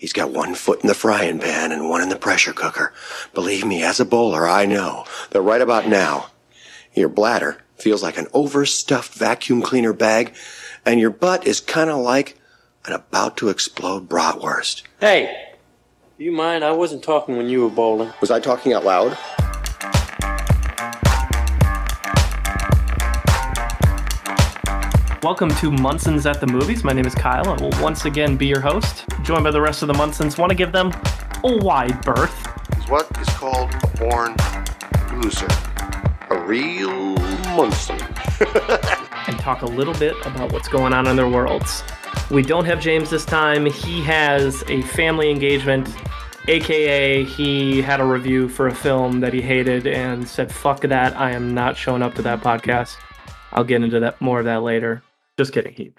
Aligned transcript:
He's 0.00 0.14
got 0.14 0.30
one 0.30 0.54
foot 0.54 0.80
in 0.80 0.88
the 0.88 0.94
frying 0.94 1.40
pan 1.40 1.72
and 1.72 1.90
one 1.90 2.00
in 2.00 2.08
the 2.08 2.16
pressure 2.16 2.54
cooker. 2.54 2.94
Believe 3.34 3.66
me, 3.66 3.82
as 3.82 4.00
a 4.00 4.06
bowler, 4.06 4.48
I 4.48 4.64
know 4.64 5.04
that 5.28 5.42
right 5.42 5.60
about 5.60 5.88
now, 5.88 6.30
your 6.94 7.10
bladder 7.10 7.58
feels 7.76 8.02
like 8.02 8.16
an 8.16 8.26
overstuffed 8.32 9.12
vacuum 9.12 9.60
cleaner 9.60 9.92
bag, 9.92 10.34
and 10.86 10.98
your 10.98 11.10
butt 11.10 11.46
is 11.46 11.60
kind 11.60 11.90
of 11.90 11.98
like 11.98 12.38
an 12.86 12.94
about 12.94 13.36
to 13.36 13.50
explode 13.50 14.08
bratwurst. 14.08 14.84
Hey, 15.00 15.50
do 16.16 16.24
you 16.24 16.32
mind? 16.32 16.64
I 16.64 16.72
wasn't 16.72 17.04
talking 17.04 17.36
when 17.36 17.50
you 17.50 17.60
were 17.60 17.68
bowling. 17.68 18.10
Was 18.22 18.30
I 18.30 18.40
talking 18.40 18.72
out 18.72 18.86
loud? 18.86 19.18
Welcome 25.22 25.50
to 25.56 25.70
Munson's 25.70 26.24
at 26.24 26.40
the 26.40 26.46
Movies. 26.46 26.82
My 26.82 26.94
name 26.94 27.04
is 27.04 27.14
Kyle. 27.14 27.46
And 27.46 27.60
I 27.60 27.62
will 27.62 27.82
once 27.82 28.06
again 28.06 28.38
be 28.38 28.46
your 28.46 28.62
host, 28.62 29.04
joined 29.22 29.44
by 29.44 29.50
the 29.50 29.60
rest 29.60 29.82
of 29.82 29.88
the 29.88 29.92
Munsons. 29.92 30.38
Want 30.38 30.48
to 30.48 30.56
give 30.56 30.72
them 30.72 30.90
a 31.44 31.58
wide 31.58 32.00
berth. 32.02 32.32
Is 32.78 32.88
what 32.88 33.06
is 33.20 33.28
called 33.28 33.70
a 33.74 33.86
born 33.98 34.34
loser. 35.20 35.46
A 36.30 36.38
real 36.46 37.16
Munson. 37.54 38.00
and 39.26 39.38
talk 39.38 39.60
a 39.60 39.66
little 39.66 39.92
bit 39.92 40.16
about 40.24 40.52
what's 40.52 40.68
going 40.68 40.94
on 40.94 41.06
in 41.06 41.16
their 41.16 41.28
worlds. 41.28 41.84
We 42.30 42.40
don't 42.40 42.64
have 42.64 42.80
James 42.80 43.10
this 43.10 43.26
time. 43.26 43.66
He 43.66 44.02
has 44.04 44.64
a 44.68 44.80
family 44.80 45.30
engagement, 45.30 45.94
aka 46.48 47.24
he 47.24 47.82
had 47.82 48.00
a 48.00 48.04
review 48.06 48.48
for 48.48 48.68
a 48.68 48.74
film 48.74 49.20
that 49.20 49.34
he 49.34 49.42
hated 49.42 49.86
and 49.86 50.26
said, 50.26 50.50
"Fuck 50.50 50.80
that! 50.80 51.14
I 51.14 51.32
am 51.32 51.52
not 51.52 51.76
showing 51.76 52.00
up 52.00 52.14
to 52.14 52.22
that 52.22 52.40
podcast." 52.40 52.96
I'll 53.52 53.64
get 53.64 53.82
into 53.82 54.00
that 54.00 54.20
more 54.20 54.38
of 54.38 54.44
that 54.44 54.62
later. 54.62 55.02
Just 55.40 55.54
kidding. 55.54 55.72
He, 55.72 55.90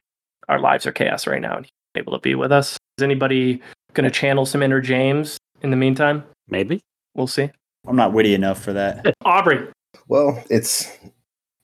our 0.49 0.59
lives 0.59 0.85
are 0.85 0.91
chaos 0.91 1.25
right 1.25 1.41
now, 1.41 1.57
and 1.57 1.65
he's 1.65 1.71
able 1.95 2.13
to 2.13 2.19
be 2.19 2.35
with 2.35 2.51
us. 2.51 2.77
Is 2.99 3.03
anybody 3.03 3.59
going 3.93 4.03
to 4.03 4.11
channel 4.11 4.45
some 4.45 4.61
inner 4.61 4.79
James 4.79 5.39
in 5.63 5.71
the 5.71 5.75
meantime? 5.75 6.23
Maybe. 6.47 6.79
We'll 7.15 7.25
see. 7.25 7.49
I'm 7.87 7.95
not 7.95 8.13
witty 8.13 8.35
enough 8.35 8.61
for 8.61 8.71
that. 8.73 9.15
Aubrey. 9.25 9.67
Well, 10.07 10.43
it's 10.51 10.95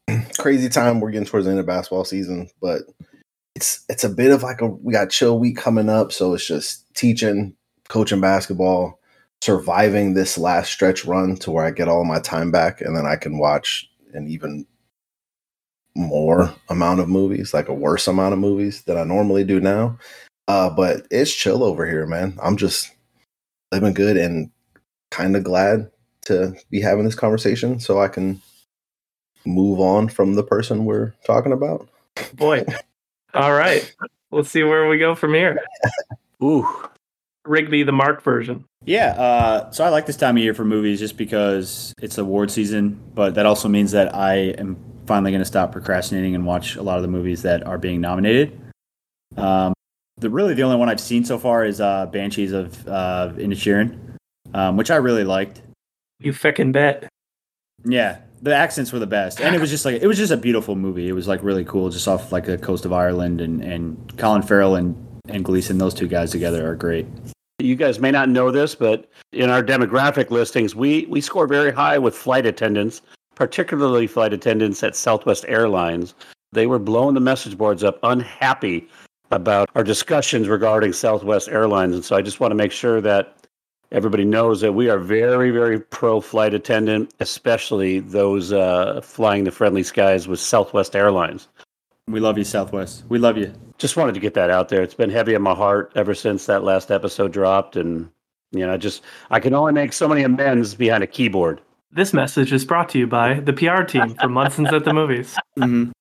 crazy 0.40 0.70
time. 0.70 1.00
We're 1.00 1.12
getting 1.12 1.28
towards 1.28 1.46
the 1.46 1.52
end 1.52 1.60
of 1.60 1.68
basketball 1.68 2.04
season, 2.04 2.50
but 2.64 2.82
it's 3.56 3.86
it's 3.90 4.04
a 4.04 4.10
bit 4.10 4.32
of 4.32 4.42
like 4.42 4.62
a 4.62 4.66
we 4.66 4.92
got 4.92 5.12
chill 5.12 5.38
week 5.38 5.58
coming 5.58 5.88
up, 5.88 6.12
so 6.12 6.34
it's 6.34 6.48
just 6.48 6.92
teaching, 6.96 7.56
coaching 7.90 8.22
basketball, 8.22 9.00
surviving 9.42 10.16
this 10.16 10.36
last 10.36 10.72
stretch 10.72 11.06
run 11.06 11.36
to 11.36 11.52
where 11.52 11.64
I 11.64 11.70
get 11.70 11.90
all 11.90 12.06
my 12.06 12.22
time 12.22 12.50
back, 12.50 12.82
and 12.82 12.98
then 12.98 13.06
I 13.06 13.18
can 13.18 13.38
watch 13.38 13.88
an 14.16 14.28
even 14.28 14.66
more 15.98 16.54
amount 16.70 17.00
of 17.00 17.10
movies, 17.10 17.54
like 17.54 17.68
a 17.68 17.74
worse 17.74 18.08
amount 18.08 18.34
of 18.34 18.40
movies 18.40 18.84
than 18.84 18.98
I 18.98 19.04
normally 19.04 19.44
do 19.44 19.60
now. 19.60 19.98
Uh, 20.48 20.70
but 20.70 21.06
it's 21.12 21.34
chill 21.34 21.64
over 21.64 21.86
here, 21.86 22.06
man. 22.06 22.38
I'm 22.42 22.56
just 22.56 22.92
living 23.72 23.94
good 23.94 24.16
and 24.16 24.50
kind 25.12 25.36
of 25.36 25.44
glad 25.44 25.90
to 26.26 26.56
be 26.70 26.80
having 26.80 27.06
this 27.06 27.16
conversation 27.16 27.80
so 27.80 28.00
I 28.00 28.08
can 28.08 28.42
move 29.46 29.80
on 29.80 30.08
from 30.08 30.36
the 30.36 30.44
person 30.44 30.86
we're 30.86 31.14
talking 31.26 31.52
about. 31.52 31.88
Boy. 32.34 32.66
All 33.34 33.54
right. 33.54 33.94
Let's 34.32 34.50
see 34.50 34.64
where 34.64 34.88
we 34.88 34.98
go 34.98 35.16
from 35.16 35.34
here. 35.34 35.60
Ooh. 36.44 36.68
Rigby, 37.46 37.84
the 37.84 37.92
Mark 37.94 38.22
version. 38.22 38.66
Yeah, 38.86 39.12
uh, 39.12 39.72
so 39.72 39.84
I 39.84 39.90
like 39.90 40.06
this 40.06 40.18
time 40.18 40.38
of 40.38 40.44
year 40.44 40.54
for 40.54 40.66
movies 40.66 41.00
just 41.00 41.18
because 41.18 41.94
it's 42.02 42.18
award 42.18 42.52
season, 42.52 43.00
but 43.14 43.36
that 43.36 43.46
also 43.46 43.68
means 43.70 43.92
that 43.92 44.14
I 44.14 44.36
am 44.58 44.78
finally 45.08 45.32
going 45.32 45.42
to 45.42 45.46
stop 45.46 45.72
procrastinating 45.72 46.36
and 46.36 46.46
watch 46.46 46.76
a 46.76 46.84
lot 46.84 46.98
of 46.98 47.02
the 47.02 47.08
movies 47.08 47.42
that 47.42 47.66
are 47.66 47.78
being 47.78 48.02
nominated. 48.02 48.60
Um, 49.38 49.74
the 50.18 50.30
really 50.30 50.54
the 50.54 50.64
only 50.64 50.78
one 50.78 50.90
I've 50.90 51.00
seen 51.00 51.24
so 51.24 51.40
far 51.40 51.66
is 51.66 51.80
uh, 51.82 52.08
Banshees 52.08 52.52
of 52.52 52.88
uh, 52.88 53.32
Inisherin, 53.38 53.98
um, 54.54 54.78
which 54.78 54.92
I 54.92 54.96
really 54.98 55.24
liked. 55.24 55.62
You 56.20 56.34
feckin' 56.34 56.72
bet. 56.72 57.08
Yeah, 57.86 58.20
the 58.42 58.56
accents 58.56 58.92
were 58.92 59.00
the 59.00 59.08
best, 59.08 59.40
and 59.40 59.56
it 59.56 59.62
was 59.62 59.70
just 59.70 59.86
like 59.86 60.02
it 60.02 60.08
was 60.08 60.18
just 60.18 60.32
a 60.32 60.38
beautiful 60.38 60.76
movie. 60.76 61.08
It 61.08 61.14
was 61.14 61.28
like 61.28 61.44
really 61.44 61.64
cool, 61.64 61.90
just 61.90 62.08
off 62.08 62.32
like 62.32 62.46
the 62.46 62.58
coast 62.58 62.86
of 62.86 62.94
Ireland, 62.94 63.42
and 63.42 63.64
and 63.64 64.18
Colin 64.18 64.42
Farrell 64.42 64.76
and 64.76 64.96
and 65.30 65.44
Gleeson, 65.44 65.78
those 65.78 65.94
two 65.94 66.08
guys 66.08 66.32
together 66.32 66.70
are 66.70 66.76
great. 66.76 67.06
You 67.60 67.76
guys 67.76 68.00
may 68.00 68.12
not 68.12 68.30
know 68.30 68.52
this, 68.52 68.76
but 68.76 69.10
in 69.32 69.50
our 69.50 69.64
demographic 69.64 70.30
listings, 70.30 70.76
we 70.76 71.06
we 71.06 71.22
score 71.22 71.48
very 71.48 71.72
high 71.72 71.98
with 71.98 72.16
flight 72.16 72.46
attendants, 72.46 73.02
particularly 73.38 74.08
flight 74.08 74.34
attendants 74.34 74.82
at 74.82 74.96
Southwest 74.96 75.46
Airlines. 75.48 76.16
They 76.54 76.66
were 76.66 76.80
blowing 76.80 77.14
the 77.14 77.22
message 77.22 77.56
boards 77.56 77.84
up, 77.84 78.00
unhappy 78.02 78.88
about 79.30 79.70
our 79.76 79.84
discussions 79.84 80.48
regarding 80.48 80.92
Southwest 80.92 81.48
Airlines, 81.48 81.94
and 81.94 82.04
so 82.04 82.16
I 82.16 82.24
just 82.24 82.40
want 82.40 82.50
to 82.50 82.56
make 82.56 82.72
sure 82.72 83.00
that 83.02 83.46
everybody 83.92 84.26
knows 84.26 84.62
that 84.62 84.74
we 84.74 84.90
are 84.90 84.98
very, 84.98 85.52
very 85.52 85.80
pro 85.80 86.20
flight 86.20 86.56
attendant, 86.56 87.14
especially 87.20 88.00
those 88.00 88.52
uh, 88.52 89.02
flying 89.04 89.44
the 89.44 89.52
friendly 89.52 89.84
skies 89.84 90.28
with 90.28 90.40
Southwest 90.40 90.96
Airlines. 90.96 91.48
We 92.08 92.20
love 92.20 92.40
you, 92.40 92.44
Southwest. 92.44 93.04
We 93.08 93.20
love 93.20 93.38
you. 93.38 93.54
Just 93.78 93.98
wanted 93.98 94.16
to 94.16 94.20
get 94.20 94.34
that 94.34 94.50
out 94.50 94.70
there. 94.70 94.82
It's 94.82 94.96
been 94.96 95.12
heavy 95.12 95.36
on 95.36 95.44
my 95.44 95.54
heart 95.54 95.92
ever 95.96 96.16
since 96.16 96.48
that 96.48 96.64
last 96.64 96.90
episode 96.90 97.34
dropped, 97.34 97.76
and 97.76 98.10
you 98.52 98.66
know, 98.66 98.74
I 98.74 98.78
just 98.78 99.04
I 99.30 99.40
can 99.40 99.54
only 99.54 99.74
make 99.74 99.94
so 99.94 100.08
many 100.08 100.24
amends 100.24 100.74
behind 100.74 101.04
a 101.04 101.08
keyboard. 101.08 101.62
This 101.92 102.14
message 102.14 102.52
is 102.52 102.66
brought 102.66 102.90
to 102.90 103.00
you 103.00 103.08
by 103.08 103.40
the 103.40 103.54
PR 103.54 103.84
team 103.84 104.14
from 104.16 104.34
Munson's 104.34 104.74
at 104.74 104.84
the 104.84 104.94
Movies. 104.94 105.36
Mm-hmm. 105.58 105.92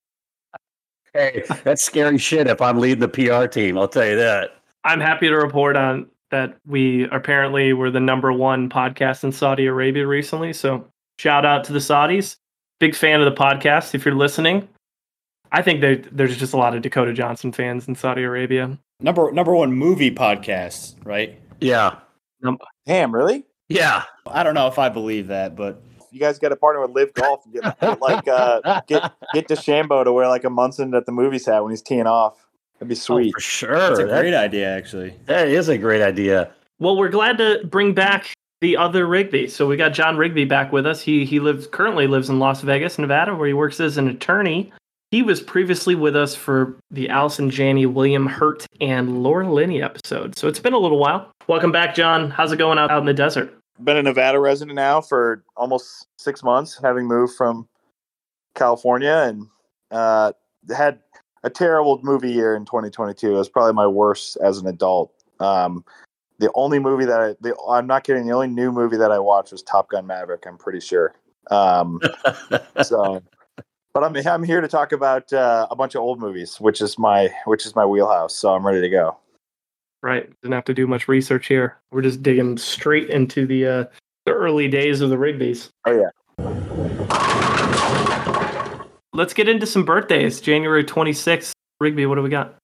Hey, 1.12 1.44
that's 1.64 1.82
scary 1.82 2.19
shit 2.19 2.47
if 2.47 2.60
I'm 2.60 2.78
leading 2.78 2.98
the 2.98 3.08
PR 3.08 3.47
team, 3.47 3.78
I'll 3.78 3.88
tell 3.88 4.06
you 4.06 4.16
that. 4.16 4.56
I'm 4.84 5.00
happy 5.00 5.28
to 5.28 5.36
report 5.36 5.76
on 5.76 6.06
that 6.30 6.56
we 6.66 7.08
apparently 7.10 7.72
were 7.72 7.91
the 7.91 8.00
number 8.00 8.32
one 8.32 8.69
podcast 8.69 9.24
in 9.24 9.32
Saudi 9.32 9.66
Arabia 9.66 10.06
recently. 10.06 10.52
So 10.52 10.86
shout 11.19 11.47
out 11.47 11.64
to 11.64 11.72
the 11.72 11.78
Saudis. 11.78 12.36
Big 12.80 12.94
fan 12.94 13.20
of 13.20 13.24
the 13.24 13.41
podcast. 13.41 13.94
If 13.94 14.04
you're 14.04 14.14
listening, 14.14 14.68
I 15.53 15.62
think 15.62 15.80
there, 15.80 15.97
there's 15.97 16.36
just 16.36 16.53
a 16.53 16.56
lot 16.58 16.74
of 16.74 16.82
Dakota 16.82 17.12
Johnson 17.12 17.53
fans 17.53 17.88
in 17.88 17.94
Saudi 17.94 18.22
Arabia. 18.22 18.78
Number 19.00 19.30
number 19.32 19.54
one 19.54 19.72
movie 19.72 20.10
podcast, 20.10 20.97
right? 21.04 21.41
Yeah. 21.60 21.98
Damn, 22.86 23.14
really? 23.14 23.44
Yeah. 23.69 24.04
I 24.27 24.43
don't 24.43 24.54
know 24.54 24.66
if 24.69 24.78
I 24.78 24.88
believe 24.88 25.27
that, 25.28 25.56
but 25.56 25.82
You 26.12 26.21
guys 26.21 26.38
got 26.38 26.50
to 26.50 26.56
partner 26.56 26.81
with 26.87 26.91
LIV 26.93 27.15
Golf 27.15 27.44
and 27.44 27.54
get 27.54 28.00
like 28.00 28.27
uh, 28.28 28.81
get 28.87 29.12
get 29.34 29.49
DeChambeau 29.49 30.04
to 30.04 30.12
wear 30.12 30.28
like 30.28 30.44
a 30.44 30.50
Munson 30.50 30.94
at 30.94 31.06
the 31.06 31.12
movies 31.12 31.47
hat 31.47 31.62
when 31.62 31.71
he's 31.72 31.82
teeing 31.82 32.06
off. 32.06 32.47
That'd 32.78 32.88
be 32.88 32.94
sweet. 32.94 33.28
Oh, 33.34 33.37
for 33.37 33.41
sure. 33.41 33.78
that's 33.78 33.99
a 34.00 34.04
That- 34.06 34.21
great 34.21 34.34
idea, 34.34 34.69
actually. 34.77 35.15
that 35.27 35.49
is 35.49 35.69
a 35.69 35.78
great 35.78 36.03
idea. 36.03 36.50
Well, 36.78 36.97
we're 36.97 37.09
glad 37.09 37.38
to 37.38 37.60
bring 37.66 37.94
back 37.94 38.34
the 38.60 38.77
other 38.77 39.06
Rigby. 39.06 39.49
So 39.49 39.66
we 39.66 39.77
got 39.77 39.91
John 39.94 40.16
Rigby 40.19 40.44
back 40.44 40.72
with 40.72 40.87
us. 40.87 41.00
He 41.00 41.25
he 41.25 41.41
lives 41.41 41.66
currently 41.66 42.06
lives 42.06 42.28
in 42.31 42.38
Las 42.38 42.60
Vegas, 42.62 42.98
Nevada, 42.98 43.34
where 43.34 43.47
he 43.48 43.54
works 43.54 43.81
as 43.81 43.97
an 43.98 44.09
attorney. 44.09 44.72
He 45.16 45.22
was 45.22 45.41
previously 45.41 45.94
with 45.94 46.15
us 46.15 46.34
for 46.34 46.77
the 46.91 47.09
Allison 47.09 47.49
Janney, 47.49 47.87
William 47.87 48.27
Hurt, 48.27 48.66
and 48.82 49.22
Laura 49.22 49.50
Linney 49.50 49.81
episode. 49.81 50.37
So 50.37 50.47
it's 50.47 50.59
been 50.59 50.75
a 50.75 50.78
little 50.78 50.99
while. 50.99 51.32
Welcome 51.47 51.72
back, 51.72 51.94
John. 51.94 52.31
How's 52.31 52.53
it 52.53 52.59
going 52.59 52.77
out, 52.77 52.91
out 52.91 52.99
in 52.99 53.06
the 53.06 53.15
desert? 53.15 53.59
Been 53.82 53.97
a 53.97 54.03
Nevada 54.03 54.38
resident 54.38 54.77
now 54.77 55.00
for 55.00 55.43
almost 55.56 56.06
six 56.19 56.43
months, 56.43 56.78
having 56.82 57.06
moved 57.06 57.34
from 57.34 57.66
California, 58.54 59.25
and 59.27 59.47
uh, 59.91 60.32
had 60.77 60.99
a 61.44 61.48
terrible 61.48 61.98
movie 62.03 62.31
year 62.31 62.54
in 62.54 62.66
2022. 62.66 63.31
It 63.31 63.38
was 63.38 63.48
probably 63.48 63.72
my 63.72 63.87
worst 63.87 64.37
as 64.44 64.59
an 64.59 64.66
adult. 64.66 65.15
Um, 65.41 65.83
the 66.41 66.50
only 66.54 66.78
movie 66.78 67.06
that 67.06 67.21
I, 67.22 67.34
the, 67.41 67.56
I'm 67.66 67.87
not 67.87 68.04
kidding, 68.04 68.27
the 68.27 68.34
only 68.34 68.48
new 68.48 68.71
movie 68.71 68.98
that 68.98 69.10
I 69.10 69.19
watched 69.19 69.53
was 69.53 69.62
Top 69.62 69.88
Gun 69.88 70.06
Maverick. 70.06 70.44
I'm 70.47 70.59
pretty 70.59 70.81
sure. 70.81 71.15
Um, 71.50 72.03
so, 72.83 73.22
but 73.96 74.04
I'm 74.04 74.14
I'm 74.28 74.42
here 74.42 74.60
to 74.60 74.68
talk 74.68 74.92
about 74.92 75.32
uh, 75.32 75.66
a 75.70 75.74
bunch 75.74 75.94
of 75.94 76.02
old 76.02 76.20
movies, 76.20 76.60
which 76.60 76.82
is 76.82 76.98
my 76.98 77.30
which 77.46 77.64
is 77.64 77.74
my 77.74 77.86
wheelhouse. 77.86 78.36
So 78.36 78.54
I'm 78.54 78.66
ready 78.66 78.82
to 78.82 78.90
go. 78.90 79.16
Right. 80.02 80.30
Didn't 80.42 80.52
have 80.52 80.66
to 80.66 80.74
do 80.74 80.86
much 80.86 81.08
research 81.08 81.46
here. 81.46 81.78
We're 81.90 82.02
just 82.02 82.22
digging 82.22 82.59
straight 82.59 83.09
into 83.09 83.47
the 83.47 83.66
uh, 83.66 83.84
the 84.26 84.32
early 84.32 84.68
days 84.68 85.00
of 85.00 85.09
the 85.09 85.16
Rigby's. 85.16 85.71
Oh 85.86 85.92
yeah. 85.92 86.10
Let's 89.15 89.32
get 89.32 89.48
into 89.48 89.65
some 89.65 89.86
birthdays. 89.86 90.42
January 90.42 90.84
26th. 90.84 91.53
Rigby, 91.80 92.04
what 92.04 92.16
do 92.16 92.22
we 92.22 92.28
got? 92.28 92.54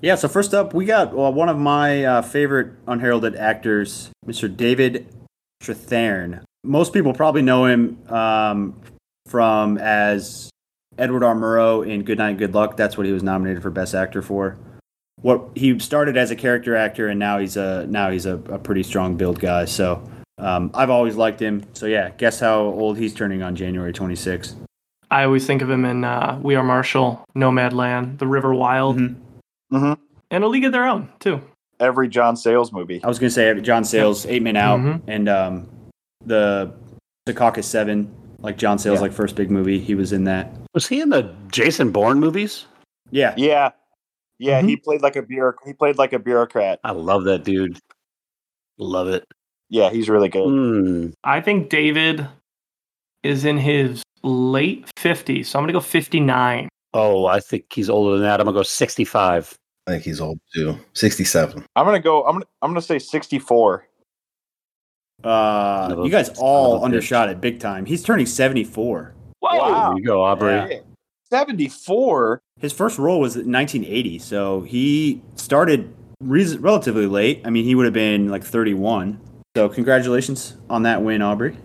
Yeah, 0.00 0.14
so 0.14 0.28
first 0.28 0.54
up, 0.54 0.72
we 0.72 0.86
got 0.86 1.14
well, 1.14 1.30
one 1.30 1.50
of 1.50 1.58
my 1.58 2.04
uh, 2.04 2.22
favorite 2.22 2.72
unheralded 2.86 3.36
actors, 3.36 4.08
Mr. 4.26 4.54
David 4.54 5.14
Strathairn. 5.62 6.42
Most 6.64 6.94
people 6.94 7.12
probably 7.12 7.42
know 7.42 7.66
him 7.66 7.98
um, 8.08 8.80
from 9.26 9.78
as 9.78 10.50
Edward 10.98 11.22
R. 11.24 11.34
Murrow 11.34 11.86
in 11.88 12.02
Good 12.04 12.18
Night, 12.18 12.38
Good 12.38 12.54
Luck. 12.54 12.76
That's 12.76 12.96
what 12.96 13.06
he 13.06 13.12
was 13.12 13.22
nominated 13.22 13.62
for 13.62 13.70
Best 13.70 13.94
Actor 13.94 14.22
for. 14.22 14.58
What 15.20 15.50
he 15.54 15.78
started 15.78 16.16
as 16.16 16.30
a 16.30 16.36
character 16.36 16.74
actor, 16.74 17.08
and 17.08 17.18
now 17.18 17.38
he's 17.38 17.56
a 17.56 17.86
now 17.86 18.10
he's 18.10 18.26
a, 18.26 18.34
a 18.36 18.58
pretty 18.58 18.82
strong 18.82 19.16
build 19.16 19.38
guy. 19.38 19.66
So 19.66 20.02
um, 20.38 20.70
I've 20.74 20.90
always 20.90 21.14
liked 21.16 21.40
him. 21.40 21.62
So 21.74 21.86
yeah, 21.86 22.10
guess 22.10 22.40
how 22.40 22.60
old 22.60 22.98
he's 22.98 23.14
turning 23.14 23.42
on 23.42 23.54
January 23.54 23.92
26th. 23.92 24.54
I 25.10 25.24
always 25.24 25.46
think 25.46 25.60
of 25.62 25.70
him 25.70 25.84
in 25.84 26.04
uh, 26.04 26.40
We 26.42 26.54
Are 26.56 26.64
Marshall, 26.64 27.22
Nomadland, 27.36 28.18
The 28.18 28.26
River 28.26 28.54
Wild, 28.54 28.96
Mhm. 28.98 29.16
Mm-hmm. 29.72 29.92
and 30.30 30.44
A 30.44 30.48
League 30.48 30.64
of 30.64 30.72
Their 30.72 30.86
Own, 30.86 31.10
too. 31.20 31.40
every 31.78 32.08
John 32.08 32.34
Sayles 32.36 32.72
movie. 32.72 33.02
I 33.04 33.08
was 33.08 33.18
gonna 33.18 33.30
say 33.30 33.60
John 33.60 33.84
Sayles, 33.84 34.24
Eight 34.26 34.42
Men 34.42 34.56
Out, 34.56 34.80
Mhm. 34.80 35.02
and 35.06 35.28
um, 35.28 35.68
the 36.24 36.72
Secaucus 37.28 37.64
Seven, 37.64 38.12
like 38.42 38.58
John 38.58 38.78
Sayles, 38.78 38.96
Yeah. 38.98 39.02
like 39.02 39.12
first 39.12 39.36
big 39.36 39.50
movie. 39.50 39.78
He 39.78 39.94
was 39.94 40.12
in 40.12 40.24
that. 40.24 40.52
Was 40.74 40.86
he 40.86 41.00
in 41.00 41.10
the 41.10 41.34
Jason 41.50 41.90
Bourne 41.92 42.20
movies? 42.20 42.66
Yeah, 43.10 43.34
Yeah, 43.36 43.70
yeah, 44.38 44.58
Mm-hmm. 44.58 44.68
he 44.68 44.76
played 44.76 45.02
like 45.02 45.16
a 45.16 45.22
bureauc- 45.22 45.64
He 45.66 45.72
played 45.74 45.98
like 45.98 46.12
a 46.12 46.18
bureaucrat. 46.18 46.80
I 46.84 46.92
love 46.92 47.24
that 47.24 47.44
dude. 47.44 47.78
Love 48.78 49.08
it. 49.08 49.24
Yeah, 49.68 49.90
he's 49.90 50.08
really 50.08 50.28
good. 50.28 50.48
Hmm. 50.48 51.06
I 51.24 51.40
think 51.40 51.68
David 51.70 52.26
is 53.22 53.44
in 53.44 53.58
his 53.58 54.02
late 54.22 54.86
50s, 54.96 55.46
so 55.46 55.58
I'm 55.58 55.62
gonna 55.62 55.72
go 55.72 55.80
59. 55.80 56.68
Oh, 56.94 57.26
I 57.26 57.40
think 57.40 57.64
he's 57.72 57.88
older 57.88 58.12
than 58.14 58.22
that. 58.22 58.40
I'm 58.40 58.44
gonna 58.46 58.56
go 58.58 58.62
65. 58.62 59.54
I 59.86 59.90
think 59.92 60.04
he's 60.04 60.20
old 60.20 60.38
too. 60.54 60.78
67. 60.94 61.64
I'm 61.76 61.84
gonna 61.86 61.98
go. 62.00 62.24
I'm 62.24 62.34
gonna. 62.34 62.44
I'm 62.62 62.70
gonna 62.70 62.82
say 62.82 62.98
64. 62.98 63.86
Uh, 65.24 65.84
Another- 65.86 66.04
you 66.04 66.10
guys 66.10 66.30
all 66.38 66.72
another 66.76 66.84
undershot 66.86 67.28
it 67.28 67.40
big 67.40 67.60
time. 67.60 67.84
He's 67.86 68.02
turning 68.02 68.26
seventy-four. 68.26 69.14
Whoa! 69.40 69.56
Wow. 69.58 69.88
There 69.90 69.98
you 69.98 70.04
go, 70.04 70.22
Aubrey. 70.24 70.52
Yeah. 70.52 70.80
74. 71.30 72.40
His 72.60 72.72
first 72.72 72.98
role 72.98 73.18
was 73.18 73.36
in 73.36 73.50
1980, 73.50 74.18
so 74.18 74.60
he 74.62 75.22
started 75.34 75.92
re- 76.20 76.56
relatively 76.58 77.06
late. 77.06 77.40
I 77.44 77.50
mean, 77.50 77.64
he 77.64 77.74
would 77.74 77.86
have 77.86 77.94
been 77.94 78.28
like 78.28 78.44
31. 78.44 79.18
So 79.56 79.68
congratulations 79.68 80.56
on 80.70 80.82
that 80.82 81.02
win, 81.02 81.22
Aubrey. 81.22 81.56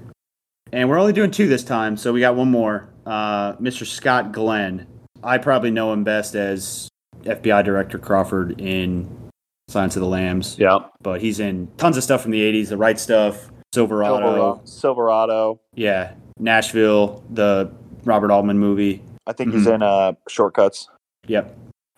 And 0.71 0.89
we're 0.89 0.97
only 0.99 1.13
doing 1.13 1.31
two 1.31 1.47
this 1.47 1.63
time, 1.63 1.97
so 1.97 2.11
we 2.13 2.19
got 2.21 2.35
one 2.35 2.49
more. 2.49 2.89
Uh, 3.05 3.53
Mr. 3.57 3.85
Scott 3.85 4.31
Glenn. 4.31 4.87
I 5.23 5.37
probably 5.37 5.71
know 5.71 5.91
him 5.93 6.03
best 6.03 6.35
as 6.35 6.89
FBI 7.23 7.63
Director 7.63 7.97
Crawford 7.97 8.59
in 8.61 9.26
Silence 9.69 9.95
of 9.97 10.01
the 10.01 10.07
Lambs, 10.07 10.55
Yeah. 10.57 10.79
but 11.01 11.19
he's 11.21 11.39
in 11.41 11.67
tons 11.77 11.97
of 11.97 12.03
stuff 12.03 12.21
from 12.21 12.31
the 12.31 12.41
80s, 12.41 12.69
The 12.69 12.77
Right 12.77 12.97
Stuff, 12.97 13.49
Silverado, 13.73 14.15
Silverado. 14.15 14.61
Silverado. 14.63 15.59
yeah, 15.75 16.11
Nashville, 16.39 17.21
the 17.29 17.69
Robert 18.05 18.31
Altman 18.31 18.57
movie. 18.59 19.01
I 19.25 19.33
think 19.33 19.53
he's 19.53 19.67
in 19.67 19.83
uh 19.83 20.13
shortcuts. 20.29 20.87
Yep. 21.27 21.53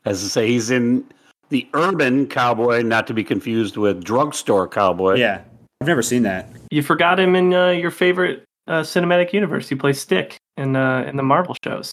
As 0.06 0.24
I 0.24 0.28
say, 0.28 0.48
he's 0.48 0.72
in 0.72 1.06
the 1.50 1.68
urban 1.76 2.26
cowboy, 2.26 2.82
not 2.82 3.06
to 3.08 3.14
be 3.14 3.24
confused 3.24 3.78
with 3.78 4.04
drugstore 4.04 4.68
cowboy. 4.68 5.16
Yeah. 5.18 5.42
I've 5.82 5.88
never 5.88 6.02
seen 6.02 6.24
that. 6.24 6.50
You 6.72 6.82
forgot 6.82 7.20
him 7.20 7.36
in 7.36 7.54
uh, 7.54 7.70
your 7.70 7.92
favorite 7.92 8.44
uh, 8.68 8.82
cinematic 8.82 9.32
universe. 9.32 9.70
He 9.70 9.76
plays 9.76 10.00
Stick 10.02 10.38
in 10.58 10.76
uh, 10.76 11.04
in 11.08 11.18
the 11.18 11.24
Marvel 11.24 11.56
shows. 11.64 11.92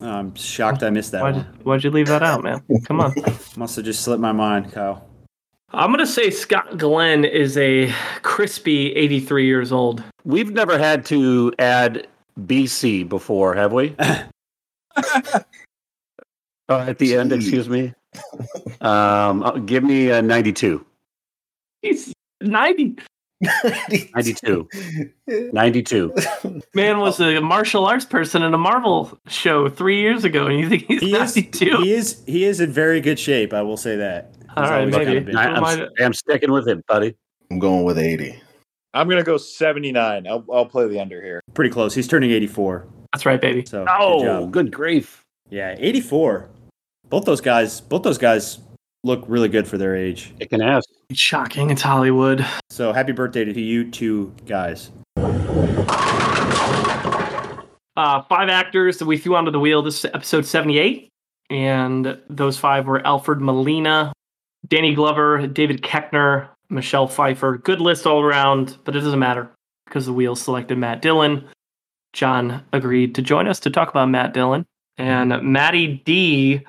I'm 0.00 0.34
shocked 0.34 0.82
I 0.82 0.90
missed 0.90 1.12
that 1.12 1.22
Why'd, 1.22 1.36
one. 1.36 1.44
why'd 1.62 1.84
you 1.84 1.90
leave 1.90 2.06
that 2.08 2.22
out, 2.22 2.42
man? 2.42 2.62
Come 2.86 3.00
on. 3.00 3.14
Must 3.56 3.76
have 3.76 3.84
just 3.84 4.02
slipped 4.02 4.20
my 4.20 4.32
mind, 4.32 4.72
Kyle. 4.72 5.06
I'm 5.72 5.90
gonna 5.90 6.06
say 6.06 6.30
Scott 6.30 6.78
Glenn 6.78 7.24
is 7.24 7.56
a 7.56 7.92
crispy 8.22 8.92
83 8.94 9.46
years 9.46 9.70
old. 9.70 10.02
We've 10.24 10.50
never 10.50 10.78
had 10.78 11.04
to 11.06 11.52
add 11.60 12.08
BC 12.40 13.08
before, 13.08 13.54
have 13.54 13.72
we? 13.72 13.94
Oh, 14.00 14.24
at 16.68 16.98
the 16.98 17.16
end, 17.16 17.32
excuse 17.32 17.68
me. 17.68 17.92
Um, 18.80 19.42
uh, 19.42 19.52
give 19.52 19.84
me 19.84 20.10
a 20.10 20.22
92. 20.22 20.84
He's 21.82 22.12
90. 22.40 22.96
92. 23.42 24.68
92. 25.52 26.14
Man 26.74 26.98
was 26.98 27.20
a 27.20 27.40
martial 27.40 27.86
arts 27.86 28.04
person 28.04 28.42
in 28.42 28.52
a 28.54 28.58
Marvel 28.58 29.18
show 29.28 29.68
three 29.68 30.00
years 30.00 30.24
ago, 30.24 30.46
and 30.46 30.58
you 30.60 30.68
think 30.68 30.84
he's 30.86 31.00
He 31.00 31.14
is, 31.14 31.36
92? 31.36 31.76
he 31.82 31.92
is 31.92 32.22
he 32.26 32.44
is 32.44 32.60
in 32.60 32.70
very 32.72 33.00
good 33.00 33.18
shape, 33.18 33.52
I 33.52 33.62
will 33.62 33.76
say 33.76 33.96
that. 33.96 34.34
He's 34.40 34.48
All 34.56 34.64
right, 34.64 34.80
always 34.80 34.96
maybe. 34.96 35.24
kinda 35.26 35.38
I, 35.40 35.46
I'm, 35.54 35.88
I'm 36.00 36.12
sticking 36.12 36.52
with 36.52 36.68
it, 36.68 36.84
buddy. 36.86 37.14
I'm 37.50 37.58
going 37.58 37.84
with 37.84 37.98
80. 37.98 38.40
I'm 38.92 39.08
gonna 39.08 39.22
go 39.22 39.36
79. 39.36 40.26
I'll, 40.26 40.44
I'll 40.52 40.66
play 40.66 40.86
the 40.88 41.00
under 41.00 41.22
here. 41.22 41.40
Pretty 41.54 41.70
close. 41.70 41.94
He's 41.94 42.08
turning 42.08 42.30
84. 42.32 42.86
That's 43.12 43.24
right, 43.24 43.40
baby. 43.40 43.64
So 43.64 43.84
oh, 43.88 44.20
good 44.20 44.28
Oh, 44.28 44.40
job. 44.42 44.50
good 44.52 44.72
grief. 44.72 45.24
Yeah, 45.48 45.74
84. 45.78 46.48
Both 47.08 47.24
those 47.24 47.40
guys, 47.40 47.80
both 47.80 48.02
those 48.02 48.18
guys 48.18 48.58
look 49.02 49.24
really 49.26 49.48
good 49.48 49.66
for 49.66 49.78
their 49.78 49.96
age. 49.96 50.32
Kicking 50.38 50.60
ass. 51.10 51.16
Shocking. 51.16 51.70
It's 51.70 51.82
Hollywood. 51.82 52.46
So 52.70 52.92
happy 52.92 53.12
birthday 53.12 53.44
to 53.44 53.60
you 53.60 53.90
two 53.90 54.34
guys. 54.46 54.90
Uh, 57.96 58.22
five 58.22 58.48
actors 58.48 58.98
that 58.98 59.06
we 59.06 59.18
threw 59.18 59.36
onto 59.36 59.50
the 59.50 59.60
wheel. 59.60 59.82
This 59.82 60.04
is 60.04 60.10
episode 60.14 60.46
78. 60.46 61.08
And 61.50 62.18
those 62.28 62.56
five 62.56 62.86
were 62.86 63.04
Alfred 63.06 63.40
Molina, 63.40 64.12
Danny 64.66 64.94
Glover, 64.94 65.46
David 65.46 65.82
Keckner, 65.82 66.48
Michelle 66.70 67.08
Pfeiffer. 67.08 67.58
Good 67.58 67.80
list 67.80 68.06
all 68.06 68.22
around, 68.22 68.78
but 68.84 68.94
it 68.94 69.00
doesn't 69.00 69.18
matter 69.18 69.50
because 69.84 70.06
the 70.06 70.12
wheel 70.12 70.36
selected 70.36 70.78
Matt 70.78 71.02
Dillon. 71.02 71.46
John 72.12 72.64
agreed 72.72 73.14
to 73.16 73.22
join 73.22 73.48
us 73.48 73.58
to 73.60 73.70
talk 73.70 73.90
about 73.90 74.08
Matt 74.08 74.32
Dillon. 74.32 74.64
And 74.96 75.42
Matty 75.42 76.02
D 76.04 76.64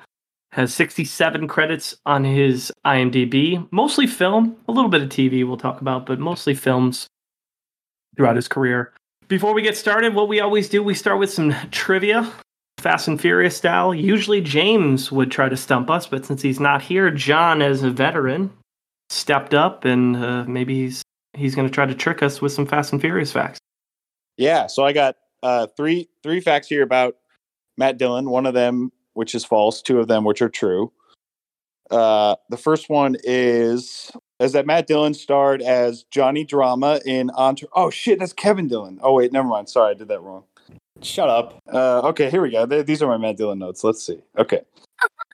has 0.52 0.74
67 0.74 1.48
credits 1.48 1.96
on 2.04 2.24
his 2.24 2.70
IMDb, 2.86 3.66
mostly 3.70 4.06
film, 4.06 4.56
a 4.68 4.72
little 4.72 4.90
bit 4.90 5.02
of 5.02 5.08
TV 5.08 5.46
we'll 5.46 5.56
talk 5.56 5.80
about, 5.80 6.04
but 6.04 6.18
mostly 6.18 6.54
films 6.54 7.06
throughout 8.16 8.36
his 8.36 8.48
career. 8.48 8.92
Before 9.28 9.54
we 9.54 9.62
get 9.62 9.76
started, 9.76 10.14
what 10.14 10.28
we 10.28 10.40
always 10.40 10.68
do, 10.68 10.82
we 10.82 10.94
start 10.94 11.18
with 11.18 11.32
some 11.32 11.54
trivia, 11.70 12.30
Fast 12.78 13.08
and 13.08 13.18
Furious 13.18 13.56
style. 13.56 13.94
Usually 13.94 14.42
James 14.42 15.10
would 15.10 15.30
try 15.30 15.48
to 15.48 15.56
stump 15.56 15.88
us, 15.88 16.06
but 16.06 16.26
since 16.26 16.42
he's 16.42 16.60
not 16.60 16.82
here, 16.82 17.10
John, 17.10 17.62
as 17.62 17.82
a 17.82 17.90
veteran, 17.90 18.52
stepped 19.08 19.54
up 19.54 19.86
and 19.86 20.16
uh, 20.16 20.44
maybe 20.44 20.74
he's 20.74 21.02
he's 21.34 21.54
going 21.54 21.66
to 21.66 21.72
try 21.72 21.86
to 21.86 21.94
trick 21.94 22.22
us 22.22 22.42
with 22.42 22.52
some 22.52 22.66
Fast 22.66 22.92
and 22.92 23.00
Furious 23.00 23.32
facts. 23.32 23.58
Yeah, 24.36 24.66
so 24.66 24.84
I 24.84 24.92
got 24.92 25.16
uh, 25.42 25.66
three 25.76 26.08
three 26.22 26.40
facts 26.40 26.68
here 26.68 26.82
about 26.82 27.16
Matt 27.78 27.96
Dillon. 27.96 28.28
One 28.28 28.44
of 28.44 28.52
them, 28.52 28.92
which 29.14 29.34
is 29.34 29.44
false. 29.44 29.82
Two 29.82 29.98
of 29.98 30.08
them, 30.08 30.24
which 30.24 30.42
are 30.42 30.48
true. 30.48 30.92
Uh, 31.90 32.36
the 32.48 32.56
first 32.56 32.88
one 32.88 33.16
is 33.24 34.10
is 34.40 34.52
that 34.52 34.66
Matt 34.66 34.86
Dillon 34.86 35.14
starred 35.14 35.62
as 35.62 36.04
Johnny 36.10 36.44
Drama 36.44 37.00
in 37.04 37.30
Entre. 37.30 37.68
Oh 37.74 37.90
shit, 37.90 38.18
that's 38.18 38.32
Kevin 38.32 38.66
Dillon. 38.68 38.98
Oh 39.02 39.12
wait, 39.14 39.32
never 39.32 39.46
mind. 39.46 39.68
Sorry, 39.68 39.90
I 39.90 39.94
did 39.94 40.08
that 40.08 40.20
wrong. 40.22 40.44
Shut 41.02 41.28
up. 41.28 41.60
Uh, 41.72 42.00
okay, 42.08 42.30
here 42.30 42.42
we 42.42 42.50
go. 42.50 42.64
Th- 42.66 42.86
These 42.86 43.02
are 43.02 43.08
my 43.08 43.16
Matt 43.16 43.36
Dillon 43.36 43.58
notes. 43.58 43.84
Let's 43.84 44.04
see. 44.04 44.20
Okay. 44.38 44.60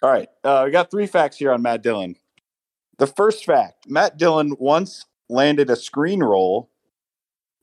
All 0.02 0.10
right. 0.10 0.28
Uh, 0.42 0.62
we 0.64 0.70
got 0.70 0.90
three 0.90 1.06
facts 1.06 1.36
here 1.36 1.52
on 1.52 1.62
Matt 1.62 1.82
Dillon. 1.82 2.16
The 2.98 3.06
first 3.06 3.44
fact 3.44 3.88
Matt 3.88 4.16
Dillon 4.16 4.56
once 4.58 5.06
landed 5.28 5.70
a 5.70 5.76
screen 5.76 6.22
role 6.22 6.70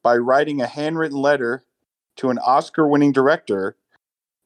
by 0.04 0.16
writing 0.18 0.62
a 0.62 0.68
handwritten 0.68 1.18
letter 1.18 1.64
to 2.18 2.30
an 2.30 2.38
Oscar 2.40 2.88
winning 2.88 3.12
director 3.12 3.76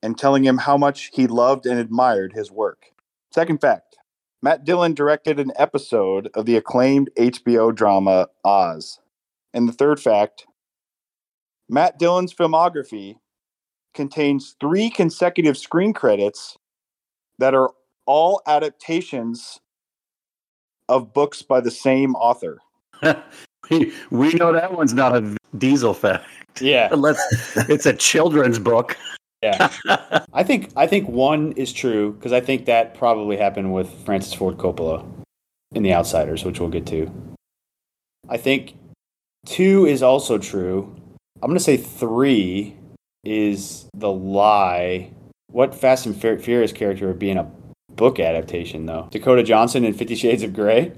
and 0.02 0.18
telling 0.18 0.44
him 0.44 0.58
how 0.58 0.78
much 0.78 1.10
he 1.14 1.28
loved 1.28 1.66
and 1.66 1.80
admired 1.80 2.34
his 2.34 2.52
work. 2.52 2.92
Second 3.32 3.62
fact 3.62 3.98
Matt 4.42 4.64
Dillon 4.64 4.94
directed 4.94 5.40
an 5.40 5.52
episode 5.58 6.30
of 6.34 6.46
the 6.46 6.56
acclaimed 6.56 7.10
HBO 7.18 7.76
drama 7.76 8.28
Oz. 8.46 9.00
And 9.54 9.68
the 9.68 9.74
third 9.74 10.00
fact 10.00 10.46
Matt 11.68 12.00
Dillon's 12.00 12.34
filmography 12.34 13.16
contains 13.94 14.56
three 14.60 14.90
consecutive 14.90 15.58
screen 15.58 15.94
credits 15.94 16.58
that 17.38 17.54
are 17.54 17.72
all 18.06 18.42
adaptations 18.48 19.60
of 20.88 21.14
books 21.14 21.42
by 21.42 21.62
the 21.62 21.72
same 21.72 22.16
author. 22.16 22.60
we, 23.70 23.94
we 24.10 24.34
know 24.34 24.52
that 24.52 24.74
one's 24.74 24.94
not 24.94 25.16
a 25.16 25.38
diesel 25.58 25.94
fact. 25.94 26.26
Yeah. 26.60 26.90
Unless 26.94 27.20
it's 27.70 27.86
a 27.86 27.94
children's 27.94 28.60
book. 28.60 28.98
Yeah. 29.42 29.72
I 30.34 30.44
think 30.44 30.72
I 30.76 30.88
think 30.88 31.08
one 31.08 31.54
is 31.54 31.72
true 31.72 32.14
because 32.14 32.34
I 32.34 32.42
think 32.42 32.66
that 32.66 32.96
probably 32.96 33.38
happened 33.38 33.74
with 33.74 33.90
Francis 34.06 34.34
Ford 34.34 34.58
Coppola 34.58 35.06
in 35.74 35.84
The 35.84 35.94
Outsiders, 35.94 36.44
which 36.44 36.60
we'll 36.60 36.70
get 36.70 36.86
to. 36.88 37.10
I 38.28 38.38
think 38.38 38.76
two 39.46 39.86
is 39.86 40.04
also 40.04 40.38
true. 40.38 40.94
I'm 41.42 41.50
gonna 41.50 41.60
say 41.60 41.78
three 41.78 42.76
is 43.24 43.88
the 43.94 44.12
lie. 44.12 45.12
What 45.52 45.74
Fast 45.74 46.06
and 46.06 46.20
Fur- 46.20 46.38
Furious 46.38 46.72
character 46.72 47.08
would 47.08 47.20
be 47.20 47.32
in 47.32 47.38
a 47.38 47.50
book 47.96 48.20
adaptation 48.20 48.86
though? 48.86 49.08
Dakota 49.12 49.44
Johnson 49.44 49.86
in 49.86 49.94
Fifty 49.94 50.16
Shades 50.16 50.44
of 50.44 50.54
Grey. 50.54 50.92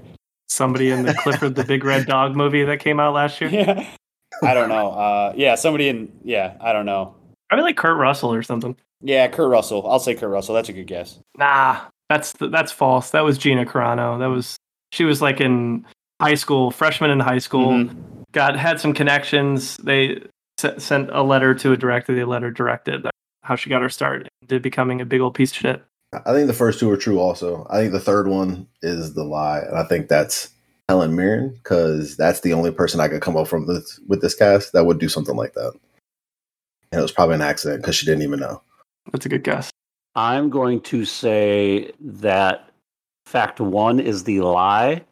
Somebody 0.48 0.90
in 0.90 1.04
the 1.04 1.14
Clifford 1.22 1.54
the 1.54 1.64
Big 1.64 1.84
Red 1.84 2.06
Dog 2.06 2.34
movie 2.36 2.64
that 2.64 2.80
came 2.80 2.98
out 2.98 3.14
last 3.14 3.40
year. 3.40 3.50
Yeah. 3.50 3.88
I 4.42 4.54
don't 4.54 4.68
know. 4.68 4.90
Uh, 4.90 5.32
yeah, 5.36 5.54
somebody 5.54 5.88
in. 5.88 6.10
Yeah, 6.24 6.56
I 6.60 6.72
don't 6.72 6.86
know. 6.86 7.14
I 7.52 7.56
mean, 7.56 7.64
like 7.64 7.76
Kurt 7.76 7.98
Russell 7.98 8.32
or 8.32 8.42
something. 8.42 8.74
Yeah, 9.02 9.28
Kurt 9.28 9.50
Russell. 9.50 9.86
I'll 9.86 9.98
say 9.98 10.14
Kurt 10.14 10.30
Russell. 10.30 10.54
That's 10.54 10.68
a 10.70 10.72
good 10.72 10.86
guess. 10.86 11.18
Nah, 11.36 11.80
that's 12.08 12.32
that's 12.32 12.72
false. 12.72 13.10
That 13.10 13.24
was 13.24 13.36
Gina 13.36 13.66
Carano. 13.66 14.18
That 14.18 14.26
was 14.26 14.56
she 14.90 15.04
was 15.04 15.20
like 15.20 15.40
in 15.40 15.84
high 16.20 16.34
school, 16.34 16.70
freshman 16.70 17.10
in 17.10 17.20
high 17.20 17.38
school. 17.38 17.72
Mhm. 17.72 17.96
Got 18.32 18.56
had 18.56 18.80
some 18.80 18.94
connections. 18.94 19.76
They 19.78 20.22
s- 20.62 20.82
sent 20.82 21.10
a 21.12 21.22
letter 21.22 21.54
to 21.56 21.72
a 21.72 21.76
director. 21.76 22.14
The 22.14 22.24
letter 22.24 22.50
directed 22.50 23.06
how 23.42 23.56
she 23.56 23.68
got 23.68 23.82
her 23.82 23.90
start 23.90 24.28
into 24.40 24.58
becoming 24.60 25.00
a 25.00 25.04
big 25.04 25.20
old 25.20 25.34
piece 25.34 25.50
of 25.50 25.56
shit. 25.58 25.82
I 26.24 26.32
think 26.32 26.46
the 26.46 26.52
first 26.54 26.78
two 26.80 26.90
are 26.90 26.96
true. 26.96 27.18
Also, 27.18 27.66
I 27.70 27.78
think 27.80 27.92
the 27.92 28.00
third 28.00 28.28
one 28.28 28.66
is 28.82 29.14
the 29.14 29.24
lie, 29.24 29.58
and 29.60 29.76
I 29.76 29.82
think 29.84 30.08
that's 30.08 30.50
Helen 30.88 31.16
Mirren 31.16 31.50
because 31.54 32.16
that's 32.16 32.40
the 32.40 32.52
only 32.52 32.70
person 32.70 33.00
I 33.00 33.08
could 33.08 33.22
come 33.22 33.36
up 33.36 33.48
from 33.48 33.66
this, 33.66 33.98
with 34.08 34.20
this 34.20 34.34
cast 34.34 34.72
that 34.72 34.84
would 34.84 34.98
do 34.98 35.08
something 35.08 35.36
like 35.36 35.54
that. 35.54 35.72
And 36.92 36.98
it 36.98 37.02
was 37.02 37.12
probably 37.12 37.36
an 37.36 37.42
accident 37.42 37.82
because 37.82 37.96
she 37.96 38.06
didn't 38.06 38.22
even 38.22 38.40
know. 38.40 38.62
That's 39.10 39.26
a 39.26 39.28
good 39.28 39.42
guess. 39.42 39.70
I'm 40.14 40.50
going 40.50 40.80
to 40.82 41.04
say 41.04 41.90
that 42.00 42.70
fact 43.24 43.60
one 43.60 43.98
is 43.98 44.24
the 44.24 44.40
lie. 44.40 45.02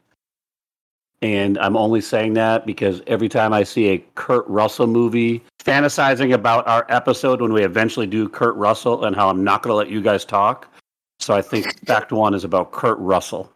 And 1.23 1.59
I'm 1.59 1.77
only 1.77 2.01
saying 2.01 2.35
that 2.35 2.65
because 2.65 3.03
every 3.07 3.29
time 3.29 3.53
I 3.53 3.63
see 3.63 3.89
a 3.89 3.99
Kurt 4.15 4.47
Russell 4.49 4.87
movie 4.87 5.43
fantasizing 5.63 6.33
about 6.33 6.67
our 6.67 6.87
episode 6.89 7.43
when 7.43 7.53
we 7.53 7.63
eventually 7.63 8.07
do 8.07 8.29
Kurt 8.29 8.57
Russell 8.57 9.05
and 9.05 9.15
how 9.15 9.29
I'm 9.29 9.45
not 9.45 9.63
going 9.63 9.73
to 9.73 9.77
let 9.77 9.91
you 9.91 10.01
guys 10.01 10.25
talk. 10.25 10.73
So 11.19 11.35
I 11.35 11.43
think 11.43 11.79
fact 11.87 12.13
one 12.13 12.33
is 12.33 12.45
about 12.45 12.73
Kurt 12.73 12.99
Russell. 12.99 13.53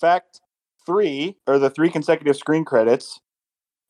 Fact 0.00 0.40
three, 0.86 1.36
or 1.46 1.58
the 1.58 1.70
three 1.70 1.90
consecutive 1.90 2.36
screen 2.36 2.64
credits, 2.64 3.20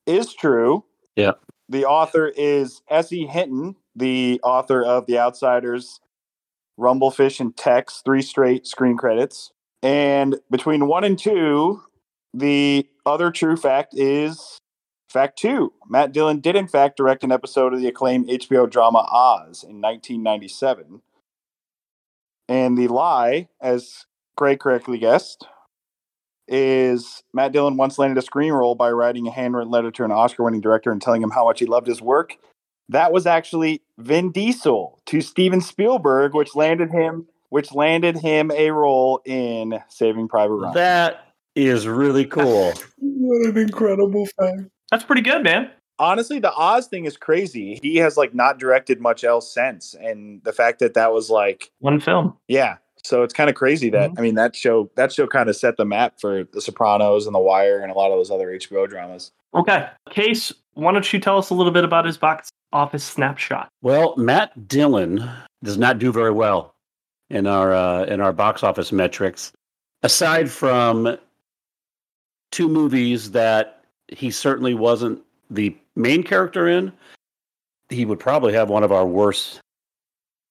is 0.06 0.34
true. 0.34 0.84
Yeah. 1.16 1.32
The 1.68 1.84
author 1.86 2.28
is 2.28 2.82
S.E. 2.88 3.26
Hinton, 3.26 3.76
the 3.96 4.40
author 4.42 4.84
of 4.84 5.06
The 5.06 5.18
Outsiders, 5.18 6.00
Rumblefish, 6.78 7.40
and 7.40 7.56
Tex, 7.56 8.02
three 8.04 8.22
straight 8.22 8.66
screen 8.66 8.96
credits. 8.96 9.52
And 9.82 10.36
between 10.50 10.86
one 10.86 11.04
and 11.04 11.18
two, 11.18 11.82
the 12.32 12.86
other 13.06 13.30
true 13.30 13.56
fact 13.56 13.94
is 13.96 14.58
fact 15.08 15.38
two. 15.38 15.72
Matt 15.88 16.12
Dillon 16.12 16.40
did, 16.40 16.56
in 16.56 16.68
fact, 16.68 16.96
direct 16.96 17.24
an 17.24 17.32
episode 17.32 17.72
of 17.72 17.80
the 17.80 17.86
acclaimed 17.86 18.28
HBO 18.28 18.68
drama 18.68 19.06
Oz 19.10 19.62
in 19.62 19.80
1997. 19.80 21.02
And 22.48 22.76
the 22.76 22.88
lie, 22.88 23.48
as 23.60 24.04
Greg 24.36 24.58
correctly 24.58 24.98
guessed, 24.98 25.46
is 26.48 27.22
Matt 27.32 27.52
Dillon 27.52 27.76
once 27.76 27.98
landed 27.98 28.18
a 28.18 28.22
screen 28.22 28.52
role 28.52 28.74
by 28.74 28.90
writing 28.90 29.26
a 29.26 29.30
handwritten 29.30 29.70
letter 29.70 29.90
to 29.92 30.04
an 30.04 30.12
Oscar 30.12 30.44
winning 30.44 30.60
director 30.60 30.90
and 30.92 31.00
telling 31.00 31.22
him 31.22 31.30
how 31.30 31.44
much 31.44 31.60
he 31.60 31.66
loved 31.66 31.86
his 31.86 32.02
work. 32.02 32.36
That 32.88 33.12
was 33.12 33.26
actually 33.26 33.82
Vin 33.98 34.30
Diesel 34.30 35.00
to 35.06 35.20
Steven 35.20 35.60
Spielberg, 35.60 36.34
which 36.34 36.54
landed 36.54 36.90
him 36.90 37.26
which 37.50 37.72
landed 37.72 38.16
him 38.18 38.50
a 38.50 38.72
role 38.72 39.20
in 39.24 39.78
Saving 39.88 40.26
Private 40.26 40.54
Ryan. 40.54 40.74
That 40.74 41.28
is 41.54 41.86
really 41.86 42.24
cool. 42.24 42.72
What 42.98 43.48
an 43.48 43.56
incredible 43.56 44.26
fact! 44.38 44.62
That's 44.90 45.04
pretty 45.04 45.22
good, 45.22 45.44
man. 45.44 45.70
Honestly, 46.00 46.40
the 46.40 46.52
Oz 46.52 46.88
thing 46.88 47.04
is 47.04 47.16
crazy. 47.16 47.78
He 47.80 47.96
has 47.98 48.16
like 48.16 48.34
not 48.34 48.58
directed 48.58 49.00
much 49.00 49.22
else 49.22 49.54
since, 49.54 49.94
and 49.94 50.42
the 50.42 50.52
fact 50.52 50.80
that 50.80 50.94
that 50.94 51.12
was 51.12 51.30
like, 51.30 51.70
One 51.78 52.00
film. 52.00 52.36
yeah. 52.48 52.78
So 53.04 53.22
it's 53.22 53.34
kind 53.34 53.50
of 53.50 53.56
crazy 53.56 53.90
that 53.90 54.12
I 54.16 54.22
mean 54.22 54.34
that 54.36 54.56
show 54.56 54.90
that 54.96 55.12
show 55.12 55.26
kind 55.26 55.48
of 55.48 55.56
set 55.56 55.76
the 55.76 55.84
map 55.84 56.20
for 56.20 56.44
The 56.44 56.60
Sopranos 56.60 57.26
and 57.26 57.34
The 57.34 57.40
Wire 57.40 57.80
and 57.80 57.92
a 57.92 57.94
lot 57.94 58.10
of 58.10 58.18
those 58.18 58.30
other 58.30 58.48
HBO 58.48 58.88
dramas. 58.88 59.30
Okay. 59.54 59.88
Case, 60.10 60.52
why 60.72 60.92
don't 60.92 61.12
you 61.12 61.20
tell 61.20 61.38
us 61.38 61.50
a 61.50 61.54
little 61.54 61.72
bit 61.72 61.84
about 61.84 62.06
his 62.06 62.16
box 62.16 62.50
office 62.72 63.04
snapshot? 63.04 63.68
Well, 63.82 64.16
Matt 64.16 64.68
Dillon 64.68 65.30
does 65.62 65.78
not 65.78 65.98
do 65.98 66.12
very 66.12 66.32
well 66.32 66.74
in 67.30 67.46
our 67.46 67.72
uh, 67.72 68.04
in 68.04 68.20
our 68.20 68.32
box 68.32 68.62
office 68.62 68.90
metrics. 68.90 69.52
Aside 70.02 70.50
from 70.50 71.16
two 72.50 72.68
movies 72.68 73.30
that 73.32 73.84
he 74.08 74.30
certainly 74.30 74.74
wasn't 74.74 75.22
the 75.50 75.76
main 75.96 76.22
character 76.22 76.68
in, 76.68 76.92
he 77.88 78.04
would 78.04 78.20
probably 78.20 78.52
have 78.52 78.68
one 78.68 78.82
of 78.82 78.92
our 78.92 79.06
worst, 79.06 79.60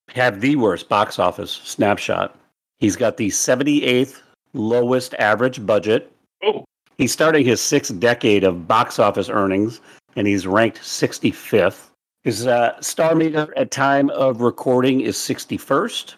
have 0.10 0.42
the 0.42 0.56
worst 0.56 0.90
box 0.90 1.20
office 1.20 1.52
snapshot. 1.64 2.38
He's 2.84 2.98
got 2.98 3.16
the 3.16 3.30
78th 3.30 4.20
lowest 4.52 5.14
average 5.14 5.66
budget. 5.66 6.12
Oh. 6.44 6.66
He's 6.98 7.14
starting 7.14 7.46
his 7.46 7.62
sixth 7.62 7.98
decade 7.98 8.44
of 8.44 8.68
box 8.68 9.00
office 9.00 9.30
earnings, 9.30 9.80
and 10.18 10.28
he's 10.28 10.46
ranked 10.46 10.82
65th. 10.82 11.92
His 12.26 12.46
uh, 12.46 12.82
star 12.82 13.16
meter 13.16 13.54
at 13.56 13.72
time 13.72 14.10
of 14.10 14.42
recording 14.42 15.00
is 15.00 15.16
61st. 15.16 16.16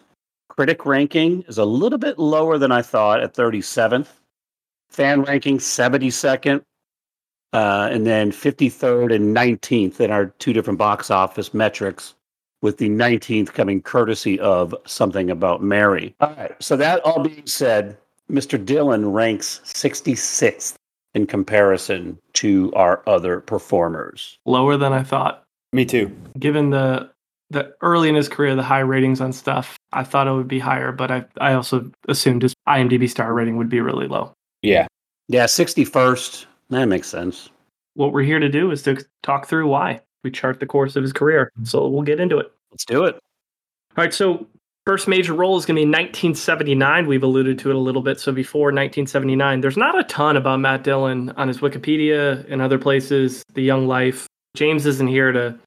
Critic 0.49 0.87
ranking 0.87 1.43
is 1.47 1.59
a 1.59 1.65
little 1.65 1.99
bit 1.99 2.17
lower 2.17 2.57
than 2.57 2.71
I 2.71 2.81
thought 2.81 3.21
at 3.21 3.35
37th. 3.35 4.07
Fan 4.89 5.21
ranking 5.21 5.59
72nd. 5.59 6.63
Uh, 7.53 7.89
and 7.91 8.07
then 8.07 8.31
53rd 8.31 9.13
and 9.13 9.37
19th 9.37 9.99
in 9.99 10.09
our 10.09 10.25
two 10.39 10.51
different 10.51 10.79
box 10.79 11.11
office 11.11 11.53
metrics, 11.53 12.15
with 12.65 12.79
the 12.79 12.89
19th 12.89 13.53
coming 13.53 13.79
courtesy 13.79 14.39
of 14.39 14.73
Something 14.87 15.29
About 15.29 15.61
Mary. 15.61 16.15
All 16.19 16.33
right. 16.35 16.51
So, 16.59 16.75
that 16.75 16.99
all 17.05 17.21
being 17.21 17.45
said, 17.45 17.95
Mr. 18.29 18.63
Dillon 18.63 19.11
ranks 19.11 19.61
66th 19.65 20.73
in 21.13 21.27
comparison 21.27 22.17
to 22.33 22.73
our 22.73 23.03
other 23.05 23.39
performers. 23.39 24.39
Lower 24.45 24.77
than 24.77 24.93
I 24.93 25.03
thought. 25.03 25.43
Me 25.73 25.85
too. 25.85 26.11
Given 26.39 26.71
the 26.71 27.11
the 27.51 27.71
early 27.81 28.09
in 28.09 28.15
his 28.15 28.27
career, 28.27 28.55
the 28.55 28.63
high 28.63 28.79
ratings 28.79 29.21
on 29.21 29.31
stuff, 29.31 29.77
I 29.93 30.03
thought 30.03 30.27
it 30.27 30.31
would 30.31 30.47
be 30.47 30.57
higher, 30.57 30.91
but 30.91 31.11
I 31.11 31.23
I 31.39 31.53
also 31.53 31.91
assumed 32.07 32.41
his 32.41 32.55
IMDb 32.67 33.07
star 33.07 33.31
rating 33.31 33.57
would 33.57 33.69
be 33.69 33.79
really 33.79 34.07
low. 34.07 34.33
Yeah. 34.63 34.87
Yeah, 35.27 35.45
61st. 35.45 36.47
That 36.71 36.85
makes 36.85 37.07
sense. 37.07 37.49
What 37.93 38.11
we're 38.11 38.23
here 38.23 38.39
to 38.39 38.49
do 38.49 38.71
is 38.71 38.81
to 38.83 39.05
talk 39.21 39.47
through 39.47 39.67
why. 39.67 40.01
We 40.23 40.31
chart 40.31 40.59
the 40.59 40.65
course 40.65 40.95
of 40.95 41.03
his 41.03 41.13
career. 41.13 41.51
So 41.63 41.87
we'll 41.87 42.01
get 42.01 42.19
into 42.19 42.39
it. 42.39 42.51
Let's 42.75 42.83
do 42.83 43.05
it. 43.05 43.15
All 43.95 44.03
right, 44.03 44.13
so 44.13 44.47
first 44.85 45.07
major 45.07 45.33
role 45.33 45.57
is 45.57 45.65
going 45.65 45.77
to 45.77 45.79
be 45.79 45.87
1979. 45.87 47.07
We've 47.07 47.23
alluded 47.23 47.57
to 47.59 47.69
it 47.69 47.75
a 47.77 47.79
little 47.79 48.01
bit. 48.01 48.19
So 48.19 48.33
before 48.33 48.65
1979, 48.65 49.61
there's 49.61 49.77
not 49.77 49.97
a 49.97 50.03
ton 50.03 50.35
about 50.35 50.59
Matt 50.59 50.83
Dillon 50.83 51.29
on 51.37 51.47
his 51.47 51.59
Wikipedia 51.59 52.45
and 52.51 52.61
other 52.61 52.77
places, 52.77 53.45
The 53.53 53.61
Young 53.61 53.87
Life. 53.87 54.27
James 54.57 54.85
isn't 54.85 55.07
here 55.07 55.31
to 55.31 55.57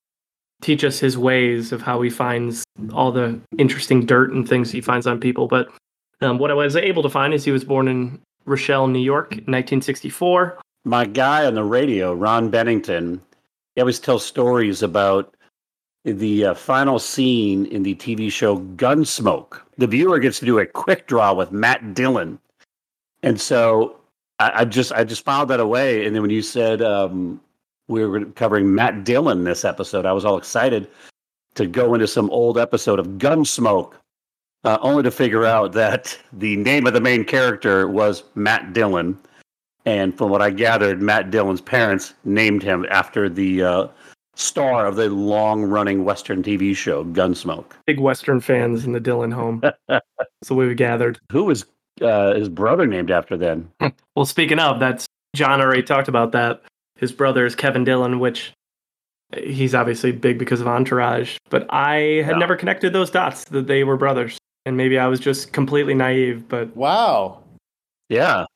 teach 0.61 0.85
us 0.85 0.99
his 0.99 1.17
ways 1.17 1.73
of 1.73 1.81
how 1.81 2.03
he 2.03 2.11
finds 2.11 2.63
all 2.93 3.11
the 3.11 3.41
interesting 3.57 4.05
dirt 4.05 4.31
and 4.35 4.47
things 4.47 4.71
he 4.71 4.83
finds 4.83 5.07
on 5.07 5.19
people. 5.19 5.49
But 5.49 5.71
um, 6.21 6.37
what 6.37 6.51
I 6.51 6.55
was 6.55 6.77
able 6.77 7.03
to 7.05 7.09
find 7.09 7.33
is 7.33 7.43
he 7.43 7.53
was 7.53 7.65
born 7.65 7.89
in 7.89 8.21
Rochelle, 8.45 8.87
New 8.87 8.99
York, 8.99 9.31
1964. 9.31 10.59
my 10.85 11.07
guy 11.07 11.47
on 11.47 11.55
the 11.55 11.65
radio, 11.65 12.13
Ron 12.13 12.51
Bennington, 12.51 13.23
he 13.75 13.81
always 13.81 13.99
tells 13.99 14.27
stories 14.27 14.83
about 14.83 15.35
the 16.13 16.47
uh, 16.47 16.55
final 16.55 16.99
scene 16.99 17.67
in 17.67 17.83
the 17.83 17.95
TV 17.97 18.31
show 18.31 18.59
Gunsmoke. 18.77 19.61
The 19.77 19.87
viewer 19.87 20.19
gets 20.19 20.39
to 20.41 20.47
do 20.47 20.59
a 20.59 20.67
quick 20.67 21.07
draw 21.07 21.33
with 21.33 21.53
Matt 21.53 21.95
Dillon, 21.95 22.39
and 23.23 23.41
so 23.41 23.99
I, 24.39 24.61
I 24.61 24.65
just 24.65 24.93
I 24.93 25.05
just 25.05 25.25
filed 25.25 25.49
that 25.49 25.61
away. 25.61 26.07
And 26.07 26.15
then 26.15 26.23
when 26.23 26.31
you 26.31 26.43
said 26.43 26.83
um, 26.83 27.41
we 27.89 28.05
were 28.05 28.25
covering 28.25 28.75
Matt 28.75 29.05
Dillon 29.05 29.45
this 29.45 29.65
episode, 29.65 30.07
I 30.07 30.13
was 30.13 30.25
all 30.25 30.39
excited 30.39 30.89
to 31.55 31.67
go 31.67 31.95
into 31.95 32.07
some 32.07 32.31
old 32.31 32.59
episode 32.59 32.99
of 32.99 33.07
Gunsmoke. 33.19 33.95
Uh, 34.65 34.77
only 34.83 35.05
to 35.05 35.11
figure 35.11 35.45
out 35.45 35.73
that 35.73 36.19
the 36.33 36.57
name 36.57 36.87
of 36.87 36.93
the 36.93 37.01
main 37.01 37.25
character 37.25 37.87
was 37.87 38.25
Matt 38.35 38.73
Dillon. 38.73 39.17
And 39.85 40.17
from 40.19 40.31
what 40.31 40.43
I 40.43 40.51
gathered, 40.51 41.01
Matt 41.01 41.31
Dillon's 41.31 41.61
parents 41.61 42.13
named 42.25 42.63
him 42.65 42.85
after 42.91 43.29
the 43.29 43.63
uh, 43.63 43.87
star 44.39 44.87
of 44.87 44.97
the 44.97 45.11
long 45.11 45.65
running 45.65 46.05
Western 46.05 46.43
TV 46.43 46.75
show, 46.75 47.05
Gunsmoke. 47.05 47.73
Big 47.87 48.01
Western 48.01 48.41
fans 48.41 48.85
in 48.85 48.93
the 48.93 49.01
Dillon 49.01 49.31
home. 49.33 49.61
That's 49.89 50.05
the 50.47 50.55
way 50.55 50.67
we 50.67 50.75
gathered. 50.75 51.19
Who 51.33 51.45
was 51.45 51.67
uh, 52.01 52.35
his 52.35 52.49
brother 52.49 52.87
named 52.87 53.11
after 53.11 53.37
then? 53.37 53.69
Well, 54.17 54.25
speaking 54.27 54.59
of, 54.59 54.81
that's 54.81 55.07
John 55.37 55.61
already 55.61 55.83
talked 55.85 56.09
about 56.09 56.33
that. 56.33 56.63
His 56.97 57.13
brother 57.13 57.47
is 57.47 57.55
Kevin 57.55 57.85
Dillon, 57.85 58.19
which 58.19 58.53
he's 59.37 59.77
obviously 59.77 60.11
big 60.11 60.39
because 60.41 60.61
of 60.61 60.67
Entourage. 60.67 61.37
But 61.51 61.67
I 61.73 62.23
had 62.25 62.33
Yeah. 62.33 62.39
never 62.39 62.57
connected 62.57 62.93
those 62.93 63.11
dots 63.11 63.45
that 63.45 63.69
they 63.69 63.85
were 63.85 63.97
brothers. 63.97 64.37
And 64.67 64.77
maybe 64.77 64.99
I 64.99 65.07
was 65.07 65.21
just 65.21 65.53
completely 65.53 65.95
naive, 65.95 66.49
but 66.49 66.75
Wow. 66.77 67.43
Yeah. 68.09 68.47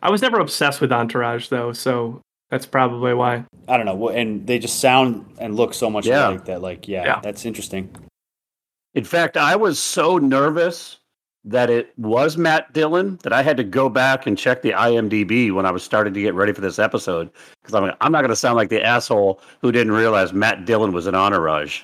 I 0.00 0.10
was 0.10 0.22
never 0.22 0.38
obsessed 0.38 0.80
with 0.80 0.92
Entourage, 0.92 1.48
though. 1.48 1.72
So 1.72 2.20
that's 2.50 2.66
probably 2.66 3.14
why. 3.14 3.44
I 3.68 3.76
don't 3.76 3.86
know. 3.86 4.08
And 4.08 4.46
they 4.46 4.58
just 4.58 4.80
sound 4.80 5.24
and 5.38 5.56
look 5.56 5.72
so 5.74 5.88
much 5.88 6.06
Yeah. 6.06 6.28
like 6.28 6.44
that. 6.46 6.60
Like, 6.62 6.88
yeah, 6.88 7.04
Yeah. 7.04 7.20
that's 7.22 7.44
interesting. 7.46 7.94
In 8.94 9.04
fact, 9.04 9.36
I 9.36 9.54
was 9.56 9.78
so 9.78 10.18
nervous 10.18 10.96
that 11.44 11.70
it 11.70 11.92
was 11.96 12.36
Matt 12.36 12.72
Dillon 12.72 13.18
that 13.22 13.32
I 13.32 13.42
had 13.42 13.56
to 13.56 13.64
go 13.64 13.88
back 13.88 14.26
and 14.26 14.36
check 14.36 14.60
the 14.62 14.72
IMDb 14.72 15.50
when 15.52 15.64
I 15.64 15.70
was 15.70 15.82
starting 15.82 16.12
to 16.12 16.20
get 16.20 16.34
ready 16.34 16.52
for 16.52 16.60
this 16.60 16.78
episode 16.78 17.30
because 17.62 17.74
I'm, 17.74 17.94
I'm 18.00 18.12
not 18.12 18.20
going 18.20 18.28
to 18.30 18.36
sound 18.36 18.56
like 18.56 18.68
the 18.68 18.84
asshole 18.84 19.40
who 19.62 19.72
didn't 19.72 19.92
realize 19.92 20.32
Matt 20.32 20.66
Dillon 20.66 20.92
was 20.92 21.06
an 21.06 21.14
entourage. 21.14 21.82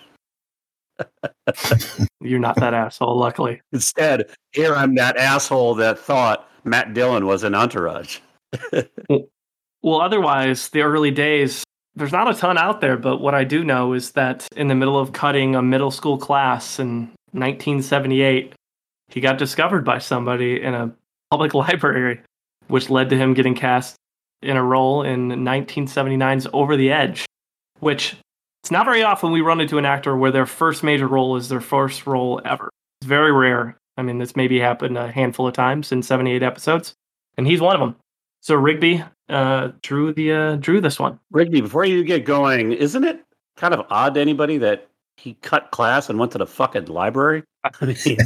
You're 2.20 2.38
not 2.40 2.56
that 2.56 2.74
asshole, 2.74 3.16
luckily. 3.16 3.60
Instead, 3.72 4.30
here 4.52 4.74
I'm 4.74 4.94
that 4.96 5.16
asshole 5.16 5.74
that 5.76 5.98
thought 5.98 6.50
Matt 6.64 6.92
Dillon 6.92 7.26
was 7.26 7.42
an 7.44 7.54
entourage. 7.54 8.18
Well, 9.86 10.00
otherwise, 10.00 10.68
the 10.70 10.82
early 10.82 11.12
days, 11.12 11.62
there's 11.94 12.10
not 12.10 12.28
a 12.28 12.34
ton 12.34 12.58
out 12.58 12.80
there, 12.80 12.96
but 12.96 13.18
what 13.18 13.36
I 13.36 13.44
do 13.44 13.62
know 13.62 13.92
is 13.92 14.10
that 14.12 14.44
in 14.56 14.66
the 14.66 14.74
middle 14.74 14.98
of 14.98 15.12
cutting 15.12 15.54
a 15.54 15.62
middle 15.62 15.92
school 15.92 16.18
class 16.18 16.80
in 16.80 17.02
1978, 17.30 18.52
he 19.10 19.20
got 19.20 19.38
discovered 19.38 19.84
by 19.84 19.98
somebody 19.98 20.60
in 20.60 20.74
a 20.74 20.92
public 21.30 21.54
library, 21.54 22.20
which 22.66 22.90
led 22.90 23.10
to 23.10 23.16
him 23.16 23.32
getting 23.32 23.54
cast 23.54 23.94
in 24.42 24.56
a 24.56 24.64
role 24.64 25.04
in 25.04 25.28
1979's 25.28 26.48
Over 26.52 26.76
the 26.76 26.90
Edge, 26.90 27.24
which 27.78 28.16
it's 28.64 28.72
not 28.72 28.86
very 28.86 29.04
often 29.04 29.30
we 29.30 29.40
run 29.40 29.60
into 29.60 29.78
an 29.78 29.84
actor 29.84 30.16
where 30.16 30.32
their 30.32 30.46
first 30.46 30.82
major 30.82 31.06
role 31.06 31.36
is 31.36 31.48
their 31.48 31.60
first 31.60 32.08
role 32.08 32.40
ever. 32.44 32.70
It's 33.00 33.06
very 33.06 33.30
rare. 33.30 33.78
I 33.96 34.02
mean, 34.02 34.18
this 34.18 34.34
maybe 34.34 34.58
happened 34.58 34.98
a 34.98 35.12
handful 35.12 35.46
of 35.46 35.54
times 35.54 35.92
in 35.92 36.02
78 36.02 36.42
episodes, 36.42 36.92
and 37.36 37.46
he's 37.46 37.60
one 37.60 37.76
of 37.76 37.80
them. 37.80 37.94
So 38.46 38.54
Rigby 38.54 39.02
uh, 39.28 39.72
drew 39.82 40.12
the 40.12 40.32
uh, 40.32 40.56
drew 40.56 40.80
this 40.80 41.00
one. 41.00 41.18
Rigby, 41.32 41.62
before 41.62 41.84
you 41.84 42.04
get 42.04 42.24
going, 42.24 42.70
isn't 42.70 43.02
it 43.02 43.24
kind 43.56 43.74
of 43.74 43.84
odd 43.90 44.14
to 44.14 44.20
anybody 44.20 44.56
that 44.58 44.86
he 45.16 45.34
cut 45.42 45.72
class 45.72 46.08
and 46.08 46.16
went 46.16 46.30
to 46.30 46.38
the 46.38 46.46
fucking 46.46 46.84
library? 46.84 47.42
I 47.64 47.70
mean, 48.06 48.18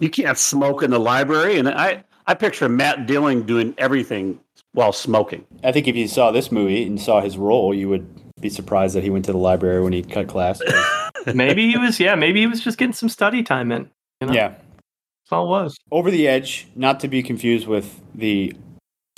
you 0.00 0.10
can't 0.10 0.36
smoke 0.36 0.82
in 0.82 0.90
the 0.90 0.98
library, 0.98 1.56
and 1.56 1.68
I 1.68 2.02
I 2.26 2.34
picture 2.34 2.68
Matt 2.68 3.06
Dillon 3.06 3.46
doing 3.46 3.76
everything 3.78 4.40
while 4.72 4.92
smoking. 4.92 5.46
I 5.62 5.70
think 5.70 5.86
if 5.86 5.94
you 5.94 6.08
saw 6.08 6.32
this 6.32 6.50
movie 6.50 6.84
and 6.84 7.00
saw 7.00 7.20
his 7.20 7.38
role, 7.38 7.72
you 7.72 7.88
would 7.90 8.08
be 8.40 8.50
surprised 8.50 8.96
that 8.96 9.04
he 9.04 9.10
went 9.10 9.24
to 9.26 9.32
the 9.32 9.38
library 9.38 9.84
when 9.84 9.92
he 9.92 10.02
cut 10.02 10.26
class. 10.26 10.60
maybe 11.32 11.70
he 11.70 11.78
was, 11.78 12.00
yeah, 12.00 12.16
maybe 12.16 12.40
he 12.40 12.48
was 12.48 12.60
just 12.60 12.76
getting 12.76 12.92
some 12.92 13.08
study 13.08 13.44
time 13.44 13.70
in. 13.70 13.88
You 14.20 14.26
know? 14.26 14.32
Yeah. 14.32 14.48
That's 14.48 15.30
all 15.30 15.44
it 15.44 15.48
was. 15.48 15.78
Over 15.92 16.10
the 16.10 16.26
Edge, 16.26 16.66
not 16.74 16.98
to 17.00 17.06
be 17.06 17.22
confused 17.22 17.68
with 17.68 18.00
the 18.16 18.56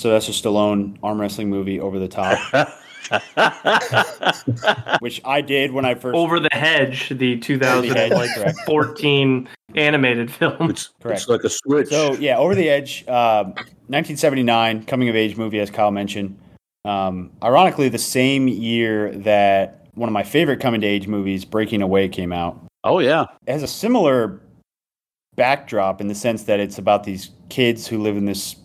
Sylvester 0.05 0.33
Stallone 0.33 0.99
arm 1.03 1.19
wrestling 1.19 1.49
movie 1.49 1.81
Over 1.81 1.99
the 1.99 2.09
Top, 2.09 2.39
which 5.01 5.23
I 5.25 5.41
did 5.41 5.73
when 5.73 5.87
I 5.87 5.95
first. 5.95 6.15
Over 6.15 6.39
the 6.39 6.51
Hedge, 6.53 7.09
the 7.09 7.39
2014 7.39 9.49
animated 9.75 10.31
film. 10.31 10.69
It's, 10.69 10.91
Correct. 11.01 11.21
it's 11.21 11.29
like 11.31 11.43
a 11.43 11.49
switch. 11.49 11.89
So 11.89 12.13
yeah, 12.17 12.37
Over 12.37 12.55
the 12.55 12.69
Edge, 12.69 13.03
uh, 13.09 13.45
1979, 13.45 14.85
coming 14.85 15.09
of 15.09 15.17
age 15.17 15.39
movie, 15.39 15.59
as 15.59 15.71
Kyle 15.71 15.91
mentioned. 15.91 16.39
Um, 16.85 17.31
ironically, 17.43 17.89
the 17.89 17.97
same 17.97 18.47
year 18.47 19.11
that 19.21 19.87
one 19.95 20.11
of 20.11 20.13
my 20.13 20.23
favorite 20.23 20.61
coming 20.61 20.83
to 20.83 20.87
age 20.87 21.09
movies, 21.09 21.47
Breaking 21.47 21.81
Away, 21.81 22.11
came 22.11 22.31
out. 22.31 22.63
oh 22.85 22.99
yeah, 22.99 23.25
It 23.47 23.53
has 23.53 23.63
a 23.63 23.69
similar 23.69 24.43
backdrop 25.35 26.03
in 26.03 26.09
the 26.09 26.15
sense 26.15 26.43
that 26.43 26.61
it's 26.61 26.77
about 26.77 27.05
these 27.05 27.31
kids 27.49 27.87
who 27.87 28.03
live 28.03 28.19
in 28.19 28.27
this 28.27 28.57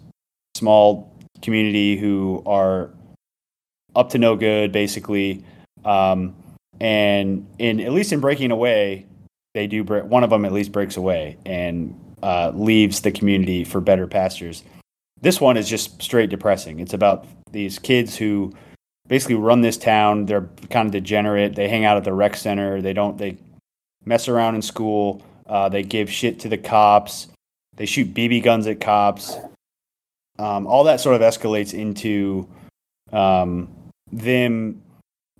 small 0.55 1.08
community 1.41 1.97
who 1.97 2.43
are 2.45 2.89
up 3.95 4.09
to 4.11 4.17
no 4.17 4.35
good, 4.35 4.71
basically. 4.71 5.43
Um, 5.85 6.35
and 6.79 7.47
in 7.57 7.79
at 7.79 7.91
least 7.91 8.13
in 8.13 8.19
Breaking 8.19 8.51
Away, 8.51 9.05
they 9.53 9.67
do 9.67 9.83
break, 9.83 10.05
one 10.05 10.23
of 10.23 10.29
them 10.29 10.45
at 10.45 10.53
least 10.53 10.71
breaks 10.71 10.97
away 10.97 11.37
and 11.45 11.99
uh, 12.21 12.51
leaves 12.53 13.01
the 13.01 13.11
community 13.11 13.63
for 13.63 13.81
better 13.81 14.07
pastures. 14.07 14.63
This 15.21 15.41
one 15.41 15.57
is 15.57 15.69
just 15.69 16.01
straight 16.01 16.29
depressing. 16.29 16.79
It's 16.79 16.93
about 16.93 17.25
these 17.51 17.79
kids 17.79 18.15
who 18.15 18.53
basically 19.07 19.35
run 19.35 19.61
this 19.61 19.77
town. 19.77 20.25
They're 20.25 20.47
kind 20.69 20.85
of 20.85 20.91
degenerate. 20.91 21.55
They 21.55 21.67
hang 21.67 21.83
out 21.83 21.97
at 21.97 22.03
the 22.03 22.13
rec 22.13 22.37
center. 22.37 22.81
They 22.81 22.93
don't. 22.93 23.17
They 23.17 23.37
mess 24.05 24.29
around 24.29 24.55
in 24.55 24.61
school. 24.61 25.21
Uh, 25.45 25.67
they 25.67 25.83
give 25.83 26.09
shit 26.09 26.39
to 26.41 26.49
the 26.49 26.57
cops. 26.57 27.27
They 27.75 27.85
shoot 27.85 28.13
BB 28.13 28.43
guns 28.43 28.67
at 28.67 28.79
cops. 28.79 29.35
Um, 30.39 30.65
all 30.67 30.85
that 30.85 31.01
sort 31.01 31.15
of 31.15 31.21
escalates 31.21 31.73
into 31.73 32.47
um, 33.11 33.69
them 34.11 34.81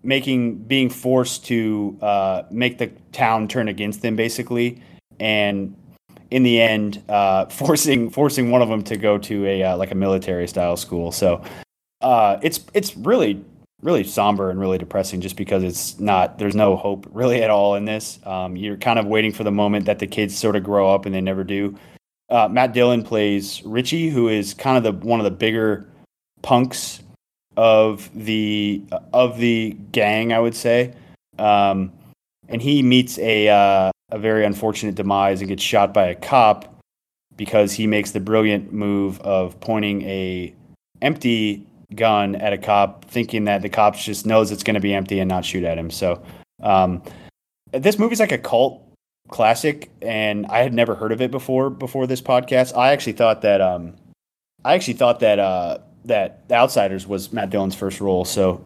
making 0.03 0.55
being 0.63 0.89
forced 0.89 1.45
to 1.45 1.97
uh, 2.01 2.43
make 2.51 2.77
the 2.77 2.87
town 3.11 3.47
turn 3.47 3.69
against 3.69 4.01
them, 4.01 4.15
basically, 4.15 4.81
and 5.19 5.75
in 6.31 6.43
the 6.43 6.61
end, 6.61 7.01
uh, 7.09 7.45
forcing 7.49 8.09
forcing 8.09 8.51
one 8.51 8.61
of 8.61 8.69
them 8.69 8.83
to 8.83 8.97
go 8.97 9.17
to 9.17 9.45
a 9.45 9.63
uh, 9.63 9.77
like 9.77 9.91
a 9.91 9.95
military 9.95 10.47
style 10.47 10.75
school. 10.75 11.11
So 11.11 11.43
uh, 12.01 12.37
it's 12.41 12.59
it's 12.73 12.95
really 12.97 13.43
really 13.81 14.03
somber 14.03 14.49
and 14.49 14.59
really 14.59 14.77
depressing 14.77 15.21
just 15.21 15.37
because 15.37 15.63
it's 15.63 15.97
not 16.01 16.37
there's 16.37 16.55
no 16.55 16.75
hope 16.75 17.07
really 17.11 17.41
at 17.41 17.49
all 17.49 17.75
in 17.75 17.85
this. 17.85 18.19
Um, 18.25 18.57
you're 18.57 18.75
kind 18.75 18.99
of 18.99 19.05
waiting 19.05 19.31
for 19.31 19.45
the 19.45 19.51
moment 19.51 19.85
that 19.85 19.99
the 19.99 20.07
kids 20.07 20.37
sort 20.37 20.57
of 20.57 20.63
grow 20.63 20.93
up 20.93 21.05
and 21.05 21.15
they 21.15 21.21
never 21.21 21.45
do. 21.45 21.77
Uh, 22.29 22.47
Matt 22.47 22.73
Dillon 22.73 23.03
plays 23.03 23.63
Richie, 23.63 24.09
who 24.09 24.27
is 24.27 24.53
kind 24.53 24.77
of 24.77 24.83
the 24.83 25.07
one 25.07 25.19
of 25.19 25.23
the 25.23 25.31
bigger 25.31 25.87
punks 26.41 27.01
of 27.57 28.09
the 28.13 28.83
of 29.13 29.37
the 29.37 29.75
gang, 29.91 30.31
I 30.31 30.39
would 30.39 30.55
say. 30.55 30.93
Um, 31.37 31.91
and 32.47 32.61
he 32.61 32.81
meets 32.81 33.17
a 33.19 33.49
uh, 33.49 33.91
a 34.11 34.19
very 34.19 34.45
unfortunate 34.45 34.95
demise 34.95 35.41
and 35.41 35.49
gets 35.49 35.63
shot 35.63 35.93
by 35.93 36.07
a 36.07 36.15
cop 36.15 36.79
because 37.35 37.73
he 37.73 37.87
makes 37.87 38.11
the 38.11 38.19
brilliant 38.19 38.73
move 38.73 39.19
of 39.21 39.59
pointing 39.59 40.01
a 40.03 40.53
empty 41.01 41.65
gun 41.95 42.35
at 42.35 42.53
a 42.53 42.57
cop, 42.57 43.05
thinking 43.05 43.45
that 43.45 43.61
the 43.61 43.69
cop 43.69 43.95
just 43.95 44.25
knows 44.25 44.51
it's 44.51 44.63
going 44.63 44.75
to 44.75 44.79
be 44.79 44.93
empty 44.93 45.19
and 45.19 45.29
not 45.29 45.45
shoot 45.45 45.63
at 45.63 45.77
him. 45.77 45.89
So, 45.89 46.21
um, 46.61 47.01
this 47.71 47.97
movie's 47.97 48.19
like 48.19 48.31
a 48.31 48.37
cult 48.37 48.83
classic, 49.29 49.89
and 50.01 50.45
I 50.47 50.59
had 50.59 50.73
never 50.73 50.95
heard 50.95 51.11
of 51.11 51.21
it 51.21 51.31
before 51.31 51.69
before 51.69 52.07
this 52.07 52.21
podcast. 52.21 52.75
I 52.77 52.91
actually 52.91 53.13
thought 53.13 53.41
that 53.43 53.61
um, 53.61 53.95
I 54.65 54.73
actually 54.75 54.95
thought 54.95 55.19
that 55.21 55.39
uh, 55.39 55.77
that 56.05 56.47
The 56.49 56.55
Outsiders 56.55 57.07
was 57.07 57.31
Matt 57.31 57.49
Dillon's 57.49 57.75
first 57.75 58.01
role. 58.01 58.25
So, 58.25 58.63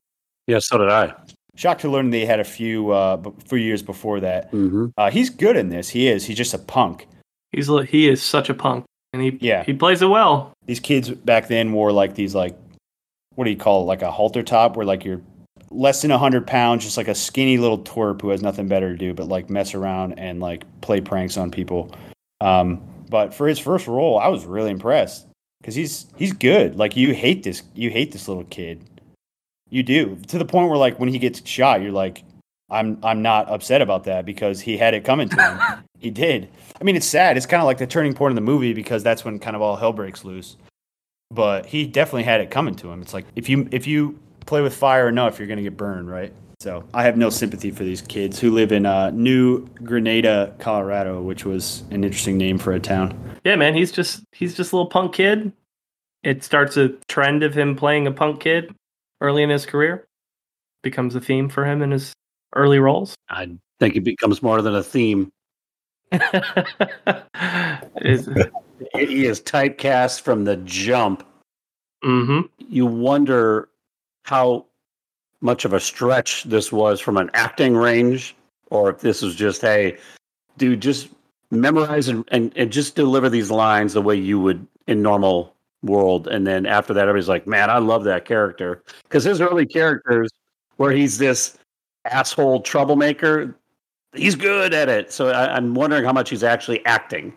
yeah, 0.48 0.60
so 0.60 0.78
did 0.78 0.90
I. 0.90 1.14
shocked 1.56 1.82
to 1.82 1.90
learn 1.90 2.10
that 2.10 2.18
he 2.18 2.26
had 2.26 2.40
a 2.40 2.44
few 2.44 2.92
uh, 2.92 3.18
b- 3.18 3.32
few 3.46 3.58
years 3.60 3.82
before 3.84 4.20
that. 4.22 4.50
hmm 4.52 4.88
Uh, 4.98 5.12
he's 5.12 5.30
good 5.30 5.56
in 5.56 5.70
this. 5.70 5.90
He 5.90 6.08
is. 6.08 6.26
He's 6.26 6.38
just 6.38 6.54
a 6.54 6.60
punk. 6.60 7.08
He's 7.52 7.70
li- 7.70 7.86
he 7.86 8.10
is 8.10 8.22
such 8.24 8.50
a 8.50 8.54
punk, 8.54 8.86
and 9.14 9.22
he 9.22 9.38
Yeah. 9.42 9.64
he 9.64 9.74
plays 9.74 10.02
it 10.02 10.08
well. 10.10 10.52
these 10.66 10.80
kids 10.80 11.10
back 11.10 11.48
then 11.48 11.72
wore 11.74 11.92
like 11.92 12.16
these 12.16 12.34
like 12.34 12.56
what 13.36 13.44
do 13.46 13.52
you 13.52 13.58
call 13.58 13.82
it 13.82 13.86
like 13.86 14.02
a 14.02 14.10
halter 14.12 14.44
top 14.44 14.76
where 14.78 14.86
like 14.86 15.04
you're 15.04 15.22
less 15.74 16.02
than 16.02 16.12
100 16.12 16.46
pounds 16.48 16.84
just 16.84 16.98
like 16.98 17.08
a 17.08 17.16
skinny 17.16 17.58
little 17.58 17.80
twerp 17.80 18.22
who 18.22 18.30
has 18.30 18.42
nothing 18.42 18.68
better 18.68 18.92
to 18.92 18.98
do 18.98 19.14
but 19.14 19.28
like 19.28 19.50
mess 19.50 19.74
around 19.74 20.14
and 20.14 20.40
like 20.40 20.64
play 20.82 21.02
pranks 21.02 21.38
on 21.38 21.52
people. 21.52 21.94
Um, 22.42 22.82
but 23.10 23.34
for 23.34 23.48
his 23.48 23.60
first 23.60 23.88
role 23.88 24.18
i 24.20 24.28
was 24.28 24.46
really 24.46 24.72
impressed 24.72 25.28
because 25.64 25.76
he's 25.76 26.08
he's 26.18 26.34
good. 26.34 26.76
Like 26.76 26.98
you 26.98 27.14
hate 27.14 27.44
this 27.44 27.64
you 27.74 27.90
hate 27.90 28.12
this 28.12 28.28
little 28.28 28.44
kid. 28.46 28.84
You 29.70 29.82
do 29.82 30.18
to 30.28 30.38
the 30.38 30.46
point 30.46 30.70
where 30.70 30.78
like 30.78 31.00
when 31.00 31.10
he 31.10 31.18
gets 31.18 31.48
shot 31.48 31.82
you're 31.82 31.92
like 31.92 32.24
i'm 32.70 32.98
i'm 33.04 33.22
not 33.22 33.50
upset 33.50 33.82
about 33.82 34.04
that 34.06 34.26
because 34.26 34.62
he 34.62 34.78
had 34.78 34.94
it 34.94 35.04
coming 35.04 35.30
to 35.30 35.36
him. 35.36 35.60
He 36.04 36.12
did. 36.12 36.50
I 36.82 36.84
mean 36.84 36.98
it's 36.98 37.06
sad. 37.06 37.38
It's 37.38 37.46
kind 37.46 37.62
of 37.62 37.66
like 37.66 37.78
the 37.78 37.88
turning 37.88 38.14
point 38.14 38.32
in 38.32 38.36
the 38.36 38.42
movie 38.42 38.74
because 38.74 39.04
that's 39.04 39.24
when 39.24 39.40
kind 39.40 39.56
of 39.56 39.62
all 39.62 39.78
hell 39.78 39.94
breaks 39.94 40.26
loose. 40.26 40.58
But 41.32 41.66
he 41.66 41.88
definitely 41.88 42.24
had 42.24 42.42
it 42.42 42.52
coming 42.52 42.76
to 42.76 42.92
him. 42.92 43.02
It's 43.02 43.14
like 43.14 43.26
if 43.38 43.48
you 43.48 43.70
if 43.72 43.88
you 43.88 44.20
play 44.46 44.62
with 44.62 44.76
fire 44.76 45.08
enough, 45.10 45.40
you're 45.40 45.48
gonna 45.48 45.62
get 45.64 45.78
burned, 45.78 46.10
right? 46.10 46.34
So 46.60 46.84
I 46.94 47.04
have 47.04 47.18
no 47.18 47.30
sympathy 47.30 47.72
for 47.72 47.84
these 47.84 48.02
kids 48.02 48.40
who 48.40 48.52
live 48.52 48.72
in 48.72 48.86
uh, 48.86 49.10
New 49.10 49.66
Grenada, 49.84 50.54
Colorado, 50.60 51.22
which 51.22 51.44
was 51.46 51.84
an 51.92 52.04
interesting 52.06 52.38
name 52.38 52.58
for 52.58 52.72
a 52.74 52.80
town. 52.80 53.18
Yeah, 53.44 53.56
man, 53.58 53.74
he's 53.76 53.92
just 53.92 54.24
he's 54.32 54.56
just 54.56 54.72
a 54.72 54.76
little 54.76 54.90
punk 54.90 55.14
kid. 55.14 55.52
It 56.24 56.44
starts 56.44 56.78
a 56.78 56.90
trend 57.10 57.44
of 57.44 57.54
him 57.54 57.76
playing 57.76 58.08
a 58.08 58.12
punk 58.12 58.40
kid 58.40 58.74
early 59.20 59.44
in 59.44 59.50
his 59.50 59.66
career. 59.66 60.08
Becomes 60.84 61.16
a 61.16 61.22
theme 61.22 61.50
for 61.50 61.66
him 61.66 61.82
in 61.82 61.92
his 61.92 62.14
early 62.56 62.80
roles. 62.80 63.16
I 63.30 63.50
think 63.80 63.96
it 63.98 64.06
becomes 64.06 64.42
more 64.42 64.62
than 64.62 64.76
a 64.76 64.84
theme. 64.84 65.32
Is- 68.02 68.30
He 68.96 69.26
is 69.26 69.42
typecast 69.42 70.22
from 70.22 70.44
the 70.46 70.58
jump. 70.58 71.26
mhm. 72.04 72.50
You 72.70 72.86
wonder 72.86 73.70
how 74.24 74.66
much 75.42 75.66
of 75.66 75.74
a 75.74 75.80
stretch 75.80 76.44
this 76.44 76.72
was 76.72 77.00
from 77.00 77.18
an 77.18 77.30
acting 77.34 77.76
range, 77.76 78.36
or 78.70 78.90
if 78.90 79.00
this 79.00 79.22
was 79.22 79.36
just, 79.36 79.62
hey, 79.62 79.98
dude, 80.58 80.82
just 80.82 81.10
memorize 81.52 82.08
and, 82.08 82.24
and, 82.32 82.52
and 82.56 82.72
just 82.72 82.96
deliver 82.96 83.30
these 83.30 83.52
lines 83.52 83.94
the 83.94 84.02
way 84.02 84.16
you 84.16 84.40
would 84.40 84.66
in 84.88 85.02
normal 85.02 85.56
world. 85.84 86.28
And 86.28 86.48
then 86.48 86.66
after 86.66 86.94
that, 86.94 87.08
everybody's 87.08 87.30
like, 87.30 87.46
man, 87.46 87.70
I 87.70 87.78
love 87.78 88.04
that 88.06 88.26
character. 88.26 88.84
Because 89.04 89.24
his 89.24 89.42
early 89.42 89.66
characters, 89.66 90.32
where 90.78 90.92
he's 90.92 91.18
this 91.18 91.58
asshole 92.06 92.62
troublemaker, 92.62 93.56
he's 94.14 94.36
good 94.36 94.74
at 94.74 94.90
it. 94.90 95.12
So 95.12 95.30
I, 95.30 95.56
I'm 95.56 95.74
wondering 95.74 96.06
how 96.06 96.14
much 96.14 96.30
he's 96.30 96.44
actually 96.44 96.86
acting. 96.86 97.34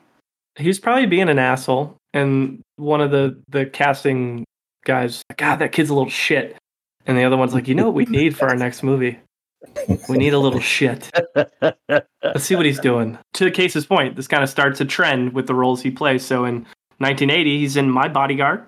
He's 0.57 0.79
probably 0.79 1.07
being 1.07 1.29
an 1.29 1.39
asshole, 1.39 1.99
and 2.15 2.63
one 2.77 3.03
of 3.03 3.11
the 3.11 3.39
the 3.51 3.67
casting 3.67 4.47
guys, 4.85 5.23
God, 5.37 5.57
that 5.57 5.73
kid's 5.73 5.91
a 5.91 5.95
little 5.95 6.09
shit, 6.09 6.57
and 7.07 7.17
the 7.17 7.25
other 7.25 7.37
one's 7.37 7.55
like, 7.55 7.69
you 7.69 7.75
know 7.75 7.87
what 7.87 7.95
we 7.95 8.05
need 8.07 8.37
for 8.37 8.49
our 8.49 8.57
next 8.57 8.83
movie? 8.83 9.19
We 10.09 10.19
need 10.19 10.35
a 10.35 10.39
little 10.39 10.61
shit. 10.61 11.11
Let's 11.35 12.45
see 12.45 12.57
what 12.57 12.67
he's 12.67 12.81
doing. 12.81 13.19
To 13.35 13.51
case's 13.51 13.87
point, 13.87 14.17
this 14.17 14.29
kind 14.29 14.43
of 14.43 14.51
starts 14.51 14.81
a 14.81 14.85
trend 14.85 15.33
with 15.33 15.47
the 15.47 15.55
roles 15.55 15.83
he 15.83 15.91
plays. 15.91 16.25
So 16.25 16.45
in 16.45 16.67
1980, 16.99 17.59
he's 17.59 17.77
in 17.77 17.91
My 17.91 18.09
Bodyguard, 18.09 18.65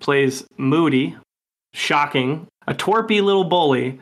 plays 0.00 0.44
Moody, 0.56 1.16
shocking, 1.74 2.46
a 2.66 2.74
torpy 2.74 3.22
little 3.22 3.44
bully, 3.44 4.00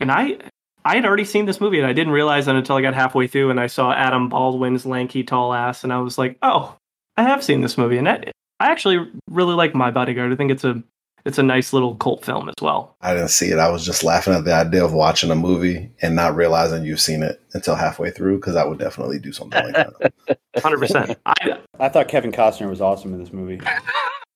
and 0.00 0.10
I 0.10 0.38
I 0.84 0.96
had 0.96 1.06
already 1.06 1.24
seen 1.24 1.46
this 1.46 1.60
movie 1.60 1.78
and 1.78 1.86
I 1.86 1.94
didn't 1.94 2.12
realize 2.12 2.44
that 2.46 2.56
until 2.56 2.76
I 2.76 2.82
got 2.82 2.94
halfway 2.94 3.26
through 3.26 3.50
and 3.50 3.58
I 3.58 3.68
saw 3.68 3.92
Adam 3.92 4.28
Baldwin's 4.28 4.84
lanky 4.84 5.24
tall 5.24 5.54
ass 5.54 5.82
and 5.82 5.92
I 5.92 5.98
was 5.98 6.18
like, 6.18 6.36
oh, 6.42 6.76
I 7.16 7.22
have 7.22 7.42
seen 7.42 7.62
this 7.62 7.78
movie 7.78 7.96
and 7.96 8.08
I, 8.08 8.32
I 8.60 8.70
actually 8.70 9.10
really 9.30 9.54
like 9.54 9.74
My 9.74 9.90
Bodyguard. 9.90 10.30
I 10.30 10.36
think 10.36 10.50
it's 10.50 10.64
a 10.64 10.82
it's 11.24 11.38
a 11.38 11.42
nice 11.42 11.72
little 11.72 11.94
cult 11.94 12.24
film 12.24 12.48
as 12.48 12.54
well. 12.60 12.96
I 13.00 13.14
didn't 13.14 13.28
see 13.28 13.50
it. 13.50 13.58
I 13.58 13.70
was 13.70 13.84
just 13.84 14.04
laughing 14.04 14.34
at 14.34 14.44
the 14.44 14.54
idea 14.54 14.84
of 14.84 14.92
watching 14.92 15.30
a 15.30 15.34
movie 15.34 15.90
and 16.02 16.14
not 16.14 16.36
realizing 16.36 16.84
you've 16.84 17.00
seen 17.00 17.22
it 17.22 17.40
until 17.54 17.74
halfway 17.74 18.10
through 18.10 18.36
because 18.36 18.56
I 18.56 18.64
would 18.64 18.78
definitely 18.78 19.18
do 19.18 19.32
something 19.32 19.64
like 19.64 19.74
that. 19.74 20.38
Hundred 20.62 20.78
percent. 20.78 21.18
I 21.24 21.58
I 21.80 21.88
thought 21.88 22.08
Kevin 22.08 22.32
Costner 22.32 22.68
was 22.68 22.80
awesome 22.80 23.14
in 23.14 23.20
this 23.20 23.32
movie. 23.32 23.60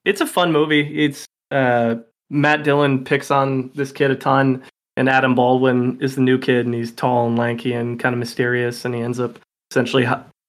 it's 0.04 0.20
a 0.20 0.26
fun 0.26 0.50
movie. 0.50 1.04
It's 1.04 1.26
uh, 1.50 1.96
Matt 2.30 2.64
Dillon 2.64 3.04
picks 3.04 3.30
on 3.30 3.70
this 3.74 3.92
kid 3.92 4.10
a 4.10 4.16
ton, 4.16 4.62
and 4.96 5.08
Adam 5.08 5.34
Baldwin 5.34 5.98
is 6.00 6.14
the 6.14 6.22
new 6.22 6.38
kid, 6.38 6.66
and 6.66 6.74
he's 6.74 6.92
tall 6.92 7.26
and 7.26 7.38
lanky 7.38 7.72
and 7.72 8.00
kind 8.00 8.14
of 8.14 8.18
mysterious, 8.18 8.84
and 8.84 8.94
he 8.94 9.00
ends 9.00 9.20
up 9.20 9.38
essentially 9.70 10.06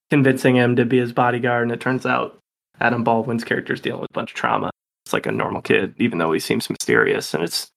convincing 0.10 0.56
him 0.56 0.76
to 0.76 0.86
be 0.86 1.00
his 1.00 1.14
bodyguard, 1.14 1.64
and 1.64 1.72
it 1.72 1.82
turns 1.82 2.06
out 2.06 2.38
Adam 2.80 3.04
Baldwin's 3.04 3.44
character 3.44 3.74
is 3.74 3.82
dealing 3.82 4.02
with 4.02 4.12
a 4.12 4.14
bunch 4.14 4.32
of 4.32 4.36
trauma. 4.36 4.72
It's 5.10 5.14
like 5.16 5.26
a 5.26 5.32
normal 5.32 5.64
kid, 5.64 5.96
even 5.98 6.20
though 6.20 6.32
he 6.32 6.40
seems 6.40 6.70
mysterious, 6.70 7.34
and 7.34 7.44
it's 7.44 7.72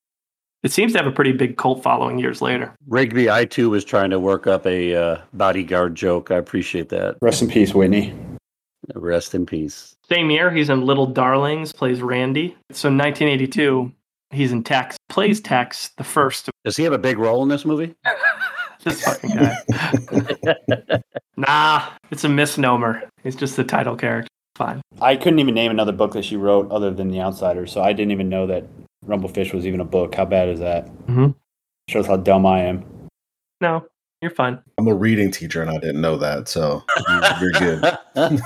it 0.62 0.70
seems 0.70 0.92
to 0.92 0.98
have 0.98 1.06
a 1.06 1.10
pretty 1.10 1.32
big 1.32 1.56
cult 1.56 1.82
following 1.82 2.18
years 2.18 2.42
later. 2.42 2.74
Rigby, 2.86 3.30
I 3.30 3.46
too 3.46 3.70
was 3.70 3.86
trying 3.86 4.10
to 4.10 4.20
work 4.20 4.46
up 4.46 4.66
a 4.66 4.94
uh, 4.94 5.18
bodyguard 5.32 5.94
joke. 5.94 6.30
I 6.30 6.36
appreciate 6.36 6.90
that. 6.90 7.16
Rest 7.22 7.40
in 7.40 7.48
peace, 7.48 7.72
Whitney. 7.72 8.12
Rest 8.94 9.34
in 9.34 9.46
peace. 9.46 9.96
Same 10.10 10.30
year, 10.30 10.50
he's 10.50 10.68
in 10.68 10.84
Little 10.84 11.06
Darlings, 11.06 11.72
plays 11.72 12.02
Randy. 12.02 12.48
So 12.70 12.90
1982, 12.90 13.90
he's 14.30 14.52
in 14.52 14.62
Tex, 14.62 14.98
plays 15.08 15.40
Tex, 15.40 15.88
the 15.96 16.04
first. 16.04 16.50
Does 16.66 16.76
he 16.76 16.82
have 16.82 16.92
a 16.92 16.98
big 16.98 17.16
role 17.16 17.42
in 17.42 17.48
this 17.48 17.64
movie? 17.64 17.94
this 18.84 19.02
fucking 19.02 19.30
guy. 19.30 21.02
nah, 21.38 21.88
it's 22.10 22.24
a 22.24 22.28
misnomer. 22.28 23.08
He's 23.22 23.36
just 23.36 23.56
the 23.56 23.64
title 23.64 23.96
character. 23.96 24.28
Fine. 24.64 24.80
I 25.00 25.16
couldn't 25.16 25.38
even 25.40 25.54
name 25.54 25.70
another 25.70 25.92
book 25.92 26.12
that 26.12 26.24
she 26.24 26.36
wrote 26.36 26.70
other 26.70 26.92
than 26.92 27.08
The 27.10 27.20
Outsider, 27.20 27.66
so 27.66 27.80
I 27.82 27.92
didn't 27.92 28.12
even 28.12 28.28
know 28.28 28.46
that 28.46 28.64
Rumblefish 29.06 29.52
was 29.52 29.66
even 29.66 29.80
a 29.80 29.84
book. 29.84 30.14
How 30.14 30.24
bad 30.24 30.48
is 30.48 30.60
that? 30.60 30.86
Mhm. 31.06 31.34
Shows 31.88 32.06
how 32.06 32.16
dumb 32.16 32.46
I 32.46 32.60
am. 32.60 32.84
No, 33.60 33.84
you're 34.20 34.30
fine. 34.30 34.60
I'm 34.78 34.86
a 34.86 34.94
reading 34.94 35.30
teacher 35.32 35.62
and 35.62 35.70
I 35.70 35.78
didn't 35.78 36.00
know 36.00 36.16
that, 36.18 36.46
so 36.48 36.84
you're 37.40 37.50
good. 37.58 37.98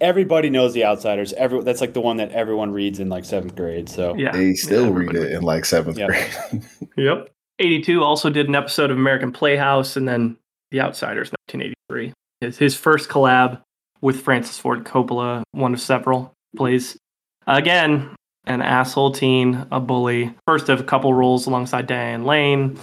Everybody 0.00 0.50
knows 0.50 0.72
The 0.72 0.84
Outsiders. 0.84 1.32
Every 1.34 1.62
that's 1.62 1.80
like 1.80 1.94
the 1.94 2.00
one 2.00 2.16
that 2.18 2.30
everyone 2.32 2.70
reads 2.72 3.00
in 3.00 3.08
like 3.08 3.24
seventh 3.24 3.54
grade. 3.56 3.88
So 3.88 4.14
Yeah. 4.16 4.32
They 4.32 4.54
still 4.54 4.86
Yeah, 4.86 4.92
read 4.92 5.14
it 5.16 5.32
in 5.32 5.42
like 5.42 5.64
seventh 5.64 5.98
Yep. 5.98 6.08
grade. 6.08 6.62
Yep. 6.96 7.28
82 7.58 8.02
also 8.02 8.30
did 8.30 8.48
an 8.48 8.54
episode 8.54 8.90
of 8.90 8.96
American 8.96 9.32
Playhouse 9.32 9.96
and 9.96 10.06
then 10.08 10.36
The 10.70 10.80
Outsiders 10.80 11.30
1983. 11.50 12.12
His, 12.40 12.58
his 12.58 12.74
first 12.76 13.08
collab 13.08 13.60
with 14.02 14.20
Francis 14.20 14.58
Ford 14.58 14.84
Coppola, 14.84 15.42
one 15.52 15.72
of 15.72 15.80
several. 15.80 16.32
Plays 16.56 16.98
again 17.46 18.10
an 18.46 18.60
asshole 18.60 19.12
teen, 19.12 19.66
a 19.70 19.80
bully. 19.80 20.34
First 20.46 20.68
of 20.68 20.80
a 20.80 20.84
couple 20.84 21.14
roles 21.14 21.46
alongside 21.46 21.86
Diane 21.86 22.24
Lane. 22.24 22.76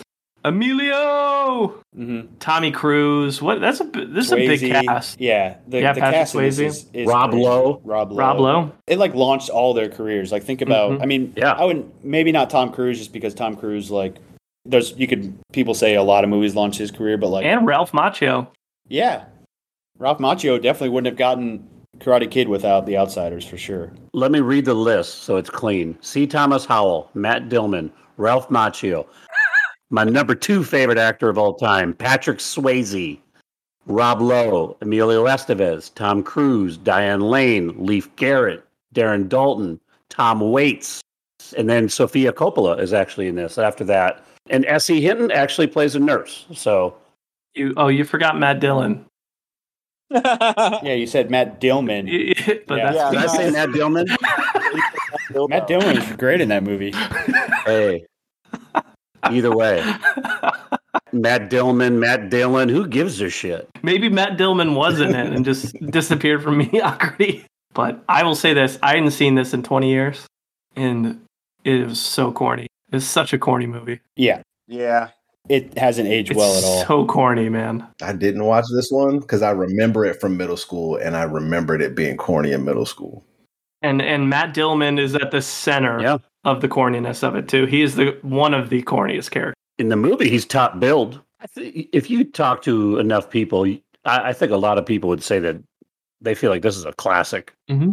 Emilio, 0.73 1.75
Mhm. 1.97 2.27
Tommy 2.39 2.71
Cruise. 2.71 3.41
What? 3.41 3.60
That's 3.60 3.79
a 3.82 3.84
bi- 3.84 4.05
this 4.08 4.27
is 4.27 4.32
a 4.32 4.36
big 4.36 4.60
cast. 4.71 5.19
Yeah, 5.19 5.55
the, 5.67 5.82
Yeah, 5.82 5.93
the 5.93 5.99
Patrick 6.01 6.19
cast 6.19 6.34
Swayze. 6.36 6.60
is, 6.65 6.86
is 6.93 7.08
Rob 7.08 7.32
great. 7.32 7.43
Lowe. 7.43 7.82
Rob 7.84 8.12
Lowe. 8.12 8.17
Rob 8.17 8.39
Lowe. 8.39 8.71
It 8.88 8.99
like 8.99 9.13
launched 9.15 9.49
all 9.49 9.73
their 9.73 9.89
careers. 9.89 10.32
Like 10.32 10.43
think 10.43 10.62
about. 10.62 10.91
Mhm. 10.93 11.01
I 11.01 11.05
mean, 11.05 11.34
Yeah. 11.36 11.51
I 11.53 11.65
would 11.65 11.89
maybe 12.03 12.32
not 12.32 12.49
Tom 12.49 12.71
Cruise 12.71 12.97
just 12.99 13.12
because 13.13 13.34
Tom 13.34 13.55
Cruise 13.55 13.91
like 13.91 14.15
there's 14.65 14.97
you 14.97 15.08
could 15.08 15.34
people 15.51 15.73
say 15.73 15.95
a 15.95 16.03
lot 16.03 16.23
of 16.23 16.29
movies 16.29 16.55
launched 16.55 16.79
his 16.79 16.91
career, 16.91 17.17
but 17.17 17.27
like 17.29 17.45
And 17.45 17.65
Ralph 17.65 17.91
Macchio. 17.91 18.47
yeah, 18.88 19.23
Ralph 19.99 20.19
Macchio 20.19 20.62
definitely 20.62 20.89
wouldn't 20.89 21.12
have 21.12 21.17
gotten 21.17 21.67
Karate 21.97 22.31
Kid 22.31 22.47
without 22.47 22.85
The 22.85 22.97
Outsiders 22.97 23.45
for 23.45 23.57
sure. 23.57 23.91
Let 24.13 24.31
me 24.31 24.39
read 24.39 24.63
the 24.63 24.73
list 24.73 25.23
so 25.23 25.35
it's 25.35 25.49
clean. 25.49 25.97
C. 25.99 26.25
Thomas 26.25 26.65
Howell, 26.65 27.09
Matt 27.13 27.49
Dillman, 27.49 27.91
Ralph 28.15 28.47
Macchio. 28.47 29.05
My 29.89 30.05
number 30.05 30.35
two 30.35 30.63
favorite 30.63 30.97
actor 30.97 31.27
of 31.27 31.38
all 31.38 31.55
time, 31.55 31.93
Patrick 31.93 32.38
Swayze, 32.38 33.19
Rob 33.88 34.21
Lowe, 34.21 34.77
Emilio 34.81 35.25
Estevez, 35.25 35.93
Tom 35.95 36.23
Cruise, 36.23 36.77
Diane 36.77 37.21
Lane, 37.21 37.73
Leif 37.85 38.15
Garrett, 38.15 38.63
Darren 38.95 39.27
Dalton, 39.27 39.81
Tom 40.09 40.39
Waits, 40.51 41.01
and 41.57 41.69
then 41.69 41.89
Sofia 41.89 42.31
Coppola 42.31 42.79
is 42.79 42.93
actually 42.93 43.27
in 43.27 43.35
this 43.35 43.57
after 43.57 43.83
that. 43.83 44.23
And 44.49 44.65
S.E. 44.65 45.01
Hinton 45.01 45.31
actually 45.31 45.67
plays 45.67 45.95
a 45.95 45.99
nurse. 45.99 46.45
So 46.53 46.95
You 47.55 47.73
oh 47.75 47.88
you 47.88 48.05
forgot 48.05 48.39
Matt 48.39 48.62
Dillon. 48.62 49.05
Yeah, 50.12 50.93
you 50.93 51.08
said 51.08 51.30
Matt 51.30 51.60
Dillman. 51.62 52.06
but 52.67 52.78
Yeah. 52.78 52.91
that's 52.91 52.95
Yeah. 52.95 53.12
did 53.12 53.19
I 53.19 53.28
say 53.28 53.52
Matt 53.52 53.69
Dillman? 53.69 54.08
Matt 55.50 55.67
Dillman 55.67 55.95
was 55.95 56.15
great 56.17 56.41
in 56.41 56.50
that 56.50 56.63
movie. 56.63 56.91
Hey, 57.65 58.06
either 59.24 59.56
way, 59.56 59.82
Matt 61.12 61.50
Dillman, 61.52 62.00
Matt 62.00 62.30
Dillon, 62.30 62.69
who 62.69 62.88
gives 62.88 63.22
a 63.22 63.30
shit? 63.30 63.69
Maybe 63.84 64.10
Matt 64.10 64.38
Dillman 64.38 64.76
was 64.76 65.00
in 65.00 65.13
it 65.15 65.32
and 65.34 65.45
just 65.45 65.74
disappeared 65.91 66.41
from 66.43 66.58
mediocrity. 66.58 67.45
But 67.74 68.04
I 68.10 68.24
will 68.24 68.36
say 68.36 68.54
this: 68.54 68.80
I 68.82 68.95
hadn't 68.95 69.12
seen 69.12 69.36
this 69.36 69.54
in 69.54 69.62
20 69.62 69.89
years, 69.89 70.26
and 70.76 71.22
it 71.63 71.88
was 71.88 72.00
so 72.02 72.32
corny. 72.32 72.67
It's 72.91 73.06
such 73.06 73.32
a 73.34 73.38
corny 73.38 73.67
movie. 73.67 74.00
Yeah, 74.15 74.41
yeah. 74.67 75.10
It 75.49 75.77
hasn't 75.77 76.07
aged 76.07 76.31
It's 76.31 76.38
well 76.38 76.57
at 76.57 76.63
all. 76.63 76.85
so 76.85 77.05
corny, 77.05 77.49
man. 77.49 77.85
I 78.01 78.13
didn't 78.13 78.45
watch 78.45 78.65
this 78.73 78.89
one 78.91 79.19
because 79.19 79.41
I 79.41 79.51
remember 79.51 80.05
it 80.05 80.21
from 80.21 80.38
middle 80.38 80.57
school 80.57 80.95
and 80.97 81.17
I 81.17 81.23
remembered 81.23 81.81
it 81.81 81.95
being 81.95 82.17
corny 82.17 82.51
in 82.51 82.63
middle 82.63 82.85
school. 82.85 83.25
And 83.81 84.01
and 84.01 84.29
Matt 84.29 84.53
Dillman 84.53 84.99
is 84.99 85.15
at 85.15 85.31
the 85.31 85.41
center 85.41 85.99
Yeah. 86.01 86.17
of 86.43 86.62
the 86.62 86.67
corniness 86.67 87.23
of 87.23 87.35
it 87.35 87.47
too. 87.47 87.65
He 87.65 87.81
is 87.81 87.95
the 87.95 88.17
one 88.21 88.53
of 88.53 88.69
the 88.69 88.83
corniest 88.83 89.31
characters. 89.31 89.55
In 89.77 89.89
the 89.89 89.95
movie, 89.95 90.29
he's 90.29 90.45
top 90.45 90.79
billed. 90.79 91.21
I 91.41 91.47
think 91.47 91.88
if 91.93 92.09
you 92.09 92.25
talk 92.25 92.62
to 92.63 92.99
enough 92.99 93.29
people, 93.29 93.65
I, 94.05 94.29
I 94.29 94.33
think 94.33 94.51
a 94.51 94.57
lot 94.57 94.77
of 94.77 94.85
people 94.85 95.07
would 95.09 95.23
say 95.23 95.39
that 95.39 95.55
they 96.21 96.35
feel 96.35 96.49
like 96.49 96.62
this 96.62 96.75
is 96.75 96.83
a 96.85 96.91
classic. 96.93 97.53
Mm-hmm. 97.71 97.91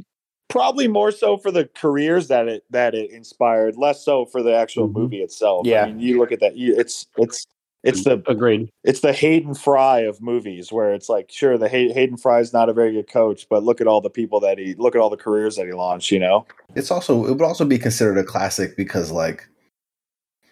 Probably 0.49 0.87
more 0.89 1.11
so 1.11 1.37
for 1.37 1.51
the 1.51 1.69
careers 1.75 2.29
that 2.29 2.47
it 2.49 2.65
that 2.71 2.95
it 2.95 3.11
inspired, 3.11 3.77
less 3.77 4.05
so 4.05 4.25
for 4.27 4.43
the 4.43 4.55
actual 4.55 4.89
Mhm. 4.89 4.93
movie 4.95 5.21
itself. 5.23 5.67
Yeah. 5.67 5.83
I 5.83 5.87
mean, 5.87 6.01
you 6.01 6.19
look 6.19 6.31
at 6.33 6.41
that. 6.41 6.57
You, 6.57 6.79
it's 6.79 7.07
it's 7.19 7.45
it's 7.83 8.03
the 8.05 8.23
Agreed. 8.27 8.69
it's 8.85 9.01
the 9.01 9.13
Hayden 9.13 9.55
Fry 9.55 10.01
of 10.01 10.21
movies, 10.21 10.73
where 10.73 10.93
it's 10.93 11.09
like, 11.09 11.31
sure, 11.31 11.57
the 11.59 11.69
Hay- 11.69 11.93
Hayden 11.93 12.17
Fry 12.17 12.41
is 12.41 12.53
not 12.53 12.69
a 12.69 12.73
very 12.73 12.93
good 12.93 13.09
coach, 13.09 13.47
but 13.49 13.63
look 13.65 13.81
at 13.81 13.87
all 13.87 14.01
the 14.01 14.11
people 14.11 14.41
that 14.41 14.59
he 14.59 14.75
look 14.75 14.95
at 14.97 15.01
all 15.01 15.11
the 15.11 15.17
careers 15.17 15.57
that 15.57 15.67
he 15.67 15.73
launched. 15.73 16.11
You 16.11 16.19
know, 16.21 16.47
It's 16.75 16.91
also 16.91 17.27
it 17.27 17.33
would 17.33 17.43
also 17.43 17.65
be 17.65 17.79
considered 17.79 18.19
a 18.19 18.25
classic 18.25 18.77
because 18.77 19.11
like 19.13 19.49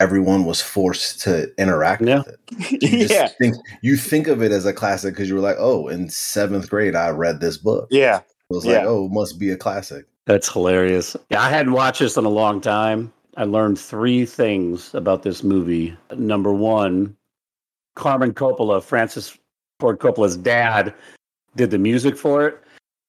everyone 0.01 0.45
was 0.45 0.61
forced 0.61 1.21
to 1.23 1.51
interact 1.57 2.03
Yeah. 2.03 2.19
with 2.19 2.29
it. 2.29 2.83
You 2.83 3.07
yeah, 3.11 3.29
think 3.39 3.55
you 3.83 3.97
think 3.97 4.27
of 4.27 4.43
it 4.43 4.51
as 4.53 4.67
a 4.67 4.73
classic 4.73 5.15
because 5.15 5.29
you 5.29 5.35
were 5.37 5.41
like, 5.41 5.57
oh, 5.59 5.89
in 5.89 6.09
seventh 6.11 6.69
grade 6.69 6.95
I 6.97 7.11
read 7.11 7.41
this 7.41 7.57
book. 7.59 7.89
yeah. 7.91 8.21
Was 8.55 8.65
like, 8.67 8.75
Yeah. 8.75 8.87
oh, 8.87 9.09
must 9.09 9.39
be 9.39 9.51
a 9.51 9.57
classic. 9.57 10.07
That's 10.27 10.51
hilarious. 10.51 11.17
Yeah, 11.31 11.43
I 11.43 11.51
hadn't 11.51 11.73
watched 11.73 12.01
this 12.01 12.17
in 12.17 12.25
a 12.25 12.31
long 12.31 12.61
time. 12.61 13.13
I 13.37 13.45
learned 13.45 13.79
three 13.79 14.25
things 14.25 14.95
about 14.95 15.23
this 15.23 15.43
movie. 15.43 15.97
Number 16.17 16.53
one, 16.53 17.17
Carmen 17.97 18.33
Coppola, 18.33 18.83
Francis 18.83 19.37
Ford 19.81 19.99
Coppola's 19.99 20.37
dad, 20.37 20.95
did 21.57 21.71
the 21.71 21.79
music 21.79 22.17
for 22.17 22.47
it. 22.47 22.61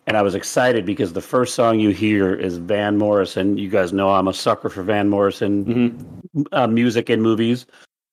And 0.08 0.18
I 0.18 0.22
was 0.22 0.36
excited 0.36 0.86
because 0.86 1.14
the 1.14 1.22
first 1.22 1.56
song 1.56 1.80
you 1.80 1.90
hear 1.90 2.34
is 2.36 2.58
Van 2.58 2.98
Morrison. 2.98 3.58
You 3.58 3.70
guys 3.70 3.92
know 3.94 4.12
I'm 4.12 4.28
a 4.28 4.34
sucker 4.34 4.70
for 4.70 4.84
Van 4.84 5.10
Morrison 5.10 5.64
hmm 5.64 6.44
uh, 6.52 6.68
music 6.68 7.10
in 7.10 7.22
movies. 7.22 7.66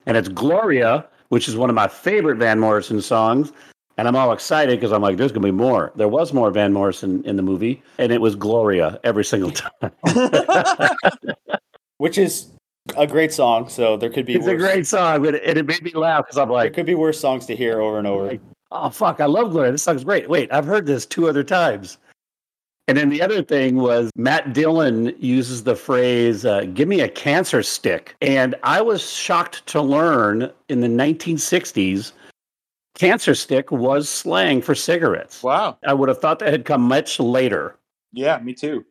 And 0.06 0.16
it's 0.16 0.28
Gloria, 0.28 1.06
which 1.30 1.48
is 1.48 1.56
one 1.56 1.68
of 1.70 1.74
my 1.76 1.88
favorite 1.88 2.36
Van 2.36 2.58
Morrison 2.60 3.00
songs. 3.02 3.52
And 3.98 4.08
I'm 4.08 4.16
all 4.16 4.32
excited 4.32 4.78
because 4.80 4.92
I'm 4.92 5.02
like, 5.02 5.16
there's 5.16 5.32
going 5.32 5.42
to 5.42 5.48
be 5.48 5.52
more. 5.52 5.92
There 5.96 6.08
was 6.08 6.32
more 6.32 6.50
Van 6.50 6.72
Morrison 6.72 7.22
in 7.24 7.36
the 7.36 7.42
movie, 7.42 7.82
and 7.98 8.10
it 8.10 8.20
was 8.20 8.34
Gloria 8.34 8.98
every 9.04 9.24
single 9.24 9.50
time. 9.50 9.92
Which 11.98 12.18
is 12.18 12.48
a 12.96 13.06
great 13.06 13.32
song. 13.32 13.68
So 13.68 13.96
there 13.96 14.10
could 14.10 14.26
be 14.26 14.34
it's 14.34 14.46
a 14.46 14.56
great 14.56 14.86
song, 14.86 15.22
but 15.22 15.34
it, 15.34 15.58
it 15.58 15.66
made 15.66 15.82
me 15.82 15.92
laugh 15.92 16.24
because 16.24 16.38
I'm 16.38 16.48
like, 16.48 16.72
there 16.72 16.82
could 16.82 16.86
be 16.86 16.94
worse 16.94 17.20
songs 17.20 17.46
to 17.46 17.56
hear 17.56 17.80
over 17.80 17.98
and 17.98 18.06
over. 18.06 18.38
oh, 18.70 18.90
fuck, 18.90 19.20
I 19.20 19.26
love 19.26 19.50
Gloria. 19.50 19.72
This 19.72 19.82
song's 19.82 20.04
great. 20.04 20.28
Wait, 20.28 20.52
I've 20.52 20.64
heard 20.64 20.86
this 20.86 21.06
two 21.06 21.28
other 21.28 21.44
times. 21.44 21.98
And 22.88 22.98
then 22.98 23.10
the 23.10 23.22
other 23.22 23.42
thing 23.42 23.76
was 23.76 24.10
Matt 24.16 24.52
Dillon 24.52 25.14
uses 25.20 25.62
the 25.62 25.76
phrase, 25.76 26.44
uh, 26.44 26.64
give 26.74 26.88
me 26.88 27.00
a 27.00 27.08
cancer 27.08 27.62
stick. 27.62 28.16
And 28.20 28.56
I 28.64 28.82
was 28.82 29.08
shocked 29.08 29.64
to 29.68 29.80
learn 29.80 30.50
in 30.68 30.80
the 30.80 30.88
1960s, 30.88 32.12
cancer 32.94 33.34
stick 33.34 33.70
was 33.72 34.08
slang 34.08 34.62
for 34.62 34.74
cigarettes. 34.74 35.42
Wow. 35.42 35.78
I 35.86 35.94
would 35.94 36.08
have 36.08 36.20
thought 36.20 36.38
that 36.40 36.52
had 36.52 36.64
come 36.64 36.82
much 36.82 37.18
later. 37.20 37.76
Yeah, 38.12 38.38
me 38.38 38.52
too. 38.54 38.84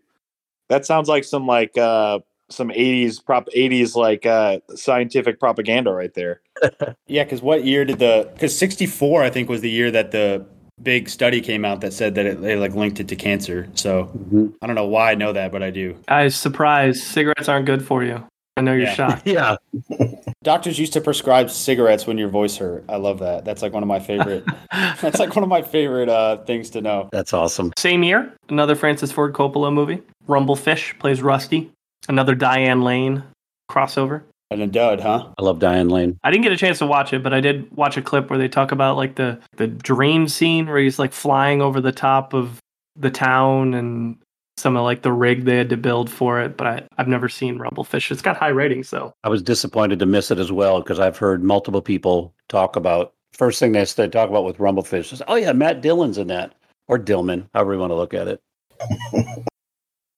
That 0.70 0.86
sounds 0.86 1.08
like 1.10 1.24
some 1.24 1.46
like 1.48 1.78
uh 1.78 2.20
some 2.50 2.70
80s 2.70 3.24
prop 3.24 3.48
80s 3.56 3.96
like 3.96 4.26
uh 4.26 4.60
scientific 4.76 5.40
propaganda 5.40 5.92
right 5.92 6.14
there. 6.14 6.42
Yeah, 7.08 7.24
because 7.26 7.42
what 7.42 7.66
year 7.66 7.84
did 7.84 8.00
the? 8.00 8.30
Because 8.34 8.58
'64, 8.58 9.24
I 9.24 9.30
think, 9.30 9.50
was 9.50 9.60
the 9.60 9.70
year 9.70 9.92
that 9.92 10.12
the 10.12 10.46
big 10.82 11.10
study 11.10 11.42
came 11.42 11.66
out 11.66 11.82
that 11.82 11.92
said 11.92 12.16
that 12.16 12.26
it, 12.26 12.42
they 12.42 12.56
like 12.56 12.74
linked 12.74 13.02
it 13.02 13.10
to 13.10 13.16
cancer. 13.18 13.68
So 13.76 14.06
Mhm. 14.18 14.54
I 14.62 14.68
don't 14.68 14.76
know 14.78 14.88
why 14.88 15.12
I 15.12 15.16
know 15.16 15.34
that, 15.34 15.52
but 15.52 15.62
I 15.62 15.72
do. 15.72 15.98
I 16.08 16.24
was 16.26 16.36
surprised. 16.38 17.04
Cigarettes 17.04 17.50
aren't 17.50 17.66
good 17.66 17.86
for 17.86 18.04
you. 18.06 18.24
I 18.56 18.62
know 18.62 18.72
you're 18.72 18.84
Yeah. 18.84 18.94
shocked. 18.96 19.24
Yeah, 19.28 19.58
Doctors 20.44 20.80
used 20.80 20.94
to 20.94 21.02
prescribe 21.02 21.52
cigarettes 21.52 22.08
when 22.08 22.18
your 22.18 22.28
voice 22.28 22.58
hurt. 22.58 22.84
I 22.90 22.96
love 22.96 23.20
that. 23.20 23.46
That's 23.46 23.62
like 23.62 23.74
one 23.74 23.84
of 23.84 23.88
my 23.88 24.00
favorite. 24.00 24.44
that's 24.72 25.20
like 25.20 25.36
one 25.36 25.44
of 25.44 25.50
my 25.50 25.62
favorite 25.62 26.10
uh, 26.10 26.38
things 26.38 26.72
to 26.72 26.82
know. 26.82 27.10
that's 27.12 27.34
awesome. 27.34 27.72
Same 27.78 28.02
year, 28.04 28.34
another 28.50 28.76
Francis 28.76 29.12
Ford 29.12 29.34
Coppola 29.34 29.72
movie. 29.72 30.02
Rumblefish 30.28 30.98
plays 30.98 31.22
Rusty. 31.22 31.72
Another 32.10 32.34
Diane 32.34 32.82
Lane 32.82 33.24
crossover. 33.70 34.24
And 34.50 34.62
a 34.62 34.68
dud, 34.68 35.00
huh? 35.00 35.30
I 35.38 35.44
love 35.44 35.60
Diane 35.60 35.90
Lane. 35.90 36.18
I 36.24 36.32
didn't 36.32 36.44
get 36.44 36.52
a 36.52 36.58
chance 36.58 36.80
to 36.80 36.86
watch 36.86 37.14
it, 37.14 37.24
but 37.24 37.34
I 37.34 37.40
did 37.40 37.72
watch 37.72 37.96
a 37.96 38.02
clip 38.02 38.30
where 38.30 38.40
they 38.40 38.50
talk 38.50 38.72
about 38.72 38.98
like 38.98 39.16
the 39.16 39.40
the 39.56 39.68
dream 39.68 40.28
scene 40.28 40.68
where 40.68 40.80
he's 40.80 41.00
like 41.00 41.14
flying 41.14 41.62
over 41.62 41.80
the 41.80 41.94
top 41.94 42.34
of 42.34 42.60
the 42.98 43.12
town 43.12 43.74
and 43.74 44.18
some 44.62 44.78
of 44.78 44.84
like 44.84 45.02
the 45.02 45.12
rig 45.12 45.46
they 45.46 45.58
had 45.58 45.70
to 45.70 45.78
build 45.78 46.10
for 46.10 46.40
it. 46.40 46.56
But 46.56 46.68
I, 46.68 46.88
I've 46.98 47.08
never 47.08 47.28
seen 47.28 47.58
Rumblefish. 47.58 48.12
It's 48.12 48.22
got 48.22 48.38
high 48.38 48.50
ratings 48.50 48.90
though. 48.90 49.14
I 49.24 49.30
was 49.30 49.42
disappointed 49.42 50.00
to 50.00 50.06
miss 50.06 50.32
it 50.32 50.40
as 50.40 50.52
well 50.52 50.82
because 50.82 51.00
I've 51.00 51.18
heard 51.18 51.44
multiple 51.44 51.82
people 51.82 52.34
talk 52.48 52.76
about. 52.76 53.14
First 53.34 53.60
thing 53.60 53.72
they 53.72 53.84
they 53.84 54.08
talk 54.08 54.30
about 54.30 54.46
with 54.46 54.58
Rumblefish 54.58 55.12
is, 55.14 55.22
oh 55.28 55.36
yeah, 55.36 55.52
Matt 55.54 55.82
Dillon's 55.82 56.18
in 56.18 56.28
that, 56.28 56.54
or 56.88 57.00
Dillman, 57.00 57.48
however 57.54 57.74
you 57.74 57.80
want 57.80 57.92
to 57.92 57.96
look 57.96 58.14
at 58.14 58.28
it. 58.28 58.42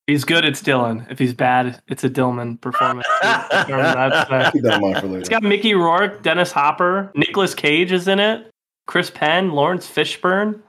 He's 0.08 0.26
good, 0.26 0.44
it's 0.44 0.60
Dillon. 0.62 1.06
If 1.10 1.18
he's 1.18 1.34
bad, 1.34 1.82
it's 1.88 2.04
a 2.04 2.10
Dillman 2.10 2.60
performance. 2.60 3.08
That's, 3.22 3.70
uh, 3.70 4.52
Keep 4.52 4.64
that 4.64 4.76
in 4.76 4.82
mind 4.82 4.98
for 4.98 5.06
It's 5.06 5.14
later. 5.14 5.30
got 5.30 5.44
Mickey 5.44 5.76
Rourke, 5.76 6.22
Dennis 6.24 6.52
Hopper, 6.52 7.10
Nicolas 7.16 7.56
Cage 7.56 7.94
is 7.94 8.10
in 8.10 8.20
it, 8.20 8.52
Chris 8.86 9.10
Penn, 9.10 9.52
Laurence 9.52 9.90
Fishburne, 9.90 10.60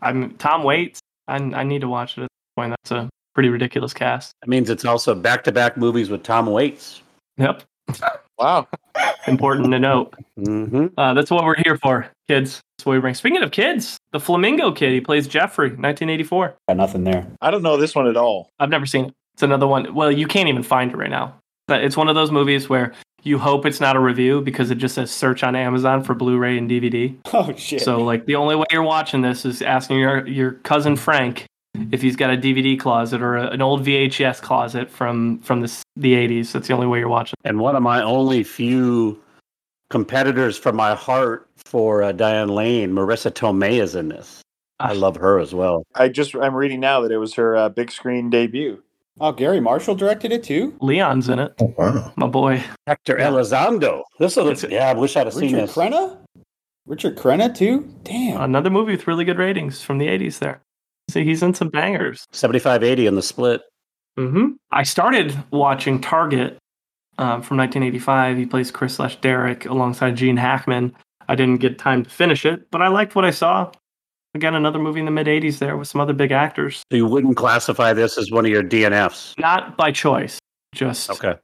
I'm 0.00 0.34
Tom 0.36 0.64
Waits. 0.64 0.98
I, 1.28 1.36
I 1.36 1.62
need 1.64 1.82
to 1.82 1.88
watch 1.88 2.16
it 2.16 2.22
at 2.22 2.22
this 2.22 2.29
point. 2.60 2.70
That's 2.82 2.90
a 2.90 3.08
pretty 3.34 3.48
ridiculous 3.48 3.92
cast. 3.94 4.32
That 4.42 4.48
means 4.48 4.70
it's 4.70 4.84
also 4.84 5.14
back 5.14 5.44
to 5.44 5.52
back 5.52 5.76
movies 5.76 6.10
with 6.10 6.22
Tom 6.22 6.46
Waits. 6.46 7.02
Yep, 7.38 7.62
Wow. 8.38 8.68
important 9.26 9.70
to 9.72 9.78
note. 9.78 10.14
hmm 10.36 10.86
Uh, 10.98 11.14
that's 11.14 11.30
what 11.30 11.44
we're 11.44 11.56
here 11.64 11.76
for, 11.78 12.10
kids. 12.28 12.60
That's 12.76 12.86
what 12.86 12.92
we 12.94 12.98
bring. 13.00 13.14
Speaking 13.14 13.42
of 13.42 13.50
kids, 13.50 13.96
the 14.12 14.20
Flamingo 14.20 14.72
Kid. 14.72 14.92
He 14.92 15.00
plays 15.00 15.26
Jeffrey, 15.26 15.68
1984. 15.68 16.54
Got 16.68 16.76
nothing 16.76 17.04
there. 17.04 17.26
I 17.40 17.50
don't 17.50 17.62
know 17.62 17.76
this 17.76 17.94
one 17.94 18.06
at 18.06 18.16
all. 18.16 18.48
I've 18.58 18.70
never 18.70 18.86
seen 18.86 19.06
it. 19.06 19.14
It's 19.34 19.42
another 19.42 19.66
one. 19.66 19.94
Well, 19.94 20.10
you 20.12 20.26
can't 20.26 20.48
even 20.48 20.62
find 20.62 20.90
it 20.90 20.96
right 20.96 21.10
now. 21.10 21.34
But 21.66 21.84
It's 21.84 21.96
one 21.96 22.08
of 22.08 22.14
those 22.14 22.30
movies 22.30 22.68
where 22.68 22.92
you 23.22 23.38
hope 23.38 23.64
it's 23.64 23.80
not 23.80 23.96
a 23.96 24.00
review 24.00 24.40
because 24.40 24.70
it 24.70 24.76
just 24.76 24.94
says 24.96 25.10
search 25.10 25.42
on 25.44 25.54
Amazon 25.54 26.02
for 26.02 26.14
Blu-ray 26.14 26.58
and 26.58 26.68
DVD. 26.70 27.16
Oh 27.32 27.54
shit. 27.56 27.80
So 27.82 28.00
like 28.02 28.26
the 28.26 28.34
only 28.36 28.56
way 28.56 28.64
you're 28.70 28.82
watching 28.82 29.22
this 29.22 29.44
is 29.44 29.62
asking 29.62 29.98
your 29.98 30.26
your 30.26 30.52
cousin 30.52 30.96
Frank 30.96 31.44
if 31.92 32.02
he's 32.02 32.16
got 32.16 32.32
a 32.32 32.36
DVD 32.36 32.78
closet 32.78 33.20
or 33.22 33.36
a, 33.36 33.48
an 33.50 33.62
old 33.62 33.84
VHS 33.84 34.40
closet 34.42 34.90
from 34.90 35.38
from 35.40 35.60
the 35.62 35.82
the 35.96 36.14
80s. 36.14 36.52
That's 36.52 36.68
the 36.68 36.74
only 36.74 36.86
way 36.86 36.98
you're 36.98 37.08
watching. 37.08 37.34
And 37.44 37.58
one 37.60 37.76
of 37.76 37.82
my 37.82 38.02
only 38.02 38.42
few 38.44 39.20
competitors 39.90 40.56
for 40.56 40.72
my 40.72 40.94
heart 40.94 41.48
for 41.56 42.02
uh, 42.02 42.12
Diane 42.12 42.48
Lane, 42.48 42.92
Marisa 42.92 43.30
Tomei, 43.30 43.80
is 43.82 43.94
in 43.94 44.08
this. 44.08 44.42
I 44.78 44.92
love 44.94 45.16
her 45.16 45.38
as 45.38 45.54
well. 45.54 45.84
I 45.94 46.08
just 46.08 46.34
I'm 46.34 46.54
reading 46.54 46.80
now 46.80 47.00
that 47.02 47.12
it 47.12 47.18
was 47.18 47.34
her 47.34 47.56
uh, 47.56 47.68
big 47.68 47.90
screen 47.90 48.30
debut. 48.30 48.82
oh, 49.20 49.32
Garry 49.32 49.60
Marshall 49.60 49.94
directed 49.94 50.32
it 50.32 50.42
too. 50.42 50.74
Leon's 50.80 51.28
in 51.28 51.38
it, 51.38 51.52
Oh, 51.60 51.74
wow. 51.76 52.12
my 52.16 52.26
boy. 52.26 52.62
Hector 52.86 53.16
Yeah. 53.18 53.28
Elizondo. 53.28 54.04
This 54.18 54.36
is 54.38 54.46
It's- 54.64 54.72
yeah. 54.72 54.88
I 54.88 54.94
wish 54.94 55.16
I'd 55.16 55.26
have 55.26 55.34
seen 55.34 55.52
Richard 55.52 55.68
this. 55.68 55.74
Crenna. 55.76 56.16
Richard 56.86 57.16
Crenna 57.16 57.54
too. 57.54 57.92
Damn. 58.04 58.40
Another 58.40 58.70
movie 58.70 58.92
with 58.92 59.06
really 59.06 59.24
good 59.24 59.38
ratings 59.38 59.82
from 59.82 59.98
the 59.98 60.06
80s. 60.08 60.38
There, 60.38 60.62
see, 61.10 61.24
he's 61.24 61.42
in 61.42 61.54
some 61.54 61.68
bangers. 61.68 62.24
Seventy-five 62.32 62.82
eighty 62.82 63.06
in 63.06 63.14
the 63.14 63.22
split. 63.22 63.62
hmm 64.16 64.52
I 64.70 64.82
started 64.84 65.36
watching 65.50 66.00
Target 66.00 66.56
um, 67.18 67.42
from 67.42 67.56
1985. 67.58 68.36
He 68.38 68.46
plays 68.46 68.70
Chris 68.70 68.94
slash 68.94 69.16
Derek 69.20 69.66
alongside 69.66 70.16
Gene 70.16 70.36
Hackman. 70.36 70.94
I 71.28 71.34
didn't 71.34 71.58
get 71.58 71.78
time 71.78 72.04
to 72.04 72.10
finish 72.10 72.44
it, 72.46 72.70
but 72.70 72.82
I 72.82 72.88
liked 72.88 73.14
what 73.14 73.24
I 73.24 73.30
saw. 73.30 73.70
Again, 74.34 74.54
another 74.54 74.78
movie 74.78 75.00
in 75.00 75.06
the 75.06 75.10
mid 75.10 75.26
80s 75.26 75.58
there 75.58 75.76
with 75.76 75.88
some 75.88 76.00
other 76.00 76.12
big 76.12 76.30
actors. 76.32 76.82
So 76.90 76.96
you 76.96 77.06
wouldn't 77.06 77.36
classify 77.36 77.92
this 77.92 78.16
as 78.16 78.30
one 78.30 78.44
of 78.46 78.50
your 78.50 78.62
DNFs. 78.62 79.36
Not 79.38 79.76
by 79.76 79.90
choice, 79.92 80.38
just 80.74 81.10
Okay, 81.10 81.34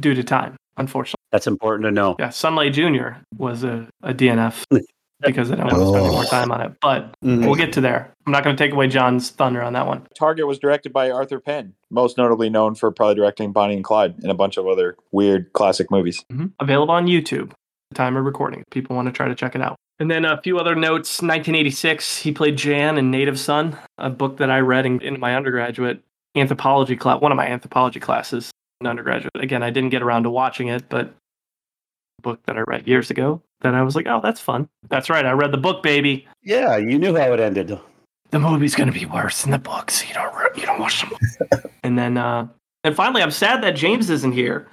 due 0.00 0.14
to 0.14 0.24
time, 0.24 0.56
unfortunately. 0.78 1.20
that's 1.30 1.46
important 1.46 1.84
to 1.84 1.90
know. 1.92 2.16
Yeah, 2.18 2.30
Sunlight 2.30 2.72
Jr. 2.72 3.18
was 3.36 3.64
a, 3.64 3.86
a 4.02 4.14
DNF 4.14 4.64
because 5.24 5.50
I 5.50 5.56
don't 5.56 5.66
want 5.66 5.78
to 5.78 5.86
spend 5.88 6.04
any 6.06 6.14
more 6.14 6.24
time 6.24 6.52
on 6.52 6.60
it. 6.60 6.72
But 6.80 7.14
Mhm. 7.24 7.46
we'll 7.46 7.54
get 7.54 7.72
to 7.74 7.80
there. 7.80 8.12
I'm 8.26 8.32
not 8.32 8.44
going 8.44 8.56
to 8.56 8.62
take 8.62 8.72
away 8.72 8.88
John's 8.88 9.30
thunder 9.30 9.62
on 9.62 9.72
that 9.74 9.86
one. 9.86 10.06
Target 10.18 10.46
was 10.46 10.58
directed 10.58 10.92
by 10.92 11.10
Arthur 11.10 11.40
Penn, 11.40 11.74
most 11.90 12.18
notably 12.18 12.50
known 12.50 12.74
for 12.74 12.90
probably 12.90 13.14
directing 13.14 13.52
Bonnie 13.52 13.74
and 13.74 13.84
Clyde 13.84 14.14
and 14.22 14.30
a 14.30 14.34
bunch 14.34 14.56
of 14.56 14.66
other 14.66 14.96
weird 15.12 15.52
classic 15.52 15.90
movies. 15.90 16.24
Mhm. 16.32 16.52
Available 16.60 16.92
on 16.94 17.06
YouTube. 17.06 17.52
The 17.90 17.94
time 17.96 18.16
of 18.16 18.24
recording. 18.24 18.64
People 18.70 18.96
want 18.96 19.06
to 19.06 19.12
try 19.12 19.28
to 19.28 19.34
check 19.34 19.54
it 19.54 19.62
out. 19.62 19.76
And 19.98 20.10
then 20.10 20.24
a 20.26 20.40
few 20.42 20.58
other 20.58 20.74
notes. 20.74 21.22
1986, 21.22 22.18
he 22.18 22.32
played 22.32 22.56
Jan 22.56 22.98
in 22.98 23.10
Native 23.10 23.38
Son, 23.38 23.76
a 23.96 24.10
book 24.10 24.36
that 24.38 24.50
I 24.50 24.60
read 24.60 24.84
in, 24.84 25.00
in 25.00 25.18
my 25.20 25.34
undergraduate 25.36 26.02
anthropology 26.36 26.96
class, 26.96 27.20
one 27.20 27.32
of 27.32 27.36
my 27.36 27.46
anthropology 27.46 28.00
classes 28.00 28.50
in 28.80 28.86
undergraduate. 28.86 29.30
Again, 29.36 29.62
I 29.62 29.70
didn't 29.70 29.88
get 29.90 30.02
around 30.02 30.24
to 30.24 30.30
watching 30.30 30.68
it, 30.68 30.84
but 30.90 31.06
a 31.06 31.14
book 32.22 32.40
that 32.46 32.56
I 32.56 32.62
read 32.62 32.86
years 32.86 33.10
ago 33.10 33.42
that 33.60 33.74
I 33.74 33.82
was 33.82 33.96
like, 33.96 34.06
oh, 34.06 34.20
that's 34.22 34.40
fun. 34.40 34.68
That's 34.88 35.10
right. 35.10 35.24
I 35.24 35.32
read 35.32 35.52
the 35.52 35.58
book, 35.58 35.82
baby. 35.82 36.26
Yeah, 36.42 36.76
you 36.76 36.98
knew 36.98 37.16
how 37.16 37.32
it 37.32 37.40
ended. 37.40 37.78
The 38.30 38.38
movie's 38.38 38.74
going 38.74 38.92
to 38.92 38.98
be 38.98 39.06
worse 39.06 39.42
than 39.42 39.52
the 39.52 39.58
book, 39.58 39.90
so 39.90 40.06
you 40.06 40.14
don't 40.14 40.34
re- 40.34 40.50
you 40.56 40.66
don't 40.66 40.80
watch 40.80 41.02
them. 41.02 41.70
and 41.82 41.98
then 41.98 42.16
uh, 42.16 42.48
and 42.84 42.94
finally, 42.94 43.22
I'm 43.22 43.30
sad 43.30 43.62
that 43.62 43.76
James 43.76 44.10
isn't 44.10 44.32
here 44.32 44.68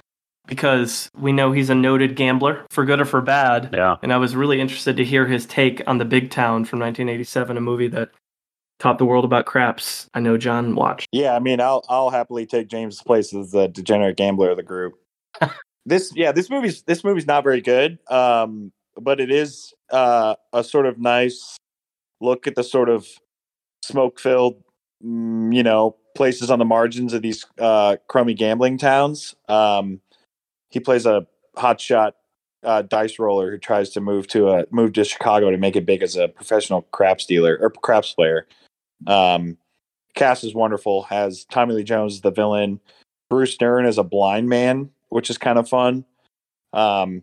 because 0.46 1.08
we 1.16 1.32
know 1.32 1.52
he's 1.52 1.70
a 1.70 1.74
noted 1.74 2.16
gambler 2.16 2.66
for 2.70 2.84
good 2.84 3.00
or 3.00 3.04
for 3.04 3.20
bad. 3.20 3.70
Yeah, 3.72 3.96
And 4.02 4.12
I 4.12 4.18
was 4.18 4.36
really 4.36 4.60
interested 4.60 4.96
to 4.96 5.04
hear 5.04 5.26
his 5.26 5.46
take 5.46 5.82
on 5.86 5.98
The 5.98 6.04
Big 6.04 6.30
Town 6.30 6.64
from 6.64 6.80
1987, 6.80 7.56
a 7.56 7.60
movie 7.60 7.88
that 7.88 8.10
taught 8.78 8.98
the 8.98 9.06
world 9.06 9.24
about 9.24 9.46
craps. 9.46 10.08
I 10.14 10.20
know 10.20 10.36
John 10.36 10.74
watched. 10.74 11.06
Yeah, 11.12 11.34
I 11.34 11.38
mean, 11.38 11.60
I'll 11.60 11.84
I'll 11.88 12.10
happily 12.10 12.46
take 12.46 12.68
James' 12.68 13.00
place 13.02 13.32
as 13.32 13.52
the 13.52 13.68
degenerate 13.68 14.16
gambler 14.16 14.50
of 14.50 14.56
the 14.56 14.62
group. 14.62 14.94
this, 15.86 16.12
yeah, 16.14 16.32
this 16.32 16.50
movie's 16.50 16.82
this 16.82 17.04
movie's 17.04 17.26
not 17.26 17.44
very 17.44 17.60
good, 17.60 17.98
um, 18.10 18.72
but 19.00 19.20
it 19.20 19.30
is 19.30 19.74
uh, 19.90 20.34
a 20.52 20.64
sort 20.64 20.86
of 20.86 20.98
nice 20.98 21.56
look 22.20 22.46
at 22.46 22.54
the 22.54 22.64
sort 22.64 22.88
of 22.88 23.06
smoke-filled, 23.82 24.62
mm, 25.04 25.54
you 25.54 25.62
know, 25.62 25.96
places 26.16 26.50
on 26.50 26.58
the 26.58 26.64
margins 26.64 27.12
of 27.12 27.22
these 27.22 27.44
uh, 27.60 27.96
crummy 28.08 28.34
gambling 28.34 28.78
towns. 28.78 29.34
Um, 29.48 30.00
he 30.70 30.80
plays 30.80 31.06
a 31.06 31.26
hotshot 31.56 32.12
uh, 32.62 32.82
dice 32.82 33.18
roller 33.18 33.50
who 33.50 33.58
tries 33.58 33.90
to 33.90 34.00
move 34.00 34.26
to 34.28 34.48
a 34.48 34.64
move 34.70 34.92
to 34.94 35.04
Chicago 35.04 35.50
to 35.50 35.58
make 35.58 35.76
it 35.76 35.86
big 35.86 36.02
as 36.02 36.16
a 36.16 36.28
professional 36.28 36.82
craps 36.92 37.26
dealer 37.26 37.58
or 37.60 37.70
craps 37.70 38.14
player. 38.14 38.46
Um, 39.06 39.58
cast 40.14 40.44
is 40.44 40.54
wonderful. 40.54 41.02
Has 41.04 41.44
Tommy 41.44 41.74
Lee 41.74 41.84
Jones 41.84 42.14
as 42.14 42.20
the 42.22 42.30
villain, 42.30 42.80
Bruce 43.28 43.56
Dern 43.56 43.86
as 43.86 43.98
a 43.98 44.04
blind 44.04 44.48
man, 44.48 44.90
which 45.08 45.30
is 45.30 45.38
kind 45.38 45.58
of 45.58 45.68
fun. 45.68 46.04
Um, 46.72 47.22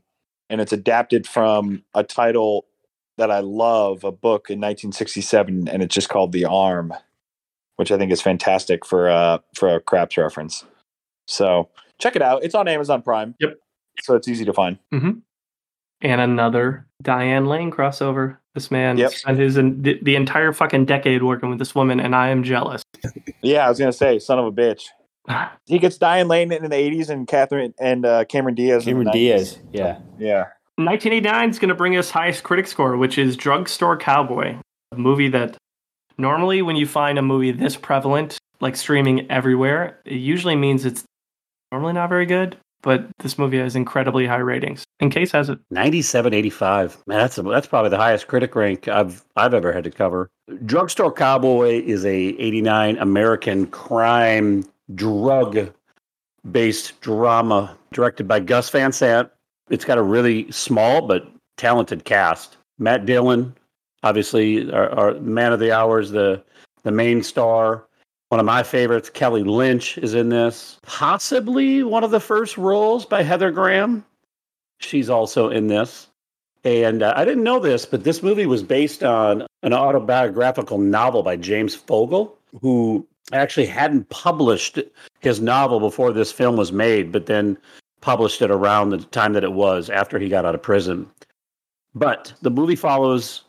and 0.50 0.60
it's 0.62 0.74
adapted 0.74 1.28
from 1.28 1.84
a 1.94 2.04
title 2.04 2.66
that 3.18 3.32
I 3.32 3.40
love, 3.40 4.04
a 4.04 4.12
book 4.12 4.50
in 4.50 4.60
1967, 4.60 5.68
and 5.68 5.84
it's 5.84 5.94
just 5.94 6.10
called 6.10 6.32
The 6.32 6.46
Arm, 6.46 6.94
which 7.76 7.92
I 7.92 7.98
think 7.98 8.12
is 8.12 8.22
fantastic 8.22 8.86
for 8.86 9.10
uh 9.10 9.40
for 9.56 9.76
a 9.76 9.80
craps 9.80 10.18
reference. 10.18 10.66
So 11.28 11.70
check 12.00 12.16
it 12.16 12.22
out. 12.22 12.44
It's 12.44 12.56
on 12.56 12.68
Amazon 12.68 13.02
Prime. 13.02 13.36
Yep. 13.40 13.58
So 14.02 14.16
it's 14.16 14.28
easy 14.28 14.46
to 14.46 14.54
find. 14.54 14.80
And 14.92 15.24
another 16.22 16.88
Diane 17.02 17.46
Lane 17.46 17.72
crossover. 17.72 18.38
This 18.56 18.72
man 18.72 18.98
Yep. 18.98 19.12
spent 19.14 19.40
his 19.40 19.56
the, 19.56 20.00
the 20.02 20.16
entire 20.16 20.52
fucking 20.52 20.86
decade 20.86 21.24
working 21.24 21.50
with 21.50 21.60
this 21.60 21.74
woman, 21.76 22.00
and 22.00 22.16
I 22.16 22.30
am 22.30 22.44
jealous. 22.44 22.84
Yeah, 23.44 23.66
I 23.66 23.70
was 23.70 23.80
gonna 23.80 23.92
say, 23.94 24.20
son 24.20 24.38
of 24.40 24.46
a 24.46 24.52
bitch. 24.52 24.84
He 25.66 25.80
gets 25.80 25.98
Diane 25.98 26.28
Lane 26.28 26.52
in 26.52 26.64
the 26.64 26.70
80s 26.70 27.10
and 27.10 27.28
Catherine 27.28 27.74
and 27.80 28.06
uh, 28.06 28.26
Cameron 28.26 28.56
Diaz. 28.56 28.86
in 28.86 28.98
the 28.98 29.06
Cameron 29.06 29.08
90s. 29.08 29.14
Diaz. 29.14 29.60
Yeah. 29.72 30.00
Yeah. 30.20 30.44
1989 30.78 31.50
is 31.50 31.60
going 31.60 31.70
to 31.70 31.76
bring 31.76 31.96
us 31.96 32.10
highest 32.10 32.44
critic 32.44 32.68
score, 32.68 32.98
which 32.98 33.18
is 33.18 33.38
Drugstore 33.38 33.98
Cowboy, 33.98 34.58
a 34.92 34.98
movie 34.98 35.30
that 35.30 35.56
normally 36.18 36.62
when 36.62 36.76
you 36.76 36.88
find 36.88 37.18
a 37.20 37.22
movie 37.22 37.52
this 37.52 37.76
prevalent, 37.78 38.38
like 38.60 38.76
streaming 38.76 39.30
everywhere, 39.32 40.00
it 40.06 40.18
usually 40.18 40.56
means 40.56 40.86
it's 40.86 41.04
normally 41.72 41.94
not 41.94 42.10
very 42.10 42.26
good. 42.26 42.58
But 42.84 43.06
this 43.20 43.38
movie 43.38 43.60
has 43.60 43.76
incredibly 43.76 44.26
high 44.26 44.38
ratings. 44.38 44.84
In 45.00 45.12
Case 45.12 45.32
has 45.34 45.50
it. 45.50 45.60
97.85. 45.72 46.98
Man, 47.06 47.20
that's 47.20 47.38
a, 47.38 47.44
that's 47.44 47.68
probably 47.68 47.92
the 47.92 47.98
highest 47.98 48.28
critic 48.28 48.56
rank 48.56 48.88
I've 48.88 49.24
I've 49.36 49.54
ever 49.54 49.72
had 49.72 49.84
to 49.84 49.92
cover. 49.92 50.32
Drugstore 50.66 51.12
Cowboy 51.12 51.84
is 51.84 52.06
a 52.06 52.10
89 52.16 52.98
American 52.98 53.68
crime 53.68 54.66
drug 54.96 55.72
based 56.52 57.00
drama 57.02 57.78
directed 57.94 58.28
by 58.28 58.40
Gus 58.40 58.70
Van 58.70 58.92
Sant, 58.92 59.30
it's 59.70 59.86
got 59.86 59.98
a 59.98 60.04
really 60.04 60.52
small 60.52 61.08
but 61.08 61.32
talented 61.58 62.06
cast. 62.06 62.58
Matt 62.80 63.06
Dillon, 63.06 63.56
obviously, 64.04 64.72
our, 64.72 64.90
our 64.92 65.14
man 65.16 65.54
of 65.54 65.60
the 65.60 65.72
hours, 65.72 66.12
the 66.12 66.44
the 66.84 66.92
main 66.92 67.24
star. 67.24 67.86
One 68.30 68.40
of 68.40 68.46
my 68.46 68.64
favorites, 68.64 69.10
Kelly 69.10 69.44
Lynch, 69.44 69.98
is 69.98 70.14
in 70.14 70.30
this. 70.30 70.80
Possibly 70.84 71.84
one 71.84 72.04
of 72.04 72.12
the 72.12 72.20
first 72.20 72.58
roles 72.58 73.06
by 73.06 73.24
Heather 73.24 73.52
Graham. 73.52 74.06
She's 74.80 75.10
also 75.10 75.50
in 75.50 75.68
this. 75.68 76.08
And 76.64 77.04
uh, 77.04 77.14
I 77.16 77.26
didn't 77.26 77.44
know 77.44 77.60
this, 77.60 77.86
but 77.86 78.04
this 78.04 78.24
movie 78.24 78.46
was 78.46 78.64
based 78.64 79.04
on 79.04 79.46
an 79.64 79.74
autobiographical 79.74 80.78
novel 80.78 81.24
by 81.24 81.36
James 81.36 81.76
Fogle, 81.76 82.38
who 82.62 83.06
actually 83.34 83.66
hadn't 83.66 84.10
published 84.10 84.80
his 85.20 85.40
novel 85.40 85.80
before 85.80 86.12
this 86.12 86.32
film 86.32 86.58
was 86.58 86.72
made, 86.72 87.12
but 87.12 87.26
then 87.26 87.58
published 88.02 88.42
it 88.42 88.52
around 88.52 88.90
the 88.90 88.98
time 88.98 89.34
that 89.34 89.44
it 89.44 89.54
was 89.54 89.90
after 89.90 90.20
he 90.20 90.28
got 90.30 90.46
out 90.46 90.56
of 90.56 90.62
prison. 90.62 91.10
But 91.94 92.34
the 92.42 92.50
movie 92.50 92.76
follows 92.76 93.44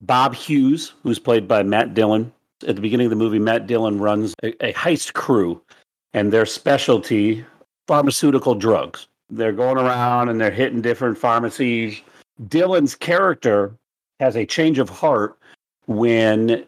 Bob 0.00 0.34
Hughes, 0.34 0.92
who's 1.02 1.18
played 1.18 1.48
by 1.48 1.62
Matt 1.62 1.94
Dillon, 1.94 2.32
at 2.66 2.76
the 2.76 2.82
beginning 2.82 3.06
of 3.06 3.10
the 3.10 3.16
movie, 3.16 3.38
Matt 3.38 3.66
Dillon 3.66 3.98
runs 3.98 4.34
a, 4.42 4.66
a 4.66 4.72
heist 4.72 5.12
crew, 5.12 5.60
and 6.12 6.32
their 6.32 6.46
specialty 6.46 7.44
pharmaceutical 7.86 8.54
drugs. 8.54 9.06
They're 9.30 9.52
going 9.52 9.76
around 9.76 10.28
and 10.28 10.40
they're 10.40 10.50
hitting 10.50 10.80
different 10.80 11.18
pharmacies. 11.18 12.00
Dillon's 12.48 12.94
character 12.94 13.72
has 14.20 14.36
a 14.36 14.46
change 14.46 14.78
of 14.78 14.88
heart 14.88 15.38
when 15.86 16.64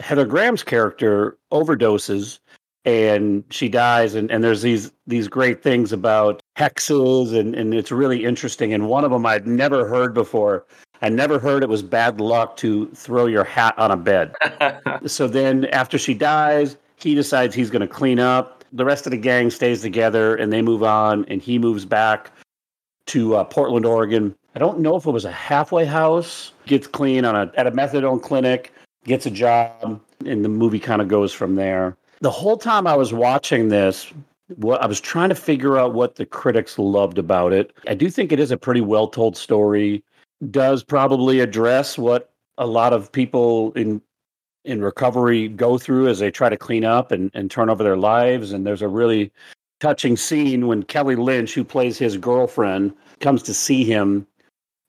Heather 0.00 0.26
Graham's 0.26 0.62
character 0.62 1.38
overdoses 1.52 2.38
and 2.84 3.42
she 3.50 3.68
dies 3.68 4.14
and, 4.14 4.30
and 4.30 4.44
there's 4.44 4.62
these 4.62 4.92
these 5.06 5.26
great 5.26 5.62
things 5.62 5.92
about 5.92 6.40
hexes 6.56 7.36
and, 7.36 7.54
and 7.54 7.74
it's 7.74 7.90
really 7.90 8.24
interesting 8.24 8.72
and 8.72 8.88
one 8.88 9.04
of 9.04 9.10
them 9.10 9.26
i'd 9.26 9.44
never 9.44 9.88
heard 9.88 10.14
before 10.14 10.64
I 11.02 11.08
never 11.08 11.38
heard 11.38 11.62
it 11.62 11.68
was 11.68 11.82
bad 11.82 12.20
luck 12.20 12.56
to 12.58 12.86
throw 12.88 13.26
your 13.26 13.44
hat 13.44 13.78
on 13.78 13.90
a 13.90 13.96
bed. 13.96 14.34
so 15.06 15.28
then, 15.28 15.66
after 15.66 15.98
she 15.98 16.14
dies, 16.14 16.76
he 16.96 17.14
decides 17.14 17.54
he's 17.54 17.70
going 17.70 17.86
to 17.86 17.88
clean 17.88 18.18
up. 18.18 18.64
The 18.72 18.84
rest 18.84 19.06
of 19.06 19.10
the 19.10 19.18
gang 19.18 19.50
stays 19.50 19.82
together 19.82 20.34
and 20.36 20.52
they 20.52 20.62
move 20.62 20.82
on, 20.82 21.24
and 21.26 21.42
he 21.42 21.58
moves 21.58 21.84
back 21.84 22.30
to 23.06 23.36
uh, 23.36 23.44
Portland, 23.44 23.86
Oregon. 23.86 24.34
I 24.54 24.58
don't 24.58 24.80
know 24.80 24.96
if 24.96 25.06
it 25.06 25.10
was 25.10 25.24
a 25.24 25.30
halfway 25.30 25.84
house, 25.84 26.52
gets 26.66 26.86
clean 26.86 27.24
on 27.24 27.36
a, 27.36 27.52
at 27.56 27.66
a 27.66 27.70
methadone 27.70 28.22
clinic, 28.22 28.72
gets 29.06 29.26
a 29.26 29.30
job, 29.30 30.00
and 30.24 30.44
the 30.44 30.48
movie 30.48 30.78
kind 30.78 31.00
of 31.00 31.08
goes 31.08 31.32
from 31.32 31.56
there. 31.56 31.96
The 32.20 32.30
whole 32.30 32.56
time 32.56 32.86
I 32.86 32.96
was 32.96 33.12
watching 33.12 33.68
this, 33.68 34.12
I 34.80 34.86
was 34.86 35.00
trying 35.00 35.28
to 35.30 35.34
figure 35.34 35.78
out 35.78 35.94
what 35.94 36.16
the 36.16 36.26
critics 36.26 36.78
loved 36.78 37.18
about 37.18 37.52
it. 37.52 37.72
I 37.88 37.94
do 37.94 38.10
think 38.10 38.32
it 38.32 38.40
is 38.40 38.50
a 38.50 38.56
pretty 38.56 38.80
well 38.80 39.08
told 39.08 39.36
story 39.36 40.02
does 40.50 40.82
probably 40.82 41.40
address 41.40 41.96
what 41.96 42.32
a 42.58 42.66
lot 42.66 42.92
of 42.92 43.10
people 43.10 43.72
in 43.72 44.02
in 44.64 44.82
recovery 44.82 45.46
go 45.46 45.78
through 45.78 46.08
as 46.08 46.18
they 46.18 46.30
try 46.30 46.48
to 46.48 46.56
clean 46.56 46.84
up 46.84 47.12
and, 47.12 47.30
and 47.34 47.50
turn 47.50 47.70
over 47.70 47.84
their 47.84 47.96
lives. 47.96 48.50
And 48.52 48.66
there's 48.66 48.82
a 48.82 48.88
really 48.88 49.30
touching 49.78 50.16
scene 50.16 50.66
when 50.66 50.82
Kelly 50.82 51.14
Lynch, 51.14 51.54
who 51.54 51.62
plays 51.62 51.98
his 51.98 52.16
girlfriend, 52.16 52.92
comes 53.20 53.44
to 53.44 53.54
see 53.54 53.84
him 53.84 54.26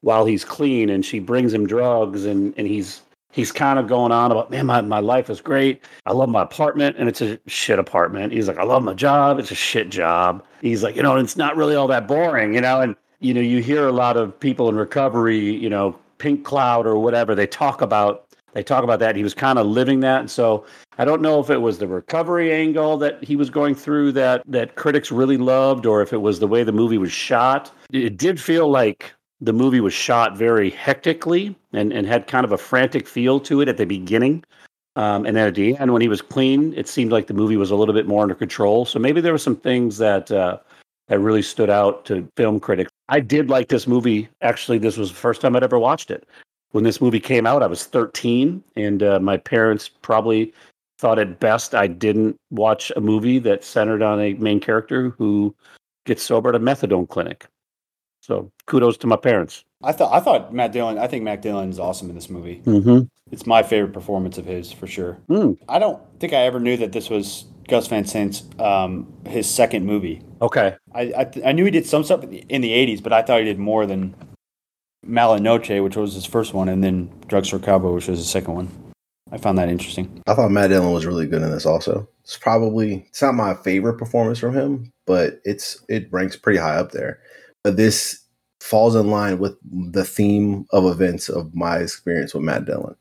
while 0.01 0.25
he's 0.25 0.43
clean 0.43 0.89
and 0.89 1.05
she 1.05 1.19
brings 1.19 1.53
him 1.53 1.67
drugs 1.67 2.25
and, 2.25 2.55
and 2.57 2.67
he's 2.67 3.03
he's 3.37 3.53
kind 3.53 3.79
of 3.79 3.87
going 3.87 4.11
on 4.11 4.31
about 4.31 4.51
man 4.51 4.65
my, 4.65 4.81
my 4.81 4.99
life 4.99 5.29
is 5.29 5.39
great 5.39 5.81
i 6.05 6.11
love 6.11 6.27
my 6.27 6.41
apartment 6.41 6.95
and 6.99 7.07
it's 7.07 7.21
a 7.21 7.39
shit 7.47 7.79
apartment 7.79 8.33
he's 8.33 8.49
like 8.49 8.57
i 8.57 8.63
love 8.63 8.83
my 8.83 8.93
job 8.93 9.39
it's 9.39 9.51
a 9.51 9.55
shit 9.55 9.89
job 9.89 10.43
he's 10.61 10.83
like 10.83 10.95
you 10.95 11.01
know 11.01 11.15
it's 11.15 11.37
not 11.37 11.55
really 11.55 11.75
all 11.75 11.87
that 11.87 12.07
boring 12.07 12.53
you 12.53 12.61
know 12.61 12.81
and 12.81 12.95
you 13.19 13.33
know, 13.33 13.41
you 13.41 13.61
hear 13.61 13.87
a 13.87 13.91
lot 13.91 14.17
of 14.17 14.39
people 14.39 14.69
in 14.69 14.75
recovery, 14.75 15.39
you 15.39 15.69
know, 15.69 15.97
pink 16.17 16.43
cloud 16.43 16.85
or 16.85 16.99
whatever, 16.99 17.35
they 17.35 17.47
talk 17.47 17.81
about 17.81 18.23
they 18.53 18.63
talk 18.63 18.83
about 18.83 18.99
that. 18.99 19.15
He 19.15 19.21
was 19.21 19.35
kind 19.35 19.59
of 19.59 19.67
living 19.67 19.99
that. 19.99 20.19
And 20.21 20.31
so 20.31 20.65
I 20.97 21.05
don't 21.05 21.21
know 21.21 21.39
if 21.39 21.51
it 21.51 21.57
was 21.57 21.77
the 21.77 21.87
recovery 21.87 22.51
angle 22.51 22.97
that 22.97 23.23
he 23.23 23.35
was 23.35 23.51
going 23.51 23.75
through 23.75 24.13
that 24.13 24.41
that 24.47 24.75
critics 24.75 25.11
really 25.11 25.37
loved 25.37 25.85
or 25.85 26.01
if 26.01 26.11
it 26.11 26.21
was 26.21 26.39
the 26.39 26.47
way 26.47 26.63
the 26.63 26.71
movie 26.71 26.97
was 26.97 27.11
shot. 27.11 27.71
It 27.91 28.17
did 28.17 28.41
feel 28.41 28.67
like 28.69 29.13
the 29.41 29.53
movie 29.53 29.79
was 29.79 29.93
shot 29.93 30.37
very 30.37 30.69
hectically 30.69 31.55
and, 31.73 31.93
and 31.93 32.07
had 32.07 32.27
kind 32.27 32.43
of 32.43 32.51
a 32.51 32.57
frantic 32.57 33.07
feel 33.07 33.39
to 33.41 33.61
it 33.61 33.67
at 33.67 33.77
the 33.77 33.85
beginning. 33.85 34.43
Um, 34.95 35.25
and 35.25 35.37
then 35.37 35.47
at 35.47 35.55
the 35.55 35.77
end, 35.77 35.93
when 35.93 36.01
he 36.01 36.07
was 36.07 36.21
clean, 36.21 36.73
it 36.75 36.87
seemed 36.87 37.11
like 37.11 37.27
the 37.27 37.33
movie 37.33 37.57
was 37.57 37.69
a 37.69 37.75
little 37.75 37.93
bit 37.93 38.07
more 38.07 38.23
under 38.23 38.33
control. 38.33 38.83
So 38.85 38.97
maybe 38.97 39.21
there 39.21 39.31
were 39.31 39.37
some 39.37 39.55
things 39.55 39.99
that 39.99 40.31
uh, 40.31 40.57
that 41.07 41.19
really 41.19 41.43
stood 41.43 41.69
out 41.69 42.03
to 42.05 42.27
film 42.35 42.59
critics. 42.59 42.91
I 43.09 43.19
did 43.19 43.49
like 43.49 43.69
this 43.69 43.87
movie. 43.87 44.27
Actually, 44.41 44.79
this 44.79 44.97
was 44.97 45.09
the 45.09 45.15
first 45.15 45.39
time 45.39 45.55
I'd 45.55 45.63
ever 45.63 45.79
watched 45.79 46.09
it. 46.11 46.27
When 46.71 46.83
this 46.83 46.99
movie 46.99 47.19
came 47.19 47.47
out, 47.47 47.63
I 47.63 47.67
was 47.67 47.85
13, 47.85 48.61
and 48.75 49.03
uh, 49.03 49.19
my 49.19 49.37
parents 49.37 49.87
probably 49.87 50.53
thought 50.99 51.19
it 51.19 51.39
best 51.39 51.75
I 51.75 51.87
didn't 51.87 52.35
watch 52.49 52.91
a 52.95 53.01
movie 53.01 53.39
that 53.39 53.63
centered 53.63 54.01
on 54.01 54.19
a 54.19 54.33
main 54.33 54.59
character 54.59 55.11
who 55.11 55.55
gets 56.05 56.23
sober 56.23 56.49
at 56.49 56.55
a 56.55 56.59
methadone 56.59 57.07
clinic. 57.07 57.45
So 58.27 58.51
kudos 58.65 58.97
to 58.97 59.07
my 59.07 59.15
parents. 59.15 59.63
I 59.81 59.93
thought 59.93 60.13
I 60.13 60.19
thought 60.19 60.53
Matt 60.53 60.73
Dillon. 60.73 60.97
I 60.97 61.07
think 61.07 61.23
Matt 61.23 61.41
Dillon 61.41 61.69
is 61.69 61.79
awesome 61.79 62.09
in 62.09 62.15
this 62.15 62.29
movie. 62.29 62.61
Mm-hmm. 62.65 63.05
It's 63.31 63.45
my 63.45 63.63
favorite 63.63 63.93
performance 63.93 64.37
of 64.37 64.45
his 64.45 64.71
for 64.71 64.85
sure. 64.85 65.17
Mm. 65.29 65.57
I 65.69 65.79
don't 65.79 66.01
think 66.19 66.33
I 66.33 66.41
ever 66.41 66.59
knew 66.59 66.75
that 66.75 66.91
this 66.91 67.09
was 67.09 67.45
Gus 67.69 67.87
Van 67.87 68.03
Sant's 68.03 68.43
um, 68.59 69.07
his 69.25 69.49
second 69.49 69.85
movie. 69.85 70.21
Okay. 70.41 70.75
I 70.93 71.01
I, 71.01 71.31
I, 71.45 71.51
knew 71.53 71.63
he 71.63 71.71
did 71.71 71.85
some 71.85 72.03
stuff 72.03 72.23
in 72.23 72.61
the 72.61 72.71
'80s, 72.71 73.01
but 73.01 73.13
I 73.13 73.21
thought 73.21 73.39
he 73.39 73.45
did 73.45 73.59
more 73.59 73.85
than 73.85 74.13
Mala 75.05 75.39
Noche, 75.39 75.79
which 75.81 75.95
was 75.95 76.13
his 76.13 76.25
first 76.25 76.53
one, 76.53 76.67
and 76.67 76.83
then 76.83 77.09
Drugstore 77.27 77.59
Cowboy, 77.59 77.93
which 77.93 78.07
was 78.07 78.19
his 78.19 78.29
second 78.29 78.55
one. 78.55 78.69
I 79.31 79.37
found 79.37 79.57
that 79.57 79.69
interesting. 79.69 80.21
I 80.27 80.33
thought 80.33 80.51
Matt 80.51 80.69
Dillon 80.69 80.91
was 80.91 81.05
really 81.05 81.27
good 81.27 81.41
in 81.41 81.51
this. 81.51 81.65
Also, 81.65 82.09
it's 82.23 82.37
probably 82.37 83.05
it's 83.07 83.21
not 83.21 83.35
my 83.35 83.53
favorite 83.53 83.97
performance 83.97 84.39
from 84.39 84.53
him, 84.53 84.91
but 85.05 85.39
it's 85.45 85.81
it 85.87 86.11
ranks 86.11 86.35
pretty 86.35 86.59
high 86.59 86.75
up 86.75 86.91
there. 86.91 87.21
But 87.67 87.75
this 87.75 88.21
falls 88.61 88.95
in 88.95 89.11
line 89.11 89.39
with 89.39 89.57
the 89.69 90.05
theme 90.05 90.65
of 90.71 90.85
events 90.85 91.27
of 91.27 91.53
my 91.53 91.79
experience 91.79 92.33
with 92.33 92.43
Matt 92.43 92.63
Dillon. 92.63 92.95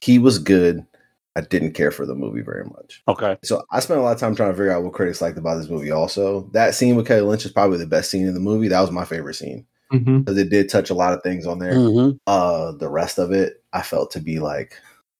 He 0.00 0.20
was 0.20 0.38
good. 0.38 0.86
I 1.34 1.40
didn't 1.40 1.72
care 1.72 1.90
for 1.90 2.06
the 2.06 2.14
movie 2.14 2.42
very 2.42 2.62
much. 2.66 3.02
Okay. 3.08 3.36
So 3.42 3.64
I 3.72 3.80
spent 3.80 3.98
a 3.98 4.04
lot 4.04 4.12
of 4.12 4.20
time 4.20 4.36
trying 4.36 4.52
to 4.52 4.56
figure 4.56 4.70
out 4.70 4.84
what 4.84 4.92
critics 4.92 5.20
liked 5.20 5.38
about 5.38 5.56
this 5.56 5.68
movie. 5.68 5.90
Also, 5.90 6.48
that 6.52 6.76
scene 6.76 6.94
with 6.94 7.08
Kelly 7.08 7.22
Lynch 7.22 7.44
is 7.44 7.50
probably 7.50 7.78
the 7.78 7.86
best 7.86 8.12
scene 8.12 8.28
in 8.28 8.34
the 8.34 8.38
movie. 8.38 8.68
That 8.68 8.80
was 8.80 8.92
my 8.92 9.04
favorite 9.04 9.34
scene 9.34 9.66
because 9.90 10.06
mm-hmm. 10.06 10.38
it 10.38 10.50
did 10.50 10.68
touch 10.68 10.90
a 10.90 10.94
lot 10.94 11.12
of 11.12 11.20
things 11.24 11.48
on 11.48 11.58
there. 11.58 11.74
Mm-hmm. 11.74 12.18
Uh, 12.28 12.70
the 12.70 12.88
rest 12.88 13.18
of 13.18 13.32
it, 13.32 13.64
I 13.72 13.82
felt 13.82 14.12
to 14.12 14.20
be 14.20 14.38
like 14.38 14.76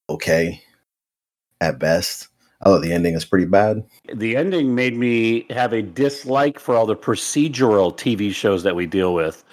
okay 0.09 0.62
at 1.61 1.80
best. 1.80 2.28
I 2.60 2.66
thought 2.66 2.82
the 2.82 2.92
ending 2.92 3.14
is 3.14 3.24
pretty 3.24 3.46
bad. 3.46 3.84
The 4.14 4.36
ending 4.36 4.74
made 4.74 4.96
me 4.96 5.46
have 5.50 5.72
a 5.72 5.82
dislike 5.82 6.58
for 6.58 6.76
all 6.76 6.86
the 6.86 6.96
procedural 6.96 7.96
TV 7.96 8.34
shows 8.34 8.62
that 8.64 8.76
we 8.76 8.86
deal 8.86 9.14
with 9.14 9.44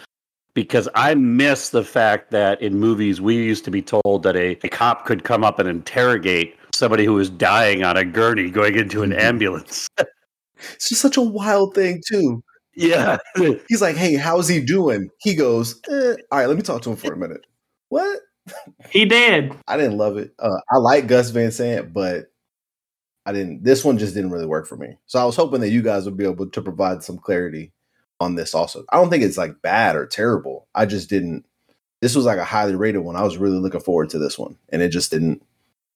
because 0.54 0.90
I 0.96 1.14
miss 1.14 1.70
the 1.70 1.84
fact 1.84 2.32
that 2.32 2.60
in 2.64 2.80
movies 2.80 3.22
we 3.22 3.36
used 3.36 3.64
to 3.66 3.72
be 3.72 3.82
told 3.84 4.24
that 4.24 4.36
a, 4.36 4.58
a 4.64 4.70
cop 4.70 5.06
could 5.06 5.24
come 5.24 5.44
up 5.44 5.60
and 5.60 5.70
interrogate 5.70 6.56
somebody 6.74 7.06
who 7.06 7.14
was 7.14 7.30
dying 7.30 7.84
on 7.84 7.96
a 7.96 8.04
gurney 8.04 8.50
going 8.50 8.76
into 8.76 9.04
an 9.04 9.14
ambulance. 9.14 9.88
it's 10.74 10.90
just 10.90 11.02
such 11.02 11.16
a 11.16 11.22
wild 11.22 11.76
thing, 11.76 12.02
too. 12.08 12.44
Yeah. 12.76 13.18
He's 13.70 13.84
like, 13.84 13.96
hey, 13.96 14.16
how's 14.16 14.48
he 14.48 14.60
doing? 14.60 15.10
He 15.20 15.36
goes, 15.36 15.80
eh, 15.90 16.16
all 16.32 16.40
right, 16.40 16.48
let 16.48 16.58
me 16.58 16.64
talk 16.64 16.82
to 16.82 16.90
him 16.90 16.96
for 16.96 17.14
a 17.14 17.18
minute. 17.18 17.46
What? 17.90 18.20
He 18.90 19.06
did. 19.06 19.54
I 19.68 19.78
didn't 19.78 19.98
love 19.98 20.18
it. 20.18 20.34
Uh, 20.40 20.60
I 20.72 20.78
like 20.78 21.08
Gus 21.08 21.30
Van 21.30 21.52
Sant, 21.52 21.94
but 21.94 22.32
I 23.28 23.34
didn't. 23.34 23.62
This 23.62 23.84
one 23.84 23.98
just 23.98 24.16
didn't 24.16 24.32
really 24.32 24.46
work 24.46 24.66
for 24.66 24.78
me. 24.78 24.98
So 25.06 25.20
I 25.20 25.26
was 25.26 25.36
hoping 25.36 25.60
that 25.60 25.70
you 25.70 25.82
guys 25.82 26.06
would 26.06 26.16
be 26.16 26.24
able 26.24 26.50
to 26.50 26.62
provide 26.62 27.04
some 27.04 27.18
clarity 27.18 27.74
on 28.22 28.36
this 28.36 28.56
also. 28.56 28.86
I 28.90 28.96
don't 28.96 29.10
think 29.10 29.24
it's 29.24 29.38
like 29.38 29.62
bad 29.62 29.98
or 29.98 30.06
terrible. 30.06 30.68
I 30.74 30.86
just 30.86 31.10
didn't 31.10 31.46
this 32.02 32.16
was 32.16 32.26
like 32.26 32.38
a 32.38 32.46
highly 32.46 32.76
rated 32.76 33.02
one. 33.02 33.16
I 33.16 33.24
was 33.24 33.38
really 33.38 33.58
looking 33.58 33.82
forward 33.82 34.10
to 34.12 34.20
this 34.20 34.40
one 34.40 34.58
and 34.70 34.82
it 34.82 34.90
just 34.90 35.12
didn't 35.12 35.44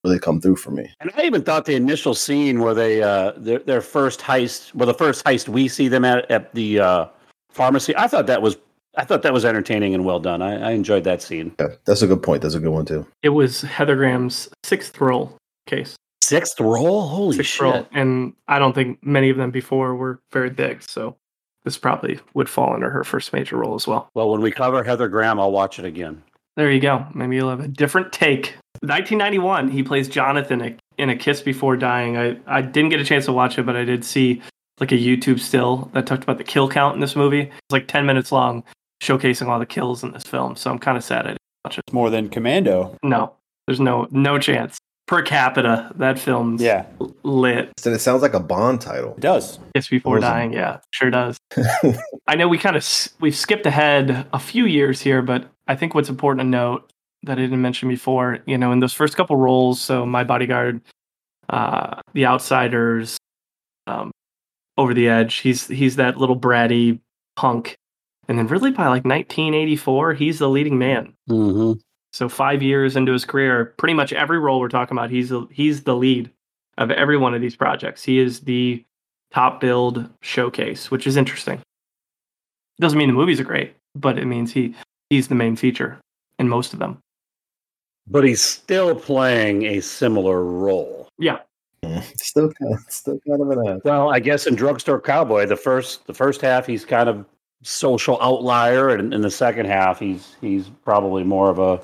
really 0.04 0.20
come 0.20 0.42
through 0.42 0.58
for 0.58 0.72
me. 0.72 0.92
And 1.00 1.12
I 1.16 1.24
even 1.24 1.44
thought 1.44 1.66
the 1.66 1.76
initial 1.76 2.14
scene 2.14 2.60
where 2.60 2.74
they 2.74 3.02
uh 3.02 3.32
their, 3.38 3.60
their 3.60 3.82
first 3.82 4.20
heist, 4.20 4.74
well 4.76 4.88
the 4.88 4.94
first 4.94 5.24
heist 5.24 5.48
we 5.48 5.70
see 5.70 5.88
them 5.88 6.04
at 6.04 6.30
at 6.30 6.54
the 6.54 6.82
uh 6.82 7.06
pharmacy, 7.50 7.96
I 7.96 8.08
thought 8.08 8.28
that 8.28 8.42
was 8.42 8.58
I 8.98 9.06
thought 9.06 9.22
that 9.22 9.32
was 9.32 9.46
entertaining 9.46 9.94
and 9.94 10.04
well 10.04 10.20
done. 10.20 10.42
I, 10.42 10.70
I 10.70 10.72
enjoyed 10.72 11.06
that 11.06 11.22
scene. 11.22 11.56
Yeah, 11.60 11.68
that's 11.86 12.02
a 12.02 12.08
good 12.08 12.22
point. 12.22 12.42
That's 12.42 12.56
a 12.56 12.60
good 12.60 12.72
one 12.72 12.86
too. 12.86 13.08
It 13.24 13.30
was 13.30 13.62
Heather 13.62 13.96
Graham's 13.96 14.50
sixth 14.64 15.00
role 15.00 15.38
case. 15.66 15.96
Sixth 16.32 16.60
role? 16.60 17.08
Holy 17.08 17.38
Sixth 17.38 17.52
shit. 17.52 17.62
role. 17.62 17.88
And 17.92 18.34
I 18.48 18.58
don't 18.60 18.74
think 18.74 19.00
many 19.04 19.30
of 19.30 19.38
them 19.38 19.52
before 19.52 19.96
were 19.96 20.20
very 20.32 20.50
big. 20.50 20.82
So 20.82 21.16
this 21.64 21.78
probably 21.78 22.20
would 22.34 22.50
fall 22.50 22.74
under 22.74 22.90
her 22.90 23.04
first 23.04 23.34
major 23.34 23.58
role 23.58 23.76
as 23.76 23.88
well. 23.88 24.10
Well, 24.16 24.30
when 24.30 24.42
we 24.42 24.52
cover 24.52 24.84
Heather 24.84 25.08
Graham, 25.08 25.40
I'll 25.40 25.52
watch 25.52 25.78
it 25.78 25.86
again. 25.86 26.24
There 26.58 26.72
you 26.72 26.80
go. 26.80 27.06
Maybe 27.14 27.36
you'll 27.36 27.50
have 27.50 27.60
a 27.62 27.68
different 27.68 28.12
take. 28.12 28.56
1991, 28.82 29.70
he 29.70 29.84
plays 29.84 30.10
Jonathan 30.10 30.78
in 30.98 31.10
A 31.10 31.16
Kiss 31.16 31.42
Before 31.42 31.78
Dying. 31.78 32.18
I, 32.18 32.38
I 32.48 32.62
didn't 32.62 32.90
get 32.90 33.00
a 33.00 33.06
chance 33.06 33.26
to 33.26 33.34
watch 33.34 33.58
it, 33.60 33.66
but 33.66 33.76
I 33.76 33.86
did 33.86 34.04
see 34.04 34.42
like 34.80 34.92
a 34.92 34.96
YouTube 34.96 35.40
still 35.40 35.90
that 35.94 36.08
talked 36.08 36.24
about 36.24 36.40
the 36.40 36.44
kill 36.44 36.68
count 36.68 36.96
in 36.96 37.02
this 37.02 37.16
movie. 37.16 37.42
It's 37.42 37.72
like 37.72 37.88
10 37.88 38.06
minutes 38.06 38.32
long, 38.32 38.64
showcasing 39.02 39.48
all 39.48 39.60
the 39.60 39.66
kills 39.66 40.04
in 40.04 40.12
this 40.12 40.24
film. 40.24 40.56
So 40.56 40.72
I'm 40.72 40.80
kind 40.80 40.98
of 40.98 41.04
sad 41.04 41.26
I 41.26 41.30
didn't 41.30 41.38
watch 41.64 41.78
it. 41.78 41.84
It's 41.88 41.94
more 41.94 42.10
than 42.10 42.28
Commando. 42.30 42.98
No, 43.04 43.34
there's 43.68 43.80
no 43.80 44.08
no 44.12 44.40
chance. 44.40 44.80
Per 45.12 45.22
capita, 45.22 45.92
that 45.98 46.18
film's 46.18 46.62
Yeah, 46.62 46.86
lit. 47.24 47.74
And 47.84 47.94
it 47.94 48.00
sounds 48.00 48.22
like 48.22 48.34
a 48.34 48.40
Bond 48.40 48.80
title. 48.80 49.16
it 49.16 49.20
does. 49.20 49.60
Kiss 49.76 49.90
Before 49.90 50.20
Awesome. 50.20 50.30
Dying, 50.30 50.54
yeah, 50.54 50.78
sure 50.92 51.10
does. 51.10 51.38
I 52.30 52.36
know 52.36 52.48
we 52.48 52.58
kind 52.58 52.78
of 52.78 52.88
we've 53.20 53.36
skipped 53.36 53.66
ahead 53.66 54.26
a 54.32 54.40
few 54.40 54.66
years 54.66 55.02
here, 55.02 55.22
but 55.22 55.50
I 55.68 55.76
think 55.76 55.94
what's 55.96 56.08
important 56.08 56.46
to 56.46 56.48
note 56.48 56.94
that 57.24 57.38
I 57.38 57.42
didn't 57.42 57.62
mention 57.62 57.90
before, 57.90 58.40
you 58.46 58.58
know, 58.58 58.72
in 58.72 58.80
those 58.80 58.94
first 58.94 59.18
couple 59.18 59.36
roles, 59.36 59.82
so 59.82 60.06
My 60.06 60.24
Bodyguard, 60.24 60.80
uh, 61.50 62.00
The 62.14 62.26
Outsiders, 62.26 63.18
um, 63.88 64.12
Over 64.78 64.94
the 64.94 65.10
Edge, 65.10 65.40
he's 65.40 65.68
he's 65.68 65.98
that 65.98 66.16
little 66.20 66.40
bratty 66.40 67.02
punk, 67.36 67.76
and 68.30 68.38
then 68.40 68.48
really 68.48 68.72
by 68.72 68.84
like 68.88 69.04
1984, 69.04 70.14
he's 70.14 70.40
the 70.40 70.48
leading 70.48 70.80
man. 70.80 71.16
Mm-hmm. 71.30 71.80
So 72.14 72.28
five 72.28 72.62
years 72.62 72.96
into 72.96 73.14
his 73.14 73.26
career, 73.26 73.74
pretty 73.78 73.94
much 73.94 74.12
every 74.14 74.40
role 74.40 74.60
we're 74.60 74.68
talking 74.68 74.98
about, 74.98 75.10
he's 75.10 75.30
the, 75.30 75.48
he's 75.52 75.84
the 75.84 75.96
lead 75.96 76.30
of 76.78 76.92
every 76.92 77.18
one 77.18 77.34
of 77.34 77.42
these 77.42 77.56
projects. 77.56 78.04
He 78.04 78.20
is 78.20 78.42
the 78.42 78.84
top 79.32 79.62
build 79.62 80.10
showcase, 80.22 80.92
which 80.92 81.08
is 81.08 81.18
interesting. 81.18 81.62
Doesn't 82.80 82.98
mean 82.98 83.08
the 83.08 83.14
movies 83.14 83.40
are 83.40 83.46
great, 83.46 83.76
but 83.96 84.18
it 84.18 84.26
means 84.26 84.52
he 84.52 84.76
he's 85.10 85.28
the 85.28 85.36
main 85.36 85.56
feature 85.56 86.00
in 86.40 86.50
most 86.50 86.74
of 86.74 86.80
them. 86.80 87.00
But 88.08 88.24
he's 88.24 88.42
still 88.42 88.96
playing 88.96 89.64
a 89.64 89.82
similar 89.82 90.44
role. 90.44 91.08
Yeah, 91.20 91.40
mm, 91.84 92.04
Still 92.20 92.52
kind 92.54 92.74
of, 92.74 92.80
still 92.90 93.20
kind 93.28 93.42
of 93.42 93.52
an 93.52 93.68
ass. 93.68 93.82
Well, 93.86 94.10
I 94.10 94.20
guess 94.20 94.48
in 94.48 94.56
Drugstore 94.56 95.00
Cowboy, 95.00 95.46
the 95.46 95.56
first 95.56 96.08
the 96.08 96.14
first 96.14 96.42
half 96.42 96.66
he's 96.66 96.84
kind 96.84 97.08
of 97.08 97.26
social 97.62 98.18
outlier, 98.22 98.90
and 98.90 99.14
in 99.14 99.22
the 99.22 99.32
second 99.32 99.68
half 99.68 100.00
he's 100.00 100.36
he's 100.42 100.70
probably 100.84 101.24
more 101.24 101.50
of 101.50 101.60
a 101.60 101.80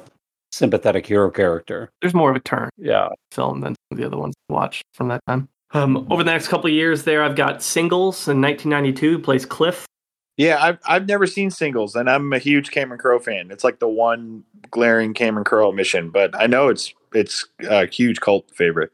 sympathetic 0.58 1.05
hero 1.05 1.30
character. 1.30 1.89
there's 2.01 2.14
more 2.14 2.30
of 2.32 2.36
a 2.36 2.39
turn 2.39 2.70
Yeah. 2.78 3.10
film 3.32 3.62
than 3.62 3.76
the 3.91 4.03
other 4.05 4.18
ones 4.18 4.34
to 4.49 4.53
watch 4.53 4.82
from 4.93 5.08
that 5.10 5.22
time. 5.28 5.47
Um, 5.72 6.08
over 6.10 6.24
the 6.24 6.32
next 6.32 6.47
couple 6.47 6.68
of 6.68 6.74
years, 6.74 7.03
there 7.03 7.24
I've 7.24 7.36
got 7.36 7.62
singles 7.62 8.28
in 8.28 8.41
1992 8.41 9.20
plays 9.20 9.45
Cliff. 9.45 9.86
Yeah, 10.38 10.58
I've 10.62 10.78
I've 10.88 11.08
never 11.08 11.26
seen 11.28 11.49
singles, 11.51 11.95
and 11.95 12.10
I'm 12.10 12.32
a 12.32 12.38
huge 12.38 12.70
Cameron 12.72 12.99
Crowe 12.99 13.20
fan. 13.20 13.49
It's 13.51 13.64
like 13.64 13.80
the 13.80 13.88
one 13.88 14.43
glaring 14.72 15.14
Cameron 15.14 15.43
Crowe 15.45 15.68
omission, 15.70 16.10
but 16.10 16.36
I 16.39 16.45
know 16.47 16.68
it's 16.70 16.93
it's 17.14 17.45
a 17.68 17.86
huge 17.88 18.20
cult 18.22 18.49
favorite. 18.53 18.91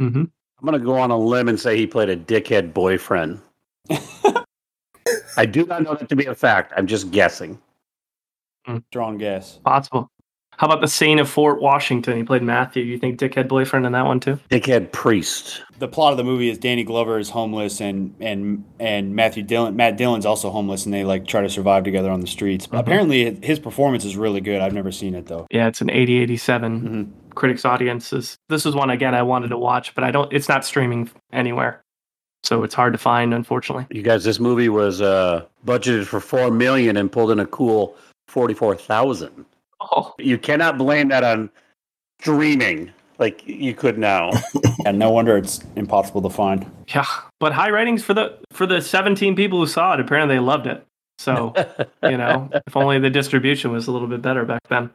Mm-hmm. 0.00 0.22
I'm 0.24 0.64
gonna 0.64 0.78
go 0.78 0.94
on 0.98 1.10
a 1.10 1.18
limb 1.18 1.48
and 1.48 1.60
say 1.60 1.76
he 1.76 1.86
played 1.86 2.08
a 2.08 2.16
dickhead 2.16 2.72
boyfriend. 2.72 3.40
I 5.36 5.46
do 5.46 5.66
not 5.66 5.82
know 5.82 5.94
that 5.94 6.08
to 6.08 6.16
be 6.16 6.26
a 6.26 6.34
fact. 6.34 6.72
I'm 6.76 6.86
just 6.86 7.10
guessing. 7.10 7.60
Strong 8.90 9.18
guess. 9.18 9.58
Possible. 9.64 10.08
How 10.58 10.66
about 10.68 10.80
the 10.80 10.86
Saint 10.88 11.18
of 11.18 11.28
Fort 11.28 11.60
Washington? 11.60 12.16
He 12.16 12.22
played 12.22 12.42
Matthew. 12.42 12.84
You 12.84 12.96
think 12.98 13.18
dickhead 13.18 13.48
boyfriend 13.48 13.84
in 13.84 13.92
that 13.92 14.04
one 14.06 14.20
too? 14.20 14.38
Dickhead 14.50 14.92
priest. 14.92 15.62
The 15.78 15.88
plot 15.88 16.12
of 16.12 16.18
the 16.18 16.24
movie 16.24 16.50
is 16.50 16.58
Danny 16.58 16.84
Glover 16.84 17.18
is 17.18 17.30
homeless 17.30 17.80
and 17.80 18.14
and 18.20 18.64
and 18.78 19.16
Matthew 19.16 19.42
Dillon 19.42 19.74
Matt 19.74 19.96
Dillon's 19.96 20.24
also 20.26 20.50
homeless 20.50 20.84
and 20.84 20.94
they 20.94 21.02
like 21.04 21.26
try 21.26 21.40
to 21.42 21.48
survive 21.48 21.82
together 21.82 22.10
on 22.10 22.20
the 22.20 22.26
streets. 22.28 22.66
But 22.68 22.78
apparently 22.78 23.34
his 23.42 23.58
performance 23.58 24.04
is 24.04 24.16
really 24.16 24.40
good. 24.40 24.60
I've 24.60 24.74
never 24.74 24.92
seen 24.92 25.14
it 25.16 25.26
though. 25.26 25.46
Yeah, 25.50 25.66
it's 25.66 25.80
an 25.80 25.90
80 25.90 26.18
87 26.20 26.80
Mhm. 26.80 27.34
critics 27.34 27.64
audiences. 27.64 28.36
This 28.48 28.64
is 28.64 28.74
one 28.76 28.90
again 28.90 29.14
I 29.16 29.22
wanted 29.22 29.48
to 29.48 29.58
watch, 29.58 29.94
but 29.96 30.04
I 30.04 30.12
don't. 30.12 30.32
It's 30.32 30.48
not 30.48 30.64
streaming 30.64 31.10
anywhere, 31.32 31.80
so 32.44 32.62
it's 32.62 32.74
hard 32.74 32.92
to 32.92 32.98
find. 32.98 33.34
Unfortunately, 33.34 33.86
You 33.90 34.02
guys, 34.02 34.22
this 34.22 34.38
movie 34.38 34.68
was 34.68 35.00
uh, 35.00 35.44
budgeted 35.66 36.04
for 36.06 36.20
four 36.20 36.52
million 36.52 36.96
and 36.98 37.10
pulled 37.10 37.32
in 37.32 37.40
a 37.40 37.46
cool 37.46 37.96
forty-four 38.28 38.76
thousand. 38.76 39.46
Oh, 39.92 40.14
You 40.18 40.38
cannot 40.38 40.78
blame 40.78 41.08
that 41.08 41.24
on 41.24 41.50
streaming 42.20 42.90
like 43.18 43.46
you 43.46 43.74
could 43.74 43.98
now. 43.98 44.30
And 44.84 44.98
no 44.98 45.10
wonder 45.10 45.36
it's 45.36 45.62
impossible 45.76 46.22
to 46.22 46.28
find. 46.30 46.68
yeah. 46.88 47.06
But 47.38 47.52
high 47.52 47.68
ratings 47.68 48.02
for 48.02 48.14
the 48.14 48.36
for 48.52 48.66
the 48.66 48.80
17 48.82 49.36
people 49.36 49.60
who 49.60 49.66
saw 49.68 49.94
it. 49.94 50.00
Apparently, 50.00 50.34
they 50.34 50.40
loved 50.40 50.66
it. 50.66 50.84
So 51.18 51.52
you 52.02 52.16
know, 52.16 52.50
if 52.66 52.76
only 52.76 52.98
the 52.98 53.10
distribution 53.10 53.70
was 53.70 53.86
a 53.86 53.92
little 53.92 54.08
bit 54.08 54.22
better 54.22 54.44
back 54.44 54.62
then, 54.68 54.90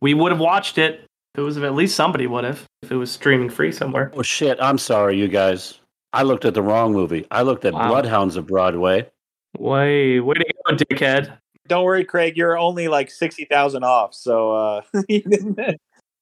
we 0.00 0.14
would 0.14 0.32
have 0.32 0.40
watched 0.40 0.78
it. 0.78 1.04
It 1.34 1.42
was 1.42 1.58
at 1.58 1.74
least 1.74 1.94
somebody 1.94 2.26
would 2.26 2.44
have 2.44 2.64
if 2.82 2.90
it 2.90 2.96
was 2.96 3.10
streaming 3.10 3.50
free 3.50 3.70
somewhere. 3.70 4.10
oh 4.14 4.22
shit! 4.22 4.56
I'm 4.62 4.78
sorry, 4.78 5.18
you 5.18 5.28
guys. 5.28 5.78
I 6.14 6.22
looked 6.22 6.46
at 6.46 6.54
the 6.54 6.62
wrong 6.62 6.94
movie. 6.94 7.26
I 7.30 7.42
looked 7.42 7.66
at 7.66 7.74
Wow. 7.74 7.88
Bloodhounds 7.88 8.36
of 8.36 8.46
Broadway. 8.46 9.10
Way 9.58 10.20
way 10.20 10.34
to 10.34 10.44
go, 10.66 10.74
dickhead. 10.74 11.36
Don't 11.68 11.84
worry, 11.84 12.04
Craig. 12.04 12.36
You're 12.36 12.58
only 12.58 12.88
like 12.88 13.10
sixty 13.10 13.44
thousand 13.44 13.84
off, 13.84 14.14
so 14.14 14.52
uh, 14.52 14.82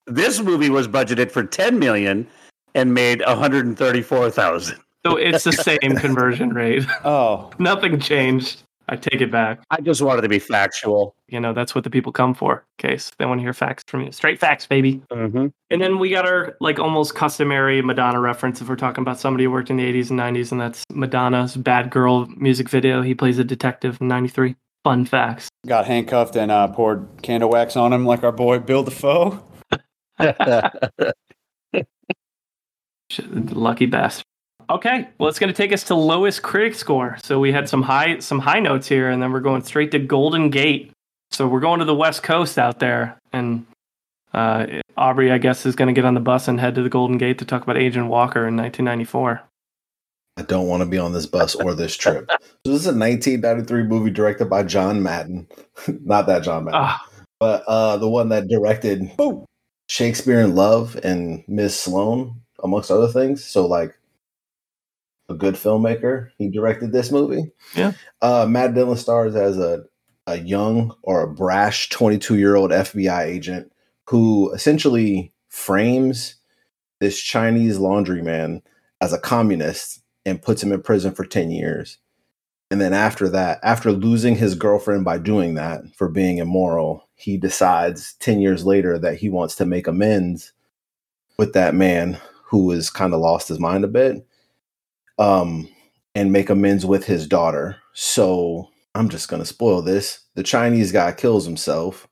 This 0.07 0.41
movie 0.41 0.71
was 0.71 0.87
budgeted 0.87 1.31
for 1.31 1.45
ten 1.45 1.79
million 1.79 2.27
and 2.75 2.93
made 2.95 3.23
one 3.27 3.39
hundred 3.39 3.67
and 3.67 3.77
thirty-four 3.79 4.31
thousand. 4.31 4.79
So 5.07 5.17
it's 5.17 5.45
the 5.45 5.53
same 5.53 5.79
conversion 5.97 6.51
rate. 6.51 6.85
Oh, 7.05 7.51
Nothing 7.59 8.01
changed. 8.01 8.63
I 8.89 8.95
take 8.95 9.21
it 9.21 9.33
back. 9.33 9.61
I 9.71 9.81
just 9.81 10.01
wanted 10.01 10.23
to 10.23 10.29
be 10.29 10.39
factual. 10.39 11.17
You 11.29 11.41
know, 11.41 11.53
that's 11.53 11.75
what 11.75 11.83
the 11.83 11.91
people 11.91 12.13
come 12.13 12.35
for. 12.35 12.65
Case 12.79 13.11
they 13.19 13.27
want 13.27 13.39
to 13.39 13.43
hear 13.43 13.53
facts 13.53 13.83
from 13.89 14.03
you. 14.03 14.13
Straight 14.13 14.39
facts, 14.39 14.67
baby. 14.67 15.03
Mm-hmm. 15.11 15.49
And 15.71 15.83
then 15.83 15.99
we 15.99 16.11
got 16.11 16.25
our 16.25 16.57
like 16.61 16.79
almost 16.79 17.17
customary 17.17 17.83
Madonna 17.83 18.21
reference 18.21 18.61
if 18.61 18.69
we're 18.69 18.77
talking 18.77 19.03
about 19.03 19.19
somebody 19.19 19.45
who 19.45 19.51
worked 19.51 19.71
in 19.71 19.77
the 19.77 19.93
80s 19.93 20.11
and 20.11 20.21
90s, 20.21 20.53
and 20.53 20.61
that's 20.61 20.85
Madonna's 20.93 21.57
Bad 21.57 21.91
Girl 21.91 22.27
music 22.37 22.69
video. 22.69 23.03
He 23.03 23.15
plays 23.15 23.41
a 23.41 23.45
detective 23.45 23.99
in 24.01 24.07
93. 24.07 24.55
Fun 24.87 25.05
facts. 25.05 25.49
got 25.67 25.87
handcuffed 25.87 26.37
and 26.37 26.49
uh, 26.49 26.69
poured 26.69 27.09
candle 27.21 27.51
wax 27.51 27.77
on 27.77 27.93
him 27.93 28.07
like 28.07 28.23
our 28.23 28.31
boy 28.31 28.61
Bill 28.61 28.85
Dafoe. 28.85 29.43
Lucky 33.29 33.87
bastard. 33.87 34.25
Okay, 34.71 35.09
well, 35.19 35.29
it's 35.29 35.41
going 35.41 35.53
to 35.53 35.57
take 35.57 35.73
us 35.73 35.83
to 35.83 35.97
lowest 35.97 36.45
critic 36.45 36.77
score. 36.77 37.19
So 37.25 37.41
we 37.41 37.51
had 37.51 37.69
some 37.69 37.83
high 37.83 38.21
some 38.21 38.39
high 38.39 38.61
notes 38.61 38.87
here, 38.87 39.11
and 39.11 39.21
then 39.21 39.33
we're 39.33 39.41
going 39.41 39.65
straight 39.65 39.91
to 39.91 39.99
Golden 39.99 40.51
Gate. 40.51 40.93
So 41.33 41.49
we're 41.49 41.59
going 41.59 41.81
to 41.81 41.85
the 41.85 41.93
West 41.93 42.23
Coast 42.23 42.57
out 42.57 42.79
there, 42.79 43.19
and 43.33 43.67
uh, 44.35 44.67
Aubrey, 44.97 45.33
I 45.33 45.39
guess, 45.39 45.67
is 45.67 45.75
going 45.75 45.89
to 45.89 45.95
get 45.95 46.05
on 46.05 46.15
the 46.15 46.21
bus 46.21 46.47
and 46.47 46.61
head 46.61 46.77
to 46.77 46.83
the 46.85 46.89
Golden 46.89 47.19
Gate 47.19 47.39
to 47.39 47.45
talk 47.45 47.65
about 47.65 47.77
Agent 47.77 48.07
Walker 48.07 48.47
in 48.47 48.57
1994. 48.57 49.43
I 50.37 50.43
don't 50.43 50.67
want 50.67 50.83
to 50.83 50.89
be 50.89 50.99
on 50.99 51.13
this 51.13 51.27
bus 51.27 51.55
or 51.55 51.75
this 51.75 51.97
trip. 51.97 52.31
so 52.65 52.73
this 52.73 52.81
is 52.81 52.87
a 52.87 52.97
1993 52.97 53.85
movie 53.85 54.11
directed 54.11 54.51
by 54.51 54.63
John 54.63 55.03
Madden. 55.03 55.49
Not 56.05 56.27
that 56.27 56.43
John 56.43 56.65
Madden, 56.65 56.81
Ah, 56.83 57.09
but 57.41 57.65
uh, 57.67 57.97
the 57.97 58.09
one 58.09 58.29
that 58.29 58.49
directed 58.49 59.11
Shakespeare 59.89 60.41
in 60.41 60.55
Love 60.55 60.99
and 61.03 61.45
Miss 61.49 61.79
Sloane, 61.79 62.41
amongst 62.63 62.91
other 62.91 63.09
things. 63.09 63.45
So 63.45 63.67
like 63.67 63.95
a 65.29 65.35
good 65.35 65.55
filmmaker. 65.55 66.31
He 66.39 66.49
directed 66.49 66.93
this 66.93 67.11
movie. 67.11 67.51
Yeah. 67.75 67.93
Uh, 68.23 68.47
Matt 68.49 68.75
Dillon 68.75 68.97
stars 68.97 69.35
as 69.35 69.59
a 69.59 69.85
a 70.29 70.39
young 70.39 70.95
or 71.03 71.23
a 71.23 71.33
brash 71.33 71.89
22 71.91 72.37
year 72.37 72.57
old 72.57 72.73
FBI 72.73 73.23
agent 73.25 73.73
who 74.09 74.53
essentially 74.53 75.33
frames 75.49 76.37
this 77.01 77.21
Chinese 77.21 77.79
laundryman 77.79 78.61
as 79.01 79.13
a 79.13 79.19
communist 79.19 80.03
and 80.27 80.43
puts 80.43 80.63
him 80.63 80.73
in 80.73 80.83
prison 80.83 81.15
for 81.15 81.25
10 81.25 81.51
years. 81.51 81.99
And 82.71 82.81
then 82.81 82.93
after 82.93 83.29
that, 83.29 83.61
after 83.63 83.93
losing 83.93 84.37
his 84.37 84.57
girlfriend 84.57 85.05
by 85.05 85.19
doing 85.19 85.55
that 85.55 85.83
for 85.95 86.09
being 86.09 86.39
immoral, 86.39 87.09
he 87.15 87.39
decides 87.39 88.15
10 88.15 88.41
years 88.41 88.67
later 88.67 88.99
that 88.99 89.17
he 89.17 89.29
wants 89.29 89.55
to 89.57 89.65
make 89.65 89.87
amends 89.87 90.53
with 91.39 91.53
that 91.53 91.75
man 91.75 92.21
who 92.47 92.71
has 92.73 92.91
kind 92.91 93.15
of 93.15 93.21
lost 93.21 93.49
his 93.49 93.61
mind 93.61 93.85
a 93.85 93.89
bit 93.89 94.27
um, 95.19 95.69
and 96.15 96.33
make 96.33 96.51
amends 96.51 96.85
with 96.85 97.05
his 97.07 97.27
daughter. 97.29 97.77
So 97.93 98.69
I'm 98.97 99.09
just 99.09 99.29
going 99.29 99.41
to 99.41 99.47
spoil 99.47 99.81
this. 99.81 100.21
The 100.35 100.43
Chinese 100.43 100.91
guy 100.91 101.13
kills 101.13 101.47
himself. 101.47 102.09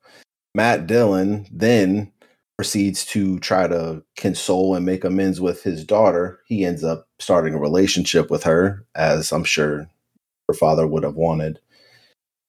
Matt 0.54 0.86
Dillon 0.86 1.46
then 1.50 2.12
proceeds 2.56 3.04
to 3.06 3.38
try 3.40 3.66
to 3.66 4.02
console 4.16 4.74
and 4.74 4.86
make 4.86 5.04
amends 5.04 5.40
with 5.40 5.62
his 5.62 5.84
daughter. 5.84 6.40
He 6.46 6.64
ends 6.64 6.84
up 6.84 7.08
starting 7.18 7.54
a 7.54 7.58
relationship 7.58 8.30
with 8.30 8.44
her, 8.44 8.84
as 8.94 9.32
I'm 9.32 9.44
sure 9.44 9.88
her 10.48 10.54
father 10.54 10.86
would 10.86 11.02
have 11.02 11.16
wanted. 11.16 11.58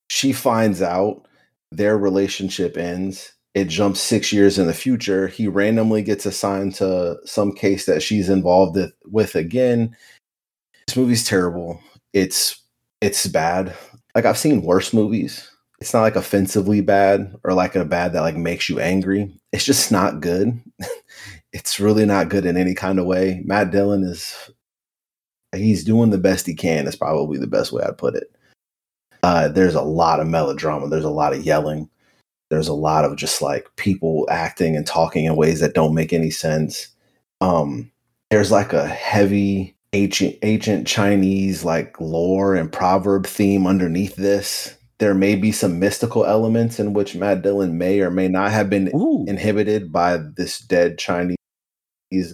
She 0.10 0.34
finds 0.34 0.82
out 0.82 1.26
their 1.72 1.97
relationship 1.97 2.78
ends. 2.78 3.34
It 3.53 3.66
jumps 3.66 4.01
six 4.01 4.32
years 4.34 4.60
in 4.60 4.68
the 4.68 4.74
future. 4.74 5.28
He 5.28 5.47
randomly 5.47 6.01
gets 6.03 6.26
assigned 6.26 6.76
to 6.76 7.18
some 7.26 7.53
case 7.53 7.86
that 7.86 8.03
she's 8.03 8.30
involved 8.30 8.78
with, 9.06 9.36
again. 9.36 9.95
This 10.88 10.97
movie's 10.97 11.26
terrible. 11.26 11.80
It's 12.14 12.62
it's 13.01 13.26
bad. 13.28 13.76
Like 14.14 14.26
I've 14.26 14.38
seen 14.38 14.62
worse 14.62 14.93
movies. 14.93 15.49
It's 15.86 15.93
not 15.93 16.01
like 16.01 16.15
offensively 16.15 16.81
bad 16.81 17.36
or 17.43 17.53
like 17.53 17.75
a 17.75 17.86
bad 17.86 18.13
that 18.13 18.21
like 18.21 18.36
makes 18.36 18.69
you 18.69 18.79
angry. 18.79 19.31
It's 19.51 19.63
just 19.63 19.91
not 19.91 20.19
good. 20.19 20.59
it's 21.53 21.79
really 21.79 22.07
not 22.07 22.27
good 22.27 22.43
in 22.47 22.57
any 22.57 22.73
kind 22.73 22.97
of 22.97 23.05
way. 23.05 23.43
Matt 23.45 23.69
Dillon 23.69 24.01
is 24.01 24.49
he's 25.53 25.83
doing 25.83 26.09
the 26.09 26.17
best 26.17 26.47
he 26.47 26.55
can. 26.55 26.88
Is 26.88 26.95
probably 26.95 27.38
the 27.38 27.45
best 27.45 27.71
way 27.71 27.83
I'd 27.83 27.99
put 27.99 28.15
it. 28.15 28.36
Uh, 29.21 29.47
there's 29.47 29.75
a 29.75 29.83
lot 29.83 30.19
of 30.19 30.25
melodrama. 30.25 30.89
There's 30.89 31.03
a 31.03 31.09
lot 31.11 31.33
of 31.33 31.43
yelling. 31.43 31.88
There's 32.49 32.67
a 32.67 32.73
lot 32.73 33.05
of 33.05 33.15
just 33.15 33.43
like 33.43 33.67
people 33.75 34.25
acting 34.31 34.75
and 34.75 34.88
talking 34.88 35.25
in 35.25 35.36
ways 35.36 35.59
that 35.59 35.75
don't 35.75 35.93
make 35.93 36.11
any 36.11 36.31
sense. 36.31 36.88
Um, 37.41 37.91
there's 38.31 38.51
like 38.51 38.73
a 38.73 38.88
heavy 38.88 39.77
ancient 39.93 40.36
ancient 40.41 40.88
Chinese 40.88 41.63
like 41.63 42.01
lore 42.01 42.55
and 42.55 42.71
proverb 42.71 43.27
theme 43.27 43.67
underneath 43.67 44.15
this. 44.15 44.74
There 45.00 45.14
may 45.14 45.36
be 45.36 45.52
some 45.52 45.80
mystical 45.80 46.26
elements 46.26 46.80
in 46.80 46.93
which 46.93 47.16
Matt 47.16 47.41
Dillon 47.41 47.78
may 47.78 48.00
or 48.00 48.10
may 48.10 48.28
not 48.28 48.52
have 48.52 48.70
been 48.70 48.89
Ooh. 48.96 49.26
inhibited 49.28 49.91
by 49.91 50.18
this 50.18 50.60
dead 50.60 50.98
Chinese 50.98 51.38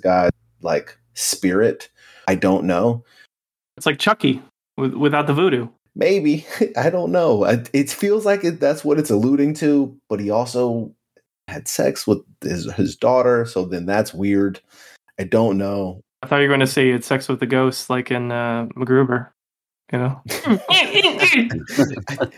guy 0.04 0.30
like 0.62 0.98
spirit. 1.14 1.90
I 2.28 2.36
don't 2.36 2.66
know. 2.66 3.04
It's 3.78 3.86
like 3.86 4.00
Chucky 4.00 4.42
with, 4.78 4.94
without 4.94 5.28
the 5.28 5.34
voodoo. 5.34 5.70
Maybe 5.96 6.46
I 6.78 6.90
don't 6.90 7.12
know. 7.12 7.46
I, 7.46 7.64
it 7.74 7.90
feels 7.90 8.26
like 8.26 8.44
it, 8.44 8.60
that's 8.60 8.86
what 8.86 9.00
it's 9.00 9.10
alluding 9.10 9.56
to. 9.56 9.98
But 10.10 10.20
he 10.20 10.30
also 10.30 10.94
had 11.48 11.68
sex 11.68 12.08
with 12.08 12.20
his 12.42 12.72
his 12.74 12.96
daughter, 12.96 13.46
so 13.46 13.66
then 13.66 13.86
that's 13.86 14.14
weird. 14.14 14.60
I 15.20 15.24
don't 15.24 15.58
know. 15.58 16.02
I 16.24 16.28
thought 16.28 16.38
you 16.38 16.44
were 16.44 16.56
going 16.56 16.60
to 16.60 16.68
say 16.68 16.88
you 16.88 16.94
had 16.94 17.04
sex 17.04 17.28
with 17.28 17.40
the 17.40 17.48
ghost, 17.48 17.90
like 17.90 18.12
in 18.12 18.32
uh, 18.32 18.68
MacGruber. 18.76 19.30
You 19.92 20.00
know, 20.00 20.22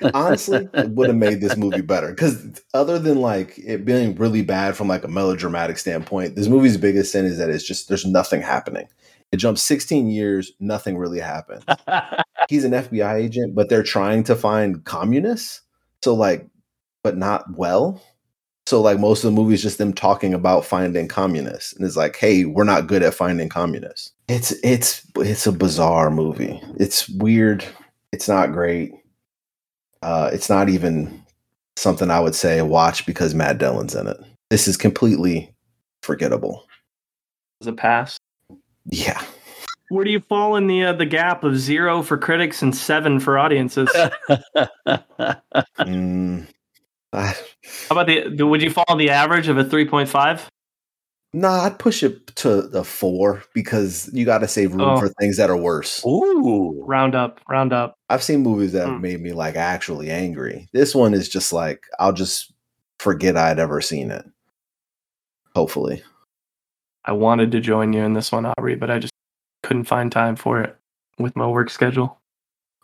Honestly, 0.13 0.67
it 0.73 0.89
would 0.89 1.07
have 1.09 1.17
made 1.17 1.39
this 1.39 1.55
movie 1.55 1.81
better 1.81 2.09
because 2.09 2.61
other 2.73 2.97
than 2.97 3.19
like 3.19 3.59
it 3.59 3.85
being 3.85 4.15
really 4.15 4.41
bad 4.41 4.75
from 4.75 4.87
like 4.87 5.03
a 5.03 5.07
melodramatic 5.07 5.77
standpoint, 5.77 6.35
this 6.35 6.47
movie's 6.47 6.77
biggest 6.77 7.11
sin 7.11 7.25
is 7.25 7.37
that 7.37 7.51
it's 7.51 7.63
just 7.63 7.89
there's 7.89 8.05
nothing 8.05 8.41
happening. 8.41 8.87
It 9.31 9.37
jumps 9.37 9.61
16 9.63 10.09
years, 10.09 10.51
nothing 10.59 10.97
really 10.97 11.19
happens. 11.19 11.63
He's 12.49 12.63
an 12.63 12.71
FBI 12.71 13.15
agent, 13.15 13.55
but 13.55 13.69
they're 13.69 13.83
trying 13.83 14.23
to 14.25 14.35
find 14.35 14.83
communists. 14.83 15.61
So 16.03 16.13
like, 16.15 16.47
but 17.03 17.17
not 17.17 17.55
well. 17.55 18.01
So 18.65 18.81
like 18.81 18.99
most 18.99 19.23
of 19.23 19.33
the 19.33 19.35
movie 19.41 19.53
is 19.55 19.61
just 19.61 19.77
them 19.77 19.93
talking 19.93 20.33
about 20.33 20.65
finding 20.65 21.07
communists, 21.07 21.73
and 21.73 21.85
it's 21.85 21.97
like, 21.97 22.15
hey, 22.15 22.45
we're 22.45 22.63
not 22.63 22.87
good 22.87 23.03
at 23.03 23.13
finding 23.13 23.49
communists. 23.49 24.11
It's 24.29 24.51
it's 24.63 25.05
it's 25.17 25.45
a 25.45 25.51
bizarre 25.51 26.09
movie. 26.09 26.61
It's 26.79 27.09
weird. 27.09 27.65
It's 28.13 28.27
not 28.29 28.53
great. 28.53 28.93
Uh, 30.01 30.29
it's 30.33 30.49
not 30.49 30.69
even 30.69 31.23
something 31.75 32.09
I 32.11 32.19
would 32.19 32.35
say 32.35 32.61
watch 32.61 33.05
because 33.05 33.33
Matt 33.35 33.57
Dillon's 33.57 33.95
in 33.95 34.07
it. 34.07 34.17
This 34.49 34.67
is 34.67 34.77
completely 34.77 35.53
forgettable. 36.01 36.65
as 37.61 37.67
a 37.67 37.73
pass. 37.73 38.17
Yeah. 38.85 39.21
Where 39.89 40.03
do 40.05 40.11
you 40.11 40.19
fall 40.21 40.55
in 40.55 40.67
the 40.67 40.85
uh, 40.85 40.93
the 40.93 41.05
gap 41.05 41.43
of 41.43 41.57
zero 41.57 42.01
for 42.01 42.17
critics 42.17 42.61
and 42.61 42.75
seven 42.75 43.19
for 43.19 43.37
audiences? 43.37 43.89
Mm, 45.79 46.47
I, 47.13 47.35
about 47.91 48.07
the, 48.07 48.29
the? 48.29 48.45
Would 48.47 48.61
you 48.61 48.69
fall 48.71 48.85
in 48.89 48.97
the 48.97 49.09
average 49.11 49.47
of 49.47 49.57
a 49.57 49.63
three 49.63 49.87
point 49.87 50.09
five? 50.09 50.49
nah, 51.35 51.63
I'd 51.63 51.79
push 51.79 52.03
it 52.03 52.27
to 52.35 52.61
the 52.61 52.83
four 52.83 53.43
because 53.55 54.07
you 54.13 54.23
got 54.23 54.39
to 54.39 54.47
save 54.47 54.73
room 54.75 54.81
Oh. 54.89 54.99
for 54.99 55.09
things 55.09 55.37
that 55.37 55.49
are 55.49 55.57
worse. 55.57 56.05
Ooh. 56.05 56.83
Round 56.85 57.15
up, 57.15 57.41
round 57.49 57.73
up. 57.73 57.95
I've 58.09 58.21
seen 58.21 58.41
movies 58.43 58.71
that 58.73 58.85
have 58.87 58.95
Hmm. 58.97 59.01
made 59.01 59.19
me 59.21 59.31
like 59.33 59.55
actually 59.55 60.11
angry. 60.11 60.67
This 60.73 60.93
one 60.93 61.13
is 61.15 61.27
just 61.29 61.51
like 61.51 61.85
I'll 61.99 62.13
just 62.13 62.53
forget 62.99 63.35
I'd 63.37 63.57
ever 63.59 63.81
seen 63.81 64.11
it. 64.11 64.25
Hopefully. 65.55 66.03
I 67.05 67.11
wanted 67.13 67.51
to 67.51 67.59
join 67.59 67.93
you 67.93 68.01
in 68.03 68.13
this 68.13 68.31
one, 68.31 68.45
Aubrey, 68.45 68.75
but 68.75 68.89
I 68.89 68.99
just 68.99 69.13
couldn't 69.61 69.83
find 69.85 70.11
time 70.11 70.35
for 70.35 70.61
it 70.61 70.75
with 71.19 71.35
my 71.35 71.47
work 71.47 71.69
schedule. 71.69 72.19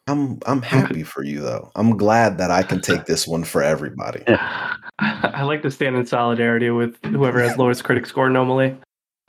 I'm 0.10 0.40
I'm 0.46 0.62
happy 0.62 1.04
for 1.04 1.24
you 1.24 1.40
though. 1.40 1.72
I'm 1.76 1.96
glad 1.96 2.38
that 2.40 2.50
I 2.50 2.64
can 2.64 2.82
take 2.82 3.06
this 3.06 3.28
one 3.28 3.44
for 3.44 3.62
everybody. 3.62 4.24
Yeah. 4.28 4.76
I 5.00 5.44
like 5.44 5.62
to 5.62 5.72
stand 5.72 5.96
in 5.96 6.06
solidarity 6.06 6.70
with 6.72 6.98
whoever 7.06 7.42
has 7.42 7.58
lowest 7.58 7.84
critic 7.84 8.06
score 8.06 8.30
normally. 8.30 8.76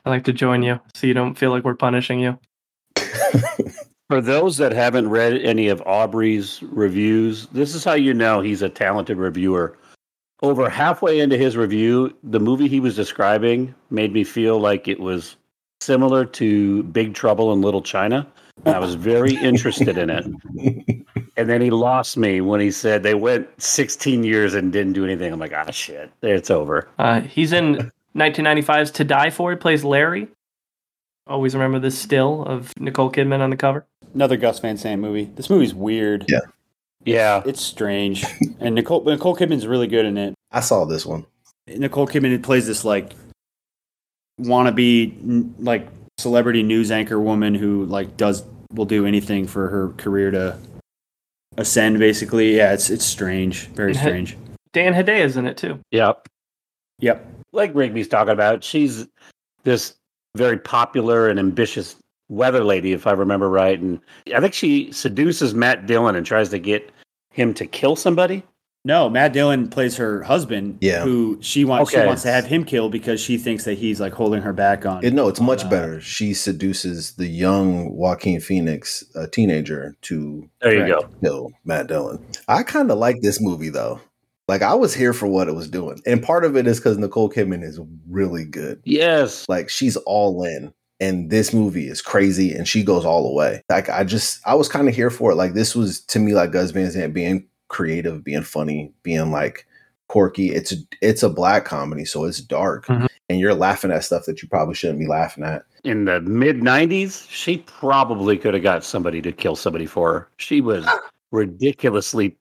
I 0.04 0.10
like 0.10 0.24
to 0.24 0.32
join 0.32 0.62
you 0.62 0.80
so 0.94 1.06
you 1.06 1.14
don't 1.14 1.36
feel 1.36 1.50
like 1.50 1.64
we're 1.64 1.74
punishing 1.74 2.20
you. 2.20 2.38
For 4.08 4.20
those 4.20 4.56
that 4.56 4.72
haven't 4.72 5.08
read 5.08 5.34
any 5.34 5.68
of 5.68 5.80
Aubrey's 5.86 6.62
reviews, 6.64 7.46
this 7.48 7.76
is 7.76 7.84
how 7.84 7.92
you 7.92 8.12
know 8.12 8.40
he's 8.40 8.62
a 8.62 8.68
talented 8.68 9.18
reviewer. 9.18 9.78
Over 10.42 10.68
halfway 10.68 11.20
into 11.20 11.36
his 11.36 11.56
review, 11.56 12.16
the 12.24 12.40
movie 12.40 12.66
he 12.66 12.80
was 12.80 12.96
describing 12.96 13.72
made 13.90 14.12
me 14.12 14.24
feel 14.24 14.58
like 14.58 14.88
it 14.88 14.98
was 14.98 15.36
similar 15.80 16.24
to 16.24 16.82
Big 16.84 17.14
Trouble 17.14 17.52
in 17.52 17.60
Little 17.60 17.82
China. 17.82 18.26
And 18.64 18.74
I 18.74 18.78
was 18.78 18.94
very 18.94 19.34
interested 19.36 19.96
in 19.98 20.10
it. 20.10 20.26
And 21.36 21.48
then 21.48 21.60
he 21.62 21.70
lost 21.70 22.16
me 22.18 22.40
when 22.42 22.60
he 22.60 22.70
said 22.70 23.02
they 23.02 23.14
went 23.14 23.48
16 23.62 24.24
years 24.24 24.52
and 24.54 24.72
didn't 24.72 24.92
do 24.92 25.04
anything. 25.04 25.32
I'm 25.32 25.38
like, 25.40 25.54
ah, 25.54 25.70
shit, 25.70 26.10
it's 26.22 26.50
over. 26.50 26.88
Uh, 26.98 27.20
he's 27.22 27.52
in 27.52 27.90
1995's 28.16 28.90
To 28.92 29.04
Die 29.04 29.30
For. 29.30 29.50
He 29.52 29.56
plays 29.56 29.82
Larry. 29.84 30.28
Always 31.26 31.54
remember 31.54 31.78
this 31.78 31.98
still 31.98 32.42
of 32.44 32.72
Nicole 32.78 33.10
Kidman 33.10 33.40
on 33.40 33.50
the 33.50 33.56
cover. 33.56 33.86
Another 34.14 34.36
Gus 34.36 34.58
Van 34.58 34.76
Sant 34.76 35.00
movie. 35.00 35.30
This 35.36 35.48
movie's 35.48 35.72
weird. 35.74 36.26
Yeah. 36.28 36.40
Yeah. 37.04 37.42
It's 37.46 37.62
strange. 37.62 38.24
and 38.60 38.74
Nicole 38.74 39.04
Nicole 39.04 39.36
Kidman's 39.36 39.66
really 39.66 39.86
good 39.86 40.04
in 40.04 40.18
it. 40.18 40.34
I 40.50 40.60
saw 40.60 40.84
this 40.84 41.06
one. 41.06 41.24
Nicole 41.68 42.06
Kidman 42.08 42.42
plays 42.42 42.66
this 42.66 42.84
like 42.84 43.12
wannabe 44.40 45.16
n- 45.22 45.54
like 45.58 45.88
celebrity 46.20 46.62
news 46.62 46.90
anchor 46.90 47.18
woman 47.20 47.54
who 47.54 47.86
like 47.86 48.16
does 48.16 48.44
will 48.72 48.84
do 48.84 49.06
anything 49.06 49.46
for 49.46 49.68
her 49.68 49.88
career 49.96 50.30
to 50.30 50.58
ascend 51.56 51.98
basically. 51.98 52.56
Yeah, 52.56 52.72
it's 52.72 52.90
it's 52.90 53.04
strange. 53.04 53.66
Very 53.68 53.94
strange. 53.94 54.36
Dan 54.72 54.94
Hedaya 54.94 55.24
is 55.24 55.36
in 55.36 55.46
it 55.46 55.56
too. 55.56 55.80
Yep. 55.90 56.28
Yep. 57.00 57.26
like 57.52 57.74
Rigby's 57.74 58.08
talking 58.08 58.32
about, 58.32 58.62
she's 58.62 59.06
this 59.64 59.94
very 60.36 60.58
popular 60.58 61.28
and 61.28 61.38
ambitious 61.38 61.96
weather 62.28 62.62
lady, 62.62 62.92
if 62.92 63.06
I 63.06 63.12
remember 63.12 63.48
right. 63.48 63.80
And 63.80 64.00
I 64.34 64.40
think 64.40 64.54
she 64.54 64.92
seduces 64.92 65.54
Matt 65.54 65.86
Dillon 65.86 66.14
and 66.14 66.24
tries 66.24 66.50
to 66.50 66.58
get 66.58 66.90
him 67.32 67.54
to 67.54 67.66
kill 67.66 67.96
somebody. 67.96 68.42
No, 68.84 69.10
Matt 69.10 69.34
Dillon 69.34 69.68
plays 69.68 69.96
her 69.98 70.22
husband. 70.22 70.78
Yeah. 70.80 71.02
Who 71.02 71.38
she 71.42 71.64
wants 71.64 71.90
she 71.90 71.98
wants 71.98 72.22
to 72.22 72.30
have 72.30 72.46
him 72.46 72.64
killed 72.64 72.92
because 72.92 73.20
she 73.20 73.36
thinks 73.36 73.64
that 73.64 73.74
he's 73.74 74.00
like 74.00 74.14
holding 74.14 74.40
her 74.40 74.54
back 74.54 74.86
on 74.86 75.04
It, 75.04 75.12
no, 75.12 75.28
it's 75.28 75.40
on, 75.40 75.46
much 75.46 75.64
uh, 75.64 75.68
better. 75.68 76.00
She 76.00 76.32
seduces 76.32 77.12
the 77.16 77.26
young 77.26 77.94
Joaquin 77.94 78.40
Phoenix, 78.40 79.04
a 79.14 79.26
teenager, 79.28 79.96
to 80.02 80.48
There 80.62 80.72
you 80.72 80.94
Correct. 80.94 81.12
go. 81.12 81.18
kill 81.20 81.50
Matt 81.64 81.88
Dillon. 81.88 82.24
I 82.48 82.62
kind 82.62 82.90
of 82.90 82.96
like 82.98 83.16
this 83.20 83.40
movie 83.40 83.68
though. 83.68 84.00
Like 84.48 84.62
I 84.62 84.74
was 84.74 84.94
here 84.94 85.12
for 85.12 85.26
what 85.26 85.46
it 85.46 85.54
was 85.54 85.68
doing, 85.68 86.00
and 86.06 86.22
part 86.22 86.44
of 86.44 86.56
it 86.56 86.66
is 86.66 86.78
because 86.80 86.98
Nicole 86.98 87.30
Kidman 87.30 87.62
is 87.62 87.78
really 88.08 88.44
good. 88.44 88.80
Yes. 88.84 89.46
Like 89.48 89.68
she's 89.68 89.96
all 89.98 90.42
in, 90.42 90.72
and 90.98 91.30
this 91.30 91.52
movie 91.52 91.86
is 91.86 92.02
crazy, 92.02 92.52
and 92.54 92.66
she 92.66 92.82
goes 92.82 93.04
all 93.04 93.28
the 93.28 93.34
way. 93.34 93.62
Like 93.68 93.88
I 93.90 94.02
just, 94.02 94.40
I 94.44 94.54
was 94.54 94.68
kind 94.68 94.88
of 94.88 94.94
here 94.96 95.10
for 95.10 95.30
it. 95.30 95.36
Like 95.36 95.52
this 95.52 95.76
was 95.76 96.00
to 96.06 96.18
me 96.18 96.32
like 96.34 96.50
Gus 96.50 96.72
Van 96.72 96.90
Sant 96.90 97.14
being 97.14 97.46
creative, 97.70 98.22
being 98.22 98.42
funny, 98.42 98.92
being 99.02 99.30
like 99.30 99.66
quirky. 100.08 100.50
It's 100.54 100.72
a, 100.72 100.76
it's 101.00 101.22
a 101.22 101.30
black 101.30 101.64
comedy, 101.64 102.04
so 102.04 102.24
it's 102.24 102.40
dark, 102.40 102.86
Mhm. 102.86 103.06
and 103.30 103.40
you're 103.40 103.54
laughing 103.54 103.90
at 103.90 104.04
stuff 104.04 104.26
that 104.26 104.42
you 104.42 104.48
probably 104.48 104.74
shouldn't 104.74 104.98
be 104.98 105.06
laughing 105.06 105.44
at. 105.44 105.62
In 105.84 106.04
the 106.04 106.20
mid 106.20 106.58
90s, 106.62 107.26
she 107.30 107.58
probably 107.58 108.36
could 108.36 108.52
have 108.52 108.62
got 108.62 108.84
somebody 108.84 109.22
to 109.22 109.32
kill 109.32 109.56
somebody 109.56 109.86
for 109.86 110.12
her. 110.12 110.28
She 110.36 110.60
was 110.60 110.84
ridiculously 111.32 112.36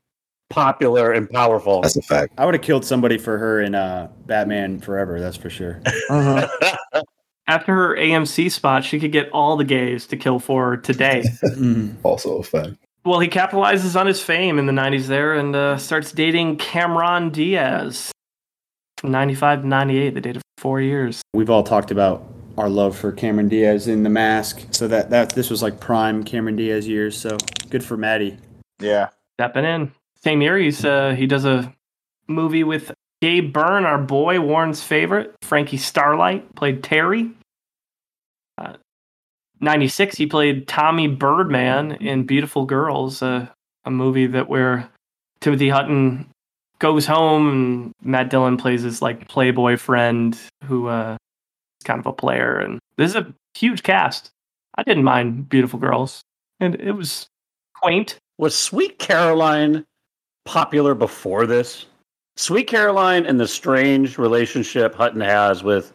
popular 0.49 1.11
and 1.11 1.29
powerful. 1.29 1.81
That's 1.81 1.95
a 1.95 2.01
fact. 2.01 2.33
I 2.39 2.45
would 2.45 2.55
have 2.55 2.63
killed 2.63 2.83
somebody 2.83 3.17
for 3.19 3.37
her 3.37 3.61
in 3.61 3.75
uh, 3.75 4.09
Batman 4.25 4.79
Forever. 4.79 5.19
That's 5.21 5.37
for 5.37 5.49
sure. 5.51 5.79
After 7.47 7.73
her 7.73 7.95
AMC 7.97 8.51
spot, 8.51 8.83
she 8.83 8.99
could 8.99 9.11
get 9.11 9.29
all 9.31 9.57
the 9.57 9.63
gays 9.63 10.05
to 10.07 10.17
kill 10.17 10.39
for 10.39 10.71
her 10.71 10.77
today. 10.77 11.23
Mm. 11.43 11.95
Also 12.03 12.37
a 12.37 12.43
fact. 12.43 12.75
Well, 13.05 13.19
he 13.19 13.27
capitalizes 13.27 13.99
on 13.99 14.07
his 14.07 14.21
fame 14.21 14.59
in 14.59 14.65
the 14.65 14.73
90s 14.73 15.07
there 15.07 15.33
and 15.33 15.55
uh, 15.55 15.77
starts 15.77 16.11
dating 16.11 16.57
Cameron 16.57 17.29
Diaz. 17.29 18.11
From 18.97 19.11
95 19.11 19.61
to 19.61 19.67
98, 19.67 20.13
they 20.13 20.19
dated 20.19 20.41
for 20.41 20.61
four 20.61 20.81
years. 20.81 21.21
We've 21.33 21.49
all 21.49 21.63
talked 21.63 21.91
about 21.91 22.23
our 22.57 22.69
love 22.69 22.97
for 22.97 23.11
Cameron 23.11 23.47
Diaz 23.47 23.87
in 23.87 24.03
The 24.03 24.09
Mask. 24.09 24.61
So 24.71 24.87
that 24.89 25.09
that 25.11 25.33
this 25.33 25.49
was 25.49 25.61
like 25.63 25.79
prime 25.79 26.23
Cameron 26.23 26.57
Diaz 26.57 26.87
years. 26.87 27.17
So 27.17 27.37
good 27.69 27.83
for 27.83 27.95
Maddie. 27.95 28.37
Yeah. 28.79 29.09
Stepping 29.39 29.65
in. 29.65 29.91
Same 30.21 30.41
year, 30.41 30.57
he's, 30.57 30.83
uh, 30.83 31.15
he 31.17 31.27
does 31.27 31.45
a 31.45 31.73
movie 32.27 32.65
with 32.65 32.91
Gabe 33.21 33.53
Byrne, 33.53 33.85
our 33.85 33.97
boy, 33.97 34.41
Warren's 34.41 34.83
favorite. 34.83 35.33
Frankie 35.41 35.77
Starlight 35.77 36.55
played 36.55 36.83
Terry. 36.83 37.31
Uh, 39.61 39.65
96, 39.65 40.17
he 40.17 40.25
played 40.25 40.67
Tommy 40.67 41.07
Birdman 41.07 41.93
in 41.93 42.25
Beautiful 42.25 42.65
Girls, 42.65 43.21
uh, 43.21 43.47
a 43.85 43.91
movie 43.91 44.27
that 44.27 44.49
where 44.49 44.89
Timothy 45.41 45.69
Hutton 45.69 46.29
goes 46.79 47.05
home 47.05 47.49
and 47.49 47.91
Matt 48.01 48.29
Dillon 48.29 48.57
plays 48.57 48.83
his 48.83 49.01
like 49.01 49.27
playboy 49.27 49.77
friend 49.77 50.37
who 50.63 50.87
uh, 50.87 51.13
is 51.13 51.85
kind 51.85 51.99
of 51.99 52.05
a 52.05 52.13
player. 52.13 52.57
And 52.57 52.79
this 52.97 53.11
is 53.11 53.15
a 53.15 53.33
huge 53.55 53.83
cast. 53.83 54.31
I 54.75 54.83
didn't 54.83 55.03
mind 55.03 55.49
Beautiful 55.49 55.79
Girls, 55.79 56.21
and 56.59 56.75
it 56.75 56.93
was 56.93 57.27
quaint. 57.75 58.17
Was 58.37 58.57
Sweet 58.57 58.99
Caroline 58.99 59.85
popular 60.45 60.95
before 60.95 61.45
this? 61.45 61.85
Sweet 62.37 62.67
Caroline 62.67 63.25
and 63.25 63.37
the 63.37 63.47
strange 63.47 64.17
relationship 64.17 64.95
Hutton 64.95 65.19
has 65.19 65.61
with 65.61 65.91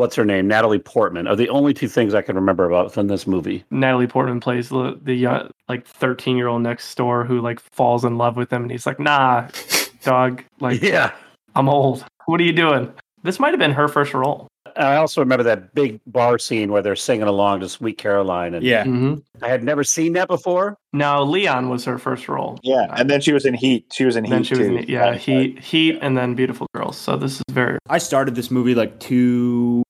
what's 0.00 0.16
her 0.16 0.24
name, 0.24 0.48
Natalie 0.48 0.78
Portman, 0.80 1.28
are 1.28 1.36
the 1.36 1.48
only 1.50 1.72
two 1.72 1.86
things 1.88 2.14
I 2.14 2.22
can 2.22 2.34
remember 2.34 2.64
about 2.68 2.92
from 2.92 3.06
this 3.06 3.26
movie. 3.26 3.64
Natalie 3.70 4.06
Portman 4.08 4.40
plays 4.40 4.68
the 4.70 4.98
the 5.02 5.26
uh, 5.26 5.48
like 5.68 5.86
thirteen 5.86 6.36
year 6.36 6.48
old 6.48 6.62
next 6.62 6.92
door 6.96 7.24
who 7.24 7.40
like 7.40 7.60
falls 7.60 8.04
in 8.04 8.18
love 8.18 8.36
with 8.36 8.52
him, 8.52 8.62
and 8.62 8.70
he's 8.72 8.86
like, 8.86 8.98
"Nah, 8.98 9.48
dog, 10.02 10.42
like 10.58 10.82
Yeah. 10.82 11.12
I'm 11.54 11.68
old. 11.68 12.04
What 12.26 12.40
are 12.40 12.44
you 12.44 12.52
doing?" 12.52 12.92
This 13.22 13.38
might 13.38 13.50
have 13.50 13.58
been 13.60 13.72
her 13.72 13.86
first 13.86 14.14
role. 14.14 14.48
I 14.76 14.96
also 14.96 15.20
remember 15.20 15.42
that 15.44 15.74
big 15.74 16.00
bar 16.06 16.38
scene 16.38 16.70
where 16.70 16.80
they're 16.80 16.96
singing 16.96 17.26
along 17.26 17.60
to 17.60 17.68
Sweet 17.68 17.98
Caroline, 17.98 18.54
and 18.54 18.64
Yeah. 18.64 18.84
hmm 18.84 19.14
I 19.42 19.48
had 19.48 19.62
never 19.64 19.84
seen 19.84 20.12
that 20.14 20.28
before. 20.28 20.76
No, 20.92 21.22
Leon 21.24 21.68
was 21.68 21.84
her 21.84 21.98
first 21.98 22.28
role. 22.28 22.58
Yeah, 22.62 22.86
and 22.96 23.10
then 23.10 23.20
she 23.20 23.32
was 23.32 23.44
in 23.44 23.52
Heat. 23.54 23.86
She 23.92 24.04
was 24.04 24.16
in 24.16 24.24
And 24.24 24.34
Heat 24.36 24.46
she 24.46 24.54
was 24.54 24.68
too. 24.68 24.76
in, 24.78 24.84
yeah, 24.88 25.14
Heat, 25.16 25.58
Heat, 25.58 25.98
and 26.00 26.16
then 26.16 26.34
Beautiful 26.34 26.66
Girls. 26.74 26.96
So 26.96 27.16
this 27.16 27.36
is 27.36 27.42
very 27.50 27.78
I 27.90 27.98
started 27.98 28.34
this 28.36 28.50
movie 28.50 28.74
like 28.74 28.98
two 29.00 29.82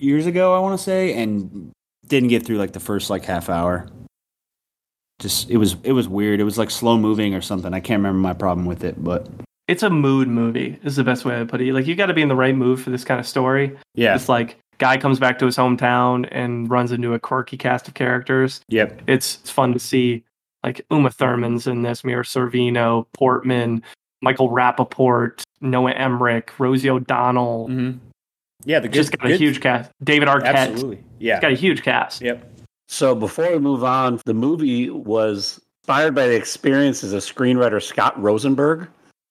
years 0.00 0.26
ago, 0.26 0.54
I 0.54 0.58
want 0.60 0.78
to 0.78 0.82
say, 0.82 1.14
and 1.14 1.70
didn't 2.06 2.28
get 2.30 2.44
through 2.44 2.56
like 2.58 2.72
the 2.72 2.80
first 2.80 3.10
like 3.10 3.24
half 3.24 3.48
hour. 3.48 3.88
Just 5.20 5.50
it 5.50 5.58
was 5.58 5.76
it 5.82 5.92
was 5.92 6.08
weird. 6.08 6.40
It 6.40 6.44
was 6.44 6.56
like 6.58 6.70
slow 6.70 6.96
moving 6.96 7.34
or 7.34 7.40
something. 7.42 7.74
I 7.74 7.80
can't 7.80 7.98
remember 7.98 8.18
my 8.20 8.32
problem 8.32 8.66
with 8.66 8.82
it, 8.84 9.02
but 9.02 9.28
it's 9.68 9.82
a 9.82 9.90
mood 9.90 10.28
movie. 10.28 10.78
Is 10.82 10.96
the 10.96 11.04
best 11.04 11.24
way 11.24 11.38
to 11.38 11.44
put 11.46 11.60
it. 11.60 11.72
Like 11.74 11.86
you 11.86 11.94
got 11.94 12.06
to 12.06 12.14
be 12.14 12.22
in 12.22 12.28
the 12.28 12.34
right 12.36 12.54
mood 12.56 12.80
for 12.80 12.90
this 12.90 13.04
kind 13.04 13.20
of 13.20 13.26
story. 13.26 13.76
yeah, 13.94 14.14
It's 14.14 14.28
like 14.30 14.56
guy 14.78 14.96
comes 14.96 15.18
back 15.18 15.38
to 15.40 15.44
his 15.46 15.58
hometown 15.58 16.26
and 16.32 16.70
runs 16.70 16.90
into 16.90 17.12
a 17.12 17.18
quirky 17.18 17.58
cast 17.58 17.86
of 17.86 17.92
characters. 17.92 18.62
yep, 18.70 19.02
It's, 19.06 19.36
it's 19.42 19.50
fun 19.50 19.74
to 19.74 19.78
see 19.78 20.24
like 20.64 20.80
Uma 20.90 21.10
Thurman's 21.10 21.66
in 21.66 21.82
this, 21.82 22.02
Mira 22.02 22.24
Sorvino, 22.24 23.04
Portman, 23.12 23.82
Michael 24.22 24.48
Rapaport, 24.48 25.42
Noah 25.60 25.92
Emmerich, 25.92 26.58
Rosie 26.58 26.88
O'Donnell. 26.88 27.66
hmm 27.66 27.90
yeah. 28.64 28.80
The 28.80 28.88
Just 28.88 29.10
good- 29.12 29.20
got 29.20 29.30
a 29.32 29.36
huge 29.36 29.60
cast. 29.60 29.90
David 30.02 30.28
Arquette. 30.28 30.54
absolutely, 30.54 31.04
yeah, 31.18 31.36
It's 31.36 31.42
Got 31.42 31.52
a 31.52 31.56
huge 31.56 31.82
cast. 31.82 32.20
yep. 32.22 32.46
So 32.88 33.14
before 33.14 33.50
we 33.52 33.58
move 33.58 33.84
on, 33.84 34.20
the 34.24 34.34
movie 34.34 34.90
was 34.90 35.60
inspired 35.82 36.14
by 36.14 36.26
the 36.26 36.34
experiences 36.36 37.12
of 37.12 37.22
screenwriter 37.22 37.80
Scott 37.82 38.20
Rosenberg, 38.20 38.88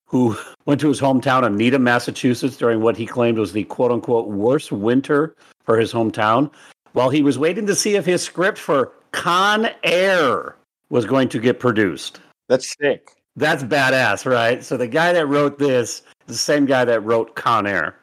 who 0.08 0.38
went 0.66 0.80
to 0.82 0.88
his 0.88 1.02
hometown 1.02 1.46
of 1.46 1.54
Needham, 1.54 1.84
Massachusetts 1.84 2.56
during 2.58 2.82
what 2.82 2.96
he 2.98 3.06
claimed 3.06 3.38
was 3.38 3.52
the 3.54 3.66
quote 3.66 3.92
unquote 3.92 4.28
worst 4.30 4.72
winter 4.72 5.36
for 5.66 5.78
his 5.78 5.92
hometown, 5.92 6.50
while 6.94 7.10
he 7.10 7.22
was 7.22 7.38
waiting 7.38 7.68
to 7.68 7.76
see 7.76 7.96
if 7.96 8.06
his 8.06 8.22
script 8.24 8.58
for 8.58 8.94
Con 9.12 9.70
Air 9.84 10.56
was 10.90 11.06
going 11.06 11.28
to 11.30 11.40
get 11.40 11.60
produced. 11.60 12.20
That's 12.48 12.74
sick. 12.80 13.12
That's 13.36 13.64
badass, 13.64 14.26
right? 14.26 14.64
So 14.64 14.76
the 14.78 14.88
guy 14.88 15.14
that 15.14 15.28
wrote 15.28 15.60
this 15.60 15.98
is 15.98 16.04
the 16.28 16.34
same 16.34 16.66
guy 16.66 16.84
that 16.86 17.02
wrote 17.02 17.36
Con 17.36 17.68
Air. 17.68 17.96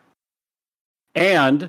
And 1.17 1.69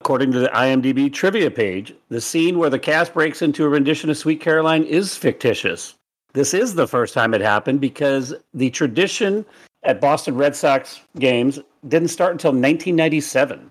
according 0.00 0.32
to 0.32 0.38
the 0.38 0.48
IMDb 0.48 1.12
trivia 1.12 1.50
page, 1.50 1.94
the 2.08 2.20
scene 2.20 2.58
where 2.58 2.70
the 2.70 2.78
cast 2.78 3.14
breaks 3.14 3.42
into 3.42 3.64
a 3.64 3.68
rendition 3.68 4.10
of 4.10 4.16
Sweet 4.18 4.40
Caroline 4.40 4.84
is 4.84 5.16
fictitious. 5.16 5.94
This 6.34 6.54
is 6.54 6.74
the 6.74 6.86
first 6.88 7.14
time 7.14 7.34
it 7.34 7.40
happened 7.40 7.80
because 7.80 8.34
the 8.54 8.70
tradition 8.70 9.44
at 9.82 10.00
Boston 10.00 10.34
Red 10.36 10.54
Sox 10.56 11.00
games 11.18 11.58
didn't 11.88 12.08
start 12.08 12.32
until 12.32 12.50
1997. 12.52 13.70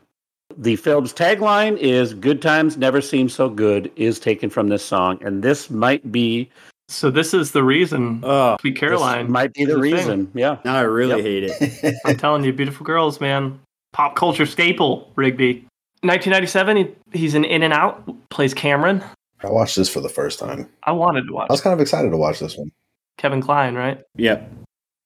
The 0.58 0.76
film's 0.76 1.14
tagline 1.14 1.78
is 1.78 2.14
Good 2.14 2.42
Times 2.42 2.78
Never 2.78 3.00
Seem 3.02 3.30
So 3.30 3.50
Good 3.50 3.90
is 3.96 4.20
taken 4.20 4.50
from 4.50 4.68
this 4.68 4.84
song. 4.84 5.18
And 5.24 5.42
this 5.44 5.70
might 5.70 6.12
be 6.12 6.50
So 6.90 7.10
this 7.10 7.34
is 7.34 7.52
the 7.52 7.64
reason 7.64 8.20
Oh, 8.24 8.58
Sweet 8.60 8.76
Caroline. 8.76 9.32
might 9.32 9.54
be 9.54 9.64
the 9.66 9.72
is 9.72 9.78
a 9.78 9.82
thing. 9.82 9.94
reason. 9.94 10.32
Yeah. 10.36 10.58
now 10.66 10.76
I 10.76 10.82
really 10.82 11.16
Yep. 11.16 11.26
hate 11.26 11.44
it. 11.84 11.96
I'm 12.06 12.18
telling 12.18 12.44
you, 12.44 12.52
beautiful 12.54 12.86
girls, 12.86 13.22
man. 13.22 13.60
Pop 13.94 14.16
culture 14.16 14.46
staple, 14.46 15.12
Rigby. 15.16 15.66
1997, 16.04 16.78
he, 16.78 16.96
he's 17.12 17.36
in 17.36 17.46
In 17.46 17.64
and 17.64 17.74
Out, 17.74 18.04
plays 18.30 18.54
Cameron. 18.54 19.04
I 19.44 19.50
watched 19.50 19.76
this 19.76 19.90
for 19.90 20.02
the 20.02 20.10
first 20.10 20.40
time. 20.40 20.68
I 20.84 20.92
wanted 20.92 21.28
to 21.28 21.34
watch 21.34 21.50
I 21.50 21.54
was 21.54 21.62
kind 21.62 21.74
of 21.74 21.82
excited 21.82 22.10
to 22.12 22.18
watch 22.18 22.40
this 22.40 22.58
one. 22.58 22.72
Kevin 23.18 23.42
Kline, 23.42 23.76
right? 23.76 24.02
Yep. 24.16 24.50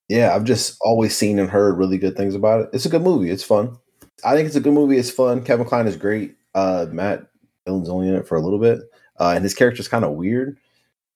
Yeah, 0.07 0.35
I've 0.35 0.43
just 0.43 0.77
always 0.81 1.15
seen 1.15 1.39
and 1.39 1.49
heard 1.49 1.77
really 1.77 1.97
good 1.97 2.15
things 2.15 2.35
about 2.35 2.61
it. 2.61 2.69
It's 2.73 2.85
a 2.85 2.89
good 2.89 3.01
movie. 3.01 3.31
It's 3.31 3.43
fun. 3.43 3.77
I 4.23 4.35
think 4.35 4.47
it's 4.47 4.55
a 4.55 4.61
good 4.61 4.73
movie. 4.73 4.97
It's 4.97 5.11
fun. 5.11 5.43
Kevin 5.43 5.65
Kline 5.65 5.87
is 5.87 5.97
great. 5.97 6.35
Uh, 6.53 6.85
Matt 6.91 7.27
Dillon's 7.65 7.89
only 7.89 8.07
in 8.07 8.15
it 8.15 8.27
for 8.27 8.37
a 8.37 8.41
little 8.41 8.59
bit, 8.59 8.79
uh, 9.19 9.33
and 9.35 9.43
his 9.43 9.53
character 9.53 9.81
is 9.81 9.87
kind 9.87 10.05
of 10.05 10.11
weird. 10.11 10.57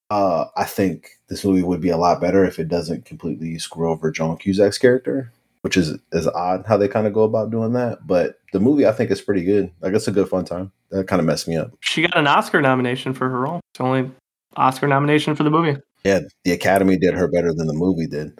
Uh, 0.09 0.45
I 0.57 0.65
think 0.65 1.11
this 1.27 1.45
movie 1.45 1.61
would 1.61 1.81
be 1.81 1.89
a 1.89 1.97
lot 1.97 2.19
better 2.19 2.43
if 2.43 2.57
it 2.57 2.67
doesn't 2.67 3.05
completely 3.05 3.57
screw 3.59 3.89
over 3.89 4.11
Joan 4.11 4.37
Cusack's 4.37 4.79
character, 4.79 5.31
which 5.61 5.77
is 5.77 5.97
is 6.11 6.27
odd 6.27 6.65
how 6.67 6.77
they 6.77 6.87
kind 6.87 7.07
of 7.07 7.13
go 7.13 7.23
about 7.23 7.51
doing 7.51 7.73
that. 7.73 8.05
But 8.05 8.39
the 8.53 8.59
movie, 8.59 8.85
I 8.85 8.91
think, 8.91 9.11
is 9.11 9.21
pretty 9.21 9.43
good. 9.43 9.71
Like 9.81 9.93
it's 9.93 10.07
a 10.07 10.11
good 10.11 10.29
fun 10.29 10.45
time. 10.45 10.71
That 10.91 11.07
kind 11.07 11.19
of 11.19 11.25
messed 11.25 11.47
me 11.47 11.55
up. 11.57 11.71
She 11.81 12.01
got 12.01 12.17
an 12.17 12.27
Oscar 12.27 12.61
nomination 12.61 13.13
for 13.13 13.29
her 13.29 13.39
role. 13.39 13.59
It's 13.73 13.81
only 13.81 14.09
Oscar 14.55 14.87
nomination 14.87 15.35
for 15.35 15.43
the 15.43 15.51
movie. 15.51 15.79
Yeah, 16.03 16.21
the 16.43 16.51
Academy 16.51 16.97
did 16.97 17.13
her 17.13 17.27
better 17.27 17.53
than 17.53 17.67
the 17.67 17.73
movie 17.73 18.07
did. 18.07 18.39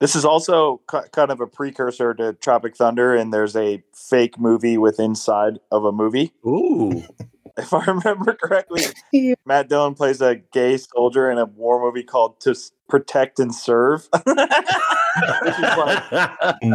This 0.00 0.16
is 0.16 0.24
also 0.24 0.80
ki- 0.90 1.08
kind 1.12 1.30
of 1.30 1.40
a 1.40 1.46
precursor 1.46 2.12
to 2.14 2.32
Tropic 2.32 2.76
Thunder, 2.76 3.14
and 3.14 3.32
there's 3.32 3.54
a 3.54 3.82
fake 3.94 4.38
movie 4.38 4.76
with 4.76 4.98
inside 4.98 5.58
of 5.70 5.84
a 5.84 5.92
movie. 5.92 6.32
Ooh. 6.46 7.02
If 7.54 7.74
I 7.74 7.84
remember 7.84 8.32
correctly, 8.32 8.82
Matt 9.44 9.68
Dillon 9.68 9.94
plays 9.94 10.22
a 10.22 10.36
gay 10.36 10.78
soldier 10.78 11.30
in 11.30 11.36
a 11.36 11.44
war 11.44 11.82
movie 11.82 12.02
called 12.02 12.40
"To 12.40 12.52
S- 12.52 12.72
Protect 12.92 13.40
and 13.40 13.54
Serve," 13.54 14.06
which 14.26 14.36
is 14.36 15.76
like 15.78 16.04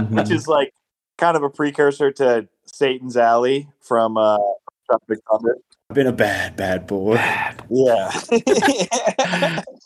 which 0.09 0.31
is 0.31 0.47
like 0.47 0.73
kind 1.19 1.37
of 1.37 1.43
a 1.43 1.49
precursor 1.51 2.11
to 2.13 2.47
Satan's 2.65 3.15
Alley 3.15 3.69
from 3.81 4.17
uh, 4.17 4.39
Tropic 4.87 5.19
Thunder. 5.29 5.57
I've 5.91 5.95
been 5.95 6.07
a 6.07 6.11
bad, 6.11 6.55
bad 6.55 6.87
boy. 6.87 7.13
Yeah, 7.69 8.09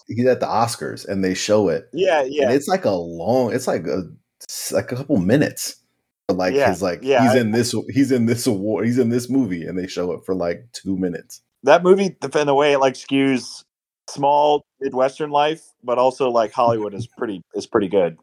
He's 0.08 0.26
at 0.26 0.40
the 0.40 0.48
Oscars 0.48 1.06
and 1.06 1.22
they 1.22 1.34
show 1.34 1.68
it, 1.68 1.90
yeah, 1.92 2.22
and 2.22 2.34
yeah. 2.34 2.52
it's 2.52 2.70
like 2.70 2.86
a 2.86 2.92
long 2.92 3.52
it's 3.54 3.68
like 3.68 3.86
a 3.86 4.04
it's 4.42 4.72
like 4.72 4.90
a 4.94 4.96
couple 4.96 5.18
minutes 5.18 5.82
like 6.30 6.54
Yeah, 6.54 6.70
his 6.70 6.82
like 6.82 7.02
yeah, 7.04 7.24
he's 7.24 7.32
I- 7.36 7.40
in 7.40 7.52
this 7.52 7.76
he's 7.90 8.14
in 8.14 8.26
this 8.26 8.48
award 8.48 8.86
he's 8.86 9.00
in 9.00 9.10
this 9.10 9.30
movie 9.30 9.66
and 9.66 9.78
they 9.78 9.88
show 9.88 10.14
it 10.14 10.24
for 10.26 10.34
like 10.34 10.66
two 10.72 10.96
minutes 10.96 11.42
That 11.64 11.84
movie, 11.84 12.16
in 12.24 12.48
a 12.48 12.56
way, 12.56 12.72
it 12.72 12.80
like 12.80 12.94
skews 12.94 13.66
small 14.12 14.64
midwestern 14.80 15.30
life, 15.32 15.62
but 15.84 15.98
also 15.98 16.30
like 16.30 16.52
Hollywood 16.52 16.94
is 16.94 17.08
pretty 17.08 17.42
is 17.54 17.66
pretty 17.68 17.88
good. 17.88 18.18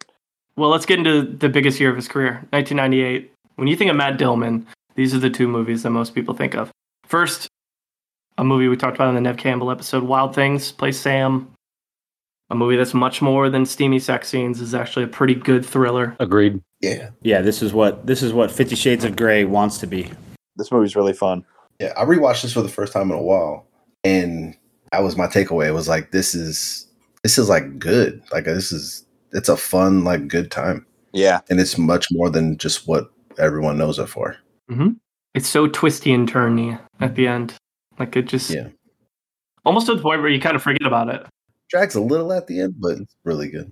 Well, 0.56 0.70
let's 0.70 0.86
get 0.86 0.98
into 0.98 1.22
the 1.22 1.48
biggest 1.48 1.78
year 1.78 1.90
of 1.90 1.96
his 1.96 2.08
career, 2.08 2.46
1998. 2.50 3.32
When 3.56 3.68
you 3.68 3.76
think 3.76 3.90
of 3.90 3.96
Matt 3.96 4.18
Dillman, 4.18 4.66
these 4.96 5.14
are 5.14 5.18
the 5.18 5.30
two 5.30 5.46
movies 5.48 5.82
that 5.84 5.90
most 5.90 6.14
people 6.14 6.34
think 6.34 6.54
of. 6.54 6.70
First, 7.06 7.48
a 8.38 8.44
movie 8.44 8.68
we 8.68 8.76
talked 8.76 8.96
about 8.96 9.08
in 9.08 9.14
the 9.14 9.20
Neve 9.20 9.36
Campbell 9.36 9.70
episode, 9.70 10.02
Wild 10.04 10.34
Things, 10.34 10.72
plays 10.72 10.98
Sam. 10.98 11.52
A 12.50 12.54
movie 12.54 12.76
that's 12.76 12.94
much 12.94 13.20
more 13.20 13.50
than 13.50 13.66
steamy 13.66 13.98
sex 13.98 14.28
scenes 14.28 14.60
is 14.60 14.74
actually 14.74 15.04
a 15.04 15.08
pretty 15.08 15.34
good 15.34 15.64
thriller. 15.66 16.16
Agreed. 16.18 16.60
yeah 16.80 17.10
Yeah, 17.22 17.40
this 17.42 17.62
is 17.62 17.72
what 17.72 18.06
this 18.06 18.22
is 18.22 18.32
what 18.32 18.50
Fifty 18.50 18.74
Shades 18.74 19.04
of 19.04 19.16
Grey 19.16 19.44
wants 19.44 19.78
to 19.78 19.86
be. 19.86 20.10
This 20.56 20.72
movie's 20.72 20.96
really 20.96 21.12
fun. 21.12 21.44
yeah 21.78 21.92
I 21.96 22.04
rewatched 22.04 22.42
this 22.42 22.52
for 22.52 22.62
the 22.62 22.68
first 22.68 22.92
time 22.92 23.10
in 23.10 23.16
a 23.18 23.22
while 23.22 23.66
and 24.02 24.56
that 24.92 25.02
was 25.02 25.16
my 25.16 25.26
takeaway 25.26 25.66
it 25.68 25.72
was 25.72 25.88
like 25.88 26.10
this 26.12 26.34
is 26.34 26.86
this 27.22 27.38
is 27.38 27.48
like 27.48 27.78
good 27.78 28.22
like 28.32 28.44
this 28.44 28.72
is 28.72 29.04
it's 29.32 29.48
a 29.48 29.56
fun 29.56 30.04
like 30.04 30.28
good 30.28 30.50
time 30.50 30.86
Yeah, 31.12 31.40
and 31.50 31.60
it's 31.60 31.76
much 31.76 32.06
more 32.12 32.30
than 32.30 32.56
just 32.56 32.86
what 32.88 33.10
everyone 33.38 33.76
knows 33.78 33.98
it 33.98 34.08
for 34.08 34.36
mm-hmm. 34.70 34.90
It's 35.34 35.48
so 35.48 35.68
twisty 35.68 36.12
and 36.12 36.30
turny 36.30 36.80
at 37.00 37.14
the 37.14 37.28
end. 37.28 37.54
Like 37.98 38.16
it 38.16 38.22
just 38.22 38.50
Yeah. 38.50 38.68
almost 39.64 39.86
to 39.86 39.94
the 39.94 40.02
point 40.02 40.20
where 40.22 40.30
you 40.30 40.40
kind 40.40 40.56
of 40.56 40.62
forget 40.62 40.86
about 40.86 41.08
it. 41.10 41.26
drags 41.68 41.94
a 41.94 42.00
little 42.00 42.32
at 42.32 42.46
the 42.46 42.60
end 42.60 42.74
but 42.78 42.98
it's 42.98 43.14
really 43.24 43.48
good 43.50 43.70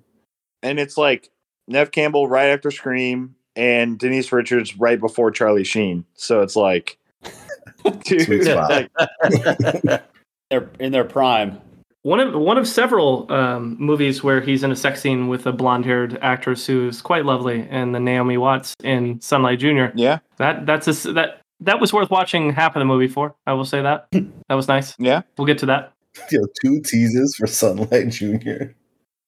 and 0.63 0.79
it's 0.79 0.97
like 0.99 1.31
Neve 1.69 1.91
Campbell 1.91 2.29
right 2.29 2.49
after 2.51 2.71
Scream 2.71 3.35
and 3.57 3.99
Denise 3.99 4.31
Richards 4.33 4.77
right 4.77 5.01
before 5.01 5.31
Charlie 5.31 5.65
Sheen. 5.65 6.05
So 6.15 6.43
it's 6.43 6.57
like, 6.57 6.99
dude, 8.05 8.23
Sweet 8.23 8.45
like, 8.47 8.91
They're 10.51 10.71
in 10.79 10.93
their 10.93 11.05
prime. 11.05 11.61
One 12.03 12.21
of 12.21 12.35
one 12.35 12.57
of 12.57 12.69
several 12.69 13.31
um, 13.33 13.77
movies 13.81 14.23
where 14.23 14.41
he's 14.41 14.63
in 14.63 14.71
a 14.71 14.77
sex 14.77 15.01
scene 15.01 15.27
with 15.27 15.45
a 15.47 15.53
blonde-haired 15.53 16.19
actress 16.23 16.65
who's 16.67 17.03
quite 17.03 17.25
lovely, 17.25 17.67
and 17.69 17.93
the 17.95 17.99
Naomi 18.01 18.37
Watts 18.37 18.75
in 18.85 19.21
Sunlight 19.21 19.59
Junior. 19.59 19.93
yeah, 19.97 20.19
That 20.37 20.67
that's 20.67 20.87
a 20.87 20.91
s 20.91 21.03
that 21.03 21.41
that 21.61 21.81
was 21.81 21.93
worth 21.93 22.11
watching 22.11 22.53
half 22.53 22.77
of 22.77 22.81
the 22.81 22.85
movie 22.85 23.09
for. 23.09 23.35
I 23.47 23.55
will 23.55 23.65
say 23.65 23.83
that 23.83 24.07
that 24.13 24.55
was 24.55 24.69
nice. 24.69 24.95
yeah. 25.01 25.23
We'll 25.37 25.47
get 25.49 25.59
to 25.59 25.67
that. 25.67 25.93
Yo, 26.31 26.41
two 26.63 26.81
teases 26.81 27.35
for 27.37 27.47
Sunlight 27.49 28.09
Junior. 28.11 28.75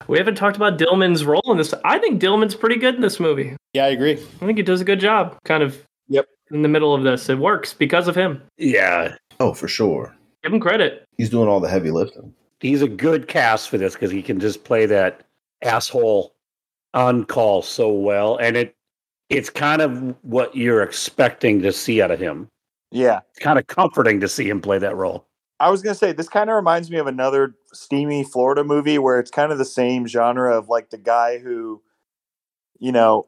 We 0.06 0.16
haven't 0.18 0.36
talked 0.36 0.56
about 0.56 0.78
Dillman's 0.78 1.24
role 1.24 1.42
in 1.50 1.58
this. 1.58 1.74
I 1.84 1.98
think 1.98 2.20
Dillman's 2.22 2.54
pretty 2.54 2.76
good 2.76 2.94
in 2.94 3.00
this 3.00 3.18
movie. 3.18 3.56
Yeah, 3.74 3.86
I 3.86 3.88
agree. 3.88 4.12
I 4.12 4.46
think 4.46 4.56
he 4.56 4.62
does 4.62 4.80
a 4.80 4.84
good 4.84 5.00
job. 5.00 5.36
Kind 5.44 5.62
of. 5.64 5.84
Yep. 6.08 6.26
In 6.52 6.62
the 6.62 6.68
middle 6.68 6.94
of 6.94 7.02
this, 7.02 7.28
it 7.28 7.38
works 7.38 7.74
because 7.74 8.06
of 8.08 8.14
him. 8.14 8.40
Yeah. 8.56 9.16
Oh, 9.40 9.52
for 9.52 9.68
sure. 9.68 10.14
Give 10.48 10.54
him 10.54 10.60
credit. 10.60 11.06
He's 11.18 11.28
doing 11.28 11.46
all 11.46 11.60
the 11.60 11.68
heavy 11.68 11.90
lifting. 11.90 12.32
He's 12.60 12.80
a 12.80 12.88
good 12.88 13.28
cast 13.28 13.68
for 13.68 13.76
this 13.76 13.92
because 13.92 14.10
he 14.10 14.22
can 14.22 14.40
just 14.40 14.64
play 14.64 14.86
that 14.86 15.26
asshole 15.60 16.34
on 16.94 17.26
call 17.26 17.60
so 17.60 17.92
well, 17.92 18.38
and 18.38 18.56
it 18.56 18.74
it's 19.28 19.50
kind 19.50 19.82
of 19.82 20.14
what 20.22 20.56
you're 20.56 20.82
expecting 20.82 21.60
to 21.60 21.70
see 21.70 22.00
out 22.00 22.10
of 22.10 22.18
him. 22.18 22.48
Yeah. 22.90 23.20
It's 23.28 23.40
kind 23.40 23.58
of 23.58 23.66
comforting 23.66 24.20
to 24.20 24.28
see 24.28 24.48
him 24.48 24.62
play 24.62 24.78
that 24.78 24.96
role. 24.96 25.26
I 25.60 25.68
was 25.68 25.82
gonna 25.82 25.94
say 25.94 26.12
this 26.12 26.30
kind 26.30 26.48
of 26.48 26.56
reminds 26.56 26.90
me 26.90 26.96
of 26.96 27.06
another 27.06 27.54
steamy 27.74 28.24
Florida 28.24 28.64
movie 28.64 28.98
where 28.98 29.20
it's 29.20 29.30
kind 29.30 29.52
of 29.52 29.58
the 29.58 29.66
same 29.66 30.06
genre 30.06 30.56
of 30.56 30.70
like 30.70 30.88
the 30.88 30.96
guy 30.96 31.36
who, 31.36 31.82
you 32.78 32.90
know, 32.90 33.26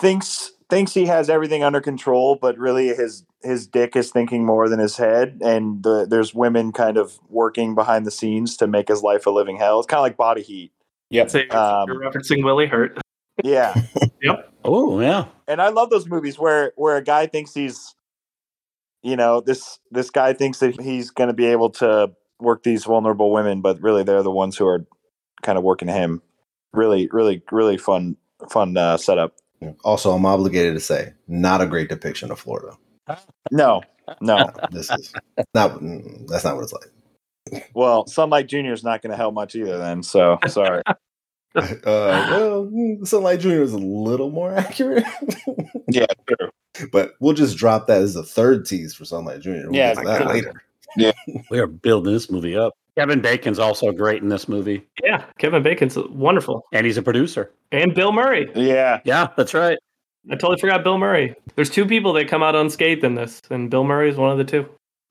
thinks 0.00 0.50
thinks 0.68 0.94
he 0.94 1.06
has 1.06 1.30
everything 1.30 1.62
under 1.62 1.80
control, 1.80 2.36
but 2.40 2.58
really 2.58 2.88
his 2.88 3.24
his 3.42 3.66
dick 3.66 3.94
is 3.96 4.10
thinking 4.10 4.44
more 4.44 4.68
than 4.68 4.78
his 4.78 4.96
head, 4.96 5.38
and 5.42 5.82
the, 5.82 6.06
there's 6.08 6.34
women 6.34 6.72
kind 6.72 6.96
of 6.96 7.18
working 7.28 7.74
behind 7.74 8.06
the 8.06 8.10
scenes 8.10 8.56
to 8.56 8.66
make 8.66 8.88
his 8.88 9.02
life 9.02 9.26
a 9.26 9.30
living 9.30 9.56
hell. 9.56 9.78
It's 9.78 9.86
kind 9.86 9.98
of 9.98 10.02
like 10.02 10.16
Body 10.16 10.42
Heat. 10.42 10.72
Yep. 11.10 11.30
Say 11.30 11.48
Um, 11.48 11.88
you're 11.88 12.00
referencing 12.00 12.44
Willie 12.44 12.66
Hurt. 12.66 12.98
Yeah, 13.44 13.74
yep. 14.22 14.52
Oh 14.64 15.00
yeah, 15.00 15.26
and 15.46 15.60
I 15.62 15.68
love 15.68 15.90
those 15.90 16.08
movies 16.08 16.38
where 16.38 16.72
where 16.76 16.96
a 16.96 17.02
guy 17.04 17.26
thinks 17.26 17.54
he's, 17.54 17.94
you 19.02 19.16
know, 19.16 19.40
this 19.40 19.78
this 19.90 20.10
guy 20.10 20.32
thinks 20.32 20.58
that 20.58 20.80
he's 20.80 21.10
going 21.10 21.28
to 21.28 21.34
be 21.34 21.46
able 21.46 21.70
to 21.70 22.12
work 22.40 22.62
these 22.62 22.84
vulnerable 22.84 23.30
women, 23.30 23.60
but 23.60 23.80
really 23.80 24.02
they're 24.02 24.22
the 24.22 24.30
ones 24.30 24.56
who 24.56 24.66
are 24.66 24.86
kind 25.42 25.58
of 25.58 25.64
working 25.64 25.88
him. 25.88 26.22
Really, 26.72 27.08
really, 27.12 27.42
really 27.52 27.78
fun 27.78 28.16
fun 28.50 28.76
uh, 28.76 28.96
setup. 28.96 29.34
Also, 29.84 30.12
I'm 30.12 30.26
obligated 30.26 30.74
to 30.74 30.80
say, 30.80 31.12
not 31.28 31.60
a 31.60 31.66
great 31.66 31.88
depiction 31.88 32.30
of 32.30 32.38
Florida. 32.38 32.76
No, 33.50 33.82
no. 34.20 34.50
This 34.70 34.90
is 34.90 35.12
not. 35.54 35.78
That's 36.28 36.44
not 36.44 36.56
what 36.56 36.62
it's 36.64 36.72
like. 36.72 37.62
Well, 37.74 38.06
Sunlight 38.06 38.48
Junior 38.48 38.72
is 38.72 38.84
not 38.84 39.02
going 39.02 39.12
to 39.12 39.16
help 39.16 39.34
much 39.34 39.54
either. 39.54 39.78
Then, 39.78 40.02
so 40.02 40.38
sorry. 40.48 40.82
Uh, 41.56 42.26
well, 42.30 42.70
Sunlight 43.04 43.40
Junior 43.40 43.62
is 43.62 43.72
a 43.72 43.78
little 43.78 44.30
more 44.30 44.52
accurate, 44.56 45.04
yeah, 45.88 46.04
true. 46.28 46.50
but 46.92 47.14
we'll 47.18 47.32
just 47.32 47.56
drop 47.56 47.86
that 47.86 48.02
as 48.02 48.12
the 48.12 48.22
third 48.22 48.66
tease 48.66 48.92
for 48.94 49.06
Sunlight 49.06 49.40
Junior. 49.40 49.70
We'll 49.70 49.76
Yeah, 49.76 49.94
get 49.94 50.00
to 50.02 50.06
that 50.06 50.42
good. 50.44 50.52
Later. 50.96 51.12
we 51.50 51.58
are 51.58 51.66
building 51.66 52.12
this 52.12 52.30
movie 52.30 52.56
up. 52.56 52.74
Kevin 52.96 53.20
Bacon's 53.20 53.58
also 53.58 53.92
great 53.92 54.22
in 54.22 54.30
this 54.30 54.48
movie, 54.48 54.82
Yeah, 55.04 55.24
Kevin 55.38 55.62
Bacon's 55.62 55.98
wonderful. 55.98 56.64
and 56.72 56.86
he's 56.86 56.96
a 56.96 57.02
producer. 57.02 57.52
And 57.70 57.94
Bill 57.94 58.10
Murray. 58.12 58.50
Yeah, 58.54 59.00
Yeah, 59.04 59.28
that's 59.36 59.52
right. 59.52 59.78
I 60.30 60.34
totally 60.36 60.58
forgot 60.58 60.82
Bill 60.82 60.96
Murray. 60.98 61.34
There's 61.56 61.68
two 61.70 61.84
people 61.84 62.12
that 62.14 62.26
come 62.28 62.42
out 62.42 62.56
unscathed 62.56 63.04
in 63.04 63.14
this, 63.14 63.42
and 63.50 63.68
Bill 63.70 63.84
Murray 63.84 64.08
is 64.08 64.16
one 64.16 64.30
of 64.30 64.38
the 64.38 64.44
2 64.44 64.66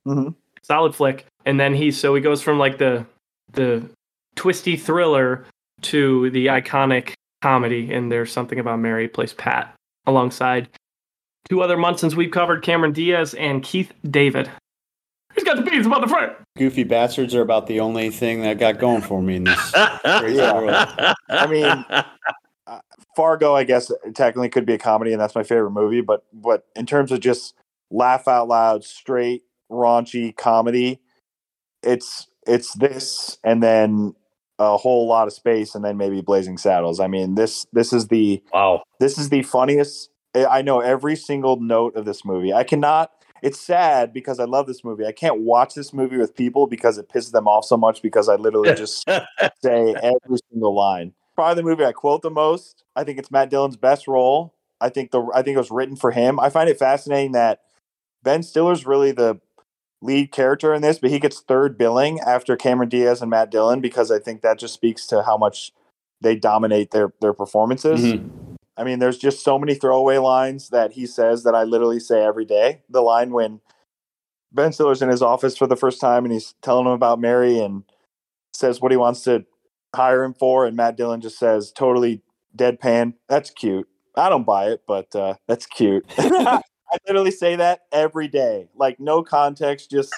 Mhm. 0.07 0.33
Solid 0.63 0.95
flick. 0.95 1.25
And 1.45 1.59
then 1.59 1.75
he 1.75 1.91
so 1.91 2.15
he 2.15 2.21
goes 2.21 2.41
from 2.41 2.57
like 2.57 2.79
the 2.79 3.05
the 3.53 3.87
twisty 4.35 4.75
thriller 4.75 5.45
to 5.83 6.31
the 6.31 6.47
iconic 6.47 7.13
comedy. 7.43 7.93
And 7.93 8.11
there's 8.11 8.31
something 8.31 8.57
about 8.59 8.79
Mary 8.79 9.07
plays 9.07 9.33
Pat 9.33 9.73
alongside 10.07 10.67
two 11.47 11.61
other 11.61 11.77
Munsons 11.77 12.15
we've 12.15 12.31
covered: 12.31 12.63
Cameron 12.63 12.93
Diaz 12.93 13.35
and 13.35 13.61
Keith 13.63 13.93
David. 14.09 14.49
He's 15.35 15.43
got 15.43 15.57
the 15.57 15.63
beans 15.69 15.85
about 15.85 16.01
the 16.01 16.07
front. 16.07 16.33
Goofy 16.57 16.83
bastards 16.83 17.35
are 17.35 17.41
about 17.41 17.67
the 17.67 17.79
only 17.81 18.09
thing 18.09 18.41
that 18.41 18.57
got 18.57 18.79
going 18.79 19.01
for 19.01 19.21
me 19.21 19.35
in 19.35 19.43
this. 19.43 19.71
Crazy 20.01 20.37
Yeah. 20.37 20.53
world. 20.53 21.15
I 21.29 21.47
mean, 21.47 21.85
uh, 22.67 22.79
Fargo, 23.15 23.53
I 23.53 23.63
guess 23.65 23.91
technically 24.13 24.49
could 24.49 24.65
be 24.65 24.73
a 24.73 24.77
comedy, 24.77 25.11
and 25.11 25.21
that's 25.21 25.35
my 25.35 25.43
favorite 25.43 25.71
movie. 25.71 26.01
But 26.01 26.23
but 26.33 26.65
in 26.75 26.85
terms 26.85 27.11
of 27.11 27.19
just 27.19 27.53
laugh 27.91 28.27
out 28.27 28.47
loud, 28.47 28.83
straight 28.83 29.43
raunchy 29.71 30.35
comedy, 30.35 31.01
it's 31.83 32.27
it's 32.47 32.73
this, 32.75 33.37
and 33.43 33.61
then 33.61 34.15
a 34.57 34.77
whole 34.77 35.07
lot 35.07 35.27
of 35.27 35.33
space, 35.33 35.75
and 35.75 35.83
then 35.83 35.97
maybe 35.97 36.21
Blazing 36.21 36.57
Saddles. 36.57 36.99
I 36.99 37.07
mean 37.07 37.35
this 37.35 37.65
this 37.73 37.91
is 37.91 38.07
the 38.07 38.41
wow. 38.53 38.83
this 38.99 39.17
is 39.17 39.29
the 39.29 39.43
funniest. 39.43 40.09
I 40.33 40.45
I 40.45 40.61
know 40.61 40.79
every 40.79 41.15
single 41.15 41.59
note 41.59 41.95
of 41.95 42.05
this 42.05 42.23
movie. 42.23 42.53
I 42.53 42.63
cannot. 42.63 43.11
It's 43.45 43.59
sad 43.59 44.11
because 44.11 44.39
I 44.39 44.45
love 44.45 44.65
this 44.65 44.83
movie. 44.83 45.05
I 45.05 45.11
can't 45.11 45.41
watch 45.41 45.75
this 45.75 45.93
movie 45.93 46.17
with 46.17 46.35
people 46.35 46.65
because 46.65 46.97
it 46.97 47.09
pisses 47.09 47.31
them 47.31 47.47
off 47.47 47.63
so 47.63 47.77
much 47.77 48.01
because 48.01 48.27
I 48.27 48.37
literally 48.37 48.73
just 48.73 49.07
say 49.07 49.95
every 50.01 50.39
single 50.51 50.73
line. 50.73 51.13
Probably 51.35 51.61
the 51.61 51.69
movie 51.69 51.85
I 51.85 51.91
quote 51.91 52.23
the 52.23 52.31
most. 52.31 52.83
I 52.95 53.03
think 53.03 53.19
it's 53.19 53.29
Matt 53.29 53.51
Dillon's 53.51 53.77
best 53.77 54.07
role. 54.07 54.55
I 54.81 54.89
think 54.89 55.11
the 55.11 55.21
I 55.35 55.43
think 55.43 55.53
it 55.53 55.59
was 55.59 55.69
written 55.69 55.95
for 55.95 56.09
him. 56.09 56.39
I 56.39 56.49
find 56.49 56.67
it 56.69 56.79
fascinating 56.79 57.33
that 57.33 57.61
Ben 58.23 58.41
Stiller's 58.41 58.87
really 58.87 59.11
the 59.11 59.39
lead 60.01 60.31
character 60.31 60.73
in 60.73 60.81
this, 60.81 60.97
but 60.97 61.11
he 61.11 61.19
gets 61.19 61.39
third 61.39 61.77
billing 61.77 62.19
after 62.21 62.55
Cameron 62.55 62.89
Diaz 62.89 63.21
and 63.21 63.29
Matt 63.29 63.51
Dillon 63.51 63.79
because 63.79 64.09
I 64.09 64.17
think 64.17 64.41
that 64.41 64.57
just 64.57 64.73
speaks 64.73 65.05
to 65.07 65.21
how 65.21 65.37
much 65.37 65.71
they 66.19 66.35
dominate 66.35 66.89
their 66.89 67.13
their 67.21 67.33
performances. 67.33 68.01
Mhm. 68.01 68.44
I 68.77 68.83
mean, 68.83 68.99
there's 68.99 69.17
just 69.17 69.43
so 69.43 69.57
many 69.57 69.75
throwaway 69.75 70.17
lines 70.17 70.69
that 70.69 70.93
he 70.93 71.05
says 71.05 71.43
that 71.43 71.55
I 71.55 71.63
literally 71.63 71.99
say 71.99 72.23
every 72.23 72.45
day. 72.45 72.81
The 72.89 73.01
line 73.01 73.31
when 73.31 73.61
Ben 74.51 74.73
Stiller's 74.73 75.01
in 75.01 75.09
his 75.09 75.21
office 75.21 75.57
for 75.57 75.67
the 75.67 75.75
first 75.75 76.01
time 76.01 76.25
and 76.25 76.33
he's 76.33 76.55
telling 76.61 76.85
him 76.85 76.91
about 76.91 77.19
Mary 77.19 77.59
and 77.59 77.83
says 78.53 78.81
what 78.81 78.91
he 78.91 78.97
wants 78.97 79.21
to 79.23 79.45
hire 79.95 80.23
him 80.23 80.33
for, 80.33 80.65
and 80.65 80.75
Matt 80.75 80.97
Dillon 80.97 81.21
just 81.21 81.39
says 81.39 81.71
totally 81.71 82.21
deadpan. 82.55 83.13
That's 83.27 83.49
cute. 83.49 83.87
I 84.15 84.29
don't 84.29 84.45
buy 84.45 84.69
it, 84.69 84.83
but 84.87 85.13
uh, 85.15 85.35
that's 85.47 85.65
cute. 85.65 86.05
I 86.17 86.97
literally 87.07 87.31
say 87.31 87.55
that 87.57 87.81
every 87.91 88.27
day, 88.27 88.69
like 88.75 88.99
no 88.99 89.23
context, 89.23 89.91
just 89.91 90.13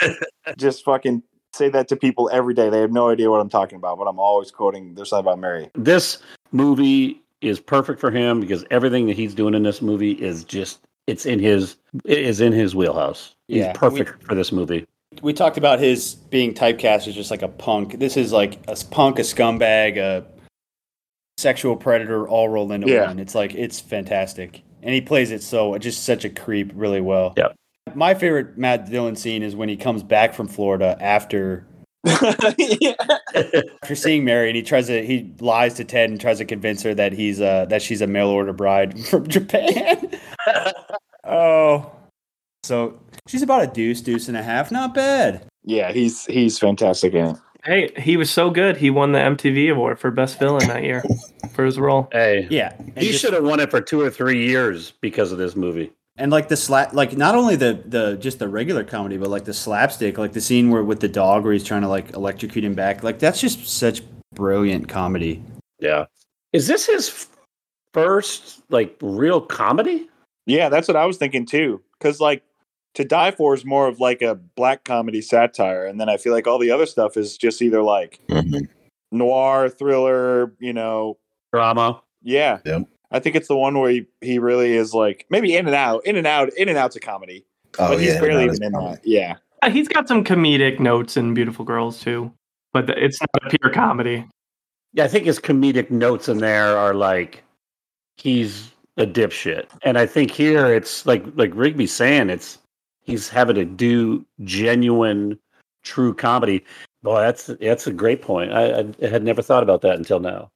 just 0.57 0.83
fucking 0.83 1.23
say 1.53 1.69
that 1.69 1.87
to 1.87 1.95
people 1.95 2.29
every 2.31 2.53
day. 2.53 2.69
They 2.69 2.81
have 2.81 2.91
no 2.91 3.09
idea 3.09 3.31
what 3.31 3.41
I'm 3.41 3.49
talking 3.49 3.77
about, 3.77 3.97
but 3.97 4.05
I'm 4.05 4.19
always 4.19 4.51
quoting. 4.51 4.93
There's 4.93 5.09
something 5.09 5.25
about 5.25 5.39
Mary. 5.39 5.71
this 5.73 6.19
movie 6.51 7.21
is 7.41 7.59
perfect 7.59 7.99
for 7.99 8.11
him 8.11 8.39
because 8.41 8.65
everything 8.71 9.05
that 9.07 9.15
he's 9.15 9.33
doing 9.35 9.53
in 9.53 9.63
this 9.63 9.81
movie 9.81 10.13
is 10.13 10.43
just 10.43 10.79
it's 11.05 11.25
in 11.25 11.39
his 11.39 11.77
it 12.05 12.19
is 12.19 12.41
in 12.41 12.51
his 12.51 12.75
wheelhouse. 12.75 13.35
He's 13.47 13.57
Yeah, 13.57 13.73
perfect 13.73 14.23
for 14.23 14.35
this 14.35 14.51
movie. 14.51 14.85
We 15.21 15.33
talked 15.33 15.57
about 15.57 15.79
his 15.79 16.15
being 16.15 16.53
typecast 16.53 17.07
as 17.07 17.15
just 17.15 17.31
like 17.31 17.41
a 17.41 17.47
punk. 17.47 17.99
This 17.99 18.17
is 18.17 18.31
like 18.31 18.59
a 18.67 18.75
punk, 18.91 19.19
a 19.19 19.21
scumbag, 19.23 19.97
a 19.97 20.25
sexual 21.37 21.75
predator, 21.75 22.27
all 22.27 22.49
rolled 22.49 22.71
into 22.71 22.87
Yeah. 22.89 23.07
one. 23.07 23.19
It's 23.19 23.33
like 23.35 23.55
it's 23.55 23.79
fantastic, 23.79 24.61
and 24.83 24.93
he 24.93 25.01
plays 25.01 25.31
it 25.31 25.41
so 25.41 25.77
just 25.77 26.03
such 26.03 26.25
a 26.25 26.29
creep 26.29 26.71
really 26.75 27.01
well. 27.01 27.33
Yep. 27.37 27.55
My 27.95 28.13
favorite 28.13 28.57
Matt 28.57 28.89
Dillon 28.89 29.15
scene 29.15 29.43
is 29.43 29.55
when 29.55 29.69
he 29.69 29.77
comes 29.77 30.03
back 30.03 30.33
from 30.33 30.47
Florida 30.47 30.97
after 30.99 31.65
after 32.05 33.95
seeing 33.95 34.23
Mary, 34.23 34.49
and 34.49 34.55
he 34.55 34.61
tries 34.61 34.87
to 34.87 35.05
he 35.05 35.33
lies 35.39 35.73
to 35.75 35.83
Ted 35.83 36.09
and 36.09 36.19
tries 36.19 36.37
to 36.37 36.45
convince 36.45 36.81
her 36.83 36.93
that 36.93 37.13
he's 37.13 37.41
uh 37.41 37.65
that 37.65 37.81
she's 37.81 38.01
a 38.01 38.07
mail 38.07 38.27
order 38.27 38.53
bride 38.53 38.99
from 39.05 39.27
Japan. 39.27 40.11
oh, 41.23 41.91
so 42.63 42.99
she's 43.27 43.41
about 43.41 43.63
a 43.63 43.67
deuce, 43.67 44.01
deuce 44.01 44.27
and 44.27 44.37
a 44.37 44.43
half. 44.43 44.71
Not 44.71 44.93
bad. 44.93 45.47
Yeah, 45.63 45.91
he's 45.91 46.25
he's 46.25 46.59
fantastic 46.59 47.13
in 47.13 47.27
it. 47.27 47.37
Hey, 47.65 47.91
he 47.97 48.15
was 48.15 48.29
so 48.29 48.49
good. 48.49 48.77
He 48.77 48.89
won 48.89 49.11
the 49.11 49.19
MTV 49.19 49.71
award 49.71 49.99
for 49.99 50.09
best 50.09 50.39
villain 50.39 50.67
that 50.67 50.83
year 50.83 51.03
for 51.51 51.65
his 51.65 51.77
role. 51.77 52.07
Hey, 52.13 52.47
Yeah, 52.49 52.73
he 52.95 53.11
should 53.11 53.33
have 53.33 53.43
won 53.43 53.59
it 53.59 53.69
for 53.71 53.81
two 53.81 53.99
or 53.99 54.09
three 54.09 54.47
years 54.47 54.93
because 55.01 55.33
of 55.33 55.37
this 55.37 55.55
movie. 55.55 55.91
And 56.17 56.31
like 56.31 56.47
the 56.47 56.57
slap, 56.57 56.93
like 56.93 57.15
not 57.15 57.35
only 57.35 57.55
the 57.55 57.81
the 57.85 58.17
just 58.17 58.39
the 58.39 58.47
regular 58.47 58.83
comedy, 58.83 59.17
but 59.17 59.29
like 59.29 59.45
the 59.45 59.53
slapstick, 59.53 60.17
like 60.17 60.33
the 60.33 60.41
scene 60.41 60.69
where 60.69 60.83
with 60.83 60.99
the 60.99 61.07
dog 61.07 61.43
where 61.43 61.53
he's 61.53 61.63
trying 61.63 61.81
to 61.81 61.87
like 61.87 62.13
electrocute 62.13 62.63
him 62.63 62.73
back. 62.73 63.03
Like 63.03 63.19
that's 63.19 63.39
just 63.39 63.67
such 63.67 64.01
brilliant 64.33 64.89
comedy. 64.89 65.43
Yeah. 65.79 66.05
Is 66.53 66.67
this 66.67 66.85
his 66.87 67.09
f- 67.09 67.29
first 67.93 68.61
like 68.69 68.97
real 69.01 69.41
comedy? 69.41 70.09
Yeah, 70.45 70.69
that's 70.69 70.87
what 70.87 70.97
I 70.97 71.05
was 71.05 71.17
thinking 71.17 71.45
too. 71.45 71.81
Because 71.99 72.19
like 72.19 72.43
to 72.95 73.05
die 73.05 73.31
for 73.31 73.53
is 73.53 73.63
more 73.63 73.87
of 73.87 73.99
like 73.99 74.21
a 74.23 74.35
black 74.35 74.83
comedy 74.85 75.21
satire, 75.21 75.85
and 75.85 76.01
then 76.01 76.09
I 76.09 76.17
feel 76.17 76.33
like 76.33 76.47
all 76.47 76.57
the 76.57 76.71
other 76.71 76.87
stuff 76.87 77.15
is 77.15 77.37
just 77.37 77.61
either 77.61 77.83
like 77.83 78.19
mm-hmm. 78.27 78.65
noir, 79.11 79.69
thriller, 79.69 80.53
you 80.59 80.73
know. 80.73 81.17
Drama. 81.53 82.01
Yeah, 82.23 82.59
Yep. 82.65 82.87
I 83.11 83.19
think 83.19 83.35
it's 83.35 83.47
the 83.47 83.55
one 83.55 83.77
where 83.79 83.89
he, 83.91 84.05
he 84.21 84.39
really 84.39 84.73
is 84.73 84.93
like 84.93 85.25
maybe 85.29 85.55
in 85.55 85.65
and 85.65 85.75
out, 85.75 86.05
in 86.05 86.15
and 86.17 86.27
out, 86.27 86.53
in 86.57 86.67
and 86.69 86.77
out's 86.77 86.95
a 86.95 86.99
comedy, 86.99 87.45
Oh 87.79 87.89
but 87.89 87.99
he's 87.99 88.13
yeah, 88.15 88.21
barely 88.21 88.45
not 88.47 88.55
even 88.55 88.63
in 88.63 88.71
that. 88.73 88.99
Yeah, 89.05 89.35
Uh, 89.61 89.69
He's 89.69 89.87
got 89.87 90.07
some 90.07 90.23
comedic 90.23 90.79
notes 90.79 91.15
in 91.17 91.33
Beautiful 91.33 91.63
Girls 91.65 91.99
too, 92.01 92.31
but 92.73 92.87
the- 92.87 93.03
it's 93.03 93.19
not 93.21 93.29
a 93.53 93.57
pure 93.57 93.71
comedy. 93.71 94.25
Yeah, 94.93 95.03
I 95.05 95.07
think 95.07 95.25
his 95.25 95.39
comedic 95.39 95.89
notes 95.91 96.27
in 96.27 96.39
there 96.39 96.77
are 96.77 96.93
like 96.93 97.43
he's 98.17 98.71
a 98.97 99.05
dipshit. 99.05 99.67
And 99.83 99.97
I 99.97 100.05
think 100.05 100.31
here 100.31 100.73
it's 100.73 101.05
like 101.05 101.23
like 101.35 101.51
Rigby's 101.53 101.93
saying, 101.93 102.29
it's 102.29 102.57
he's 103.01 103.29
having 103.29 103.55
to 103.55 103.65
do 103.65 104.25
genuine, 104.43 105.37
true 105.83 106.13
comedy. 106.13 106.65
Boy, 107.03 107.21
that's 107.21 107.45
that's 107.61 107.85
a 107.87 107.93
great 107.93 108.21
point. 108.21 108.51
I, 108.53 108.79
I 109.01 109.07
had 109.07 109.23
never 109.23 109.41
thought 109.41 109.63
about 109.63 109.81
that 109.81 109.95
until 109.97 110.19
now. 110.19 110.49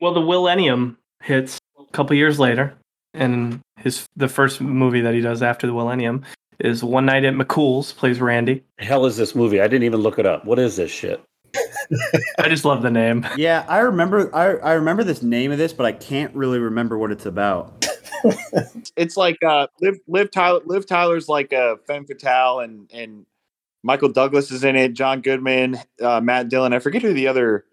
Well, 0.00 0.12
the 0.14 0.20
Millennium 0.20 0.98
hits 1.22 1.58
a 1.90 1.96
couple 1.96 2.16
years 2.16 2.38
later, 2.38 2.74
and 3.14 3.60
his 3.78 4.06
the 4.16 4.28
first 4.28 4.60
movie 4.60 5.00
that 5.00 5.14
he 5.14 5.20
does 5.20 5.42
after 5.42 5.66
the 5.66 5.72
Millennium 5.72 6.22
is 6.60 6.84
One 6.84 7.06
Night 7.06 7.24
at 7.24 7.34
McCool's, 7.34 7.92
plays 7.92 8.20
Randy. 8.20 8.62
The 8.78 8.84
hell 8.84 9.06
is 9.06 9.16
this 9.16 9.34
movie? 9.34 9.60
I 9.60 9.66
didn't 9.68 9.84
even 9.84 10.00
look 10.00 10.18
it 10.18 10.26
up. 10.26 10.44
What 10.44 10.58
is 10.58 10.76
this 10.76 10.90
shit? 10.90 11.22
I 12.38 12.48
just 12.48 12.64
love 12.64 12.82
the 12.82 12.90
name. 12.90 13.26
Yeah, 13.36 13.64
I 13.68 13.78
remember. 13.78 14.34
I, 14.34 14.56
I 14.56 14.72
remember 14.74 15.02
this 15.02 15.22
name 15.22 15.50
of 15.52 15.58
this, 15.58 15.72
but 15.72 15.86
I 15.86 15.92
can't 15.92 16.34
really 16.34 16.58
remember 16.58 16.96
what 16.98 17.10
it's 17.10 17.26
about. 17.26 17.86
It's 18.96 19.16
like 19.16 19.38
uh, 19.42 19.66
Liv, 19.80 19.98
Liv 20.06 20.30
Tyler. 20.30 20.60
Liv 20.66 20.86
Tyler's 20.86 21.28
like 21.28 21.52
a 21.52 21.78
femme 21.86 22.04
fatale, 22.06 22.60
and 22.60 22.88
and 22.92 23.24
Michael 23.82 24.10
Douglas 24.10 24.50
is 24.50 24.62
in 24.62 24.76
it. 24.76 24.92
John 24.92 25.22
Goodman, 25.22 25.78
uh, 26.02 26.20
Matt 26.20 26.48
Dillon. 26.50 26.72
I 26.74 26.78
forget 26.80 27.02
who 27.02 27.12
the 27.14 27.26
other. 27.28 27.64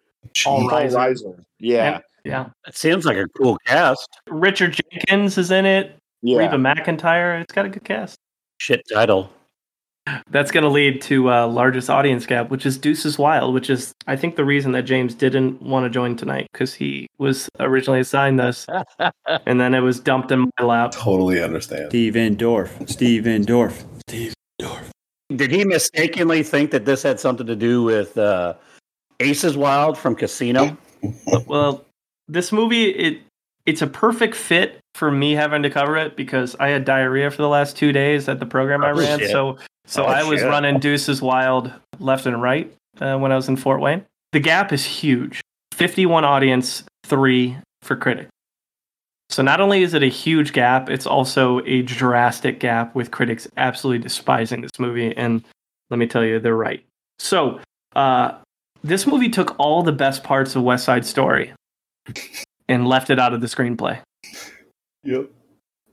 Paul 0.43 0.69
Reiser. 0.69 0.93
Reiser. 0.95 1.45
Yeah, 1.59 1.95
And- 1.95 2.03
yeah. 2.27 2.47
It 2.67 2.75
seems 2.75 3.05
like 3.05 3.17
a 3.17 3.27
cool 3.29 3.57
cast. 3.65 4.07
Richard 4.29 4.79
Jenkins 4.91 5.37
is 5.37 5.51
in 5.51 5.65
it. 5.65 5.97
yeah. 6.21 6.37
Reba 6.37 6.57
McEntire. 6.57 7.41
It's 7.41 7.53
got 7.53 7.65
a 7.65 7.69
good 7.69 7.83
cast. 7.83 8.17
Shit 8.59 8.81
title. 8.91 9.31
That's 10.29 10.51
going 10.51 10.63
to 10.63 10.69
lead 10.69 11.01
to 11.03 11.29
uh, 11.31 11.47
largest 11.47 11.89
audience 11.89 12.25
gap, 12.25 12.49
which 12.49 12.65
is 12.65 12.77
Deuces 12.77 13.17
Wild, 13.17 13.53
which 13.53 13.69
is 13.69 13.93
I 14.07 14.15
think 14.15 14.37
the 14.37 14.45
reason 14.45 14.71
that 14.71 14.83
James 14.83 15.13
didn't 15.13 15.61
want 15.61 15.83
to 15.83 15.89
join 15.89 16.15
tonight 16.15 16.47
because 16.53 16.73
he 16.73 17.07
was 17.17 17.49
originally 17.59 17.99
assigned 17.99 18.39
this, 18.39 18.65
and 19.45 19.59
then 19.59 19.73
it 19.73 19.81
was 19.81 19.99
dumped 19.99 20.31
in 20.31 20.49
my 20.57 20.65
lap. 20.65 20.91
Totally 20.93 21.43
understand. 21.43 21.89
Stephen 21.89 22.37
Dorff. 22.37 22.89
Stephen 22.89 23.43
Dorff. 23.45 23.83
Steve. 24.07 24.33
Endorf. 24.61 24.85
Did 25.35 25.51
he 25.51 25.65
mistakenly 25.65 26.41
think 26.41 26.71
that 26.71 26.85
this 26.85 27.03
had 27.03 27.19
something 27.19 27.45
to 27.45 27.55
do 27.55 27.83
with 27.83 28.17
uh, 28.17 28.53
Aces 29.19 29.57
Wild 29.57 29.97
from 29.97 30.15
Casino? 30.15 30.77
Well, 31.47 31.85
this 32.27 32.51
movie 32.51 32.85
it 32.89 33.21
it's 33.65 33.81
a 33.81 33.87
perfect 33.87 34.35
fit 34.35 34.79
for 34.95 35.11
me 35.11 35.33
having 35.33 35.63
to 35.63 35.69
cover 35.69 35.97
it 35.97 36.15
because 36.15 36.55
I 36.59 36.69
had 36.69 36.85
diarrhea 36.85 37.29
for 37.31 37.41
the 37.41 37.49
last 37.49 37.75
two 37.77 37.91
days 37.91 38.29
at 38.29 38.39
the 38.39 38.45
program 38.45 38.83
I 38.83 38.91
Oh, 38.91 38.95
ran. 38.95 39.19
shit. 39.19 39.29
So 39.31 39.57
so 39.85 40.03
Oh, 40.03 40.07
I 40.07 40.23
was 40.23 40.39
shit. 40.39 40.49
running 40.49 40.79
Deuces 40.79 41.21
Wild 41.21 41.71
left 41.99 42.25
and 42.25 42.41
right 42.41 42.73
uh, 42.99 43.17
when 43.17 43.31
I 43.31 43.35
was 43.35 43.47
in 43.49 43.55
Fort 43.57 43.79
Wayne. 43.81 44.05
The 44.31 44.39
gap 44.39 44.71
is 44.73 44.85
huge. 44.85 45.41
51 45.73 46.25
audience, 46.25 46.83
3 47.05 47.57
for 47.81 47.95
critics. 47.95 48.29
So 49.29 49.43
not 49.43 49.59
only 49.61 49.83
is 49.83 49.93
it 49.93 50.01
a 50.03 50.07
huge 50.07 50.53
gap, 50.53 50.89
it's 50.89 51.05
also 51.05 51.59
a 51.65 51.81
drastic 51.81 52.59
gap 52.59 52.95
with 52.95 53.11
critics 53.11 53.47
absolutely 53.57 54.01
despising 54.01 54.61
this 54.61 54.71
movie 54.79 55.15
and 55.15 55.43
let 55.89 55.97
me 55.99 56.07
tell 56.07 56.23
you 56.23 56.39
they're 56.39 56.55
right. 56.55 56.83
So, 57.19 57.59
uh 57.95 58.37
this 58.83 59.05
movie 59.07 59.29
took 59.29 59.55
all 59.59 59.83
the 59.83 59.91
best 59.91 60.23
parts 60.23 60.55
of 60.55 60.63
West 60.63 60.85
Side 60.85 61.05
Story 61.05 61.51
and 62.67 62.87
left 62.87 63.09
it 63.09 63.19
out 63.19 63.33
of 63.33 63.41
the 63.41 63.47
screenplay. 63.47 63.99
Yep. 65.03 65.29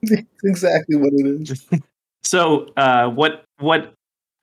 That's 0.03 0.23
exactly 0.45 0.97
what 0.97 1.13
it 1.13 1.27
is. 1.27 1.67
So, 2.27 2.69
uh, 2.79 3.11
what 3.11 3.45
what 3.59 3.93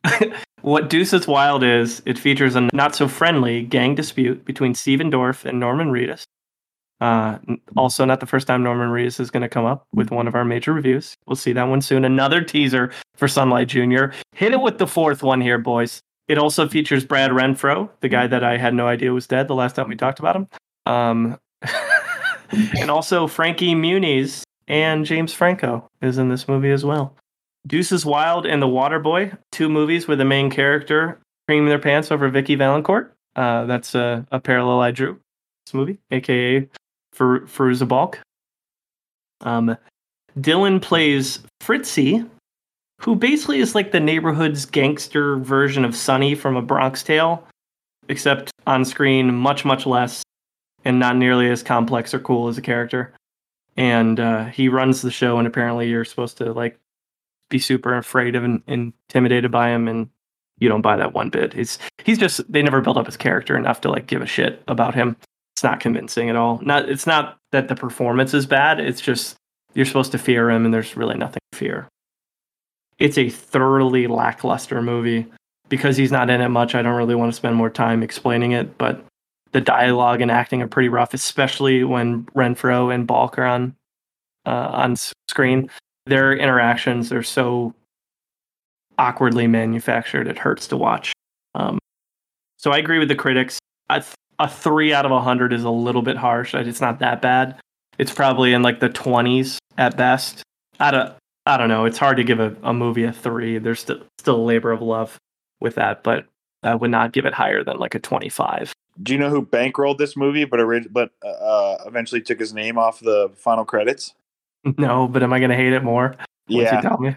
what 0.61 0.89
Deuces 0.89 1.28
Wild 1.28 1.63
is? 1.63 2.01
It 2.05 2.17
features 2.17 2.55
a 2.55 2.69
not 2.74 2.95
so 2.95 3.07
friendly 3.07 3.63
gang 3.63 3.95
dispute 3.95 4.45
between 4.45 4.76
Stephen 4.76 5.11
Dorff 5.11 5.45
and 5.45 5.59
Norman 5.59 5.91
Reedus. 5.91 6.24
Uh, 7.01 7.39
also, 7.76 8.05
not 8.05 8.19
the 8.19 8.28
first 8.28 8.45
time 8.45 8.61
Norman 8.61 8.89
Reedus 8.89 9.19
is 9.19 9.32
going 9.32 9.41
to 9.41 9.49
come 9.49 9.65
up 9.65 9.88
with 9.91 10.11
one 10.11 10.28
of 10.28 10.36
our 10.36 10.45
major 10.45 10.72
reviews. 10.72 11.15
We'll 11.26 11.36
see 11.36 11.53
that 11.53 11.63
one 11.63 11.82
soon. 11.82 12.05
Another 12.05 12.43
teaser 12.43 12.91
for 13.15 13.28
Sunlight 13.28 13.67
Junior. 13.67 14.13
Hit 14.36 14.53
it 14.53 14.61
with 14.61 14.78
the 14.78 14.86
fourth 14.86 15.24
one 15.24 15.41
here, 15.41 15.57
boys. 15.57 16.01
It 16.28 16.38
also 16.38 16.67
features 16.67 17.03
Brad 17.03 17.32
Renfro, 17.32 17.89
the 18.01 18.09
guy 18.09 18.28
that 18.28 18.43
I 18.43 18.57
had 18.57 18.76
no 18.76 18.88
idea 18.88 19.11
was 19.11 19.26
dead 19.26 19.47
the 19.47 19.55
last 19.55 19.76
time 19.76 19.89
we 19.89 19.95
talked 19.95 20.19
about 20.19 20.36
him. 20.36 20.47
Um, 20.86 21.39
and 22.80 22.89
also 22.91 23.28
Frankie 23.28 23.76
Muniz 23.76 24.43
and 24.68 25.05
James 25.05 25.34
Franco 25.34 25.88
is 26.01 26.18
in 26.18 26.30
this 26.30 26.47
movie 26.47 26.72
as 26.72 26.86
well. 26.86 27.16
Deuces 27.68 28.05
Wild 28.05 28.45
and 28.45 28.62
The 28.62 28.68
Waterboy, 28.68 29.38
two 29.51 29.70
movies 29.70 30.07
where 30.07 30.18
the 30.18 30.26
main 30.26 30.49
character 30.49 31.20
creaming 31.47 31.70
their 31.70 31.80
pants 31.80 32.12
over 32.12 32.30
Vicki 32.30 32.55
Vallencourt. 32.55 33.12
Uh, 33.36 33.66
that's 33.66 33.95
a, 33.95 34.26
a 34.32 34.39
parallel 34.39 34.80
I 34.82 34.91
drew. 34.91 35.20
This 35.66 35.74
movie, 35.74 35.99
aka 36.09 36.68
Fer- 37.14 37.41
Fairuza 37.41 37.88
Balk. 37.88 38.20
Um, 39.41 39.78
Dillon 40.39 40.80
plays 40.80 41.39
Fritzy, 41.62 42.28
who 42.99 43.16
basically 43.16 43.59
is 43.59 43.76
like 43.76 43.91
the 43.91 43.99
neighborhood's 43.99 44.66
gangster 44.66 45.38
version 45.38 45.86
of 45.86 45.95
Sonny 45.95 46.36
from 46.36 46.55
A 46.55 46.62
Bronx 46.62 47.03
Tale, 47.03 47.45
except 48.09 48.51
on 48.66 48.86
screen 48.86 49.34
much 49.36 49.66
much 49.66 49.86
less 49.86 50.24
and 50.86 51.00
not 51.00 51.16
nearly 51.16 51.50
as 51.50 51.64
complex 51.64 52.14
or 52.14 52.20
cool 52.20 52.48
as 52.48 52.58
a 52.58 52.62
character. 52.62 53.14
And 53.78 54.20
uh, 54.20 54.46
he 54.46 54.70
runs 54.70 55.02
the 55.02 55.12
show, 55.12 55.38
and 55.38 55.48
apparently 55.48 55.90
you're 55.90 56.06
supposed 56.06 56.38
to 56.38 56.52
like 56.54 56.80
be 57.50 57.60
super 57.60 57.96
afraid 57.96 58.36
of 58.36 58.44
and 58.44 58.62
intimidated 58.68 59.52
by 59.52 59.70
him, 59.70 59.88
and 59.88 60.10
you 60.60 60.70
don't 60.70 60.82
buy 60.82 60.98
that 60.98 61.14
one 61.14 61.30
bit. 61.30 61.54
He's 61.54 61.80
he's 62.04 62.18
just 62.18 62.52
they 62.52 62.62
never 62.62 62.82
built 62.82 62.98
up 62.98 63.06
his 63.06 63.18
character 63.18 63.58
enough 63.58 63.82
to 63.82 63.90
like 63.90 64.08
give 64.08 64.22
a 64.22 64.28
shit 64.28 64.62
about 64.68 64.94
him. 64.94 65.16
It's 65.56 65.64
not 65.64 65.80
convincing 65.80 66.30
at 66.30 66.36
all. 66.36 66.60
Not 66.62 66.90
it's 66.90 67.08
not 67.08 67.38
that 67.52 67.68
the 67.68 67.76
performance 67.76 68.34
is 68.34 68.46
bad. 68.46 68.80
It's 68.80 69.02
just 69.02 69.36
you're 69.74 69.86
supposed 69.86 70.12
to 70.12 70.18
fear 70.18 70.50
him, 70.50 70.66
and 70.66 70.74
there's 70.74 70.98
really 70.98 71.18
nothing 71.18 71.42
to 71.52 71.58
fear. 71.58 71.88
It's 73.00 73.18
a 73.18 73.30
thoroughly 73.30 74.08
lackluster 74.08 74.82
movie 74.82 75.26
because 75.70 75.98
he's 75.98 76.12
not 76.12 76.30
in 76.30 76.42
it 76.42 76.50
much. 76.50 76.76
I 76.76 76.82
don't 76.82 76.96
really 76.98 77.16
want 77.16 77.32
to 77.32 77.36
spend 77.36 77.56
more 77.56 77.70
time 77.70 78.04
explaining 78.04 78.52
it, 78.52 78.78
but 78.78 79.04
the 79.52 79.62
dialogue 79.62 80.22
and 80.22 80.32
acting 80.32 80.62
are 80.62 80.68
pretty 80.68 80.89
rough, 80.89 81.14
especially 81.14 81.84
when 81.84 82.24
Renfro 82.36 82.93
and 82.93 83.06
Balk 83.06 83.38
are 83.38 83.45
on 83.45 83.76
uh, 84.45 84.70
on 84.72 84.95
screen. 85.28 85.70
Their 86.06 86.34
interactions 86.34 87.12
are 87.12 87.24
so 87.24 87.74
awkwardly 88.97 89.47
manufactured; 89.47 90.28
it 90.28 90.38
hurts 90.38 90.68
to 90.68 90.78
watch. 90.78 91.14
Um, 91.56 91.80
so 92.58 92.72
I 92.72 92.78
agree 92.78 92.99
with 92.99 93.10
the 93.10 93.16
critics. 93.16 93.60
A, 93.89 93.99
th- 93.99 94.14
a 94.39 94.47
three 94.47 94.93
out 94.93 95.06
of 95.06 95.12
a 95.12 95.22
hundred 95.22 95.54
is 95.54 95.64
a 95.64 95.70
little 95.70 96.02
bit 96.02 96.18
harsh. 96.18 96.54
It's 96.56 96.82
not 96.82 96.99
that 96.99 97.22
bad. 97.22 97.60
It's 97.97 98.14
probably 98.14 98.54
in 98.54 98.62
like 98.62 98.80
the 98.80 98.89
twenties 98.89 99.60
at 99.78 99.97
best. 99.97 100.43
I 100.80 100.91
don't, 100.91 101.14
I 101.45 101.58
don't 101.58 101.70
know. 101.70 101.86
It's 101.86 101.97
hard 101.97 102.18
to 102.18 102.24
give 102.24 102.39
a, 102.39 102.56
a 102.64 102.74
movie 102.74 103.04
a 103.04 103.12
three. 103.12 103.58
There's 103.58 103.82
still 103.82 104.02
still 104.18 104.38
a 104.38 104.43
labor 104.43 104.72
of 104.72 104.82
love 104.82 105.18
with 105.60 105.76
that, 105.76 106.04
but 106.04 106.26
I 106.64 106.74
would 106.76 106.89
not 106.89 107.12
give 107.12 107.26
it 107.26 107.34
higher 107.34 107.64
than 107.64 107.78
like 107.78 107.95
a 107.95 107.99
twenty-five. 107.99 108.72
Do 109.02 109.14
you 109.14 109.20
know 109.20 109.30
who 109.30 109.46
bankrolled 109.46 109.98
this 109.98 110.16
movie, 110.18 110.46
but 110.46 110.60
orig- 110.60 110.92
but 110.92 111.12
uh, 111.24 111.78
eventually 111.86 112.22
took 112.22 112.39
his 112.39 112.54
name 112.54 112.78
off 112.78 113.00
the 113.00 113.32
final 113.38 113.66
credits? 113.66 114.14
No, 114.78 115.08
but 115.08 115.24
am 115.24 115.34
I 115.34 115.39
gonna 115.39 115.56
hate 115.56 115.74
it 115.74 115.84
more? 115.84 116.10
Once 116.10 116.26
you 116.50 116.62
Yeah, 116.62 116.82
tell 116.82 117.00
me. 117.00 117.16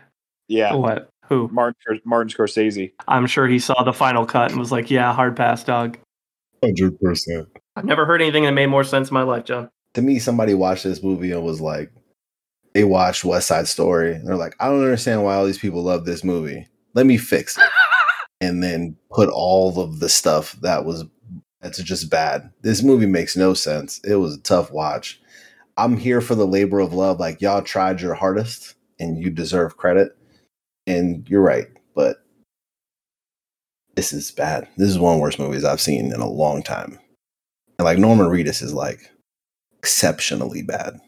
yeah. 0.48 0.72
What? 0.74 1.10
Who? 1.26 1.48
Martin 1.52 2.00
Martin 2.04 2.30
Scorsese. 2.32 2.92
I'm 3.06 3.26
sure 3.26 3.46
he 3.46 3.58
saw 3.58 3.82
the 3.82 3.92
final 3.92 4.24
cut 4.24 4.50
and 4.50 4.58
was 4.58 4.72
like, 4.72 4.90
"Yeah, 4.90 5.12
hard 5.12 5.36
pass, 5.36 5.62
dog." 5.62 5.98
Hundred 6.62 6.98
percent. 7.00 7.46
I've 7.76 7.84
never 7.84 8.06
heard 8.06 8.22
anything 8.22 8.44
that 8.44 8.52
made 8.52 8.68
more 8.68 8.84
sense 8.84 9.10
in 9.10 9.14
my 9.14 9.24
life, 9.24 9.44
John. 9.44 9.68
To 9.92 10.00
me, 10.02 10.18
somebody 10.18 10.54
watched 10.54 10.84
this 10.84 11.02
movie 11.02 11.32
and 11.32 11.42
was 11.42 11.60
like, 11.60 11.90
they 12.72 12.84
watched 12.84 13.24
West 13.24 13.48
Side 13.48 13.68
Story. 13.68 14.14
And 14.14 14.26
they're 14.26 14.36
like, 14.36 14.54
I 14.58 14.68
don't 14.68 14.82
understand 14.82 15.22
why 15.22 15.34
all 15.34 15.44
these 15.44 15.58
people 15.58 15.82
love 15.82 16.04
this 16.06 16.24
movie. 16.24 16.66
Let 16.94 17.04
me 17.06 17.16
fix 17.18 17.58
it. 17.58 17.64
and 18.40 18.62
then 18.62 18.96
put 19.12 19.28
all 19.28 19.78
of 19.80 20.00
the 20.00 20.08
stuff 20.08 20.52
that 20.62 20.84
was 20.86 21.04
that's 21.64 21.82
just 21.82 22.10
bad. 22.10 22.50
This 22.60 22.82
movie 22.82 23.06
makes 23.06 23.38
no 23.38 23.54
sense. 23.54 23.98
It 24.04 24.16
was 24.16 24.34
a 24.34 24.40
tough 24.42 24.70
watch. 24.70 25.18
I'm 25.78 25.96
here 25.96 26.20
for 26.20 26.34
the 26.34 26.46
labor 26.46 26.78
of 26.78 26.92
love. 26.92 27.18
Like 27.18 27.40
y'all 27.40 27.62
tried 27.62 28.02
your 28.02 28.12
hardest 28.12 28.74
and 29.00 29.18
you 29.18 29.30
deserve 29.30 29.78
credit. 29.78 30.14
And 30.86 31.26
you're 31.26 31.40
right, 31.40 31.68
but 31.94 32.18
this 33.96 34.12
is 34.12 34.30
bad. 34.30 34.68
This 34.76 34.90
is 34.90 34.98
one 34.98 35.14
of 35.14 35.18
the 35.18 35.22
worst 35.22 35.38
movies 35.38 35.64
I've 35.64 35.80
seen 35.80 36.12
in 36.12 36.20
a 36.20 36.28
long 36.28 36.62
time. 36.62 36.98
And 37.78 37.86
like 37.86 37.96
Norman 37.96 38.26
Reedus 38.26 38.62
is 38.62 38.74
like 38.74 39.10
exceptionally 39.78 40.60
bad. 40.60 41.00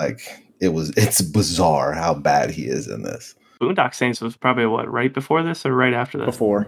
Like 0.00 0.42
it 0.60 0.70
was 0.70 0.90
it's 0.96 1.20
bizarre 1.20 1.92
how 1.92 2.12
bad 2.12 2.50
he 2.50 2.64
is 2.64 2.88
in 2.88 3.04
this. 3.04 3.36
Boondock 3.60 3.94
Saints 3.94 4.20
was 4.20 4.36
probably 4.36 4.66
what 4.66 4.90
right 4.90 5.14
before 5.14 5.44
this 5.44 5.64
or 5.64 5.76
right 5.76 5.94
after 5.94 6.18
this? 6.18 6.26
Before. 6.26 6.66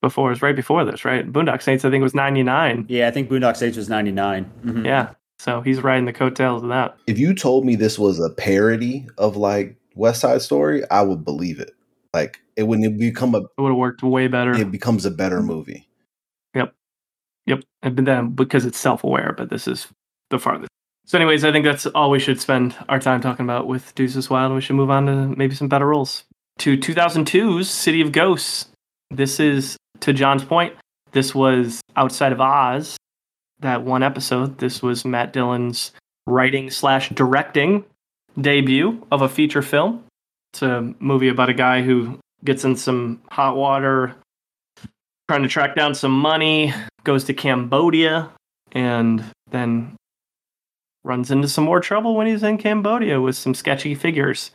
Before 0.00 0.28
it 0.28 0.34
was 0.34 0.42
right 0.42 0.54
before 0.54 0.84
this, 0.84 1.04
right? 1.04 1.30
Boondock 1.30 1.60
Saints, 1.60 1.84
I 1.84 1.90
think, 1.90 2.00
it 2.00 2.04
was 2.04 2.14
'99. 2.14 2.86
Yeah, 2.88 3.08
I 3.08 3.10
think 3.10 3.28
Boondock 3.28 3.56
Saints 3.56 3.76
was 3.76 3.88
99. 3.88 4.48
Mhm. 4.64 4.84
Yeah, 4.84 5.10
so 5.40 5.60
he's 5.60 5.82
riding 5.82 6.04
the 6.04 6.12
coattails 6.12 6.62
of 6.62 6.68
that. 6.68 6.96
If 7.08 7.18
you 7.18 7.34
told 7.34 7.64
me 7.64 7.74
this 7.74 7.98
was 7.98 8.20
a 8.20 8.30
parody 8.30 9.06
of 9.18 9.36
like 9.36 9.76
West 9.96 10.20
Side 10.20 10.40
Story, 10.42 10.88
I 10.90 11.02
would 11.02 11.24
believe 11.24 11.58
it. 11.58 11.72
Like 12.14 12.40
it 12.56 12.62
wouldn't 12.64 12.98
become 12.98 13.34
a 13.34 13.38
It 13.38 13.48
would 13.58 13.70
have 13.70 13.76
worked 13.76 14.02
way 14.04 14.28
better. 14.28 14.52
it 14.52 14.70
becomes 14.70 15.04
a 15.04 15.10
better 15.10 15.42
movie. 15.42 15.88
Yep, 16.54 16.74
Yep. 17.46 17.60
and 17.82 17.98
then 18.06 18.30
because 18.30 18.64
it's 18.64 18.78
self-aware, 18.78 19.34
but 19.36 19.50
this 19.50 19.66
is 19.66 19.88
the 20.30 20.38
farthest. 20.38 20.68
So, 21.06 21.18
anyways, 21.18 21.42
I 21.42 21.50
think 21.50 21.64
that's 21.64 21.86
all 21.86 22.10
we 22.10 22.18
should 22.20 22.40
spend 22.40 22.76
our 22.88 22.98
time 23.00 23.20
talking 23.20 23.44
about 23.44 23.66
with 23.66 23.94
Deuces 23.96 24.30
Wild. 24.30 24.54
We 24.54 24.60
should 24.60 24.76
move 24.76 24.90
on 24.90 25.06
to 25.06 25.26
maybe 25.36 25.54
some 25.56 25.66
better 25.68 25.86
roles. 25.86 26.22
To 26.58 26.76
2002's 26.76 27.68
City 27.68 28.00
of 28.00 28.12
Ghosts. 28.12 28.66
This 29.10 29.40
is, 29.40 29.78
to 30.00 30.12
John's 30.12 30.44
point, 30.44 30.74
this 31.12 31.34
was 31.34 31.80
outside 31.96 32.32
of 32.32 32.40
Oz. 32.40 32.96
That 33.60 33.82
one 33.82 34.02
episode. 34.02 34.58
This 34.58 34.82
was 34.82 35.04
Matt 35.04 35.32
Dillon's 35.32 35.92
writing 36.26 36.70
slash 36.70 37.08
directing 37.08 37.84
debut 38.40 39.04
of 39.10 39.22
a 39.22 39.28
feature 39.28 39.62
film. 39.62 40.04
It's 40.52 40.62
a 40.62 40.94
movie 41.00 41.28
about 41.28 41.48
a 41.48 41.54
guy 41.54 41.82
who 41.82 42.18
gets 42.44 42.64
in 42.64 42.76
some 42.76 43.20
hot 43.30 43.56
water, 43.56 44.14
trying 45.28 45.42
to 45.42 45.48
track 45.48 45.74
down 45.74 45.94
some 45.94 46.12
money, 46.12 46.72
goes 47.04 47.24
to 47.24 47.34
Cambodia, 47.34 48.30
and 48.72 49.24
then 49.50 49.96
runs 51.04 51.30
into 51.30 51.48
some 51.48 51.64
more 51.64 51.80
trouble 51.80 52.14
when 52.14 52.26
he's 52.26 52.42
in 52.42 52.58
Cambodia 52.58 53.20
with 53.20 53.36
some 53.36 53.54
sketchy 53.54 53.94
figures. 53.94 54.52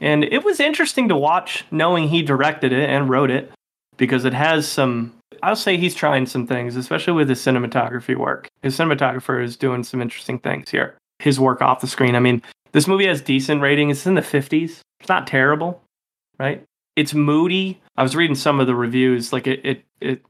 And 0.00 0.24
it 0.24 0.44
was 0.44 0.60
interesting 0.60 1.08
to 1.08 1.16
watch, 1.16 1.64
knowing 1.70 2.08
he 2.08 2.22
directed 2.22 2.72
it 2.72 2.88
and 2.88 3.08
wrote 3.08 3.30
it, 3.30 3.50
because 3.96 4.24
it 4.24 4.34
has 4.34 4.68
some. 4.68 5.12
I'll 5.42 5.56
say 5.56 5.76
he's 5.76 5.94
trying 5.94 6.26
some 6.26 6.46
things, 6.46 6.76
especially 6.76 7.12
with 7.12 7.28
his 7.28 7.40
cinematography 7.40 8.16
work. 8.16 8.48
His 8.62 8.76
cinematographer 8.76 9.42
is 9.42 9.56
doing 9.56 9.84
some 9.84 10.00
interesting 10.00 10.38
things 10.38 10.70
here. 10.70 10.96
His 11.18 11.38
work 11.38 11.60
off 11.60 11.80
the 11.80 11.86
screen. 11.86 12.14
I 12.16 12.20
mean, 12.20 12.42
this 12.72 12.88
movie 12.88 13.06
has 13.06 13.20
decent 13.20 13.60
rating. 13.60 13.90
It's 13.90 14.06
in 14.06 14.14
the 14.14 14.20
50s. 14.20 14.80
It's 15.00 15.08
not 15.08 15.26
terrible, 15.26 15.82
right? 16.38 16.62
It's 16.96 17.14
moody. 17.14 17.80
I 17.96 18.02
was 18.02 18.16
reading 18.16 18.36
some 18.36 18.60
of 18.60 18.66
the 18.66 18.74
reviews. 18.74 19.32
Like 19.32 19.46
it, 19.46 19.60
it, 19.64 19.84
it 20.00 20.22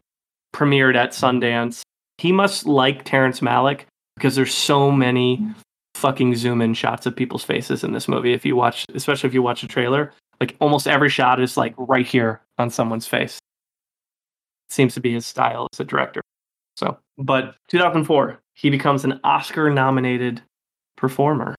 premiered 0.54 0.96
at 0.96 1.10
Sundance. 1.10 1.82
He 2.18 2.32
must 2.32 2.66
like 2.66 3.04
Terrence 3.04 3.40
Malick 3.40 3.82
because 4.16 4.36
there's 4.36 4.54
so 4.54 4.90
many 4.90 5.46
fucking 5.94 6.34
zoom 6.34 6.60
in 6.60 6.74
shots 6.74 7.06
of 7.06 7.16
people's 7.16 7.44
faces 7.44 7.84
in 7.84 7.92
this 7.92 8.08
movie. 8.08 8.32
If 8.32 8.44
you 8.44 8.56
watch, 8.56 8.84
especially 8.94 9.28
if 9.28 9.34
you 9.34 9.42
watch 9.42 9.62
a 9.62 9.68
trailer, 9.68 10.12
like 10.40 10.56
almost 10.60 10.86
every 10.86 11.08
shot 11.08 11.40
is 11.40 11.56
like 11.56 11.74
right 11.76 12.06
here 12.06 12.40
on 12.58 12.70
someone's 12.70 13.06
face. 13.06 13.38
Seems 14.74 14.94
to 14.94 15.00
be 15.00 15.12
his 15.12 15.24
style 15.24 15.68
as 15.72 15.78
a 15.78 15.84
director. 15.84 16.20
So, 16.76 16.98
but 17.16 17.54
2004, 17.68 18.40
he 18.54 18.70
becomes 18.70 19.04
an 19.04 19.20
Oscar 19.22 19.70
nominated 19.70 20.42
performer 20.96 21.54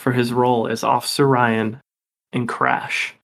for 0.00 0.10
his 0.10 0.32
role 0.32 0.66
as 0.66 0.82
Officer 0.82 1.28
Ryan 1.28 1.80
in 2.32 2.48
Crash, 2.48 3.14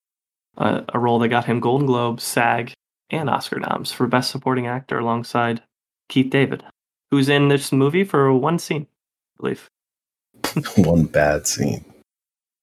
uh, 0.57 0.83
a 0.93 0.99
role 0.99 1.19
that 1.19 1.27
got 1.27 1.43
him 1.43 1.59
Golden 1.59 1.85
Globe, 1.85 2.21
SAG, 2.21 2.71
and 3.09 3.29
Oscar 3.29 3.59
noms 3.59 3.91
for 3.91 4.07
Best 4.07 4.31
Supporting 4.31 4.67
Actor 4.67 4.99
alongside 4.99 5.61
Keith 6.07 6.29
David, 6.29 6.63
who's 7.11 7.27
in 7.27 7.49
this 7.49 7.73
movie 7.73 8.05
for 8.05 8.31
one 8.31 8.57
scene, 8.57 8.87
I 9.37 9.41
believe. 9.41 9.67
One 10.77 11.03
bad 11.03 11.45
scene. 11.45 11.83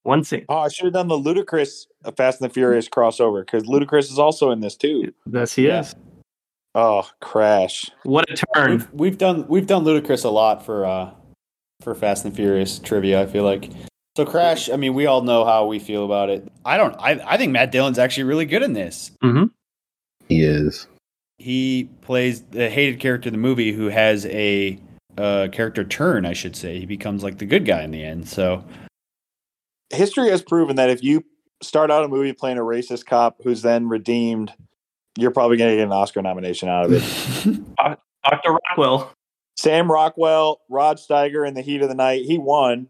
One 0.01 0.23
scene. 0.23 0.45
Oh, 0.49 0.57
I 0.57 0.69
should 0.69 0.85
have 0.85 0.93
done 0.93 1.07
the 1.07 1.19
Ludacris 1.19 1.85
Fast 2.17 2.41
and 2.41 2.49
the 2.49 2.53
Furious 2.53 2.89
crossover 2.89 3.45
because 3.45 3.63
Ludacris 3.63 4.11
is 4.11 4.17
also 4.17 4.49
in 4.49 4.59
this 4.61 4.75
too. 4.75 5.13
Yes, 5.31 5.53
he 5.53 5.67
Yeah. 5.67 5.81
is. 5.81 5.95
Oh, 6.75 7.07
Crash. 7.21 7.89
What 8.03 8.29
a 8.29 8.35
turn. 8.55 8.71
We've, 8.71 8.93
we've 8.93 9.17
done 9.17 9.47
we've 9.47 9.67
done 9.67 9.83
Ludacris 9.83 10.25
a 10.25 10.29
lot 10.29 10.65
for 10.65 10.85
uh 10.85 11.11
for 11.81 11.93
Fast 11.93 12.25
and 12.25 12.35
Furious 12.35 12.79
trivia. 12.79 13.21
I 13.21 13.25
feel 13.25 13.43
like 13.43 13.69
so 14.15 14.25
Crash. 14.25 14.69
I 14.69 14.75
mean, 14.75 14.93
we 14.93 15.05
all 15.05 15.21
know 15.21 15.45
how 15.45 15.65
we 15.65 15.79
feel 15.79 16.05
about 16.05 16.29
it. 16.29 16.47
I 16.65 16.77
don't. 16.77 16.95
I 16.95 17.21
I 17.25 17.37
think 17.37 17.51
Matt 17.51 17.71
Dillon's 17.71 17.99
actually 17.99 18.23
really 18.23 18.45
good 18.45 18.63
in 18.63 18.73
this. 18.73 19.11
Mm-hmm. 19.23 19.45
He 20.29 20.43
is. 20.43 20.87
He 21.37 21.89
plays 22.01 22.41
the 22.43 22.69
hated 22.69 22.99
character 22.99 23.27
in 23.27 23.33
the 23.33 23.39
movie 23.39 23.71
who 23.73 23.89
has 23.89 24.25
a 24.27 24.79
uh, 25.17 25.49
character 25.51 25.83
turn. 25.83 26.25
I 26.25 26.33
should 26.33 26.55
say 26.55 26.79
he 26.79 26.85
becomes 26.85 27.23
like 27.23 27.37
the 27.37 27.45
good 27.45 27.65
guy 27.65 27.83
in 27.83 27.91
the 27.91 28.03
end. 28.03 28.27
So 28.27 28.63
History 29.91 30.29
has 30.29 30.41
proven 30.41 30.75
that 30.77 30.89
if 30.89 31.03
you 31.03 31.23
start 31.61 31.91
out 31.91 32.03
a 32.03 32.07
movie 32.07 32.33
playing 32.33 32.57
a 32.57 32.61
racist 32.61 33.05
cop 33.05 33.37
who's 33.43 33.61
then 33.61 33.89
redeemed, 33.89 34.53
you're 35.17 35.31
probably 35.31 35.57
going 35.57 35.71
to 35.71 35.77
get 35.77 35.85
an 35.85 35.91
Oscar 35.91 36.21
nomination 36.21 36.69
out 36.69 36.85
of 36.85 36.93
it. 36.93 37.75
Dr. 38.23 38.53
Rockwell. 38.53 39.11
Sam 39.55 39.91
Rockwell, 39.91 40.61
Rod 40.69 40.97
Steiger 40.97 41.47
in 41.47 41.53
the 41.53 41.61
heat 41.61 41.81
of 41.81 41.89
the 41.89 41.95
night, 41.95 42.25
he 42.25 42.37
won. 42.37 42.87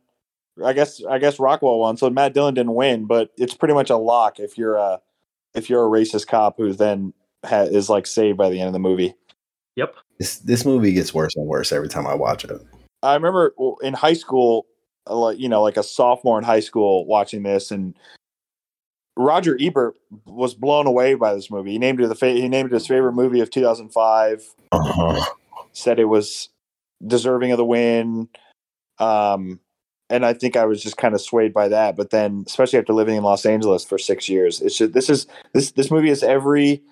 I 0.63 0.73
guess 0.73 1.03
I 1.03 1.17
guess 1.17 1.39
Rockwell 1.39 1.79
won, 1.79 1.97
so 1.97 2.09
Matt 2.09 2.33
Dillon 2.33 2.53
didn't 2.53 2.75
win, 2.75 3.05
but 3.05 3.31
it's 3.37 3.55
pretty 3.55 3.73
much 3.73 3.89
a 3.89 3.97
lock 3.97 4.39
if 4.39 4.57
you're 4.57 4.75
a 4.75 5.01
if 5.55 5.69
you're 5.69 5.85
a 5.85 5.89
racist 5.89 6.27
cop 6.27 6.57
who 6.57 6.73
then 6.73 7.13
ha- 7.43 7.63
is 7.63 7.89
like 7.89 8.05
saved 8.05 8.37
by 8.37 8.49
the 8.49 8.59
end 8.59 8.67
of 8.67 8.73
the 8.73 8.79
movie. 8.79 9.15
Yep. 9.75 9.95
This 10.19 10.37
this 10.39 10.63
movie 10.63 10.93
gets 10.93 11.13
worse 11.13 11.35
and 11.35 11.47
worse 11.47 11.71
every 11.71 11.89
time 11.89 12.05
I 12.05 12.13
watch 12.13 12.45
it. 12.45 12.51
I 13.01 13.15
remember 13.15 13.53
in 13.81 13.93
high 13.93 14.13
school, 14.13 14.67
uh, 15.07 15.15
like 15.15 15.39
you 15.39 15.49
know, 15.49 15.63
like 15.63 15.77
a 15.77 15.83
sophomore 15.83 16.37
in 16.37 16.43
high 16.43 16.59
school, 16.59 17.05
watching 17.07 17.43
this, 17.43 17.71
and 17.71 17.95
Roger 19.15 19.57
Ebert 19.59 19.95
was 20.25 20.53
blown 20.53 20.87
away 20.87 21.13
by 21.13 21.33
this 21.33 21.51
movie. 21.51 21.71
He 21.71 21.79
named 21.79 22.01
it 22.01 22.07
the 22.07 22.15
fa- 22.15 22.31
he 22.31 22.49
named 22.49 22.71
it 22.71 22.73
his 22.73 22.87
favorite 22.87 23.13
movie 23.13 23.41
of 23.41 23.49
2005. 23.51 24.43
Uh-huh. 24.71 25.25
Said 25.71 25.99
it 25.99 26.05
was 26.05 26.49
deserving 27.05 27.51
of 27.51 27.57
the 27.57 27.65
win. 27.65 28.27
Um, 28.99 29.59
and 30.09 30.25
I 30.25 30.33
think 30.33 30.55
I 30.55 30.65
was 30.65 30.81
just 30.81 30.97
kind 30.97 31.13
of 31.13 31.21
swayed 31.21 31.53
by 31.53 31.67
that. 31.69 31.95
But 31.95 32.09
then, 32.09 32.43
especially 32.47 32.79
after 32.79 32.93
living 32.93 33.15
in 33.15 33.23
Los 33.23 33.45
Angeles 33.45 33.83
for 33.83 33.97
six 33.97 34.29
years, 34.29 34.61
it's 34.61 34.77
just 34.77 34.93
this 34.93 35.09
is 35.09 35.27
this 35.53 35.71
this 35.71 35.91
movie 35.91 36.09
is 36.09 36.23
every 36.23 36.83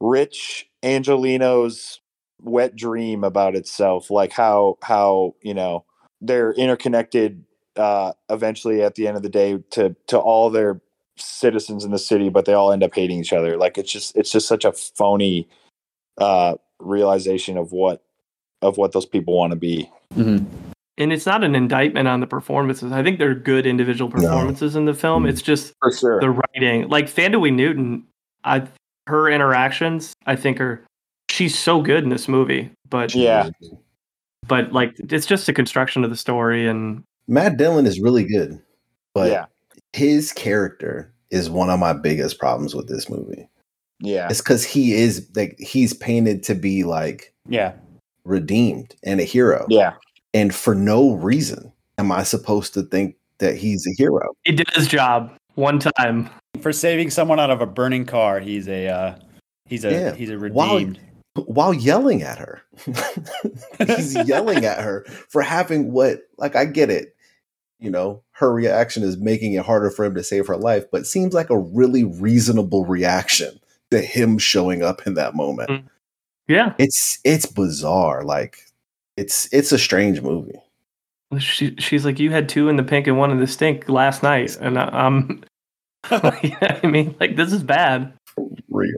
rich 0.00 0.68
Angelino's 0.82 2.00
wet 2.42 2.76
dream 2.76 3.24
about 3.24 3.56
itself, 3.56 4.10
like 4.10 4.32
how 4.32 4.78
how 4.82 5.34
you 5.42 5.54
know 5.54 5.84
they're 6.20 6.52
interconnected 6.52 7.44
uh, 7.76 8.12
eventually 8.28 8.82
at 8.82 8.94
the 8.96 9.06
end 9.06 9.16
of 9.16 9.22
the 9.22 9.28
day 9.28 9.58
to 9.70 9.94
to 10.08 10.18
all 10.18 10.50
their 10.50 10.80
citizens 11.20 11.84
in 11.84 11.90
the 11.90 11.98
city, 11.98 12.28
but 12.28 12.44
they 12.44 12.52
all 12.54 12.72
end 12.72 12.82
up 12.82 12.94
hating 12.94 13.18
each 13.20 13.32
other. 13.32 13.56
Like 13.56 13.78
it's 13.78 13.92
just 13.92 14.16
it's 14.16 14.30
just 14.30 14.48
such 14.48 14.64
a 14.64 14.72
phony 14.72 15.48
uh, 16.18 16.54
realization 16.80 17.56
of 17.56 17.72
what 17.72 18.02
of 18.62 18.76
what 18.76 18.92
those 18.92 19.06
people 19.06 19.36
want 19.36 19.52
to 19.52 19.56
be. 19.56 19.90
And 20.16 21.12
it's 21.12 21.26
not 21.26 21.44
an 21.44 21.54
indictment 21.54 22.08
on 22.08 22.18
the 22.20 22.26
performances. 22.26 22.90
I 22.90 23.04
think 23.04 23.20
they're 23.20 23.34
good 23.34 23.66
individual 23.66 24.10
performances 24.10 24.74
in 24.74 24.84
the 24.84 24.94
film. 24.94 25.26
It's 25.26 25.42
just 25.42 25.74
For 25.80 25.92
sure. 25.92 26.20
the 26.20 26.30
writing. 26.30 26.88
Like 26.88 27.06
Thandiwe 27.06 27.52
Newton, 27.52 28.04
I 28.44 28.66
her 29.06 29.30
interactions, 29.30 30.12
I 30.26 30.36
think 30.36 30.60
are 30.60 30.84
she's 31.30 31.56
so 31.56 31.80
good 31.80 32.02
in 32.02 32.10
this 32.10 32.26
movie. 32.28 32.70
But 32.90 33.14
Yeah. 33.14 33.50
but 34.48 34.72
like 34.72 34.94
it's 34.98 35.26
just 35.26 35.46
the 35.46 35.52
construction 35.52 36.02
of 36.04 36.10
the 36.10 36.16
story 36.16 36.66
and 36.66 37.04
Matt 37.28 37.58
Dillon 37.58 37.86
is 37.86 38.00
really 38.00 38.24
good, 38.24 38.60
but 39.14 39.30
yeah. 39.30 39.46
His 39.92 40.32
character 40.32 41.12
is 41.30 41.50
one 41.50 41.70
of 41.70 41.78
my 41.80 41.92
biggest 41.92 42.38
problems 42.38 42.74
with 42.74 42.88
this 42.88 43.08
movie. 43.10 43.48
Yeah. 44.00 44.28
It's 44.30 44.40
because 44.40 44.64
he 44.64 44.94
is 44.94 45.28
like 45.34 45.56
he's 45.58 45.92
painted 45.92 46.42
to 46.44 46.54
be 46.54 46.84
like 46.84 47.34
yeah, 47.48 47.72
redeemed 48.24 48.94
and 49.02 49.20
a 49.20 49.24
hero, 49.24 49.66
Yeah. 49.68 49.94
and 50.34 50.54
for 50.54 50.74
no 50.74 51.14
reason 51.14 51.72
am 51.98 52.12
I 52.12 52.22
supposed 52.22 52.74
to 52.74 52.82
think 52.82 53.16
that 53.38 53.56
he's 53.56 53.86
a 53.86 53.92
hero. 53.96 54.34
he 54.44 54.52
did 54.52 54.68
his 54.74 54.86
job 54.88 55.32
one 55.54 55.78
time. 55.78 56.30
for 56.60 56.72
saving 56.72 57.10
someone 57.10 57.38
out 57.40 57.50
of 57.50 57.60
a 57.60 57.66
burning 57.66 58.04
car, 58.04 58.38
he's 58.40 58.68
a 58.68 58.88
uh, 58.88 59.14
he's 59.66 59.84
a 59.84 59.90
Yeah. 59.90 60.14
he's 60.14 60.30
a 60.30 60.38
While- 60.38 60.74
redeemed. 60.76 61.00
while 61.46 61.72
yelling 61.74 62.22
at 62.22 62.38
her. 62.38 62.62
He's 63.86 64.14
yelling 64.26 64.64
at 64.64 64.80
her 64.82 65.04
for 65.28 65.40
having 65.42 65.92
what, 65.92 66.20
like, 66.36 66.56
I 66.56 66.64
get 66.64 66.90
it. 66.90 67.14
You 67.78 67.90
know, 67.90 68.22
her 68.32 68.52
reaction 68.52 69.02
is 69.04 69.16
making 69.16 69.54
it 69.54 69.64
harder 69.64 69.90
for 69.90 70.04
him 70.04 70.14
to 70.16 70.24
save 70.24 70.48
her 70.48 70.56
life, 70.56 70.84
but 70.90 71.06
seems 71.06 71.32
like 71.32 71.50
a 71.50 71.58
really 71.58 72.02
reasonable 72.02 72.84
reaction 72.84 73.60
to 73.90 74.00
him 74.00 74.38
showing 74.38 74.82
up 74.82 75.06
in 75.06 75.14
that 75.14 75.34
moment. 75.34 75.70
Mm. 75.70 75.84
Yeah, 76.48 76.74
It's 76.78 77.18
it's 77.24 77.46
bizarre. 77.46 78.24
Like, 78.24 78.64
it's 79.16 79.52
it's 79.52 79.70
a 79.70 79.78
strange 79.78 80.22
movie. 80.22 80.58
she, 81.38 81.76
she's 81.76 82.06
like, 82.06 82.18
you 82.18 82.30
had 82.30 82.48
two 82.48 82.70
in 82.70 82.76
the 82.76 82.82
pink 82.82 83.06
and 83.06 83.18
one 83.18 83.30
in 83.30 83.38
the 83.38 83.46
stink 83.46 83.88
last 83.88 84.22
night, 84.22 84.56
and 84.56 84.78
I, 84.78 84.88
I'm. 84.88 85.44
I 86.10 86.80
mean, 86.84 87.14
like 87.20 87.36
this 87.36 87.52
is 87.52 87.62
bad. 87.62 88.14
Real. 88.70 88.96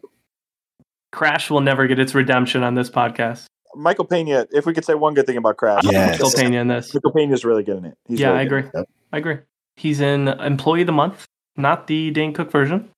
Crash 1.12 1.50
will 1.50 1.60
never 1.60 1.88
get 1.88 1.98
its 1.98 2.14
redemption 2.14 2.62
on 2.62 2.76
this 2.76 2.88
podcast. 2.88 3.46
Michael 3.74 4.04
Pena, 4.04 4.46
if 4.52 4.66
we 4.66 4.74
could 4.74 4.84
say 4.84 4.94
one 4.94 5.14
good 5.14 5.26
thing 5.26 5.36
about 5.36 5.56
Crash, 5.56 5.82
Yes. 5.84 6.18
Michael 6.20 6.30
Pena 6.36 6.60
in 6.60 6.68
this. 6.68 6.92
Michael 6.94 7.12
Pena 7.12 7.32
is 7.32 7.44
really 7.44 7.62
good 7.62 7.78
in 7.78 7.84
it. 7.86 7.96
He's 8.06 8.20
yeah, 8.20 8.28
really 8.28 8.40
I 8.40 8.42
agree. 8.42 8.62
Yep. 8.74 8.88
I 9.12 9.18
agree. 9.18 9.38
He's 9.76 10.00
in 10.00 10.28
Employee 10.28 10.82
of 10.82 10.86
the 10.86 10.92
Month, 10.92 11.24
not 11.56 11.86
the 11.86 12.10
Dane 12.10 12.32
Cook 12.32 12.50
version, 12.50 12.90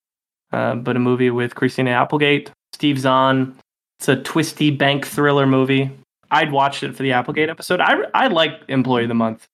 uh, 0.52 0.74
but 0.76 0.96
a 0.96 0.98
movie 0.98 1.30
with 1.30 1.54
Christina 1.54 1.90
Applegate, 1.90 2.50
Steve 2.72 2.98
Zahn. 2.98 3.56
It's 3.98 4.08
a 4.08 4.16
twisty 4.16 4.70
bank 4.70 5.06
thriller 5.06 5.46
movie. 5.46 5.90
I'd 6.30 6.50
watched 6.50 6.82
it 6.82 6.96
for 6.96 7.02
the 7.02 7.12
Applegate 7.12 7.48
episode. 7.50 7.80
I 7.80 7.96
I 8.14 8.28
like 8.28 8.62
Employee 8.68 9.02
of 9.04 9.08
the 9.08 9.14
Month. 9.14 9.46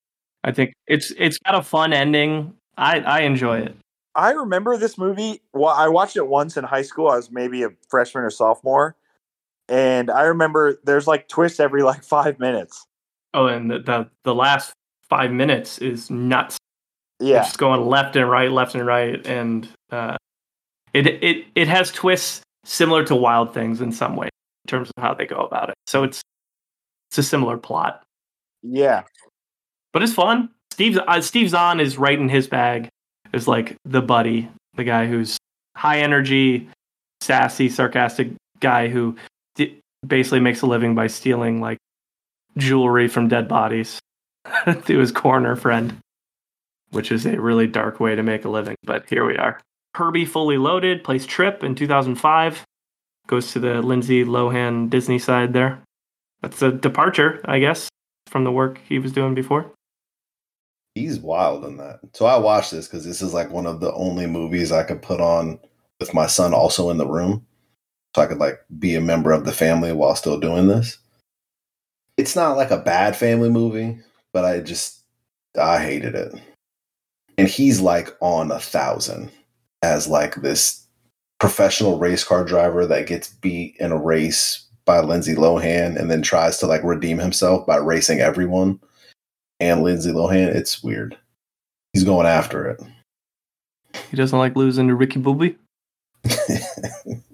I 0.44 0.52
think 0.52 0.72
it's 0.86 1.12
it's 1.18 1.38
got 1.38 1.54
a 1.54 1.62
fun 1.62 1.92
ending. 1.92 2.54
I 2.76 3.00
I 3.00 3.20
enjoy 3.20 3.58
it. 3.58 3.76
I 4.14 4.30
remember 4.30 4.76
this 4.76 4.96
movie. 4.96 5.42
Well, 5.52 5.74
I 5.74 5.88
watched 5.88 6.16
it 6.16 6.26
once 6.26 6.56
in 6.56 6.64
high 6.64 6.82
school. 6.82 7.08
I 7.08 7.16
was 7.16 7.30
maybe 7.30 7.62
a 7.62 7.68
freshman 7.88 8.24
or 8.24 8.30
sophomore, 8.30 8.96
and 9.68 10.10
I 10.10 10.22
remember 10.22 10.78
there's 10.84 11.06
like 11.06 11.28
twists 11.28 11.60
every 11.60 11.82
like 11.82 12.02
five 12.04 12.38
minutes. 12.38 12.84
Oh, 13.34 13.46
and 13.46 13.70
the 13.70 13.78
the, 13.80 14.08
the 14.24 14.34
last 14.34 14.72
five 15.08 15.30
minutes 15.32 15.78
is 15.78 16.10
nuts. 16.10 16.56
Yeah, 17.20 17.38
It's 17.38 17.48
just 17.48 17.58
going 17.58 17.84
left 17.86 18.14
and 18.16 18.30
right, 18.30 18.50
left 18.50 18.74
and 18.74 18.86
right, 18.86 19.24
and 19.26 19.68
uh, 19.90 20.16
it 20.94 21.06
it 21.06 21.46
it 21.54 21.68
has 21.68 21.90
twists 21.90 22.42
similar 22.64 23.04
to 23.04 23.16
Wild 23.16 23.52
Things 23.52 23.80
in 23.80 23.90
some 23.92 24.14
way 24.16 24.26
in 24.26 24.68
terms 24.68 24.90
of 24.96 25.02
how 25.02 25.14
they 25.14 25.26
go 25.26 25.38
about 25.38 25.68
it. 25.68 25.74
So 25.86 26.04
it's 26.04 26.22
it's 27.10 27.18
a 27.18 27.22
similar 27.22 27.56
plot, 27.56 28.02
yeah, 28.62 29.02
but 29.92 30.02
it's 30.02 30.12
fun. 30.14 30.50
Steve 30.70 30.98
uh, 30.98 31.20
Steve 31.20 31.50
Zahn 31.50 31.80
is 31.80 31.98
right 31.98 32.18
in 32.18 32.28
his 32.28 32.46
bag 32.46 32.88
as 33.34 33.48
like 33.48 33.76
the 33.84 34.00
buddy. 34.00 34.48
the 34.76 34.84
guy 34.84 35.06
who's 35.08 35.36
high 35.76 35.98
energy, 35.98 36.68
sassy, 37.20 37.68
sarcastic 37.68 38.30
guy 38.60 38.86
who 38.88 39.16
basically 40.06 40.40
makes 40.40 40.62
a 40.62 40.66
living 40.66 40.94
by 40.94 41.06
stealing 41.06 41.60
like 41.60 41.78
jewelry 42.56 43.08
from 43.08 43.28
dead 43.28 43.48
bodies 43.48 43.98
to 44.84 44.98
his 44.98 45.12
corner 45.12 45.56
friend, 45.56 45.98
which 46.90 47.12
is 47.12 47.26
a 47.26 47.40
really 47.40 47.66
dark 47.66 48.00
way 48.00 48.14
to 48.14 48.22
make 48.22 48.44
a 48.44 48.48
living. 48.48 48.76
But 48.84 49.08
here 49.08 49.24
we 49.24 49.36
are. 49.36 49.60
Herbie 49.94 50.24
Fully 50.24 50.58
Loaded 50.58 51.02
plays 51.02 51.26
Trip 51.26 51.64
in 51.64 51.74
2005. 51.74 52.64
Goes 53.26 53.52
to 53.52 53.58
the 53.58 53.82
Lindsay 53.82 54.24
Lohan 54.24 54.88
Disney 54.88 55.18
side 55.18 55.52
there. 55.52 55.82
That's 56.40 56.62
a 56.62 56.72
departure, 56.72 57.40
I 57.44 57.58
guess, 57.58 57.88
from 58.26 58.44
the 58.44 58.52
work 58.52 58.80
he 58.88 58.98
was 58.98 59.12
doing 59.12 59.34
before. 59.34 59.72
He's 60.94 61.18
wild 61.18 61.64
in 61.64 61.76
that. 61.76 62.00
So 62.14 62.26
I 62.26 62.38
watched 62.38 62.70
this 62.70 62.86
because 62.86 63.04
this 63.04 63.20
is 63.20 63.34
like 63.34 63.50
one 63.50 63.66
of 63.66 63.80
the 63.80 63.92
only 63.92 64.26
movies 64.26 64.72
I 64.72 64.84
could 64.84 65.02
put 65.02 65.20
on 65.20 65.58
with 66.00 66.14
my 66.14 66.26
son 66.26 66.54
also 66.54 66.90
in 66.90 66.96
the 66.96 67.06
room. 67.06 67.46
So 68.18 68.24
I 68.24 68.26
could 68.26 68.38
like 68.38 68.58
be 68.80 68.96
a 68.96 69.00
member 69.00 69.30
of 69.30 69.44
the 69.44 69.52
family 69.52 69.92
while 69.92 70.16
still 70.16 70.40
doing 70.40 70.66
this. 70.66 70.98
It's 72.16 72.34
not 72.34 72.56
like 72.56 72.72
a 72.72 72.76
bad 72.76 73.14
family 73.14 73.48
movie, 73.48 73.96
but 74.32 74.44
I 74.44 74.58
just 74.58 75.04
I 75.56 75.78
hated 75.78 76.16
it. 76.16 76.34
And 77.38 77.46
he's 77.46 77.80
like 77.80 78.08
on 78.18 78.50
a 78.50 78.58
thousand 78.58 79.30
as 79.84 80.08
like 80.08 80.34
this 80.34 80.84
professional 81.38 82.00
race 82.00 82.24
car 82.24 82.44
driver 82.44 82.86
that 82.86 83.06
gets 83.06 83.28
beat 83.34 83.76
in 83.78 83.92
a 83.92 83.96
race 83.96 84.66
by 84.84 84.98
Lindsay 84.98 85.36
Lohan 85.36 85.96
and 85.96 86.10
then 86.10 86.20
tries 86.20 86.58
to 86.58 86.66
like 86.66 86.82
redeem 86.82 87.18
himself 87.18 87.68
by 87.68 87.76
racing 87.76 88.18
everyone 88.18 88.80
and 89.60 89.84
Lindsay 89.84 90.10
Lohan. 90.10 90.56
It's 90.56 90.82
weird. 90.82 91.16
He's 91.92 92.02
going 92.02 92.26
after 92.26 92.66
it. 92.66 92.80
He 94.10 94.16
doesn't 94.16 94.40
like 94.40 94.56
losing 94.56 94.88
to 94.88 94.96
Ricky 94.96 95.20
Bobby. 95.20 95.56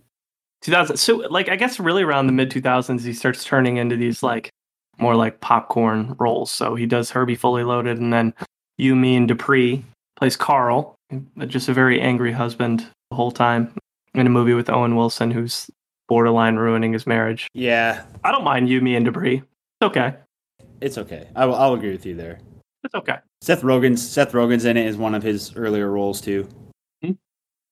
2000. 0.65 0.97
So, 0.97 1.17
like, 1.31 1.49
I 1.49 1.57
guess 1.57 1.79
really 1.79 2.03
around 2.03 2.27
the 2.27 2.33
mid 2.33 2.51
2000s, 2.51 3.03
he 3.05 3.13
starts 3.13 3.45
turning 3.45 3.77
into 3.77 3.97
these 3.97 4.23
like 4.23 4.51
more 4.99 5.15
like 5.15 5.41
popcorn 5.41 6.17
roles. 6.19 6.51
So 6.51 6.75
he 6.75 6.87
does 6.87 7.11
Herbie 7.11 7.37
Fully 7.37 7.63
Loaded, 7.65 7.99
and 7.99 8.13
then 8.13 8.35
You, 8.79 8.97
Me, 8.97 9.15
and 9.17 9.29
Dupree 9.29 9.85
plays 10.17 10.37
Carl, 10.37 10.97
uh, 11.13 11.47
just 11.47 11.69
a 11.69 11.73
very 11.75 12.01
angry 12.01 12.33
husband 12.33 12.87
the 13.11 13.17
whole 13.17 13.31
time 13.33 13.73
in 14.15 14.27
a 14.27 14.31
movie 14.31 14.55
with 14.55 14.71
Owen 14.71 14.97
Wilson, 14.97 15.31
who's 15.31 15.71
borderline 16.09 16.57
ruining 16.57 16.93
his 16.93 17.07
marriage. 17.07 17.47
Yeah, 17.55 18.05
I 18.25 18.33
don't 18.33 18.45
mind 18.45 18.69
You, 18.69 18.81
Me, 18.81 18.95
and 18.97 19.05
Dupree. 19.05 19.37
It's 19.81 19.83
okay. 19.83 20.15
it's 20.81 20.99
okay. 20.99 21.29
I 21.37 21.47
will, 21.47 21.57
I'll 21.57 21.75
agree 21.75 21.91
with 21.91 22.07
you 22.07 22.15
there. 22.15 22.39
It's 22.85 22.95
okay. 22.95 23.17
Seth 23.41 23.63
Rogen's 23.63 24.07
Seth 24.07 24.33
Rogen's 24.33 24.65
in 24.65 24.77
it 24.77 24.87
is 24.87 24.97
one 24.97 25.15
of 25.15 25.23
his 25.23 25.55
earlier 25.57 25.91
roles 25.91 26.21
too. 26.21 26.49
Hmm. 27.03 27.13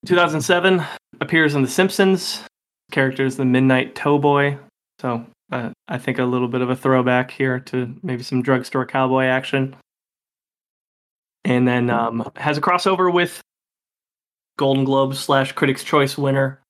2007 0.07 0.83
appears 1.21 1.55
in 1.55 1.63
The 1.63 1.69
Simpsons. 1.69 2.43
Character 2.93 3.25
is 3.25 3.37
the 3.37 3.45
Midnight 3.45 3.95
Towboy. 3.95 4.59
So 5.01 5.27
uh, 5.51 5.71
I 5.89 5.99
think 5.99 6.19
a 6.19 6.25
little 6.25 6.49
bit 6.49 6.61
of 6.61 6.71
a 6.71 6.77
throwback 6.77 7.33
here 7.33 7.59
to 7.61 7.95
maybe 8.03 8.23
some 8.23 8.43
drugstore 8.43 8.87
cowboy 8.87 9.25
action. 9.25 9.75
And 11.45 11.67
then 11.67 11.91
um, 11.91 12.31
has 12.37 12.57
a 12.57 12.61
crossover 12.61 13.13
with 13.13 13.41
Golden 14.57 14.85
Globe 14.85 15.17
slash 15.17 15.53
Critics' 15.53 15.83
Choice 15.83 16.17
winner 16.17 16.61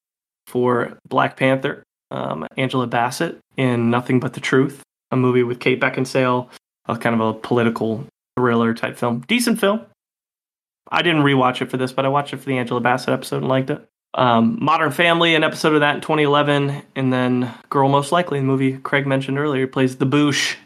for 0.46 0.98
Black 1.08 1.36
Panther, 1.36 1.82
um, 2.10 2.46
Angela 2.56 2.86
Bassett 2.86 3.38
in 3.56 3.90
Nothing 3.90 4.18
But 4.18 4.32
the 4.32 4.40
Truth, 4.40 4.82
a 5.10 5.16
movie 5.16 5.42
with 5.42 5.60
Kate 5.60 5.80
Beckinsale, 5.80 6.48
a 6.86 6.96
kind 6.96 7.14
of 7.14 7.20
a 7.20 7.38
political 7.38 8.06
thriller 8.38 8.72
type 8.72 8.96
film. 8.96 9.20
Decent 9.28 9.60
film. 9.60 9.84
I 10.90 11.02
didn't 11.02 11.22
rewatch 11.22 11.60
it 11.60 11.70
for 11.70 11.76
this, 11.76 11.92
but 11.92 12.04
I 12.04 12.08
watched 12.08 12.32
it 12.32 12.38
for 12.38 12.46
the 12.46 12.58
Angela 12.58 12.80
Bassett 12.80 13.10
episode 13.10 13.38
and 13.38 13.48
liked 13.48 13.70
it. 13.70 13.86
Um, 14.14 14.58
Modern 14.60 14.90
Family, 14.90 15.34
an 15.34 15.42
episode 15.42 15.74
of 15.74 15.80
that 15.80 15.94
in 15.94 16.00
2011, 16.02 16.82
and 16.96 17.12
then 17.12 17.52
Girl 17.70 17.88
Most 17.88 18.12
Likely, 18.12 18.40
the 18.40 18.44
movie 18.44 18.76
Craig 18.78 19.06
mentioned 19.06 19.38
earlier, 19.38 19.66
plays 19.66 19.96
the 19.96 20.06
Boosh 20.06 20.56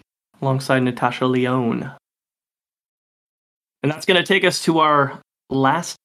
alongside 0.42 0.80
Natasha 0.80 1.26
Lyonne. 1.26 1.92
And 3.82 3.92
that's 3.92 4.04
going 4.04 4.20
to 4.20 4.26
take 4.26 4.44
us 4.44 4.64
to 4.64 4.80
our 4.80 5.20
last 5.48 5.96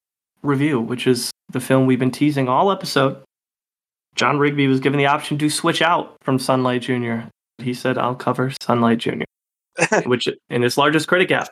review, 0.43 0.79
which 0.79 1.07
is 1.07 1.31
the 1.49 1.59
film 1.59 1.87
we've 1.87 1.99
been 1.99 2.11
teasing 2.11 2.47
all 2.47 2.71
episode. 2.71 3.23
John 4.15 4.37
Rigby 4.37 4.67
was 4.67 4.79
given 4.79 4.99
the 4.99 5.07
option 5.07 5.37
to 5.39 5.49
switch 5.49 5.81
out 5.81 6.15
from 6.21 6.37
Sunlight 6.37 6.81
Jr. 6.83 7.21
He 7.57 7.73
said, 7.73 7.97
I'll 7.97 8.15
cover 8.15 8.51
Sunlight 8.61 8.99
Jr., 8.99 9.23
which 10.05 10.27
in 10.49 10.61
his 10.61 10.77
largest 10.77 11.07
critic 11.07 11.29
gap. 11.29 11.49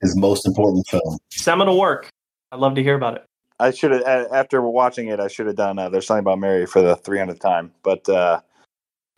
His 0.00 0.16
most 0.16 0.46
important 0.46 0.86
film. 0.88 1.18
Seminal 1.30 1.78
work. 1.78 2.08
I'd 2.50 2.60
love 2.60 2.74
to 2.76 2.82
hear 2.82 2.94
about 2.94 3.16
it. 3.16 3.24
I 3.62 3.70
should 3.72 3.92
have 3.92 4.02
after 4.32 4.62
watching 4.62 5.08
it. 5.08 5.20
I 5.20 5.28
should 5.28 5.46
have 5.46 5.56
done. 5.56 5.78
Uh, 5.78 5.88
There's 5.88 6.06
something 6.06 6.20
about 6.22 6.38
Mary 6.40 6.66
for 6.66 6.82
the 6.82 6.96
300th 6.96 7.40
time, 7.40 7.72
but 7.82 8.08
uh, 8.08 8.40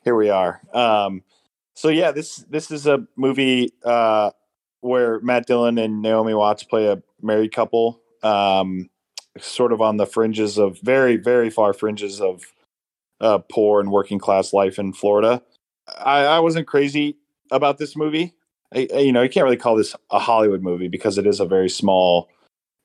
here 0.04 0.16
we 0.16 0.30
are. 0.30 0.60
Um, 0.74 1.22
so 1.74 1.88
yeah, 1.88 2.12
this 2.12 2.38
this 2.50 2.70
is 2.70 2.86
a 2.86 3.06
movie 3.16 3.72
uh, 3.84 4.30
where 4.80 5.20
Matt 5.20 5.46
Dillon 5.46 5.78
and 5.78 6.02
Naomi 6.02 6.34
Watts 6.34 6.64
play 6.64 6.86
a 6.88 7.02
married 7.22 7.52
couple, 7.52 8.00
um, 8.22 8.90
sort 9.40 9.72
of 9.72 9.80
on 9.80 9.96
the 9.96 10.06
fringes 10.06 10.58
of 10.58 10.78
very 10.80 11.16
very 11.16 11.50
far 11.50 11.72
fringes 11.72 12.20
of 12.20 12.44
uh, 13.20 13.38
poor 13.50 13.80
and 13.80 13.90
working 13.90 14.18
class 14.18 14.52
life 14.52 14.78
in 14.78 14.92
Florida. 14.92 15.42
I, 15.98 16.24
I 16.24 16.40
wasn't 16.40 16.66
crazy 16.66 17.18
about 17.50 17.78
this 17.78 17.96
movie. 17.96 18.34
I, 18.74 18.88
I- 18.94 18.98
you 19.00 19.12
know, 19.12 19.22
you 19.22 19.28
can't 19.30 19.44
really 19.44 19.56
call 19.56 19.76
this 19.76 19.96
a 20.10 20.18
Hollywood 20.18 20.62
movie 20.62 20.88
because 20.88 21.18
it 21.18 21.26
is 21.26 21.40
a 21.40 21.46
very 21.46 21.70
small, 21.70 22.28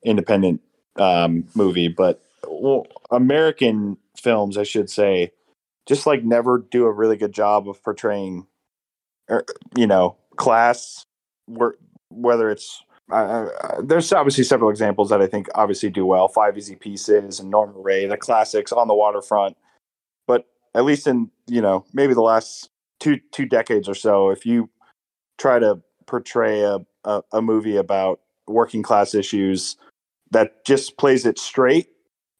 independent 0.04 0.60
um, 0.96 1.44
movie. 1.54 1.88
But 1.88 2.22
well, 2.48 2.86
American 3.10 3.96
films, 4.16 4.56
I 4.56 4.62
should 4.62 4.90
say, 4.90 5.32
just 5.86 6.06
like 6.06 6.24
never 6.24 6.58
do 6.58 6.84
a 6.84 6.92
really 6.92 7.16
good 7.16 7.32
job 7.32 7.68
of 7.68 7.82
portraying, 7.82 8.46
er, 9.30 9.44
you 9.76 9.86
know, 9.86 10.16
class. 10.36 11.04
Where, 11.46 11.74
whether 12.10 12.50
it's 12.50 12.84
uh, 13.10 13.48
there's 13.82 14.12
obviously 14.12 14.44
several 14.44 14.70
examples 14.70 15.10
that 15.10 15.20
I 15.20 15.26
think 15.26 15.48
obviously 15.54 15.90
do 15.90 16.06
well. 16.06 16.28
Five 16.28 16.56
Easy 16.56 16.76
Pieces 16.76 17.40
and 17.40 17.50
Norma 17.50 17.72
Rae, 17.76 18.06
the 18.06 18.16
classics 18.16 18.72
on 18.72 18.88
the 18.88 18.94
waterfront. 18.94 19.56
But 20.26 20.46
at 20.74 20.84
least 20.84 21.06
in 21.06 21.30
you 21.46 21.60
know 21.60 21.84
maybe 21.92 22.14
the 22.14 22.22
last 22.22 22.70
two 23.00 23.18
two 23.32 23.46
decades 23.46 23.88
or 23.88 23.94
so, 23.94 24.30
if 24.30 24.46
you 24.46 24.70
try 25.38 25.58
to 25.58 25.80
portray 26.06 26.60
a, 26.60 26.78
a, 27.04 27.22
a 27.32 27.42
movie 27.42 27.76
about 27.76 28.20
working 28.46 28.82
class 28.82 29.14
issues 29.14 29.76
that 30.30 30.64
just 30.64 30.96
plays 30.96 31.26
it 31.26 31.38
straight 31.38 31.88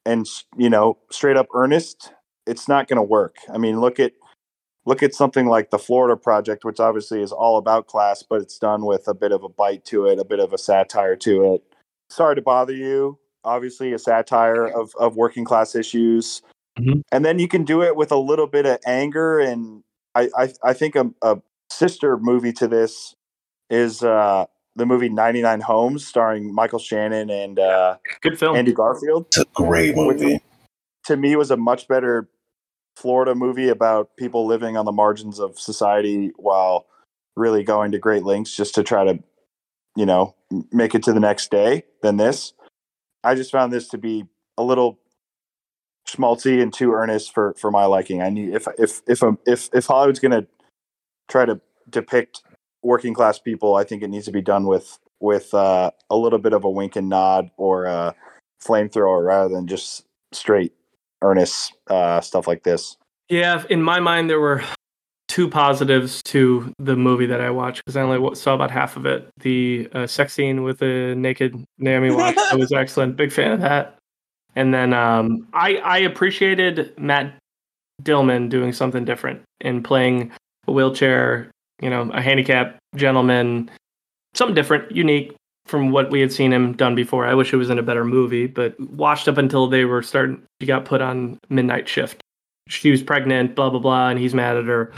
and 0.07 0.26
you 0.57 0.70
know 0.70 0.99
straight 1.11 1.36
up 1.36 1.47
earnest 1.55 2.12
it's 2.47 2.66
not 2.68 2.88
going 2.88 2.97
to 2.97 3.03
work. 3.03 3.36
I 3.53 3.59
mean 3.59 3.80
look 3.80 4.01
at 4.01 4.12
look 4.86 5.03
at 5.03 5.14
something 5.14 5.47
like 5.47 5.70
the 5.70 5.78
florida 5.78 6.16
project 6.16 6.64
which 6.64 6.80
obviously 6.80 7.22
is 7.22 7.32
all 7.32 7.59
about 7.59 7.86
class 7.86 8.22
but 8.22 8.41
it's 8.41 8.59
done 8.59 8.86
with 8.86 9.07
a 9.09 9.14
bit 9.14 9.30
of 9.30 9.45
a 9.45 9.49
bite 9.49 9.84
to 9.84 10.07
it 10.07 10.18
a 10.18 10.24
bit 10.24 10.41
of 10.41 10.53
a 10.53 10.59
satire 10.59 11.17
to 11.17 11.54
it. 11.54 11.62
Sorry 12.08 12.34
to 12.34 12.42
bother 12.42 12.72
you. 12.75 13.18
Obviously 13.45 13.92
a 13.92 13.99
satire 13.99 14.67
of, 14.67 14.92
of 14.99 15.17
working 15.17 15.45
class 15.45 15.75
issues. 15.75 16.42
Mhm. 16.79 17.03
and 17.12 17.25
then 17.25 17.38
you 17.41 17.49
can 17.49 17.64
do 17.64 17.83
it 17.83 17.96
with 17.96 18.12
a 18.12 18.17
little 18.17 18.46
bit 18.46 18.64
of 18.64 18.79
anger 18.87 19.41
and 19.41 19.83
i 20.14 20.29
i, 20.37 20.53
I 20.62 20.72
think 20.72 20.95
a, 20.95 21.11
a 21.21 21.38
sister 21.68 22.17
movie 22.17 22.53
to 22.54 22.68
this 22.68 23.14
is 23.71 24.03
uh 24.04 24.46
the 24.80 24.86
movie 24.86 25.08
99 25.08 25.61
homes 25.61 26.07
starring 26.07 26.52
michael 26.54 26.78
shannon 26.78 27.30
and 27.30 27.58
uh 27.58 27.96
Good 28.22 28.38
film. 28.38 28.57
andy 28.57 28.72
garfield 28.72 29.26
It's 29.28 29.38
a 29.38 29.44
great 29.54 29.94
movie. 29.94 30.40
to 31.04 31.16
me 31.16 31.36
was 31.36 31.50
a 31.50 31.57
much 31.57 31.86
better 31.86 32.28
Florida 32.96 33.34
movie 33.34 33.68
about 33.68 34.16
people 34.16 34.46
living 34.46 34.76
on 34.76 34.84
the 34.84 34.92
margins 34.92 35.38
of 35.38 35.58
society 35.58 36.32
while 36.36 36.86
really 37.36 37.62
going 37.62 37.92
to 37.92 37.98
great 37.98 38.24
lengths 38.24 38.54
just 38.54 38.74
to 38.74 38.82
try 38.82 39.04
to, 39.04 39.18
you 39.96 40.04
know, 40.04 40.34
make 40.72 40.94
it 40.94 41.02
to 41.04 41.12
the 41.14 41.20
next 41.20 41.50
day 41.50 41.84
than 42.02 42.18
this. 42.18 42.52
I 43.24 43.34
just 43.36 43.52
found 43.52 43.72
this 43.72 43.88
to 43.88 43.98
be 43.98 44.24
a 44.58 44.62
little 44.62 44.98
schmaltzy 46.07 46.61
and 46.61 46.72
too 46.74 46.92
earnest 46.92 47.32
for 47.32 47.54
for 47.58 47.70
my 47.70 47.86
liking. 47.86 48.20
I 48.20 48.28
need 48.28 48.52
if 48.54 48.66
if 48.78 49.00
if 49.07 49.22
um, 49.22 49.38
if 49.46 49.70
if 49.72 49.86
Hollywood's 49.86 50.20
going 50.20 50.32
to 50.42 50.46
try 51.28 51.46
to 51.46 51.58
depict 51.88 52.42
working 52.82 53.14
class 53.14 53.38
people, 53.38 53.76
I 53.76 53.84
think 53.84 54.02
it 54.02 54.08
needs 54.08 54.26
to 54.26 54.32
be 54.32 54.42
done 54.42 54.66
with 54.66 54.98
with 55.20 55.52
uh, 55.52 55.90
a 56.08 56.16
little 56.16 56.38
bit 56.38 56.52
of 56.52 56.64
a 56.64 56.70
wink 56.70 56.96
and 56.96 57.08
nod 57.08 57.50
or 57.57 57.84
a 57.84 58.14
flamethrower 58.62 59.24
rather 59.24 59.54
than 59.54 59.66
just 59.66 60.07
straight 60.32 60.72
earnest 61.22 61.74
uh, 61.88 62.20
stuff 62.20 62.46
like 62.46 62.62
this. 62.62 62.96
Yeah, 63.28 63.62
in 63.70 63.82
my 63.82 64.00
mind, 64.00 64.28
there 64.28 64.40
were 64.40 64.62
two 65.28 65.48
positives 65.48 66.22
to 66.24 66.72
the 66.80 66.96
movie 66.96 67.26
that 67.26 67.40
I 67.40 67.50
watched 67.50 67.84
because 67.84 67.96
I 67.96 68.02
only 68.02 68.34
saw 68.34 68.54
about 68.54 68.70
half 68.70 68.96
of 68.96 69.07
it. 69.07 69.28
The 69.38 69.88
uh, 69.92 70.07
sex 70.07 70.32
scene 70.32 70.64
with 70.64 70.78
the 70.78 71.14
naked 71.16 71.64
Naomi 71.78 72.11
Watts 72.14 72.36
that 72.50 72.58
was 72.58 72.72
excellent. 72.72 73.16
Big 73.16 73.30
fan 73.30 73.52
of 73.52 73.61
that. 73.61 73.96
And 74.57 74.74
then 74.74 74.92
um, 74.92 75.46
I 75.52 75.76
I 75.76 75.98
appreciated 75.98 76.98
Matt 76.98 77.32
Dillman 78.02 78.48
doing 78.48 78.72
something 78.72 79.04
different 79.04 79.42
and 79.61 79.84
playing 79.84 80.32
a 80.66 80.72
wheelchair, 80.72 81.50
you 81.80 81.90
know, 81.90 82.11
a 82.12 82.20
handicapped 82.20 82.78
gentleman, 82.96 83.70
something 84.34 84.54
different, 84.54 84.90
unique, 84.94 85.34
from 85.66 85.90
what 85.90 86.11
we 86.11 86.20
had 86.20 86.32
seen 86.32 86.52
him 86.52 86.72
done 86.72 86.94
before. 86.94 87.26
I 87.26 87.34
wish 87.34 87.52
it 87.52 87.57
was 87.57 87.70
in 87.70 87.78
a 87.78 87.82
better 87.82 88.04
movie, 88.04 88.46
but 88.46 88.78
watched 88.90 89.28
up 89.28 89.38
until 89.38 89.68
they 89.68 89.84
were 89.84 90.02
starting. 90.02 90.42
She 90.61 90.66
got 90.66 90.84
put 90.84 91.00
on 91.00 91.38
midnight 91.48 91.88
shift. 91.88 92.20
She 92.68 92.90
was 92.90 93.02
pregnant, 93.02 93.54
blah 93.54 93.70
blah 93.70 93.80
blah, 93.80 94.08
and 94.08 94.18
he's 94.18 94.34
mad 94.34 94.57
at 94.57 94.64
her 94.64 94.92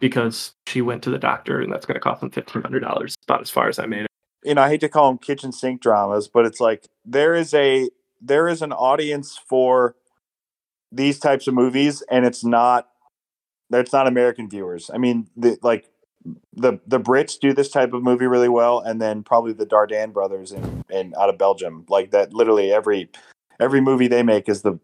because 0.00 0.52
she 0.66 0.80
went 0.82 1.02
to 1.04 1.10
the 1.10 1.18
doctor, 1.18 1.60
and 1.60 1.72
that's 1.72 1.86
going 1.86 1.94
to 1.94 2.00
cost 2.00 2.22
him 2.22 2.30
fifteen 2.30 2.62
hundred 2.62 2.80
dollars. 2.80 3.14
About 3.26 3.40
as 3.40 3.50
far 3.50 3.68
as 3.68 3.78
I 3.78 3.86
made 3.86 4.02
it. 4.02 4.08
you 4.44 4.54
know, 4.54 4.62
I 4.62 4.68
hate 4.68 4.80
to 4.80 4.88
call 4.88 5.08
them 5.10 5.18
kitchen 5.18 5.52
sink 5.52 5.80
dramas, 5.80 6.28
but 6.28 6.46
it's 6.46 6.60
like 6.60 6.86
there 7.04 7.34
is 7.34 7.54
a 7.54 7.88
there 8.20 8.48
is 8.48 8.62
an 8.62 8.72
audience 8.72 9.38
for 9.48 9.94
these 10.92 11.18
types 11.18 11.46
of 11.46 11.54
movies, 11.54 12.02
and 12.10 12.24
it's 12.24 12.44
not 12.44 12.88
it's 13.70 13.92
not 13.92 14.06
American 14.06 14.48
viewers. 14.48 14.90
I 14.92 14.98
mean, 14.98 15.28
the, 15.36 15.58
like 15.62 15.88
the 16.54 16.78
the 16.86 17.00
Brits 17.00 17.38
do 17.38 17.52
this 17.52 17.68
type 17.68 17.92
of 17.92 18.02
movie 18.02 18.26
really 18.26 18.48
well, 18.48 18.80
and 18.80 19.00
then 19.00 19.22
probably 19.22 19.52
the 19.52 19.66
Dardenne 19.66 20.12
brothers 20.12 20.52
in, 20.52 20.84
in 20.90 21.14
out 21.18 21.28
of 21.28 21.38
Belgium, 21.38 21.84
like 21.88 22.10
that. 22.10 22.32
Literally 22.32 22.72
every 22.72 23.10
every 23.60 23.80
movie 23.80 24.08
they 24.08 24.22
make 24.22 24.48
is 24.48 24.62
the 24.62 24.78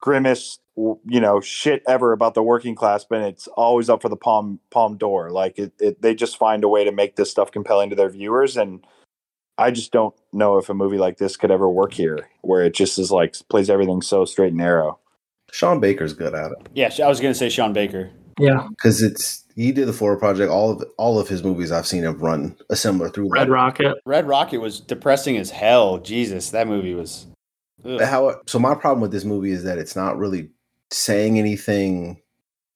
grimmest 0.00 0.60
you 0.76 1.20
know 1.20 1.40
shit 1.40 1.82
ever 1.88 2.12
about 2.12 2.34
the 2.34 2.42
working 2.42 2.76
class 2.76 3.04
but 3.04 3.20
it's 3.20 3.48
always 3.56 3.90
up 3.90 4.00
for 4.00 4.08
the 4.08 4.16
palm 4.16 4.60
Palme 4.70 4.96
d'Or 4.96 5.28
like 5.32 5.58
it, 5.58 5.72
it 5.80 6.00
they 6.00 6.14
just 6.14 6.38
find 6.38 6.62
a 6.62 6.68
way 6.68 6.84
to 6.84 6.92
make 6.92 7.16
this 7.16 7.32
stuff 7.32 7.50
compelling 7.50 7.90
to 7.90 7.96
their 7.96 8.08
viewers 8.08 8.56
and 8.56 8.86
I 9.58 9.72
just 9.72 9.90
don't 9.90 10.14
know 10.32 10.56
if 10.56 10.68
a 10.68 10.74
movie 10.74 10.98
like 10.98 11.18
this 11.18 11.36
could 11.36 11.50
ever 11.50 11.68
work 11.68 11.92
here, 11.92 12.30
where 12.42 12.62
it 12.62 12.74
just 12.74 12.98
is 12.98 13.10
like 13.10 13.34
plays 13.48 13.68
everything 13.68 14.00
so 14.02 14.24
straight 14.24 14.48
and 14.48 14.56
narrow. 14.56 15.00
Sean 15.50 15.80
Baker's 15.80 16.12
good 16.12 16.34
at 16.34 16.52
it 16.52 16.68
Yeah, 16.74 16.92
I 17.02 17.08
was 17.08 17.20
gonna 17.20 17.34
say 17.34 17.48
Sean 17.48 17.72
Baker. 17.72 18.10
Yeah, 18.38 18.68
because 18.70 19.02
it's 19.02 19.44
he 19.58 19.72
did 19.72 19.86
the 19.88 19.92
Florida 19.92 20.18
Project. 20.20 20.50
All 20.50 20.70
of 20.70 20.84
all 20.98 21.18
of 21.18 21.28
his 21.28 21.42
movies 21.42 21.72
I've 21.72 21.86
seen 21.86 22.04
have 22.04 22.22
run 22.22 22.56
a 22.70 22.76
similar 22.76 23.08
through 23.10 23.28
Red. 23.30 23.48
Rocket. 23.48 23.96
Red 24.06 24.26
Rocket 24.28 24.58
was 24.60 24.78
depressing 24.80 25.36
as 25.36 25.50
hell. 25.50 25.98
Jesus, 25.98 26.50
that 26.50 26.68
movie 26.68 26.94
was. 26.94 27.26
ugh. 27.84 28.00
How 28.00 28.40
so? 28.46 28.58
My 28.58 28.74
problem 28.74 29.00
with 29.00 29.10
this 29.12 29.24
movie 29.24 29.50
is 29.50 29.64
that 29.64 29.78
it's 29.78 29.96
not 29.96 30.16
really 30.16 30.50
saying 30.92 31.38
anything 31.38 32.20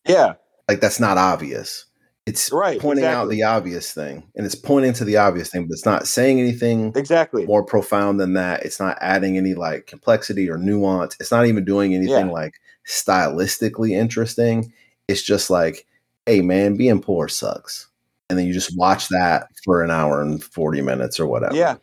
Yeah, 0.06 0.34
like 0.68 0.80
that's 0.80 0.98
not 1.00 1.18
obvious. 1.18 1.86
It's 2.26 2.52
Right, 2.52 2.78
pointing 2.80 3.04
out 3.04 3.28
the 3.30 3.42
obvious 3.42 3.92
thing, 3.92 4.22
and 4.36 4.46
it's 4.46 4.54
pointing 4.54 4.92
to 4.94 5.04
the 5.04 5.16
obvious 5.16 5.50
thing, 5.50 5.66
but 5.66 5.72
it's 5.72 5.84
not 5.86 6.06
saying 6.06 6.38
anything 6.40 6.92
exactly. 6.94 7.46
more 7.46 7.64
profound 7.64 8.20
than 8.20 8.34
that. 8.34 8.64
It's 8.64 8.78
not 8.78 8.96
adding 9.00 9.36
any 9.36 9.54
like 9.54 9.86
complexity 9.86 10.48
or 10.48 10.56
nuance. 10.56 11.16
It's 11.18 11.32
not 11.32 11.46
even 11.46 11.64
doing 11.64 11.94
anything 11.94 12.26
Yeah. 12.26 12.32
like 12.32 12.54
stylistically 12.88 13.90
interesting. 13.90 14.72
It's 15.08 15.22
just 15.22 15.50
like, 15.50 15.86
hey 16.26 16.40
man, 16.40 16.76
being 16.76 17.00
poor 17.00 17.28
sucks. 17.28 17.88
And 18.30 18.38
then 18.38 18.46
you 18.46 18.52
just 18.52 18.76
watch 18.78 19.08
that 19.08 19.48
for 19.64 19.82
an 19.82 19.90
hour 19.90 20.22
and 20.22 20.42
40 20.42 20.80
minutes 20.80 21.20
or 21.20 21.26
whatever. 21.26 21.54
Yeah. 21.54 21.76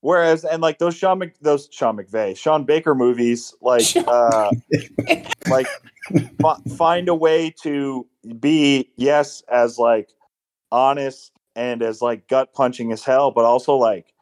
Whereas, 0.00 0.44
and 0.44 0.62
like 0.62 0.78
those 0.78 0.96
Sean 0.96 1.18
Mc, 1.18 1.38
those 1.40 1.68
Sean 1.70 1.96
McVay, 1.96 2.36
Sean 2.36 2.64
Baker 2.64 2.94
movies, 2.94 3.54
like, 3.60 3.86
uh, 4.08 4.50
like 5.48 5.68
fi- 6.40 6.58
find 6.76 7.08
a 7.08 7.14
way 7.14 7.54
to 7.62 8.06
be 8.40 8.90
yes 8.96 9.42
as 9.50 9.78
like 9.78 10.08
honest 10.72 11.30
and 11.54 11.82
as 11.82 12.02
like 12.02 12.26
gut 12.28 12.52
punching 12.54 12.90
as 12.92 13.04
hell, 13.04 13.30
but 13.30 13.44
also 13.44 13.76
like 13.76 14.12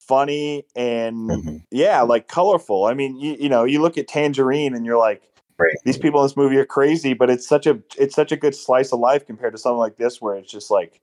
funny 0.00 0.64
and 0.74 1.28
Mhm. 1.28 1.62
yeah, 1.70 2.00
like 2.02 2.26
colorful. 2.26 2.86
I 2.86 2.94
mean, 2.94 3.16
you 3.16 3.36
you 3.38 3.48
know, 3.48 3.64
you 3.64 3.80
look 3.80 3.98
at 3.98 4.08
Tangerine 4.08 4.74
and 4.74 4.84
you're 4.84 4.98
like, 4.98 5.22
Right. 5.60 5.76
these 5.84 5.98
people 5.98 6.20
in 6.20 6.24
this 6.26 6.36
movie 6.36 6.56
are 6.56 6.64
crazy, 6.66 7.12
but 7.14 7.30
it's 7.30 7.46
such 7.48 7.66
a 7.66 7.78
it's 7.98 8.14
such 8.14 8.32
a 8.32 8.36
good 8.36 8.54
slice 8.54 8.92
of 8.92 9.00
life 9.00 9.26
compared 9.26 9.52
to 9.52 9.58
something 9.58 9.78
like 9.78 9.96
this 9.96 10.20
where 10.20 10.34
it's 10.34 10.50
just 10.50 10.70
like 10.70 11.00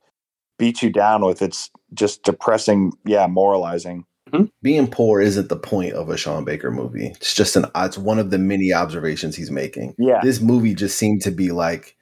beats 0.58 0.82
you 0.82 0.90
down 0.92 1.24
with 1.24 1.42
its 1.42 1.70
just 1.94 2.24
depressing, 2.24 2.92
yeah, 3.06 3.28
moralizing. 3.28 4.06
Mm-hmm. 4.32 4.46
Being 4.62 4.88
poor 4.88 5.22
isn't 5.22 5.48
the 5.48 5.56
point 5.56 5.94
of 5.94 6.10
a 6.10 6.18
Sean 6.18 6.44
Baker 6.44 6.72
movie. 6.72 7.08
It's 7.08 7.34
just 7.34 7.56
an 7.56 7.66
it's 7.76 7.98
one 7.98 8.20
of 8.20 8.30
the 8.32 8.38
many 8.38 8.74
observations 8.74 9.36
he's 9.36 9.52
making. 9.52 9.96
Yeah, 9.98 10.20
This 10.22 10.42
movie 10.42 10.74
just 10.74 10.98
seemed 10.98 11.22
to 11.22 11.32
be 11.32 11.52
like 11.52 11.96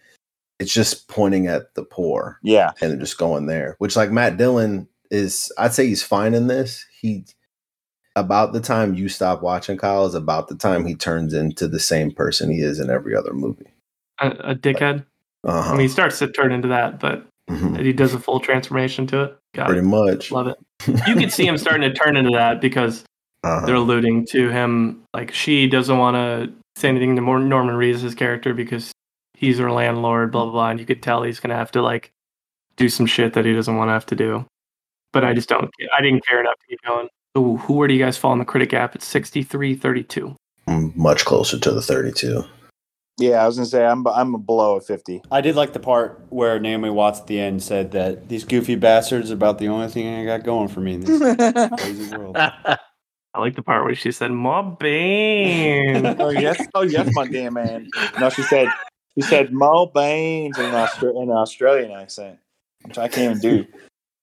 it's 0.60 0.74
just 0.74 1.08
pointing 1.10 1.48
at 1.48 1.76
the 1.76 1.84
poor. 1.84 2.40
yeah, 2.42 2.72
and 2.82 3.00
just 3.00 3.18
going 3.18 3.46
there. 3.48 3.76
Which 3.80 3.96
like 3.96 4.10
Matt 4.10 4.38
Dillon 4.38 4.88
is, 5.12 5.52
I'd 5.58 5.74
say 5.74 5.86
he's 5.86 6.02
fine 6.02 6.34
in 6.34 6.48
this. 6.48 6.84
He 7.00 7.26
about 8.16 8.54
the 8.54 8.60
time 8.62 8.94
you 8.94 9.10
stop 9.10 9.42
watching 9.42 9.78
Kyle 9.78 10.06
is 10.06 10.16
about 10.16 10.48
the 10.48 10.56
time 10.56 10.86
he 10.86 10.96
turns 10.96 11.34
into 11.34 11.68
the 11.68 11.80
same 11.80 12.12
person 12.12 12.50
he 12.50 12.60
is 12.62 12.80
in 12.80 12.90
every 12.90 13.16
other 13.16 13.34
movie. 13.34 13.68
A, 14.20 14.30
a 14.52 14.56
dickhead. 14.56 15.06
Uh-huh. 15.44 15.70
I 15.70 15.72
mean, 15.74 15.82
he 15.82 15.88
starts 15.88 16.20
to 16.20 16.28
turn 16.32 16.52
into 16.52 16.68
that, 16.70 17.00
but 17.00 17.28
Mhm. 17.50 17.80
he 17.84 17.94
does 17.94 18.14
a 18.14 18.20
full 18.20 18.40
transformation 18.40 19.06
to 19.08 19.24
it. 19.24 19.38
Got 19.54 19.68
Pretty 19.68 19.82
it. 19.82 19.84
much. 19.84 20.32
Love 20.32 20.48
it. 20.48 20.58
You 21.08 21.16
can 21.16 21.30
see 21.30 21.46
him 21.46 21.58
starting 21.58 21.82
to 21.82 21.94
turn 21.94 22.18
into 22.18 22.32
that 22.32 22.60
because 22.62 23.04
Uh-huh. 23.44 23.66
they're 23.66 23.76
alluding 23.76 24.26
to 24.28 24.50
him. 24.50 25.04
Like 25.14 25.32
she 25.34 25.68
doesn't 25.68 25.98
want 25.98 26.16
to 26.16 26.52
say 26.80 26.90
anything 26.90 27.16
to 27.16 27.22
Norman 27.22 27.76
Reedus' 27.76 28.16
character 28.18 28.54
because 28.54 28.92
he's 29.36 29.60
her 29.60 29.72
landlord. 29.72 30.32
Blah 30.32 30.46
blah 30.46 30.52
blah. 30.54 30.70
And 30.72 30.80
you 30.80 30.86
could 30.86 31.04
tell 31.04 31.22
he's 31.24 31.40
gonna 31.40 31.56
have 31.56 31.72
to 31.72 31.82
like 31.82 32.12
do 32.78 32.90
some 32.90 33.06
shit 33.06 33.34
that 33.34 33.46
he 33.46 33.54
doesn't 33.54 33.76
want 33.76 33.90
to 33.90 33.94
have 33.94 34.06
to 34.08 34.16
do. 34.16 34.46
But 35.14 35.24
I 35.24 35.34
just 35.34 35.48
don't. 35.48 35.70
I 35.98 36.02
didn't 36.02 36.26
care 36.26 36.40
enough 36.42 36.56
to 36.60 36.68
keep 36.68 36.82
going. 36.82 37.08
Ooh, 37.38 37.58
who 37.58 37.74
where 37.74 37.88
do 37.88 37.94
you 37.94 38.04
guys 38.04 38.18
fall 38.18 38.34
in 38.34 38.40
the 38.40 38.46
critic 38.46 38.70
gap? 38.70 38.96
It's 38.96 39.12
63-32. 39.14 40.36
I'm 40.68 40.94
much 40.96 41.26
closer 41.26 41.60
to 41.60 41.72
the 41.72 41.82
32. 41.82 42.44
yeah. 43.20 43.44
I 43.44 43.48
was 43.48 43.56
gonna 43.58 43.66
say 43.68 43.86
I'm 43.86 44.06
I'm 44.08 44.42
below 44.42 44.78
a 44.78 44.82
fifty. 44.82 45.22
I 45.32 45.42
did 45.42 45.56
like 45.56 45.74
the 45.74 45.80
part 45.80 46.22
where 46.30 46.60
Naomi 46.60 46.90
Watts 46.90 47.20
at 47.20 47.28
the 47.28 47.40
end 47.40 47.62
said 47.62 47.92
that 47.92 48.30
these 48.30 48.44
goofy 48.44 48.76
bastards 48.76 49.32
are 49.32 49.36
about 49.36 49.60
the 49.60 49.68
only 49.68 49.88
thing 49.90 50.08
I 50.16 50.26
got 50.26 50.44
going 50.44 50.70
for 50.70 50.80
me 50.82 50.96
in 50.96 51.02
this 51.02 51.80
crazy 51.80 52.16
world. 52.18 52.36
I 53.36 53.40
like 53.40 53.56
the 53.56 53.62
part 53.64 53.84
where 53.84 53.94
she 53.96 54.12
said, 54.12 54.32
"My 54.32 54.62
bean." 54.62 56.06
oh 56.20 56.30
yes, 56.30 56.66
oh 56.74 56.82
yes, 56.84 57.10
my 57.14 57.28
damn 57.28 57.54
man. 57.54 57.90
No, 58.20 58.30
she 58.30 58.44
said 58.44 58.70
she 59.14 59.22
said 59.22 59.52
Mo 59.52 59.86
Baines 59.94 60.58
in, 60.58 60.72
Austra- 60.72 61.16
in 61.22 61.30
an 61.30 61.36
Australian 61.38 61.92
accent, 61.92 62.40
which 62.86 62.98
I 62.98 63.08
can't 63.08 63.38
even 63.38 63.40
do. 63.40 63.66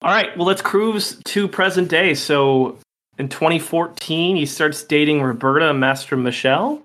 All 0.02 0.10
right, 0.10 0.36
well, 0.36 0.46
let's 0.46 0.62
cruise 0.62 1.20
to 1.26 1.46
present 1.46 1.88
day. 1.88 2.14
So, 2.14 2.78
in 3.18 3.28
2014, 3.28 4.36
he 4.36 4.46
starts 4.46 4.82
dating 4.82 5.22
Roberta 5.22 5.72
Mastromichele. 5.72 6.80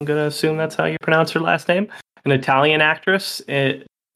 I'm 0.00 0.06
gonna 0.06 0.26
assume 0.26 0.56
that's 0.56 0.74
how 0.74 0.84
you 0.84 0.98
pronounce 1.00 1.30
her 1.32 1.40
last 1.40 1.68
name. 1.68 1.88
An 2.24 2.32
Italian 2.32 2.80
actress, 2.80 3.40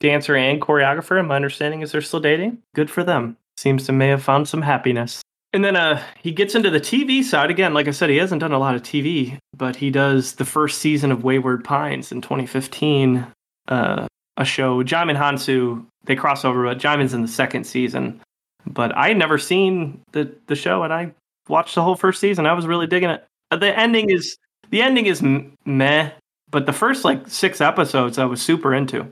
dancer, 0.00 0.36
and 0.36 0.60
choreographer. 0.60 1.24
My 1.26 1.36
understanding 1.36 1.82
is 1.82 1.92
they're 1.92 2.00
still 2.00 2.20
dating. 2.20 2.58
Good 2.74 2.90
for 2.90 3.04
them. 3.04 3.36
Seems 3.56 3.86
to 3.86 3.92
may 3.92 4.08
have 4.08 4.22
found 4.22 4.48
some 4.48 4.62
happiness. 4.62 5.22
And 5.52 5.64
then 5.64 5.76
uh, 5.76 6.02
he 6.22 6.30
gets 6.30 6.54
into 6.54 6.70
the 6.70 6.80
TV 6.80 7.24
side 7.24 7.50
again. 7.50 7.72
Like 7.72 7.88
I 7.88 7.92
said, 7.92 8.10
he 8.10 8.18
hasn't 8.18 8.40
done 8.40 8.52
a 8.52 8.58
lot 8.58 8.74
of 8.74 8.82
TV, 8.82 9.38
but 9.56 9.76
he 9.76 9.90
does 9.90 10.34
the 10.34 10.44
first 10.44 10.78
season 10.78 11.10
of 11.10 11.24
Wayward 11.24 11.64
Pines 11.64 12.12
in 12.12 12.20
2015. 12.20 13.26
Uh, 13.66 14.06
a 14.36 14.44
show. 14.44 14.82
Djimon 14.82 15.16
Hounsou, 15.16 15.84
they 16.04 16.16
cross 16.16 16.44
over, 16.44 16.64
but 16.64 16.78
Djimon's 16.78 17.12
in 17.12 17.22
the 17.22 17.28
second 17.28 17.64
season. 17.64 18.20
But 18.66 18.96
I 18.96 19.08
had 19.08 19.16
never 19.16 19.38
seen 19.38 20.00
the 20.12 20.32
the 20.46 20.54
show, 20.54 20.82
and 20.82 20.92
I 20.92 21.12
watched 21.48 21.74
the 21.74 21.82
whole 21.82 21.96
first 21.96 22.20
season. 22.20 22.46
I 22.46 22.52
was 22.52 22.66
really 22.66 22.86
digging 22.86 23.10
it. 23.10 23.24
Uh, 23.50 23.56
The 23.56 23.76
ending 23.78 24.10
is 24.10 24.36
the 24.70 24.82
ending 24.82 25.06
is 25.06 25.22
meh, 25.22 26.10
but 26.50 26.66
the 26.66 26.72
first 26.72 27.04
like 27.04 27.26
six 27.28 27.60
episodes 27.60 28.18
I 28.18 28.24
was 28.24 28.40
super 28.42 28.74
into. 28.74 29.06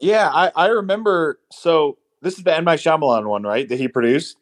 Yeah, 0.00 0.30
I, 0.32 0.50
I 0.56 0.66
remember. 0.68 1.38
So 1.52 1.98
this 2.22 2.38
is 2.38 2.44
the 2.44 2.54
M 2.54 2.64
Night 2.64 2.78
Shyamalan 2.80 3.26
one, 3.26 3.42
right? 3.42 3.68
That 3.68 3.78
he 3.78 3.88
produced. 3.88 4.36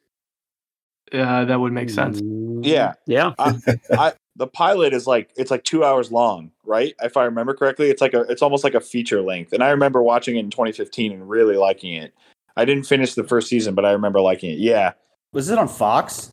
Uh, 1.12 1.44
that 1.44 1.58
would 1.58 1.72
make 1.72 1.90
sense. 1.90 2.20
Yeah, 2.62 2.94
Yeah. 3.06 3.32
I 3.38 4.12
the 4.36 4.46
pilot 4.46 4.94
is 4.94 5.06
like 5.06 5.30
it's 5.36 5.50
like 5.50 5.64
two 5.64 5.84
hours 5.84 6.12
long, 6.12 6.52
right? 6.64 6.94
If 7.02 7.16
I 7.16 7.24
remember 7.24 7.52
correctly, 7.52 7.90
it's 7.90 8.00
like 8.00 8.14
a 8.14 8.20
it's 8.22 8.42
almost 8.42 8.62
like 8.64 8.74
a 8.74 8.80
feature 8.80 9.20
length. 9.20 9.52
And 9.52 9.62
I 9.62 9.70
remember 9.70 10.02
watching 10.02 10.36
it 10.36 10.40
in 10.40 10.50
2015 10.50 11.12
and 11.12 11.28
really 11.28 11.56
liking 11.56 11.94
it. 11.94 12.14
I 12.56 12.64
didn't 12.64 12.84
finish 12.84 13.14
the 13.14 13.24
first 13.24 13.48
season, 13.48 13.74
but 13.74 13.84
I 13.84 13.90
remember 13.92 14.20
liking 14.20 14.50
it. 14.52 14.58
Yeah, 14.58 14.92
Was 15.32 15.50
it 15.50 15.58
on 15.58 15.68
Fox? 15.68 16.30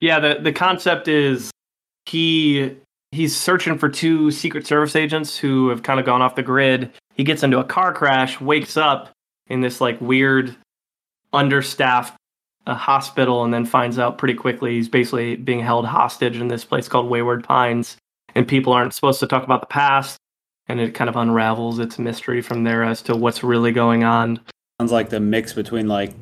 Yeah, 0.00 0.20
the 0.20 0.38
the 0.40 0.52
concept 0.52 1.08
is 1.08 1.50
he 2.06 2.76
he's 3.12 3.36
searching 3.36 3.78
for 3.78 3.88
two 3.88 4.30
Secret 4.30 4.66
Service 4.66 4.96
agents 4.96 5.38
who 5.38 5.68
have 5.68 5.82
kind 5.82 6.00
of 6.00 6.06
gone 6.06 6.22
off 6.22 6.34
the 6.34 6.42
grid. 6.42 6.90
He 7.14 7.24
gets 7.24 7.42
into 7.42 7.58
a 7.58 7.64
car 7.64 7.92
crash, 7.92 8.40
wakes 8.40 8.76
up 8.76 9.10
in 9.46 9.60
this 9.60 9.80
like 9.80 10.00
weird, 10.00 10.54
understaffed 11.32 12.16
uh, 12.66 12.74
hospital, 12.74 13.44
and 13.44 13.54
then 13.54 13.64
finds 13.64 13.98
out 13.98 14.18
pretty 14.18 14.34
quickly 14.34 14.74
he's 14.74 14.88
basically 14.88 15.36
being 15.36 15.60
held 15.60 15.86
hostage 15.86 16.38
in 16.38 16.48
this 16.48 16.64
place 16.64 16.88
called 16.88 17.08
Wayward 17.08 17.44
Pines, 17.44 17.96
and 18.34 18.48
people 18.48 18.72
aren't 18.72 18.94
supposed 18.94 19.20
to 19.20 19.26
talk 19.26 19.44
about 19.44 19.60
the 19.60 19.66
past. 19.66 20.18
And 20.66 20.80
it 20.80 20.94
kind 20.94 21.10
of 21.10 21.16
unravels 21.16 21.78
its 21.78 21.98
mystery 21.98 22.40
from 22.40 22.64
there 22.64 22.82
as 22.84 23.02
to 23.02 23.14
what's 23.14 23.44
really 23.44 23.70
going 23.70 24.02
on. 24.02 24.40
Sounds 24.80 24.92
like 24.92 25.10
the 25.10 25.20
mix 25.20 25.52
between 25.52 25.88
like 25.88 26.12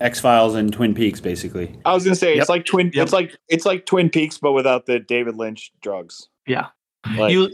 X 0.00 0.20
Files 0.20 0.54
and 0.54 0.72
Twin 0.72 0.94
Peaks, 0.94 1.20
basically. 1.20 1.74
I 1.84 1.94
was 1.94 2.04
gonna 2.04 2.16
say 2.16 2.34
Yep. 2.34 2.40
it's 2.42 2.48
like 2.50 2.64
Twin. 2.66 2.90
Yep. 2.94 3.02
It's 3.04 3.12
like 3.12 3.36
it's 3.48 3.64
like 3.66 3.86
Twin 3.86 4.10
Peaks, 4.10 4.38
but 4.38 4.52
without 4.52 4.86
the 4.86 4.98
David 4.98 5.36
Lynch 5.36 5.72
drugs. 5.82 6.28
Yeah. 6.46 6.66
Like, 7.16 7.32
You- 7.32 7.50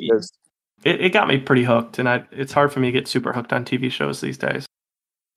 it, 0.85 1.01
it 1.01 1.13
got 1.13 1.29
me 1.29 1.39
pretty 1.39 1.63
hooked, 1.63 1.99
and 2.01 2.09
I, 2.09 2.25
it's 2.33 2.53
hard 2.53 2.73
for 2.73 2.81
me 2.81 2.89
to 2.89 2.93
get 2.93 3.07
super 3.07 3.33
hooked 3.33 3.53
on 3.53 3.65
TV 3.65 3.91
shows 3.91 4.21
these 4.21 4.37
days. 4.37 4.67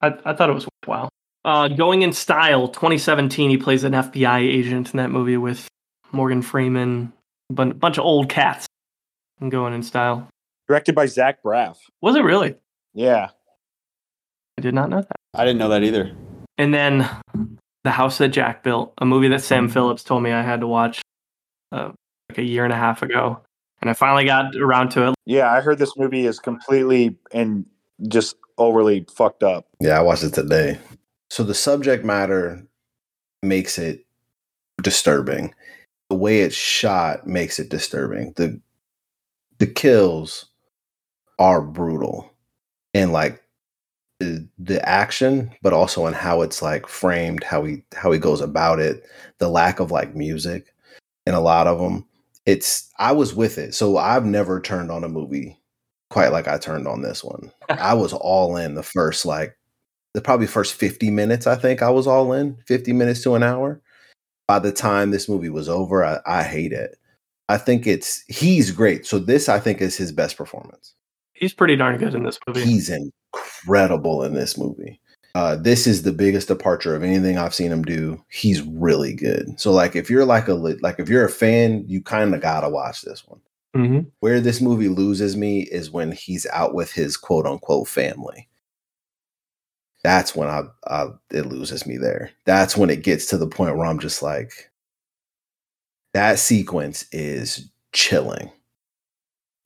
I, 0.02 0.16
I 0.26 0.34
thought 0.34 0.50
it 0.50 0.54
was 0.54 0.68
wow. 0.88 1.10
Uh, 1.44 1.68
Going 1.68 2.02
in 2.02 2.12
Style, 2.14 2.68
2017. 2.68 3.52
He 3.52 3.58
plays 3.58 3.84
an 3.84 3.92
FBI 3.94 4.40
agent 4.40 4.92
in 4.92 4.98
that 4.98 5.12
movie 5.12 5.38
with 5.38 5.68
Morgan 6.12 6.42
Freeman, 6.42 7.14
a 7.52 7.54
bun- 7.54 7.72
bunch 7.74 8.00
of 8.00 8.06
old 8.06 8.28
cats. 8.30 8.66
And 9.40 9.52
Going 9.52 9.74
in 9.76 9.84
Style. 9.84 10.28
Directed 10.68 10.96
by 10.96 11.06
Zach 11.06 11.44
Braff. 11.44 11.78
Was 12.02 12.16
it 12.16 12.22
really? 12.22 12.56
Yeah. 12.96 13.30
I 14.58 14.62
did 14.62 14.74
not 14.74 14.90
know 14.90 15.02
that. 15.02 15.12
I 15.36 15.44
didn't 15.46 15.60
know 15.60 15.70
that 15.70 15.84
either. 15.84 16.16
And 16.58 16.74
then 16.74 17.10
The 17.84 17.92
House 17.92 18.18
That 18.18 18.30
Jack 18.30 18.64
Built, 18.64 18.94
a 18.98 19.06
movie 19.06 19.28
that 19.30 19.42
Sam 19.42 19.70
Phillips 19.70 20.04
told 20.04 20.24
me 20.24 20.32
I 20.32 20.42
had 20.42 20.62
to 20.62 20.68
watch 20.68 21.02
uh, 21.72 21.92
like 22.30 22.38
a 22.38 22.44
year 22.44 22.64
and 22.64 22.74
a 22.74 22.78
half 22.78 23.02
ago. 23.02 23.42
And 23.82 23.90
I 23.90 23.94
finally 23.94 24.26
got 24.26 24.56
around 24.56 24.90
to 24.92 25.10
it. 25.10 25.16
Yeah, 25.26 25.52
I 25.52 25.62
heard 25.62 25.78
this 25.78 25.98
movie 25.98 26.26
is 26.26 26.40
completely 26.40 27.18
and 27.32 27.66
just 28.08 28.36
overly 28.58 29.06
fucked 29.14 29.44
up. 29.44 29.68
Yeah, 29.80 30.00
I 30.00 30.02
watched 30.02 30.24
it 30.24 30.34
today. 30.34 30.80
So 31.30 31.44
the 31.44 31.54
subject 31.54 32.06
matter 32.06 32.66
makes 33.44 33.78
it 33.78 34.06
disturbing. 34.82 35.54
The 36.10 36.16
way 36.16 36.42
it's 36.42 36.56
shot 36.56 37.28
makes 37.28 37.60
it 37.60 37.70
disturbing. 37.70 38.34
The 38.36 38.60
the 39.58 39.68
kills 39.68 40.48
are 41.40 41.62
brutal. 41.62 42.32
And 42.94 43.12
like 43.12 43.42
the, 44.20 44.48
the 44.58 44.88
action, 44.88 45.52
but 45.62 45.74
also 45.74 46.08
in 46.08 46.14
how 46.14 46.42
it's 46.42 46.62
like 46.62 46.88
framed, 46.88 47.44
how 47.44 47.64
he 47.64 47.84
how 47.96 48.12
he 48.12 48.20
goes 48.20 48.42
about 48.42 48.80
it, 48.80 49.04
the 49.40 49.50
lack 49.50 49.80
of 49.80 49.92
like 49.92 50.16
music 50.16 50.74
in 51.26 51.34
a 51.34 51.42
lot 51.42 51.68
of 51.68 51.80
them. 51.80 52.06
It's 52.46 52.90
I 53.00 53.12
was 53.12 53.34
with 53.34 53.58
it. 53.58 53.74
So 53.74 53.98
I've 53.98 54.26
never 54.26 54.62
turned 54.62 54.92
on 54.92 55.04
a 55.04 55.10
movie 55.10 55.60
quite 56.10 56.32
like 56.32 56.48
I 56.48 56.58
turned 56.58 56.88
on 56.88 57.02
this 57.02 57.24
one. 57.24 57.52
I 57.70 57.94
was 57.94 58.14
all 58.14 58.58
in 58.58 58.76
the 58.76 58.84
first 58.84 59.26
like 59.26 59.58
the 60.14 60.22
probably 60.22 60.48
first 60.48 60.76
50 60.76 61.12
minutes, 61.12 61.46
I 61.46 61.56
think 61.56 61.82
I 61.82 61.90
was 61.90 62.08
all 62.08 62.32
in, 62.32 62.58
50 62.68 62.94
minutes 62.94 63.22
to 63.24 63.36
an 63.36 63.44
hour. 63.44 63.82
By 64.48 64.60
the 64.60 64.72
time 64.72 65.12
this 65.12 65.28
movie 65.28 65.50
was 65.50 65.68
over, 65.68 66.06
I, 66.06 66.20
I 66.26 66.44
hate 66.44 66.72
it. 66.72 66.98
I 67.50 67.58
think 67.58 67.86
it's 67.86 68.24
he's 68.28 68.72
great. 68.72 69.06
So 69.06 69.20
this 69.20 69.50
I 69.50 69.60
think 69.60 69.82
is 69.82 69.98
his 69.98 70.12
best 70.12 70.38
performance. 70.38 70.95
He's 71.36 71.54
pretty 71.54 71.76
darn 71.76 71.98
good 71.98 72.16
in 72.16 72.24
this 72.24 72.40
movie. 72.48 72.64
He's 72.64 72.90
incredible 72.90 74.24
in 74.24 74.34
this 74.34 74.58
movie. 74.58 75.00
Uh, 75.36 75.58
this 75.58 75.86
is 75.86 76.04
the 76.04 76.14
biggest 76.14 76.48
departure 76.48 76.96
of 76.96 77.04
anything 77.04 77.38
I've 77.38 77.54
seen 77.54 77.72
him 77.72 77.84
do. 77.84 78.24
He's 78.30 78.62
really 78.62 79.14
good. 79.14 79.60
So 79.60 79.74
like 79.74 79.96
if 79.96 80.10
you're 80.10 80.26
like 80.26 80.48
a 80.48 80.54
like 80.54 80.98
if 80.98 81.10
you're 81.10 81.26
a 81.26 81.30
fan, 81.30 81.84
you 81.88 82.02
kind 82.02 82.34
of 82.34 82.42
gotta 82.42 82.70
watch 82.70 83.02
this 83.02 83.26
one. 83.28 83.42
hmm 83.76 84.00
Where 84.22 84.40
this 84.40 84.62
movie 84.62 84.88
loses 84.88 85.36
me 85.36 85.64
is 85.64 85.92
when 85.92 86.14
he's 86.14 86.46
out 86.54 86.74
with 86.74 86.94
his 86.94 87.18
quote 87.18 87.46
unquote 87.46 87.90
family. 87.90 88.48
That's 90.04 90.36
when 90.36 90.48
I, 90.48 90.64
I 90.88 91.08
it 91.32 91.48
loses 91.48 91.86
me 91.86 91.98
there. 91.98 92.32
That's 92.46 92.78
when 92.78 92.90
it 92.90 93.04
gets 93.04 93.26
to 93.28 93.38
the 93.38 93.48
point 93.48 93.76
where 93.76 93.88
I'm 93.88 94.00
just 94.00 94.22
like, 94.22 94.72
that 96.14 96.40
sequence 96.40 97.06
is 97.12 97.70
chilling. 97.92 98.52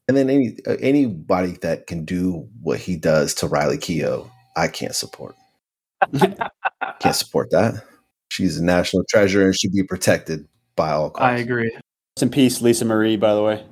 And 0.09 0.17
then 0.17 0.27
any 0.27 0.57
uh, 0.65 0.75
anybody 0.81 1.51
that 1.61 1.85
can 1.85 2.03
do 2.03 2.47
what 2.63 2.79
he 2.79 2.95
does 2.95 3.35
to 3.35 3.47
Riley 3.47 3.77
Keough, 3.77 4.27
I 4.57 4.67
can't 4.67 4.95
support. 4.95 5.35
can't 6.17 7.15
support 7.15 7.51
that. 7.51 7.83
She's 8.31 8.57
a 8.57 8.63
national 8.63 9.03
treasure 9.07 9.45
and 9.45 9.55
should 9.55 9.71
be 9.71 9.83
protected 9.83 10.47
by 10.75 10.89
all 10.93 11.11
costs. 11.11 11.23
I 11.25 11.35
agree. 11.37 11.69
Rest 11.71 12.23
in 12.23 12.31
peace, 12.31 12.59
Lisa 12.59 12.85
Marie. 12.85 13.17
By 13.17 13.35
the 13.35 13.43
way, 13.43 13.63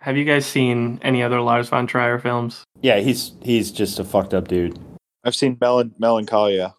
Have 0.00 0.16
you 0.16 0.24
guys 0.24 0.44
seen 0.44 0.98
any 1.02 1.22
other 1.22 1.40
Lars 1.40 1.68
von 1.68 1.86
Trier 1.86 2.18
films? 2.18 2.64
yeah, 2.82 2.98
he's 2.98 3.30
he's 3.40 3.70
just 3.70 4.00
a 4.00 4.04
fucked 4.04 4.34
up 4.34 4.48
dude. 4.48 4.76
I've 5.22 5.36
seen 5.36 5.56
Mel- 5.60 5.88
Melancholia. 6.00 6.74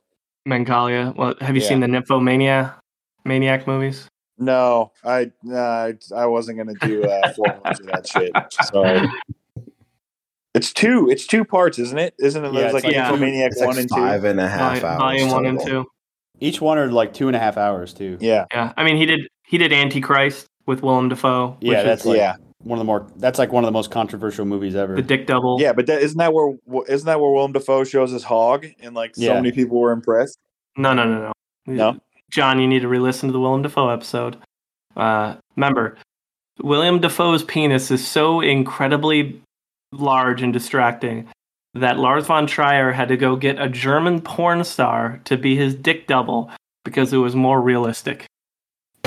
Melancholia. 0.45 1.14
Well, 1.15 1.34
have 1.39 1.56
you 1.56 1.61
Yeah. 1.61 1.69
seen 1.69 1.80
the 1.80 1.88
Nymphomania 1.88 2.76
Maniac 3.23 3.68
movies? 3.68 4.10
No, 4.38 4.91
I 5.03 5.32
uh, 5.52 5.91
I 6.16 6.26
wasn't 6.26 6.57
gonna 6.57 6.74
do 6.82 7.03
uh, 7.03 7.32
four 7.34 7.48
months 7.64 7.80
of 7.80 7.86
that 7.88 8.07
shit. 8.07 8.32
Sorry. 8.66 9.07
It's 10.53 10.72
two. 10.72 11.10
It's 11.10 11.28
two 11.28 11.44
parts, 11.44 11.80
isn't 11.80 11.98
it? 11.98 12.14
Isn't 12.20 12.44
it? 12.45 12.53
Yeah, 12.53 12.60
There's 12.62 12.74
it's 12.76 12.84
like 12.86 12.95
like- 12.95 12.95
Nymphomaniac 12.95 13.52
It's 13.52 13.60
like 13.60 13.68
one 13.68 13.78
and 13.78 13.90
two. 13.90 13.95
five 13.95 14.24
and 14.24 14.40
a 14.40 14.48
half 14.48 14.80
Vol- 14.80 14.90
hours. 14.90 14.99
Volume 14.99 15.30
one 15.32 15.45
and 15.45 15.60
two. 15.60 15.86
Each 16.40 16.60
one 16.62 16.78
are 16.78 16.91
like 16.91 17.14
two 17.14 17.28
and 17.28 17.36
a 17.36 17.40
half 17.40 17.57
hours 17.57 17.94
too. 17.94 18.18
Yeah, 18.20 18.45
Yeah, 18.53 18.74
I 18.78 18.84
mean 18.84 18.98
he 18.98 19.06
did 19.06 19.22
he 19.45 19.57
did 19.57 19.72
Antichrist 19.74 20.48
with 20.66 20.82
Willem 20.84 21.10
Dafoe. 21.10 21.57
which 21.60 21.72
Yeah, 21.72 21.80
is 21.80 21.86
that's 21.86 22.06
like 22.06 22.18
yeah, 22.18 22.36
one 22.60 22.78
of 22.78 22.80
the 22.80 22.86
more. 22.86 23.07
That's 23.18 23.40
like 23.40 23.52
one 23.52 23.64
of 23.64 23.68
the 23.68 23.72
most 23.74 23.91
controversial 23.91 24.45
movies 24.45 24.76
ever. 24.76 24.95
the 24.95 25.02
Dick 25.02 25.28
Double. 25.28 25.57
yeah. 25.62 25.72
But 25.74 25.88
that, 25.88 26.02
isn't 26.02 26.18
that 26.18 26.34
where 26.34 26.56
isn't 26.88 27.06
that 27.06 27.20
where 27.22 27.32
Willem 27.32 27.52
Dafoe 27.53 27.84
shows 27.84 28.12
his 28.12 28.24
hog 28.24 28.66
and 28.82 28.94
like 28.95 29.16
so 29.16 29.22
Yeah. 29.24 29.34
many 29.36 29.52
people 29.52 29.80
were 29.80 29.91
impressed? 29.91 30.40
No, 30.78 30.94
no, 30.94 31.03
no, 31.06 31.20
no. 31.22 31.32
No? 31.68 31.99
John, 32.36 32.60
you 32.60 32.68
need 32.68 32.82
to 32.82 32.90
re-listen 32.90 33.30
to 33.30 33.34
the 33.34 33.40
Willem 33.40 33.62
Dafoe 33.62 33.88
episode. 33.88 34.36
Uh, 34.98 35.36
remember, 35.56 35.95
William 36.62 36.99
Dafoe's 36.99 37.44
penis 37.44 37.91
is 37.91 38.06
so 38.06 38.41
incredibly 38.41 39.41
large 39.94 40.41
and 40.41 40.52
distracting 40.52 41.30
that 41.76 41.98
Lars 41.98 42.28
von 42.28 42.45
Trier 42.45 42.91
had 42.91 43.07
to 43.07 43.16
go 43.16 43.38
get 43.38 43.57
a 43.57 43.70
German 43.70 44.20
porn 44.20 44.66
star 44.66 45.22
to 45.24 45.38
be 45.38 45.56
his 45.56 45.76
dick 45.76 46.07
double 46.07 46.52
because 46.84 47.14
it 47.14 47.20
was 47.20 47.38
more 47.38 47.62
realistic. 47.62 48.26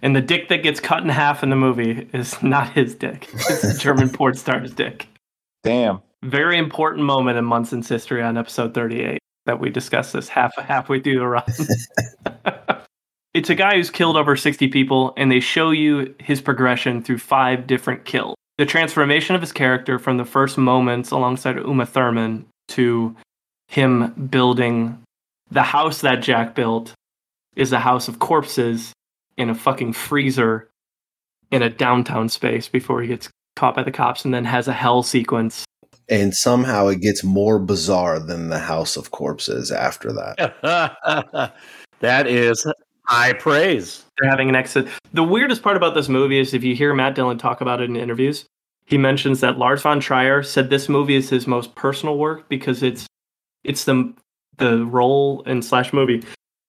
and 0.00 0.14
the 0.14 0.22
dick 0.22 0.48
that 0.48 0.62
gets 0.62 0.78
cut 0.78 1.02
in 1.02 1.08
half 1.08 1.42
in 1.42 1.50
the 1.50 1.56
movie 1.56 2.08
is 2.12 2.40
not 2.40 2.72
his 2.72 2.94
dick; 2.94 3.28
it's 3.32 3.62
the 3.62 3.78
German 3.80 4.10
porn 4.12 4.36
star's 4.36 4.72
dick. 4.72 5.08
Damn. 5.64 6.02
Very 6.22 6.56
important 6.56 7.04
moment 7.04 7.36
in 7.36 7.44
Munson's 7.44 7.88
history 7.88 8.22
on 8.22 8.38
episode 8.38 8.74
38 8.74 9.18
that 9.46 9.60
we 9.60 9.70
discussed 9.70 10.12
this 10.12 10.28
half 10.28 10.54
halfway 10.58 11.00
through 11.00 11.18
the 11.18 11.26
run. 11.26 11.44
it's 13.34 13.50
a 13.50 13.54
guy 13.54 13.76
who's 13.76 13.90
killed 13.90 14.16
over 14.16 14.36
60 14.36 14.68
people, 14.68 15.14
and 15.16 15.30
they 15.30 15.40
show 15.40 15.70
you 15.70 16.14
his 16.20 16.40
progression 16.40 17.02
through 17.02 17.18
five 17.18 17.66
different 17.66 18.04
kills. 18.04 18.36
The 18.58 18.66
transformation 18.66 19.34
of 19.34 19.40
his 19.40 19.52
character 19.52 19.98
from 19.98 20.16
the 20.16 20.24
first 20.24 20.56
moments 20.56 21.10
alongside 21.10 21.56
Uma 21.56 21.86
Thurman 21.86 22.46
to 22.68 23.14
him 23.68 24.28
building 24.30 25.02
the 25.50 25.62
house 25.62 26.00
that 26.00 26.22
Jack 26.22 26.54
built 26.54 26.92
is 27.54 27.72
a 27.72 27.78
house 27.78 28.08
of 28.08 28.18
corpses 28.18 28.92
in 29.36 29.50
a 29.50 29.54
fucking 29.54 29.92
freezer 29.92 30.68
in 31.50 31.62
a 31.62 31.70
downtown 31.70 32.28
space 32.28 32.68
before 32.68 33.02
he 33.02 33.08
gets 33.08 33.28
caught 33.54 33.74
by 33.74 33.82
the 33.82 33.92
cops 33.92 34.24
and 34.24 34.34
then 34.34 34.44
has 34.44 34.68
a 34.68 34.72
hell 34.72 35.02
sequence 35.02 35.64
And 36.08 36.34
somehow 36.34 36.86
it 36.88 37.00
gets 37.00 37.24
more 37.24 37.58
bizarre 37.58 38.20
than 38.20 38.48
the 38.48 38.60
House 38.60 38.96
of 38.96 39.10
Corpses 39.10 39.72
after 39.72 40.12
that. 40.12 41.52
that 42.00 42.26
is 42.26 42.66
high 43.06 43.32
praise. 43.32 44.04
they're 44.18 44.30
having 44.30 44.48
an 44.48 44.54
exit. 44.54 44.88
The 45.12 45.24
weirdest 45.24 45.62
part 45.62 45.76
about 45.76 45.94
this 45.94 46.08
movie 46.08 46.38
is 46.38 46.54
if 46.54 46.62
you 46.62 46.76
hear 46.76 46.94
Matt 46.94 47.14
Dillon 47.14 47.38
talk 47.38 47.60
about 47.60 47.80
it 47.80 47.90
in 47.90 47.96
interviews, 47.96 48.46
he 48.84 48.98
mentions 48.98 49.40
that 49.40 49.58
Lars 49.58 49.82
von 49.82 50.00
Trier 50.00 50.42
said 50.42 50.70
this 50.70 50.88
movie 50.88 51.16
is 51.16 51.28
his 51.28 51.46
most 51.46 51.74
personal 51.74 52.18
work 52.18 52.48
because 52.48 52.82
it's 52.82 53.06
it's 53.64 53.84
the 53.84 54.14
the 54.58 54.84
role 54.86 55.42
in 55.42 55.60
slash 55.60 55.92
movie 55.92 56.22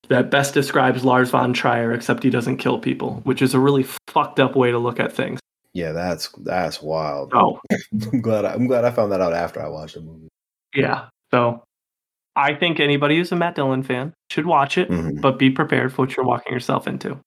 that 0.09 0.31
best 0.31 0.53
describes 0.53 1.03
Lars 1.03 1.29
von 1.29 1.53
Trier, 1.53 1.91
except 1.91 2.23
he 2.23 2.29
doesn't 2.29 2.57
kill 2.57 2.79
people, 2.79 3.21
which 3.23 3.41
is 3.41 3.53
a 3.53 3.59
really 3.59 3.85
fucked 4.07 4.39
up 4.39 4.55
way 4.55 4.71
to 4.71 4.79
look 4.79 4.99
at 4.99 5.11
things. 5.11 5.39
Yeah, 5.77 5.91
that's 5.91 6.29
that's 6.39 6.81
wild. 6.81 7.31
Oh, 7.35 7.59
I'm 8.11 8.21
glad 8.21 8.45
I, 8.45 8.53
I'm 8.53 8.65
glad 8.65 8.83
I 8.83 8.89
found 8.91 9.11
that 9.11 9.21
out 9.21 9.33
after 9.33 9.61
I 9.61 9.67
watched 9.67 9.93
the 9.95 10.01
movie. 10.01 10.27
yeah. 10.73 11.09
So 11.31 11.61
I 12.35 12.53
think 12.55 12.79
anybody 12.79 13.17
who's 13.17 13.31
a 13.31 13.35
Matt 13.35 13.55
Dillon 13.55 13.83
fan 13.83 14.13
should 14.31 14.45
watch 14.47 14.77
it, 14.77 14.89
Mhm. 14.89 15.21
but 15.21 15.37
be 15.37 15.49
prepared 15.51 15.93
for 15.93 16.03
what 16.03 16.15
you're 16.15 16.25
walking 16.25 16.51
yourself 16.53 16.87
into. 16.87 17.19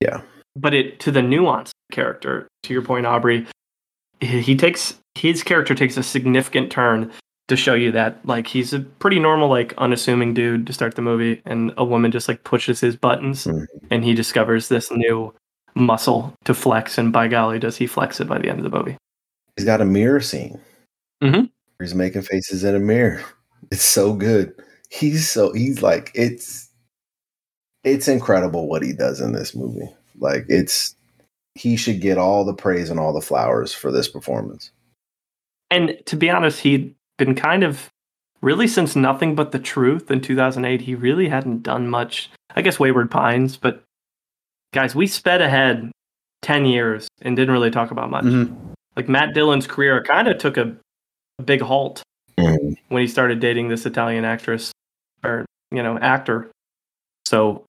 Yeah. 0.00 0.20
But 0.54 0.72
it 0.74 1.00
to 1.00 1.10
the 1.10 1.22
nuance 1.22 1.72
character, 1.90 2.46
to 2.62 2.72
your 2.72 2.82
point, 2.82 3.06
Aubrey, 3.06 3.46
he 4.20 4.54
takes 4.56 4.98
his 5.16 5.42
character 5.42 5.74
takes 5.74 5.96
a 5.96 6.02
significant 6.02 6.70
turn 6.70 7.10
to 7.48 7.56
show 7.56 7.74
you 7.74 7.90
that 7.92 8.24
like 8.24 8.46
he's 8.46 8.72
a 8.72 8.80
pretty 8.80 9.18
normal, 9.18 9.48
like 9.48 9.74
unassuming 9.78 10.32
dude 10.32 10.66
to 10.68 10.72
start 10.72 10.94
the 10.94 11.02
movie, 11.02 11.42
and 11.44 11.72
a 11.76 11.84
woman 11.84 12.12
just 12.12 12.28
like 12.28 12.44
pushes 12.44 12.80
his 12.80 12.94
buttons, 12.96 13.46
Mhm. 13.46 13.66
and 13.90 14.04
he 14.04 14.14
discovers 14.14 14.68
this 14.68 14.90
new 14.92 15.34
muscle 15.74 16.34
to 16.44 16.54
flex, 16.54 16.98
and 16.98 17.12
by 17.12 17.28
golly, 17.28 17.58
does 17.58 17.76
he 17.76 17.86
flex 17.86 18.20
it 18.20 18.28
by 18.28 18.38
the 18.38 18.48
end 18.48 18.64
of 18.64 18.70
the 18.70 18.76
movie? 18.76 18.96
He's 19.56 19.66
got 19.66 19.80
a 19.80 19.84
mirror 19.84 20.20
scene. 20.20 20.60
Mhm. 21.22 21.50
He's 21.80 21.94
making 21.94 22.22
faces 22.22 22.64
in 22.64 22.74
a 22.74 22.80
mirror. 22.80 23.22
It's 23.70 23.82
so 23.82 24.12
good. 24.12 24.52
He's 24.90 25.28
so 25.28 25.50
he's 25.54 25.80
like 25.80 26.12
it's 26.14 26.68
it's 27.82 28.08
incredible 28.08 28.68
what 28.68 28.82
he 28.82 28.92
does 28.92 29.22
in 29.22 29.32
this 29.32 29.54
movie. 29.54 29.88
Like 30.18 30.44
it's 30.48 30.94
he 31.54 31.76
should 31.76 32.02
get 32.02 32.18
all 32.18 32.44
the 32.44 32.52
praise 32.54 32.90
and 32.90 33.00
all 33.00 33.14
the 33.14 33.22
flowers 33.22 33.72
for 33.72 33.90
this 33.90 34.06
performance. 34.06 34.70
And 35.70 35.96
to 36.04 36.14
be 36.14 36.28
honest, 36.28 36.60
he'd 36.60 36.94
been 37.16 37.34
kind 37.34 37.64
of 37.64 37.90
really 38.42 38.68
since 38.68 38.94
Nothing 38.94 39.34
But 39.34 39.52
the 39.52 39.58
Truth 39.58 40.10
in 40.10 40.20
2008, 40.20 40.82
he 40.82 40.94
really 40.94 41.28
hadn't 41.28 41.62
done 41.62 41.88
much. 41.88 42.30
I 42.54 42.60
guess 42.62 42.78
Wayward 42.78 43.10
Pines, 43.10 43.56
but 43.56 43.82
guys, 44.74 44.94
we 44.94 45.06
sped 45.06 45.40
ahead 45.40 45.90
10 46.42 46.66
years 46.66 47.08
and 47.22 47.36
didn't 47.36 47.52
really 47.52 47.70
talk 47.70 47.90
about 47.90 48.10
much. 48.10 48.24
Mhm. 48.24 48.54
Like 48.96 49.08
Matt 49.08 49.32
Dillon's 49.34 49.66
career 49.66 50.02
kind 50.02 50.28
of 50.28 50.36
took 50.38 50.56
a, 50.56 50.74
a 51.38 51.42
big 51.42 51.60
halt 51.62 52.02
Mhm. 52.38 52.76
when 52.88 53.00
he 53.02 53.08
started 53.08 53.40
dating 53.40 53.68
this 53.68 53.86
Italian 53.86 54.24
actress, 54.24 54.72
or 55.24 55.46
you 55.70 55.82
know 55.82 55.96
actor. 55.98 56.50
So 57.24 57.64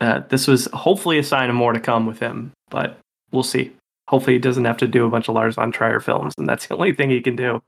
uh, 0.00 0.20
this 0.28 0.46
was 0.46 0.66
hopefully 0.74 1.18
a 1.18 1.22
sign 1.22 1.48
of 1.48 1.56
more 1.56 1.72
to 1.72 1.80
come 1.80 2.04
with 2.06 2.18
him, 2.18 2.52
but 2.68 2.98
we'll 3.30 3.42
see. 3.44 3.72
Hopefully, 4.08 4.34
he 4.34 4.38
doesn't 4.40 4.64
have 4.66 4.76
to 4.78 4.86
do 4.88 5.06
a 5.06 5.08
bunch 5.10 5.28
of 5.28 5.34
Lars 5.34 5.54
von 5.54 5.72
Trier 5.72 6.00
films, 6.00 6.34
and 6.36 6.46
that's 6.48 6.66
the 6.66 6.74
only 6.74 6.92
thing 6.92 7.08
he 7.10 7.20
can 7.22 7.36
do. 7.36 7.62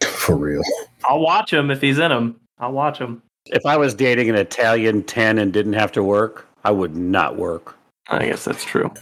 For 0.02 0.36
real. 0.36 0.62
I'll 1.04 1.20
watch 1.20 1.52
him 1.52 1.70
if 1.70 1.80
he's 1.82 1.98
in 1.98 2.08
them. 2.10 2.36
I'll 2.58 2.72
watch 2.72 2.98
him. 2.98 3.20
If 3.46 3.66
I 3.66 3.76
was 3.76 3.92
dating 3.94 4.30
an 4.30 4.36
Italian 4.36 5.02
10 5.02 5.38
and 5.38 5.52
didn't 5.52 5.72
have 5.74 5.92
to 5.92 6.02
work, 6.02 6.46
I 6.64 6.70
would 6.70 6.96
not 6.96 7.36
work. 7.36 7.76
I 8.12 8.26
guess 8.26 8.44
that's 8.44 8.64
true. 8.64 8.92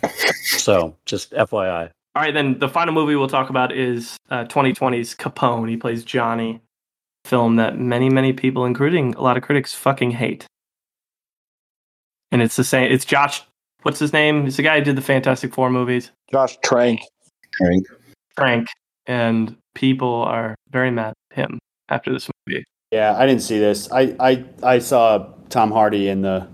So, 0.44 0.96
just 1.06 1.32
FYI. 1.32 1.90
All 2.14 2.22
right, 2.22 2.34
then 2.34 2.58
the 2.58 2.68
final 2.68 2.92
movie 2.92 3.14
we'll 3.16 3.28
talk 3.28 3.50
about 3.50 3.72
is 3.72 4.16
uh, 4.30 4.44
2020's 4.44 5.14
Capone. 5.14 5.68
He 5.68 5.76
plays 5.76 6.04
Johnny, 6.04 6.60
film 7.24 7.56
that 7.56 7.78
many, 7.78 8.08
many 8.08 8.32
people, 8.32 8.64
including 8.64 9.14
a 9.14 9.22
lot 9.22 9.36
of 9.36 9.42
critics, 9.42 9.74
fucking 9.74 10.12
hate. 10.12 10.46
And 12.32 12.42
it's 12.42 12.56
the 12.56 12.64
same. 12.64 12.90
It's 12.90 13.04
Josh. 13.04 13.42
What's 13.82 13.98
his 13.98 14.12
name? 14.12 14.46
It's 14.46 14.56
the 14.56 14.62
guy 14.62 14.78
who 14.78 14.84
did 14.84 14.96
the 14.96 15.02
Fantastic 15.02 15.54
Four 15.54 15.70
movies, 15.70 16.10
Josh 16.30 16.58
Trank. 16.64 17.00
Trank. 17.54 17.86
Frank. 18.36 18.68
And 19.06 19.56
people 19.74 20.22
are 20.22 20.54
very 20.70 20.90
mad 20.90 21.14
at 21.32 21.36
him 21.36 21.58
after 21.88 22.12
this 22.12 22.28
movie. 22.46 22.64
Yeah, 22.92 23.16
I 23.16 23.26
didn't 23.26 23.42
see 23.42 23.58
this. 23.58 23.90
I, 23.90 24.14
I 24.20 24.44
I 24.62 24.78
saw 24.78 25.32
Tom 25.48 25.70
Hardy 25.70 26.08
in 26.08 26.22
the 26.22 26.48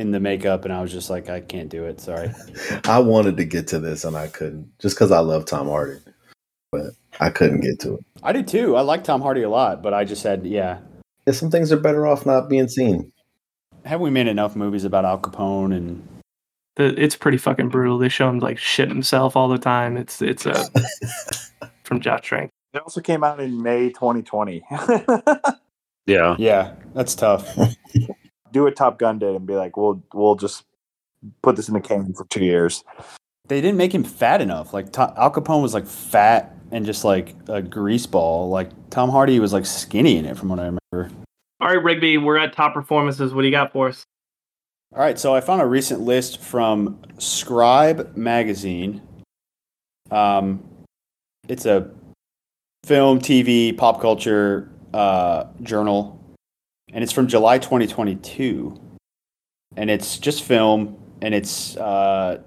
in 0.00 0.10
the 0.10 0.20
makeup, 0.20 0.64
and 0.64 0.72
I 0.72 0.80
was 0.80 0.90
just 0.90 1.10
like, 1.10 1.28
I 1.28 1.40
can't 1.40 1.68
do 1.68 1.84
it. 1.84 2.00
Sorry. 2.00 2.32
I 2.84 2.98
wanted 2.98 3.36
to 3.36 3.44
get 3.44 3.66
to 3.68 3.78
this 3.78 4.04
and 4.04 4.16
I 4.16 4.28
couldn't, 4.28 4.72
just 4.78 4.96
because 4.96 5.12
I 5.12 5.18
love 5.20 5.44
Tom 5.44 5.68
Hardy, 5.68 5.98
but 6.72 6.92
I 7.20 7.30
couldn't 7.30 7.60
get 7.60 7.78
to 7.80 7.94
it. 7.94 8.04
I 8.22 8.32
did 8.32 8.48
too. 8.48 8.76
I 8.76 8.80
like 8.80 9.04
Tom 9.04 9.20
Hardy 9.20 9.42
a 9.42 9.50
lot, 9.50 9.82
but 9.82 9.92
I 9.92 10.04
just 10.04 10.22
said, 10.22 10.46
yeah. 10.46 10.78
Yeah, 11.26 11.34
some 11.34 11.50
things 11.50 11.70
are 11.70 11.76
better 11.76 12.06
off 12.06 12.24
not 12.24 12.48
being 12.48 12.68
seen. 12.68 13.12
Have 13.84 14.00
we 14.00 14.10
made 14.10 14.26
enough 14.26 14.56
movies 14.56 14.84
about 14.84 15.04
Al 15.04 15.18
Capone 15.18 15.76
and 15.76 16.06
The, 16.76 16.94
it's 17.02 17.16
pretty 17.16 17.38
fucking 17.38 17.68
brutal. 17.68 17.98
They 17.98 18.08
show 18.08 18.28
him 18.28 18.38
like 18.38 18.58
shit 18.58 18.88
himself 18.88 19.36
all 19.36 19.48
the 19.48 19.58
time. 19.58 19.96
It's 19.96 20.20
it's 20.20 20.46
uh, 20.46 20.66
from 21.84 22.00
Josh 22.00 22.22
Trank. 22.22 22.50
It 22.72 22.82
also 22.82 23.00
came 23.00 23.24
out 23.24 23.40
in 23.40 23.62
May 23.62 23.90
2020. 23.90 24.62
Yeah. 26.06 26.34
yeah, 26.38 26.74
that's 26.92 27.14
tough. 27.14 27.56
Do 28.52 28.64
what 28.64 28.76
Top 28.76 28.98
Gun 28.98 29.18
did 29.18 29.34
and 29.34 29.46
be 29.46 29.54
like, 29.54 29.76
we'll 29.76 30.02
we'll 30.14 30.34
just 30.34 30.64
put 31.42 31.56
this 31.56 31.68
in 31.68 31.74
the 31.74 31.80
can 31.80 32.12
for 32.14 32.24
two 32.26 32.44
years. 32.44 32.82
they 33.48 33.60
didn't 33.60 33.76
make 33.76 33.94
him 33.94 34.04
fat 34.04 34.40
enough. 34.40 34.72
Like 34.72 34.92
To- 34.92 35.12
Al 35.16 35.30
Capone 35.30 35.62
was 35.62 35.74
like 35.74 35.86
fat 35.86 36.54
and 36.72 36.86
just 36.86 37.04
like 37.04 37.34
a 37.48 37.60
grease 37.60 38.06
ball. 38.06 38.48
Like 38.48 38.70
Tom 38.90 39.10
Hardy 39.10 39.40
was 39.40 39.52
like 39.52 39.66
skinny 39.66 40.16
in 40.16 40.24
it, 40.24 40.36
from 40.38 40.48
what 40.48 40.58
I 40.60 40.64
remember. 40.92 41.14
All 41.60 41.68
right, 41.68 41.82
Rigby, 41.82 42.16
we're 42.18 42.38
at 42.38 42.52
top 42.52 42.72
performances. 42.74 43.34
What 43.34 43.42
do 43.42 43.48
you 43.48 43.52
got 43.52 43.72
for 43.72 43.88
us? 43.88 44.04
All 44.94 45.00
right, 45.02 45.18
so 45.18 45.34
I 45.34 45.40
found 45.40 45.60
a 45.62 45.66
recent 45.66 46.00
list 46.00 46.40
from 46.40 46.98
Scribe 47.18 48.16
magazine. 48.16 49.02
Um, 50.10 50.62
it's 51.48 51.66
a 51.66 51.90
film, 52.84 53.20
TV, 53.20 53.76
pop 53.76 54.00
culture 54.00 54.68
uh, 54.94 55.44
journal, 55.62 56.19
and 56.92 57.02
it's 57.02 57.12
from 57.12 57.26
July 57.28 57.58
2022. 57.58 58.78
And 59.76 59.90
it's 59.90 60.18
just 60.18 60.42
film, 60.42 60.98
and 61.22 61.34
it's 61.34 61.76
uh, 61.76 62.40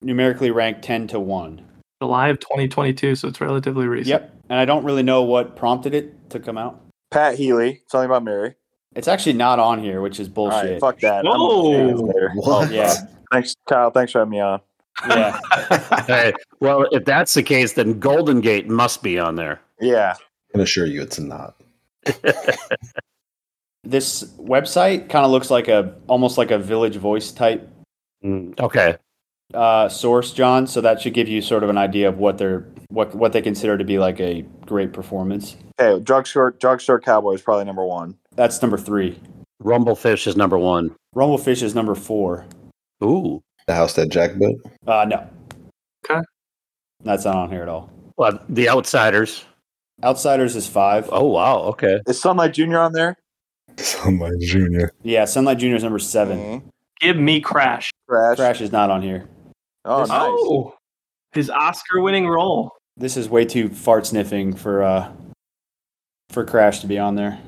numerically 0.00 0.50
ranked 0.50 0.82
10 0.82 1.08
to 1.08 1.20
1. 1.20 1.60
July 2.02 2.28
of 2.28 2.38
2022, 2.40 3.14
so 3.14 3.28
it's 3.28 3.40
relatively 3.40 3.86
recent. 3.86 4.08
Yep. 4.08 4.36
And 4.50 4.58
I 4.58 4.64
don't 4.64 4.84
really 4.84 5.02
know 5.02 5.22
what 5.22 5.56
prompted 5.56 5.94
it 5.94 6.30
to 6.30 6.40
come 6.40 6.58
out. 6.58 6.80
Pat 7.10 7.36
Healy, 7.36 7.82
something 7.88 8.06
about 8.06 8.24
Mary. 8.24 8.54
It's 8.94 9.08
actually 9.08 9.34
not 9.34 9.58
on 9.58 9.82
here, 9.82 10.00
which 10.00 10.20
is 10.20 10.30
All 10.34 10.48
right, 10.48 10.62
bullshit. 10.62 10.80
fuck 10.80 11.00
that. 11.00 11.26
I'm 11.26 11.38
Whoa. 11.38 11.62
gonna 11.62 11.88
say 11.88 11.92
this 11.92 12.00
later. 12.02 12.32
What? 12.34 12.70
Yeah. 12.72 12.94
Thanks, 13.32 13.54
Kyle. 13.68 13.90
Thanks 13.90 14.12
for 14.12 14.18
having 14.20 14.30
me 14.30 14.40
on. 14.40 14.60
Yeah. 15.08 15.38
Hey, 16.06 16.32
well, 16.60 16.86
if 16.92 17.04
that's 17.04 17.34
the 17.34 17.42
case, 17.42 17.72
then 17.72 17.98
Golden 17.98 18.40
Gate 18.40 18.68
must 18.68 19.02
be 19.02 19.18
on 19.18 19.36
there. 19.36 19.60
Yeah. 19.80 20.14
I 20.18 20.52
can 20.52 20.60
assure 20.60 20.86
you 20.86 21.02
it's 21.02 21.18
not. 21.18 21.56
this 23.84 24.24
website 24.38 25.08
kind 25.08 25.24
of 25.24 25.30
looks 25.30 25.50
like 25.50 25.68
a 25.68 25.94
almost 26.06 26.38
like 26.38 26.50
a 26.50 26.58
Village 26.58 26.96
Voice 26.96 27.32
type 27.32 27.68
Mm, 28.24 28.58
Okay. 28.58 28.96
uh, 29.52 29.88
source, 29.90 30.32
John. 30.32 30.66
So 30.66 30.80
that 30.80 31.02
should 31.02 31.12
give 31.12 31.28
you 31.28 31.42
sort 31.42 31.62
of 31.62 31.68
an 31.68 31.76
idea 31.76 32.08
of 32.08 32.18
what 32.18 32.38
they're 32.38 32.66
what 32.88 33.14
what 33.14 33.32
they 33.32 33.42
consider 33.42 33.76
to 33.76 33.84
be 33.84 33.98
like 33.98 34.18
a 34.20 34.42
great 34.66 34.92
performance. 34.94 35.56
Okay, 35.78 36.02
drugstore 36.02 36.52
drugstore 36.52 37.00
cowboy 37.00 37.32
is 37.34 37.42
probably 37.42 37.64
number 37.66 37.84
one. 37.84 38.16
That's 38.34 38.60
number 38.62 38.78
three. 38.78 39.20
Rumblefish 39.62 40.26
is 40.26 40.36
number 40.36 40.58
one. 40.58 40.94
Rumblefish 41.14 41.62
is 41.62 41.74
number 41.74 41.94
four. 41.94 42.46
Ooh. 43.02 43.42
The 43.66 43.74
house 43.74 43.94
that 43.94 44.08
Jack 44.10 44.38
built. 44.38 44.56
Uh, 44.86 45.04
no. 45.06 45.28
Okay. 46.10 46.20
That's 47.02 47.24
not 47.24 47.36
on 47.36 47.50
here 47.50 47.62
at 47.62 47.68
all. 47.68 47.90
Well, 48.16 48.38
The 48.48 48.68
Outsiders. 48.68 49.44
Outsiders 50.02 50.54
is 50.56 50.66
five. 50.66 51.08
Oh, 51.12 51.26
wow. 51.26 51.58
Okay. 51.72 52.00
Is 52.06 52.20
Sunlight 52.20 52.52
Junior 52.54 52.78
on 52.78 52.92
there? 52.92 53.16
Somebody 53.76 54.38
Junior. 54.46 54.92
Yeah, 55.02 55.24
Sunlight 55.24 55.58
Junior 55.58 55.76
is 55.76 55.82
number 55.82 55.98
seven. 55.98 56.38
Mhm. 56.38 56.62
Give 57.00 57.16
me 57.16 57.40
Crash. 57.40 57.90
Crash. 58.08 58.36
Crash 58.36 58.60
is 58.60 58.72
not 58.72 58.90
on 58.90 59.02
here. 59.02 59.28
Oh, 59.84 60.04
nice. 60.04 60.08
Oh, 60.10 60.74
his 61.32 61.50
Oscar-winning 61.50 62.26
role. 62.26 62.72
This 62.96 63.16
is 63.16 63.28
way 63.28 63.44
too 63.44 63.68
fart 63.68 64.06
sniffing 64.06 64.54
for 64.54 64.82
uh 64.82 65.12
for 66.30 66.44
Crash 66.44 66.80
to 66.80 66.86
be 66.86 66.98
on 66.98 67.16
there. 67.16 67.38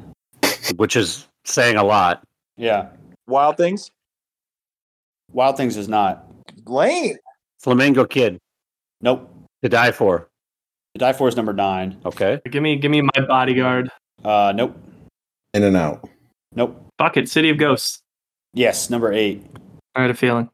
Which 0.77 0.97
is 0.97 1.27
saying 1.44 1.77
a 1.77 1.85
lot. 1.85 2.23
Yeah. 2.57 2.89
Wild 3.28 3.57
Things. 3.57 3.90
Wild 5.32 5.57
Things 5.57 5.77
is 5.77 5.89
not. 5.89 6.27
Lane. 6.66 7.16
Flamingo 7.61 8.05
Kid. 8.05 8.39
Nope. 9.01 9.31
To 9.62 9.69
Die 9.69 9.93
For. 9.93 10.28
The 10.94 10.98
Die 10.98 11.12
For 11.12 11.28
is 11.28 11.36
number 11.36 11.53
nine. 11.53 11.98
Okay. 12.05 12.40
Give 12.51 12.62
me, 12.62 12.77
give 12.77 12.90
me 12.90 13.03
my 13.03 13.27
bodyguard. 13.27 13.90
Uh, 14.24 14.53
nope. 14.55 14.77
In 15.55 15.62
and 15.62 15.77
out. 15.77 16.09
Nope. 16.57 16.83
Bucket 16.99 17.28
City 17.28 17.51
of 17.51 17.59
Ghosts. 17.59 18.01
Yes, 18.55 18.91
number 18.91 19.12
eight. 19.12 19.45
I 19.95 20.03
had 20.03 20.11
a 20.11 20.15
feeling. 20.15 20.49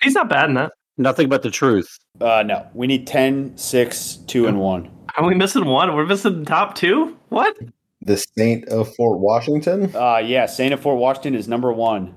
He's 0.00 0.14
not 0.14 0.28
bad 0.28 0.48
in 0.48 0.54
that. 0.54 0.72
Nothing 0.98 1.28
but 1.28 1.42
the 1.42 1.50
truth. 1.50 1.98
Uh, 2.20 2.42
no. 2.44 2.66
We 2.74 2.86
need 2.86 3.06
10, 3.06 3.56
6, 3.56 4.16
2, 4.26 4.46
and 4.46 4.58
1. 4.60 4.90
Are 5.16 5.26
we 5.26 5.34
missing 5.34 5.66
one? 5.66 5.94
We're 5.94 6.06
missing 6.06 6.40
the 6.40 6.44
top 6.46 6.74
two. 6.74 7.16
What? 7.28 7.56
The 8.00 8.16
Saint 8.36 8.68
of 8.68 8.94
Fort 8.94 9.20
Washington. 9.20 9.94
Uh, 9.94 10.18
yeah, 10.18 10.46
Saint 10.46 10.72
of 10.72 10.80
Fort 10.80 10.98
Washington 10.98 11.34
is 11.34 11.48
number 11.48 11.72
one. 11.72 12.14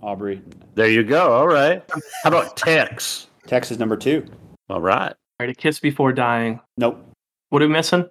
Aubrey. 0.00 0.40
There 0.74 0.88
you 0.88 1.04
go. 1.04 1.32
All 1.32 1.48
right. 1.48 1.82
How 2.22 2.28
about 2.30 2.56
Tex? 2.56 3.26
Tex 3.46 3.70
is 3.70 3.78
number 3.78 3.96
two. 3.96 4.24
All 4.70 4.80
right. 4.80 5.08
All 5.10 5.46
right, 5.46 5.50
a 5.50 5.54
kiss 5.54 5.78
before 5.78 6.12
dying. 6.12 6.60
Nope. 6.76 7.04
What 7.50 7.62
are 7.62 7.66
we 7.66 7.72
missing? 7.72 8.08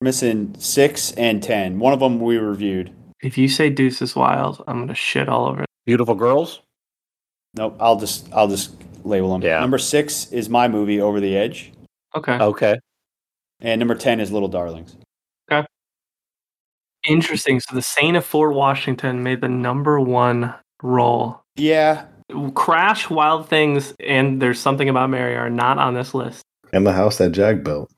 Missing 0.00 0.56
6 0.58 1.12
and 1.12 1.42
10. 1.42 1.78
One 1.78 1.92
of 1.92 2.00
them 2.00 2.20
we 2.20 2.36
reviewed. 2.36 2.92
If 3.24 3.38
you 3.38 3.48
say 3.48 3.70
Deuces 3.70 4.14
Wild, 4.14 4.62
I'm 4.68 4.80
gonna 4.80 4.94
shit 4.94 5.30
all 5.30 5.46
over 5.46 5.62
it. 5.62 5.68
Beautiful 5.86 6.14
Girls. 6.14 6.60
Nope. 7.54 7.76
I'll 7.80 7.98
just 7.98 8.30
I'll 8.34 8.48
just 8.48 8.76
label 9.02 9.32
them. 9.32 9.42
Yeah. 9.42 9.60
Number 9.60 9.78
6 9.78 10.32
is 10.32 10.50
my 10.50 10.68
movie 10.68 11.00
Over 11.00 11.20
the 11.20 11.34
Edge. 11.34 11.72
Okay. 12.14 12.34
Okay. 12.34 12.78
And 13.60 13.78
number 13.78 13.94
10 13.94 14.20
is 14.20 14.30
Little 14.30 14.48
Darlings. 14.48 14.96
Okay. 15.50 15.66
Interesting. 17.08 17.60
So 17.60 17.74
the 17.74 17.82
Saint 17.82 18.16
of 18.16 18.26
Fort 18.26 18.54
Washington 18.54 19.22
made 19.22 19.40
the 19.40 19.48
number 19.48 19.98
one 19.98 20.54
role. 20.82 21.40
Yeah. 21.56 22.04
Crash, 22.54 23.08
Wild 23.08 23.48
Things, 23.48 23.94
and 24.00 24.42
There's 24.42 24.60
Something 24.60 24.90
About 24.90 25.08
Mary 25.08 25.34
are 25.36 25.50
not 25.50 25.78
on 25.78 25.94
this 25.94 26.12
list. 26.12 26.42
And 26.72 26.86
the 26.86 26.92
house 26.92 27.18
that 27.18 27.32
Jack 27.32 27.62
built. 27.62 27.90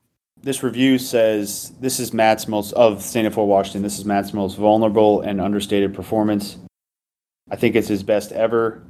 This 0.43 0.63
review 0.63 0.97
says 0.97 1.73
this 1.79 1.99
is 1.99 2.13
Matt's 2.13 2.47
most 2.47 2.71
of 2.73 3.01
Saint 3.01 3.27
of 3.27 3.33
Fort 3.33 3.47
Washington. 3.47 3.81
This 3.81 3.99
is 3.99 4.05
Matt's 4.05 4.33
most 4.33 4.55
vulnerable 4.55 5.21
and 5.21 5.41
understated 5.41 5.93
performance. 5.93 6.57
I 7.49 7.55
think 7.55 7.75
it's 7.75 7.87
his 7.87 8.03
best 8.03 8.31
ever. 8.31 8.83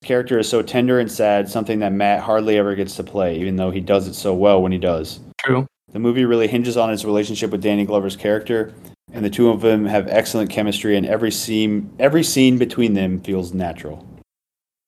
His 0.00 0.08
character 0.08 0.38
is 0.38 0.48
so 0.48 0.60
tender 0.60 0.98
and 0.98 1.10
sad, 1.10 1.48
something 1.48 1.78
that 1.78 1.92
Matt 1.92 2.20
hardly 2.20 2.58
ever 2.58 2.74
gets 2.74 2.96
to 2.96 3.04
play, 3.04 3.38
even 3.38 3.56
though 3.56 3.70
he 3.70 3.80
does 3.80 4.06
it 4.08 4.14
so 4.14 4.34
well 4.34 4.60
when 4.60 4.72
he 4.72 4.78
does. 4.78 5.20
True. 5.38 5.66
The 5.92 5.98
movie 5.98 6.24
really 6.24 6.48
hinges 6.48 6.76
on 6.76 6.90
his 6.90 7.04
relationship 7.04 7.50
with 7.50 7.62
Danny 7.62 7.86
Glover's 7.86 8.16
character, 8.16 8.74
and 9.12 9.24
the 9.24 9.30
two 9.30 9.48
of 9.48 9.60
them 9.60 9.86
have 9.86 10.08
excellent 10.08 10.50
chemistry, 10.50 10.96
and 10.96 11.06
every 11.06 11.30
scene 11.30 11.94
every 11.98 12.24
scene 12.24 12.58
between 12.58 12.94
them 12.94 13.20
feels 13.20 13.54
natural. 13.54 14.06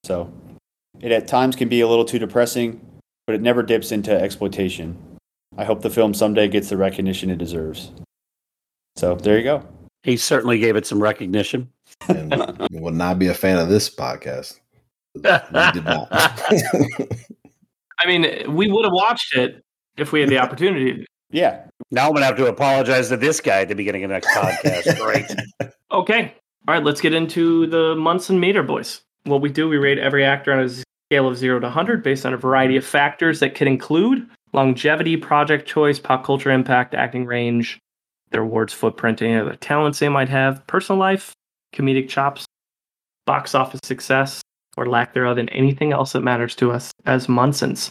So, 0.05 0.33
it 1.01 1.13
at 1.13 1.29
times 1.29 1.57
can 1.57 1.69
be 1.69 1.81
a 1.81 1.89
little 1.89 2.05
too 2.05 2.19
depressing, 2.19 2.81
but 3.27 3.37
it 3.37 3.43
never 3.43 3.63
dips 3.63 3.93
into 3.93 4.11
exploitation. 4.11 4.99
I 5.59 5.65
hope 5.65 5.83
the 5.83 5.91
film 5.91 6.15
someday 6.15 6.49
gets 6.49 6.69
the 6.69 6.77
recognition 6.77 7.31
it 7.31 7.39
deserves. 7.39 7.93
So 8.97 9.15
there 9.15 9.37
you 9.39 9.45
go. 9.45 9.67
He 10.03 10.17
certainly 10.17 10.59
gave 10.59 10.77
it 10.77 10.87
some 10.87 11.03
recognition. 11.03 11.71
And 12.09 12.33
you 12.71 12.81
will 12.81 12.93
not 12.93 13.19
be 13.19 13.29
a 13.29 13.35
fan 13.35 13.59
of 13.59 13.69
this 13.69 13.95
podcast. 13.95 14.61
Did 15.15 15.85
not. 15.85 16.09
I 17.99 18.07
mean, 18.07 18.55
we 18.55 18.71
would 18.71 18.85
have 18.85 18.93
watched 18.93 19.35
it 19.35 19.65
if 19.97 20.13
we 20.13 20.21
had 20.21 20.29
the 20.29 20.39
opportunity. 20.39 21.07
Yeah, 21.31 21.65
Now 21.91 22.07
I'm 22.07 22.13
gonna 22.15 22.27
have 22.27 22.37
to 22.37 22.47
apologize 22.47 23.09
to 23.09 23.17
this 23.17 23.41
guy 23.41 23.63
at 23.63 23.69
the 23.69 23.75
beginning 23.75 24.05
of 24.05 24.11
the 24.11 24.15
next 24.15 24.29
podcast. 24.29 24.99
Great. 24.99 25.73
Okay. 25.93 26.35
All 26.67 26.75
right, 26.75 26.83
let's 26.83 27.01
get 27.01 27.15
into 27.15 27.69
the 27.69 27.95
Munson 27.95 28.41
meter, 28.41 28.65
boys. 28.65 29.01
What 29.23 29.41
we 29.41 29.49
do, 29.49 29.69
we 29.69 29.77
rate 29.77 29.99
every 29.99 30.25
actor 30.25 30.53
on 30.53 30.59
a 30.59 30.69
scale 30.69 31.29
of 31.29 31.39
0 31.39 31.61
to 31.61 31.67
100 31.67 32.03
based 32.03 32.27
on 32.27 32.35
a 32.35 32.37
variety 32.37 32.77
of 32.77 32.85
factors 32.85 33.39
that 33.39 33.55
can 33.55 33.69
include 33.69 34.29
longevity, 34.53 35.17
project 35.17 35.69
choice, 35.69 35.99
pop 35.99 36.25
culture 36.25 36.51
impact, 36.51 36.95
acting 36.95 37.27
range, 37.27 37.79
their 38.31 38.43
awards 38.43 38.73
footprint, 38.73 39.23
any 39.23 39.37
other 39.37 39.57
talents 39.57 39.99
they 39.99 40.09
might 40.09 40.29
have, 40.29 40.67
personal 40.67 40.99
life, 40.99 41.33
comedic 41.75 42.09
chops, 42.09 42.45
box 43.27 43.55
office 43.55 43.81
success, 43.85 44.41
or 44.77 44.87
lack 44.87 45.15
thereof, 45.15 45.39
and 45.39 45.51
anything 45.53 45.93
else 45.93 46.13
that 46.13 46.21
matters 46.21 46.55
to 46.57 46.73
us 46.73 46.93
as 47.05 47.27
Munsons. 47.27 47.91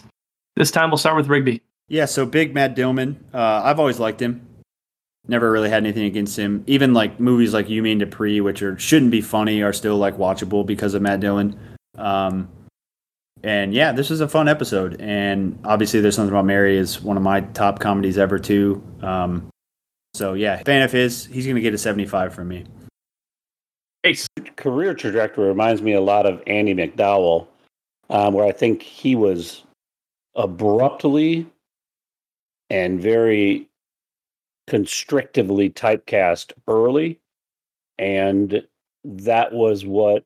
This 0.56 0.72
time 0.72 0.90
we'll 0.90 0.98
start 0.98 1.16
with 1.16 1.28
Rigby. 1.28 1.62
Yeah, 1.88 2.06
so 2.06 2.26
big 2.26 2.54
Matt 2.54 2.76
Dillman. 2.76 3.16
Uh, 3.34 3.62
I've 3.64 3.80
always 3.80 4.00
liked 4.00 4.22
him. 4.22 4.48
Never 5.28 5.52
really 5.52 5.70
had 5.70 5.84
anything 5.84 6.04
against 6.04 6.38
him. 6.38 6.64
Even 6.68 6.94
like 6.94 7.20
movies 7.20 7.54
like 7.54 7.70
You 7.70 7.82
Mean 7.82 7.98
Dupree, 7.98 8.42
which 8.42 8.62
are 8.62 8.78
shouldn't 8.78 9.12
be 9.12 9.22
funny, 9.22 9.62
are 9.64 9.74
still 9.74 9.98
like 9.98 10.18
watchable 10.18 10.66
because 10.66 10.94
of 10.94 11.02
Matt 11.02 11.20
Dillon. 11.20 11.60
Um, 11.98 12.48
and 13.46 13.76
yeah, 13.76 13.92
this 13.92 14.10
is 14.10 14.22
a 14.22 14.28
fun 14.28 14.48
episode. 14.48 15.00
And 15.00 15.60
obviously, 15.64 16.02
there's 16.02 16.16
something 16.16 16.34
about 16.34 16.46
Mary 16.46 16.78
is 16.78 17.02
one 17.02 17.16
of 17.16 17.22
my 17.22 17.42
top 17.42 17.80
comedies 17.80 18.18
ever 18.18 18.40
too. 18.40 18.84
Um, 19.02 19.50
so 20.16 20.34
yeah, 20.34 20.64
fan 20.64 20.82
of 20.82 20.92
his. 20.92 21.28
He's 21.28 21.46
gonna 21.46 21.62
get 21.62 21.74
a 21.74 21.78
75 21.78 22.34
from 22.34 22.48
me. 22.48 22.66
Ace 24.04 24.28
career 24.56 24.96
trajectory 24.96 25.48
reminds 25.48 25.84
me 25.84 25.94
a 25.94 26.02
lot 26.02 26.26
of 26.26 26.42
Andie 26.48 26.74
MacDowell, 26.74 27.48
um, 28.10 28.34
where 28.34 28.46
I 28.46 28.52
think 28.52 28.82
he 28.82 29.16
was 29.16 29.64
abruptly 30.36 31.46
and 32.72 33.00
very 33.00 33.68
constrictively 34.66 35.70
typecast 35.70 36.52
early, 36.68 37.20
and 38.00 38.66
that 39.04 39.54
was 39.54 39.86
what 39.86 40.24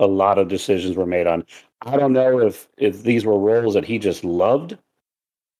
a 0.00 0.06
lot 0.06 0.38
of 0.38 0.48
decisions 0.48 0.96
were 0.96 1.06
made 1.06 1.28
on. 1.28 1.44
I 1.82 1.96
don't 1.96 2.12
know 2.12 2.40
if 2.40 2.68
if 2.76 3.02
these 3.02 3.24
were 3.24 3.38
roles 3.38 3.74
that 3.74 3.84
he 3.84 3.98
just 3.98 4.24
loved, 4.24 4.76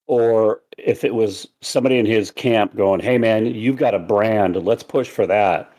or 0.07 0.61
if 0.77 1.03
it 1.03 1.15
was 1.15 1.47
somebody 1.61 1.97
in 1.97 2.05
his 2.05 2.31
camp 2.31 2.75
going, 2.75 2.99
"Hey, 3.01 3.17
man, 3.17 3.45
you've 3.47 3.77
got 3.77 3.95
a 3.95 3.99
brand. 3.99 4.55
Let's 4.55 4.83
push 4.83 5.09
for 5.09 5.25
that." 5.27 5.71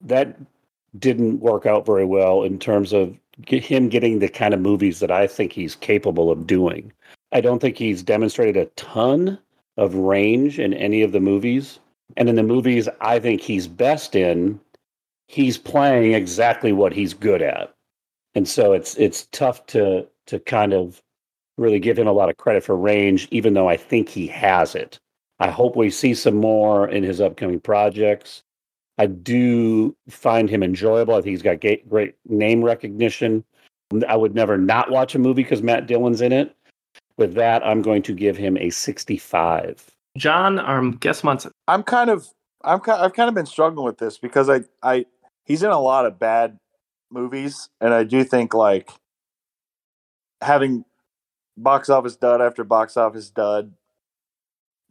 That 0.00 0.36
didn't 0.98 1.40
work 1.40 1.66
out 1.66 1.86
very 1.86 2.04
well 2.04 2.42
in 2.42 2.58
terms 2.58 2.92
of 2.92 3.18
him 3.48 3.88
getting 3.88 4.18
the 4.18 4.28
kind 4.28 4.54
of 4.54 4.60
movies 4.60 5.00
that 5.00 5.10
I 5.10 5.26
think 5.26 5.52
he's 5.52 5.74
capable 5.74 6.30
of 6.30 6.46
doing. 6.46 6.92
I 7.32 7.40
don't 7.40 7.58
think 7.58 7.76
he's 7.76 8.02
demonstrated 8.02 8.56
a 8.56 8.66
ton 8.76 9.38
of 9.76 9.94
range 9.96 10.60
in 10.60 10.72
any 10.74 11.02
of 11.02 11.12
the 11.12 11.20
movies. 11.20 11.80
And 12.16 12.28
in 12.28 12.36
the 12.36 12.44
movies 12.44 12.88
I 13.00 13.18
think 13.18 13.40
he's 13.40 13.66
best 13.66 14.14
in, 14.14 14.60
he's 15.26 15.58
playing 15.58 16.12
exactly 16.12 16.72
what 16.72 16.92
he's 16.92 17.12
good 17.12 17.42
at. 17.42 17.73
And 18.34 18.48
so 18.48 18.72
it's 18.72 18.94
it's 18.96 19.26
tough 19.26 19.66
to 19.66 20.06
to 20.26 20.38
kind 20.40 20.72
of 20.72 21.02
really 21.56 21.78
give 21.78 21.98
him 21.98 22.08
a 22.08 22.12
lot 22.12 22.30
of 22.30 22.36
credit 22.36 22.64
for 22.64 22.76
range, 22.76 23.28
even 23.30 23.54
though 23.54 23.68
I 23.68 23.76
think 23.76 24.08
he 24.08 24.26
has 24.28 24.74
it. 24.74 24.98
I 25.40 25.50
hope 25.50 25.76
we 25.76 25.90
see 25.90 26.14
some 26.14 26.36
more 26.36 26.88
in 26.88 27.02
his 27.02 27.20
upcoming 27.20 27.60
projects. 27.60 28.42
I 28.98 29.06
do 29.06 29.96
find 30.08 30.48
him 30.48 30.62
enjoyable. 30.62 31.14
I 31.14 31.18
think 31.18 31.32
he's 31.32 31.42
got 31.42 31.60
great, 31.60 31.88
great 31.88 32.14
name 32.26 32.62
recognition. 32.62 33.44
I 34.08 34.16
would 34.16 34.34
never 34.34 34.56
not 34.56 34.90
watch 34.90 35.14
a 35.14 35.18
movie 35.18 35.42
because 35.42 35.62
Matt 35.62 35.86
Dillon's 35.86 36.20
in 36.20 36.32
it. 36.32 36.56
With 37.16 37.34
that, 37.34 37.64
I'm 37.64 37.82
going 37.82 38.02
to 38.02 38.12
give 38.12 38.36
him 38.36 38.56
a 38.56 38.70
65. 38.70 39.84
John, 40.16 40.58
um, 40.60 40.92
guess 40.92 41.24
Munson. 41.24 41.52
I'm 41.68 41.82
kind 41.82 42.10
of 42.10 42.28
I'm 42.62 42.80
kind 42.80 43.02
I've 43.02 43.14
kind 43.14 43.28
of 43.28 43.34
been 43.34 43.46
struggling 43.46 43.84
with 43.84 43.98
this 43.98 44.18
because 44.18 44.48
I 44.48 44.62
I 44.82 45.06
he's 45.44 45.62
in 45.62 45.70
a 45.70 45.80
lot 45.80 46.06
of 46.06 46.18
bad 46.18 46.58
movies 47.14 47.70
and 47.80 47.94
I 47.94 48.04
do 48.04 48.24
think 48.24 48.52
like 48.52 48.90
having 50.42 50.84
box 51.56 51.88
office 51.88 52.16
dud 52.16 52.42
after 52.42 52.64
box 52.64 52.96
office 52.96 53.30
dud 53.30 53.72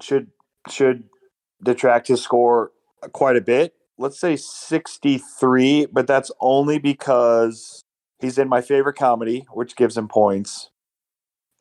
should 0.01 0.31
should 0.69 1.03
detract 1.61 2.07
his 2.07 2.21
score 2.21 2.71
quite 3.11 3.35
a 3.35 3.41
bit. 3.41 3.75
Let's 3.97 4.19
say 4.19 4.35
63, 4.35 5.87
but 5.91 6.07
that's 6.07 6.31
only 6.39 6.79
because 6.79 7.83
he's 8.19 8.37
in 8.37 8.49
my 8.49 8.61
favorite 8.61 8.95
comedy, 8.95 9.45
which 9.51 9.75
gives 9.75 9.95
him 9.95 10.07
points 10.07 10.71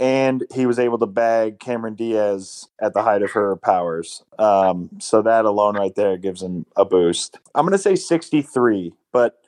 and 0.03 0.45
he 0.53 0.67
was 0.67 0.81
able 0.81 0.99
to 0.99 1.07
bag 1.07 1.61
Cameron 1.61 1.95
Diaz 1.95 2.69
at 2.81 2.93
the 2.93 3.03
height 3.03 3.23
of 3.23 3.31
her 3.31 3.55
powers. 3.57 4.25
Um, 4.37 4.91
so 4.99 5.23
that 5.23 5.45
alone 5.45 5.77
right 5.77 5.95
there 5.95 6.17
gives 6.17 6.43
him 6.43 6.67
a 6.77 6.85
boost. 6.85 7.39
I'm 7.55 7.65
going 7.65 7.71
to 7.71 7.79
say 7.79 7.95
63, 7.95 8.93
but 9.13 9.42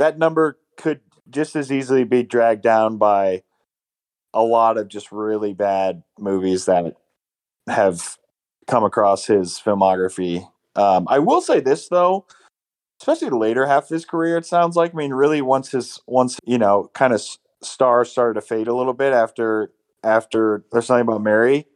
that 0.00 0.18
number 0.18 0.58
could 0.76 1.00
just 1.28 1.54
as 1.54 1.70
easily 1.70 2.04
be 2.04 2.22
dragged 2.22 2.62
down 2.62 2.96
by 2.96 3.42
a 4.32 4.42
lot 4.42 4.78
of 4.78 4.88
just 4.88 5.12
really 5.12 5.52
bad 5.52 6.02
movies 6.18 6.64
that 6.64 6.96
have 7.66 8.16
come 8.66 8.82
across 8.82 9.26
his 9.26 9.60
filmography. 9.62 10.48
Um, 10.74 11.06
I 11.08 11.18
will 11.18 11.42
say 11.42 11.60
this 11.60 11.88
though, 11.88 12.26
especially 13.00 13.28
the 13.28 13.36
later 13.36 13.66
half 13.66 13.84
of 13.84 13.88
his 13.90 14.06
career, 14.06 14.38
it 14.38 14.46
sounds 14.46 14.74
like. 14.74 14.94
I 14.94 14.96
mean, 14.96 15.12
really, 15.12 15.42
once 15.42 15.70
his 15.70 16.00
once 16.06 16.38
you 16.44 16.58
know, 16.58 16.90
kind 16.94 17.12
of 17.12 17.22
star 17.62 18.04
started 18.04 18.40
to 18.40 18.46
fade 18.46 18.68
a 18.68 18.74
little 18.74 18.94
bit 18.94 19.12
after 19.12 19.70
after 20.02 20.64
there's 20.72 20.86
something 20.86 21.06
about 21.06 21.22
Mary, 21.22 21.66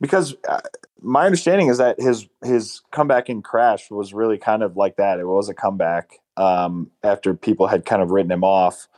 because 0.00 0.34
uh, 0.48 0.60
my 1.02 1.26
understanding 1.26 1.68
is 1.68 1.76
that 1.78 2.00
his 2.00 2.28
his 2.42 2.80
comeback 2.92 3.28
in 3.28 3.42
Crash 3.42 3.90
was 3.90 4.14
really 4.14 4.38
kind 4.38 4.62
of 4.62 4.76
like 4.76 4.96
that. 4.96 5.18
It 5.18 5.26
was 5.26 5.50
a 5.50 5.54
comeback 5.54 6.20
um, 6.38 6.90
after 7.02 7.34
people 7.34 7.66
had 7.66 7.84
kind 7.84 8.00
of 8.00 8.10
written 8.10 8.30
him 8.30 8.44
off. 8.44 8.88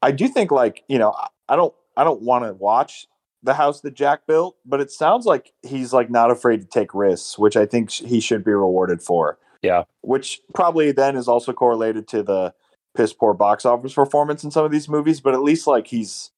I 0.00 0.10
do 0.10 0.26
think 0.26 0.50
like 0.50 0.82
you 0.88 0.98
know 0.98 1.14
I 1.48 1.54
don't 1.54 1.74
I 1.96 2.04
don't 2.04 2.22
want 2.22 2.44
to 2.44 2.54
watch 2.54 3.06
the 3.44 3.54
house 3.54 3.80
that 3.82 3.94
Jack 3.94 4.26
built, 4.26 4.56
but 4.64 4.80
it 4.80 4.90
sounds 4.90 5.26
like 5.26 5.52
he's 5.62 5.92
like 5.92 6.10
not 6.10 6.30
afraid 6.30 6.60
to 6.60 6.66
take 6.66 6.94
risks, 6.94 7.38
which 7.38 7.56
I 7.56 7.66
think 7.66 7.90
he 7.90 8.20
should 8.20 8.44
be 8.44 8.52
rewarded 8.52 9.02
for. 9.02 9.38
Yeah, 9.62 9.84
which 10.00 10.40
probably 10.54 10.90
then 10.90 11.16
is 11.16 11.28
also 11.28 11.52
correlated 11.52 12.08
to 12.08 12.22
the 12.22 12.54
piss 12.96 13.12
poor 13.12 13.34
box 13.34 13.64
office 13.64 13.94
performance 13.94 14.42
in 14.42 14.50
some 14.50 14.64
of 14.64 14.72
these 14.72 14.88
movies, 14.88 15.20
but 15.20 15.34
at 15.34 15.42
least 15.42 15.66
like 15.66 15.86
he's 15.86 16.30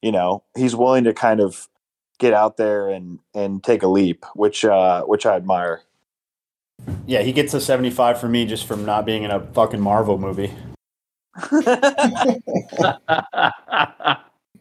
you 0.00 0.12
know 0.12 0.42
he's 0.56 0.74
willing 0.74 1.04
to 1.04 1.12
kind 1.12 1.40
of 1.40 1.68
get 2.18 2.32
out 2.32 2.56
there 2.56 2.88
and 2.88 3.18
and 3.34 3.62
take 3.62 3.82
a 3.82 3.88
leap, 3.88 4.24
which 4.34 4.64
uh, 4.64 5.02
which 5.02 5.26
I 5.26 5.36
admire. 5.36 5.82
Yeah, 7.06 7.22
he 7.22 7.32
gets 7.32 7.54
a 7.54 7.60
75 7.60 8.20
for 8.20 8.28
me 8.28 8.46
just 8.46 8.66
from 8.66 8.84
not 8.84 9.04
being 9.06 9.22
in 9.22 9.30
a 9.30 9.40
fucking 9.40 9.80
Marvel 9.80 10.18
movie. 10.18 10.54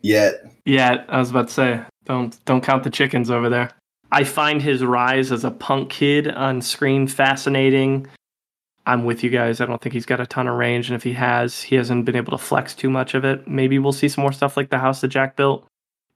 Yet. 0.01 0.45
Yeah, 0.65 1.03
I 1.07 1.19
was 1.19 1.29
about 1.29 1.47
to 1.49 1.53
say, 1.53 1.81
don't 2.05 2.43
don't 2.45 2.63
count 2.63 2.83
the 2.83 2.89
chickens 2.89 3.29
over 3.29 3.49
there. 3.49 3.71
I 4.11 4.23
find 4.23 4.61
his 4.61 4.83
rise 4.83 5.31
as 5.31 5.45
a 5.45 5.51
punk 5.51 5.89
kid 5.89 6.27
on 6.27 6.61
screen 6.61 7.07
fascinating. 7.07 8.07
I'm 8.85 9.05
with 9.05 9.23
you 9.23 9.29
guys. 9.29 9.61
I 9.61 9.65
don't 9.67 9.81
think 9.81 9.93
he's 9.93 10.07
got 10.07 10.19
a 10.19 10.25
ton 10.25 10.47
of 10.47 10.57
range, 10.57 10.89
and 10.89 10.95
if 10.95 11.03
he 11.03 11.13
has, 11.13 11.61
he 11.61 11.75
hasn't 11.75 12.05
been 12.05 12.15
able 12.15 12.31
to 12.31 12.43
flex 12.43 12.73
too 12.73 12.89
much 12.89 13.13
of 13.13 13.23
it. 13.23 13.47
Maybe 13.47 13.77
we'll 13.79 13.93
see 13.93 14.09
some 14.09 14.23
more 14.23 14.33
stuff 14.33 14.57
like 14.57 14.69
the 14.69 14.79
house 14.79 15.01
that 15.01 15.09
Jack 15.09 15.35
built. 15.35 15.65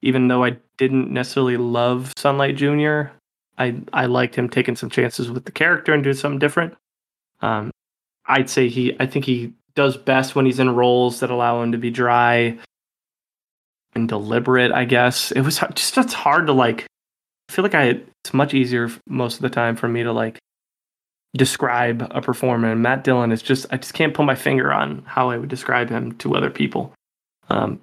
Even 0.02 0.28
though 0.28 0.44
I 0.44 0.56
didn't 0.76 1.10
necessarily 1.10 1.56
love 1.56 2.12
Sunlight 2.16 2.56
Junior, 2.56 3.12
I 3.58 3.80
I 3.92 4.06
liked 4.06 4.34
him 4.34 4.48
taking 4.48 4.76
some 4.76 4.90
chances 4.90 5.30
with 5.30 5.44
the 5.44 5.52
character 5.52 5.92
and 5.92 6.02
doing 6.02 6.16
something 6.16 6.38
different. 6.38 6.74
Um, 7.40 7.70
I'd 8.26 8.50
say 8.50 8.68
he. 8.68 8.96
I 8.98 9.06
think 9.06 9.24
he 9.24 9.52
does 9.74 9.96
best 9.96 10.34
when 10.34 10.46
he's 10.46 10.58
in 10.58 10.74
roles 10.74 11.20
that 11.20 11.30
allow 11.30 11.62
him 11.62 11.72
to 11.72 11.78
be 11.78 11.90
dry 11.90 12.58
and 13.94 14.08
deliberate. 14.08 14.72
I 14.72 14.84
guess 14.84 15.32
it 15.32 15.42
was 15.42 15.60
just 15.74 15.96
it's 15.98 16.12
hard 16.12 16.46
to 16.46 16.52
like. 16.52 16.86
I 17.48 17.52
feel 17.52 17.62
like 17.62 17.74
I. 17.74 18.00
It's 18.24 18.34
much 18.34 18.54
easier 18.54 18.90
most 19.06 19.36
of 19.36 19.42
the 19.42 19.50
time 19.50 19.76
for 19.76 19.88
me 19.88 20.02
to 20.02 20.12
like 20.12 20.38
describe 21.36 22.06
a 22.10 22.20
performer. 22.20 22.72
And 22.72 22.82
Matt 22.82 23.04
Dillon 23.04 23.32
is 23.32 23.42
just 23.42 23.66
I 23.70 23.76
just 23.76 23.94
can't 23.94 24.14
put 24.14 24.24
my 24.24 24.34
finger 24.34 24.72
on 24.72 25.02
how 25.06 25.30
I 25.30 25.36
would 25.36 25.48
describe 25.48 25.90
him 25.90 26.12
to 26.18 26.34
other 26.34 26.50
people. 26.50 26.92
Um, 27.48 27.80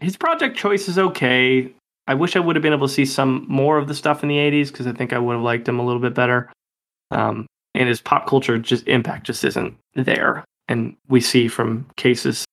his 0.00 0.16
project 0.16 0.56
choice 0.56 0.88
is 0.88 0.98
okay. 0.98 1.72
I 2.06 2.14
wish 2.14 2.36
I 2.36 2.40
would 2.40 2.56
have 2.56 2.62
been 2.62 2.72
able 2.72 2.88
to 2.88 2.94
see 2.94 3.04
some 3.04 3.44
more 3.48 3.78
of 3.78 3.88
the 3.88 3.94
stuff 3.94 4.22
in 4.22 4.28
the 4.28 4.36
'80s 4.36 4.68
because 4.68 4.86
I 4.86 4.92
think 4.92 5.12
I 5.12 5.18
would 5.18 5.34
have 5.34 5.42
liked 5.42 5.68
him 5.68 5.78
a 5.78 5.84
little 5.84 6.00
bit 6.00 6.14
better. 6.14 6.50
Um, 7.10 7.46
and 7.74 7.88
his 7.88 8.00
pop 8.00 8.26
culture 8.26 8.58
just 8.58 8.86
impact 8.88 9.26
just 9.26 9.44
isn't 9.44 9.76
there. 9.94 10.44
And 10.68 10.96
we 11.08 11.20
see 11.20 11.48
from 11.48 11.86
cases 11.96 12.44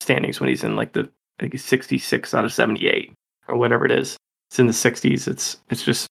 standings 0.00 0.38
when 0.38 0.48
he's 0.48 0.62
in 0.62 0.76
like 0.76 0.92
the 0.92 1.08
I 1.38 1.42
think 1.42 1.52
he's 1.52 1.64
66 1.64 2.32
out 2.34 2.44
of 2.44 2.52
78 2.52 3.12
or 3.48 3.56
whatever 3.56 3.84
it 3.84 3.90
is. 3.90 4.16
It's 4.50 4.58
in 4.58 4.66
the 4.66 4.72
60s. 4.72 5.26
It's 5.28 5.58
it's 5.70 5.84
just 5.84 6.06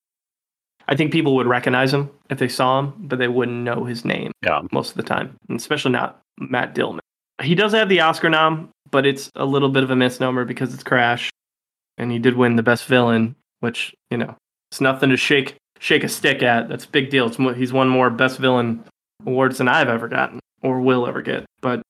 I 0.88 0.96
think 0.96 1.12
people 1.12 1.36
would 1.36 1.48
recognize 1.48 1.94
him 1.94 2.12
if 2.30 2.38
they 2.38 2.48
saw 2.48 2.80
him, 2.80 2.94
but 3.00 3.18
they 3.18 3.28
wouldn't 3.28 3.64
know 3.64 3.86
his 3.86 4.06
name. 4.06 4.32
Yeah. 4.44 4.62
most 4.72 4.92
of 4.92 4.98
the 4.98 5.04
time, 5.04 5.36
and 5.50 5.60
especially 5.60 5.92
not 5.92 6.22
Matt 6.38 6.76
Dillman. 6.76 7.00
He 7.42 7.56
does 7.56 7.74
have 7.74 7.90
the 7.90 8.02
Oscar 8.02 8.30
nom, 8.30 8.70
but 8.92 9.06
it's 9.06 9.30
a 9.36 9.46
little 9.46 9.70
bit 9.70 9.84
of 9.84 9.90
a 9.90 9.96
misnomer 9.96 10.46
because 10.46 10.74
it's 10.74 10.84
Crash, 10.84 11.32
and 11.98 12.12
he 12.12 12.20
did 12.20 12.36
win 12.36 12.56
the 12.56 12.64
best 12.64 12.86
villain, 12.86 13.36
which 13.60 13.94
you 14.10 14.18
know 14.18 14.36
it's 14.72 14.82
nothing 14.82 15.10
to 15.10 15.18
shake 15.18 15.56
shake 15.80 16.04
a 16.04 16.10
stick 16.10 16.44
at. 16.44 16.70
That's 16.70 16.86
a 16.86 16.90
big 16.90 17.10
deal. 17.10 17.28
It's, 17.28 17.38
he's 17.58 17.74
won 17.74 17.88
more 17.88 18.10
best 18.10 18.40
villain 18.40 18.84
awards 19.26 19.58
than 19.58 19.68
I've 19.68 19.90
ever 19.90 20.08
gotten 20.08 20.40
or 20.62 20.82
will 20.82 21.08
ever 21.08 21.22
get. 21.22 21.46
But 21.62 21.82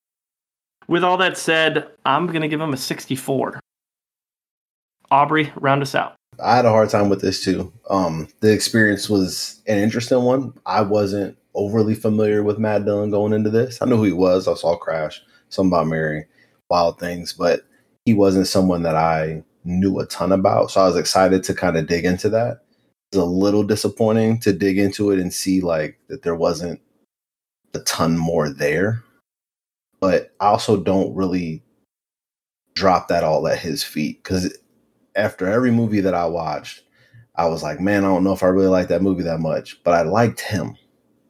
with 0.87 1.03
all 1.03 1.17
that 1.17 1.37
said, 1.37 1.87
I'm 2.05 2.27
gonna 2.27 2.47
give 2.47 2.61
him 2.61 2.73
a 2.73 2.77
64. 2.77 3.59
Aubrey, 5.11 5.51
round 5.55 5.81
us 5.81 5.95
out. 5.95 6.15
I 6.43 6.55
had 6.55 6.65
a 6.65 6.69
hard 6.69 6.89
time 6.89 7.09
with 7.09 7.21
this 7.21 7.43
too. 7.43 7.71
Um, 7.89 8.27
the 8.41 8.51
experience 8.51 9.09
was 9.09 9.61
an 9.67 9.77
interesting 9.77 10.23
one. 10.23 10.53
I 10.65 10.81
wasn't 10.81 11.37
overly 11.53 11.95
familiar 11.95 12.43
with 12.43 12.59
Matt 12.59 12.85
Dillon 12.85 13.11
going 13.11 13.33
into 13.33 13.49
this. 13.49 13.81
I 13.81 13.85
knew 13.85 13.97
who 13.97 14.03
he 14.03 14.11
was. 14.11 14.47
I 14.47 14.55
saw 14.55 14.75
Crash, 14.75 15.21
something 15.49 15.71
about 15.71 15.87
Mary, 15.87 16.25
Wild 16.69 16.99
Things, 16.99 17.33
but 17.33 17.61
he 18.05 18.13
wasn't 18.13 18.47
someone 18.47 18.83
that 18.83 18.95
I 18.95 19.43
knew 19.65 19.99
a 19.99 20.05
ton 20.05 20.31
about. 20.31 20.71
So 20.71 20.81
I 20.81 20.87
was 20.87 20.95
excited 20.95 21.43
to 21.43 21.53
kind 21.53 21.77
of 21.77 21.87
dig 21.87 22.05
into 22.05 22.29
that. 22.29 22.61
It's 23.11 23.17
a 23.17 23.25
little 23.25 23.63
disappointing 23.63 24.39
to 24.41 24.53
dig 24.53 24.77
into 24.77 25.11
it 25.11 25.19
and 25.19 25.33
see 25.33 25.61
like 25.61 25.99
that 26.07 26.23
there 26.23 26.35
wasn't 26.35 26.79
a 27.73 27.79
ton 27.79 28.17
more 28.17 28.49
there. 28.49 29.03
But 29.99 30.33
I 30.39 30.47
also 30.47 30.77
don't 30.77 31.15
really 31.15 31.63
drop 32.75 33.07
that 33.07 33.23
all 33.23 33.47
at 33.47 33.59
his 33.59 33.83
feet 33.83 34.23
because 34.23 34.55
after 35.15 35.47
every 35.47 35.71
movie 35.71 36.01
that 36.01 36.13
I 36.13 36.25
watched, 36.25 36.83
I 37.35 37.47
was 37.47 37.63
like, 37.63 37.79
man, 37.79 38.03
I 38.03 38.07
don't 38.07 38.23
know 38.23 38.33
if 38.33 38.43
I 38.43 38.47
really 38.47 38.67
like 38.67 38.87
that 38.89 39.01
movie 39.01 39.23
that 39.23 39.39
much, 39.39 39.83
but 39.83 39.93
I 39.93 40.03
liked 40.03 40.41
him. 40.41 40.77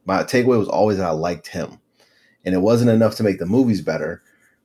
My 0.06 0.24
takeaway 0.24 0.60
was 0.60 0.68
always 0.68 1.00
I 1.00 1.10
liked 1.12 1.48
him. 1.48 1.80
And 2.44 2.54
it 2.54 2.60
wasn't 2.60 2.92
enough 2.92 3.16
to 3.16 3.24
make 3.24 3.40
the 3.40 3.46
movies 3.48 3.82
better, 3.82 4.22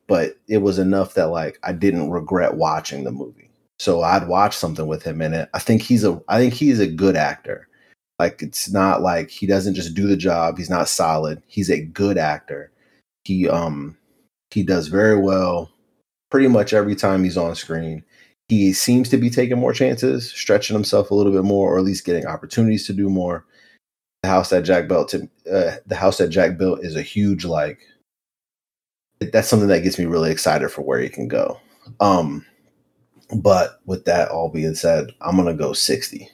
but 0.06 0.36
it 0.48 0.58
was 0.58 0.78
enough 0.78 1.14
that 1.14 1.28
like 1.28 1.58
I 1.62 1.72
didn't 1.72 2.10
regret 2.10 2.54
watching 2.54 3.04
the 3.04 3.12
movie. 3.12 3.49
So 3.80 4.02
I'd 4.02 4.28
watch 4.28 4.54
something 4.54 4.86
with 4.86 5.02
him 5.02 5.22
in 5.22 5.32
it. 5.32 5.48
I 5.54 5.58
think 5.58 5.80
he's 5.80 6.04
a 6.04 6.20
I 6.28 6.38
think 6.38 6.52
he's 6.52 6.80
a 6.80 6.86
good 6.86 7.16
actor. 7.16 7.66
Like 8.18 8.42
it's 8.42 8.70
not 8.70 9.00
like 9.00 9.30
he 9.30 9.46
doesn't 9.46 9.72
just 9.72 9.94
do 9.94 10.06
the 10.06 10.18
job. 10.18 10.58
He's 10.58 10.68
not 10.68 10.86
solid. 10.86 11.42
He's 11.46 11.70
a 11.70 11.80
good 11.82 12.18
actor. 12.18 12.70
He 13.24 13.48
um 13.48 13.96
he 14.50 14.62
does 14.62 14.88
very 14.88 15.18
well 15.18 15.70
pretty 16.30 16.46
much 16.46 16.74
every 16.74 16.94
time 16.94 17.24
he's 17.24 17.38
on 17.38 17.54
screen 17.54 18.04
he 18.50 18.74
seems 18.74 19.08
to 19.08 19.16
be 19.16 19.30
taking 19.30 19.58
more 19.58 19.72
chances, 19.72 20.30
stretching 20.30 20.74
himself 20.74 21.10
a 21.10 21.14
little 21.14 21.32
bit 21.32 21.44
more, 21.44 21.72
or 21.72 21.78
at 21.78 21.84
least 21.84 22.04
getting 22.04 22.26
opportunities 22.26 22.84
to 22.88 22.92
do 22.92 23.08
more. 23.08 23.46
The 24.24 24.28
house 24.28 24.50
that 24.50 24.64
Jack 24.64 24.88
built, 24.88 25.08
to, 25.10 25.28
uh, 25.50 25.76
the 25.86 25.94
house 25.94 26.18
that 26.18 26.28
Jack 26.28 26.58
built, 26.58 26.80
is 26.84 26.96
a 26.96 27.02
huge 27.02 27.44
like. 27.44 27.78
That's 29.20 29.48
something 29.48 29.68
that 29.68 29.84
gets 29.84 30.00
me 30.00 30.04
really 30.04 30.32
excited 30.32 30.68
for 30.70 30.82
where 30.82 30.98
he 30.98 31.08
can 31.08 31.28
go. 31.28 31.60
Um, 32.00 32.44
but 33.36 33.80
with 33.86 34.04
that 34.04 34.28
all 34.28 34.48
being 34.48 34.74
said, 34.74 35.12
I'm 35.20 35.36
gonna 35.36 35.54
go 35.54 35.72
60. 35.72 36.28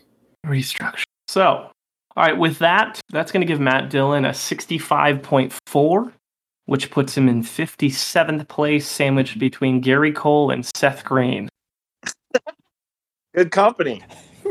Restructure. 0.47 1.05
So, 1.28 1.70
all 2.16 2.24
right, 2.24 2.39
with 2.39 2.59
that, 2.60 3.01
that's 3.10 3.31
going 3.31 3.43
to 3.43 3.47
give 3.47 3.60
Matt 3.60 3.90
Dillon 3.90 4.24
a 4.24 4.31
65.4, 4.31 6.12
which 6.64 6.90
puts 6.90 7.16
him 7.16 7.28
in 7.28 7.43
57th 7.43 8.48
place, 8.48 8.86
sandwiched 8.86 9.39
between 9.39 9.81
Gary 9.82 10.12
Cole 10.12 10.51
and 10.51 10.64
Seth 10.74 11.05
Green. 11.05 11.48
Good 13.35 13.51
company. 13.51 14.02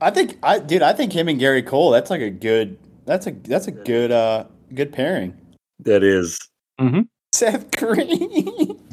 I 0.00 0.10
think 0.12 0.36
I 0.42 0.58
dude, 0.58 0.82
I 0.82 0.92
think 0.92 1.12
him 1.12 1.28
and 1.28 1.38
Gary 1.38 1.62
Cole, 1.62 1.90
that's 1.90 2.10
like 2.10 2.20
a 2.20 2.28
good 2.28 2.76
that's 3.06 3.26
a 3.26 3.30
that's 3.30 3.68
a 3.68 3.70
good 3.70 4.10
uh 4.10 4.44
good 4.74 4.92
pairing. 4.92 5.34
That 5.80 6.02
is. 6.02 6.38
Seth 7.32 7.70
Green. 7.76 8.78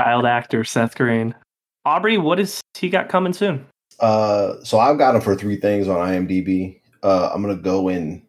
Child 0.00 0.26
actor 0.26 0.64
Seth 0.64 0.94
Green. 0.96 1.34
Aubrey, 1.84 2.18
what 2.18 2.40
is 2.40 2.60
he 2.76 2.88
got 2.88 3.08
coming 3.08 3.32
soon? 3.32 3.66
Uh, 4.00 4.54
so 4.62 4.78
I've 4.78 4.98
got 4.98 5.14
him 5.14 5.20
for 5.20 5.36
three 5.36 5.56
things 5.56 5.88
on 5.88 5.96
IMDb. 5.96 6.80
Uh, 7.02 7.30
I'm 7.32 7.42
gonna 7.42 7.56
go 7.56 7.88
in 7.88 8.22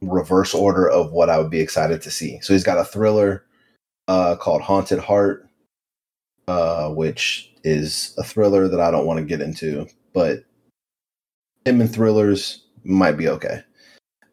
reverse 0.00 0.54
order 0.54 0.88
of 0.88 1.12
what 1.12 1.30
I 1.30 1.38
would 1.38 1.50
be 1.50 1.60
excited 1.60 2.02
to 2.02 2.10
see. 2.10 2.40
So 2.40 2.52
he's 2.52 2.64
got 2.64 2.78
a 2.78 2.84
thriller 2.84 3.44
uh, 4.08 4.36
called 4.36 4.62
Haunted 4.62 4.98
Heart, 4.98 5.48
uh, 6.48 6.90
which 6.90 7.50
is 7.64 8.14
a 8.18 8.24
thriller 8.24 8.68
that 8.68 8.80
I 8.80 8.90
don't 8.90 9.06
want 9.06 9.18
to 9.18 9.24
get 9.24 9.40
into, 9.40 9.86
but 10.12 10.44
him 11.64 11.80
and 11.80 11.92
thrillers 11.92 12.64
might 12.84 13.16
be 13.16 13.28
okay. 13.28 13.62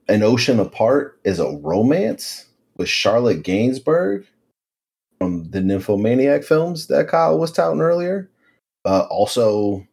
An 0.08 0.24
Ocean 0.24 0.60
Apart 0.60 1.20
is 1.24 1.40
a 1.40 1.56
romance 1.58 2.46
with 2.80 2.90
Charlotte 2.90 3.44
Gainsbourg 3.44 4.26
from 5.20 5.52
the 5.52 5.62
Nymphomaniac 5.62 6.44
films 6.44 6.88
that 6.88 7.10
Kyle 7.10 7.38
was 7.38 7.52
touting 7.52 7.82
earlier. 7.82 8.32
Uh, 8.86 9.06
also, 9.10 9.86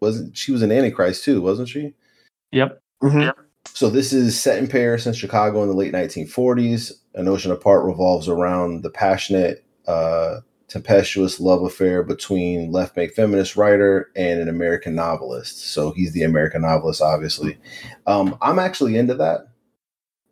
wasn't 0.00 0.36
she 0.36 0.50
was 0.50 0.62
an 0.62 0.72
Antichrist 0.72 1.22
too, 1.24 1.42
wasn't 1.42 1.68
she? 1.68 1.92
Yep. 2.50 2.82
So 3.74 3.90
this 3.90 4.12
is 4.12 4.40
set 4.40 4.58
in 4.58 4.66
Paris 4.66 5.06
and 5.06 5.14
Chicago 5.14 5.62
in 5.62 5.68
the 5.68 5.76
late 5.76 5.92
1940s. 5.92 6.92
An 7.14 7.28
Ocean 7.28 7.52
Apart 7.52 7.84
revolves 7.84 8.28
around 8.28 8.82
the 8.82 8.90
passionate, 8.90 9.64
uh, 9.86 10.40
tempestuous 10.68 11.38
love 11.38 11.62
affair 11.62 12.02
between 12.02 12.72
left-wing 12.72 13.10
feminist 13.10 13.56
writer 13.56 14.10
and 14.16 14.40
an 14.40 14.48
American 14.48 14.94
novelist. 14.94 15.70
So 15.72 15.92
he's 15.92 16.12
the 16.12 16.22
American 16.22 16.62
novelist, 16.62 17.02
obviously. 17.02 17.58
Um, 18.06 18.38
I'm 18.40 18.58
actually 18.58 18.96
into 18.96 19.14
that 19.16 19.51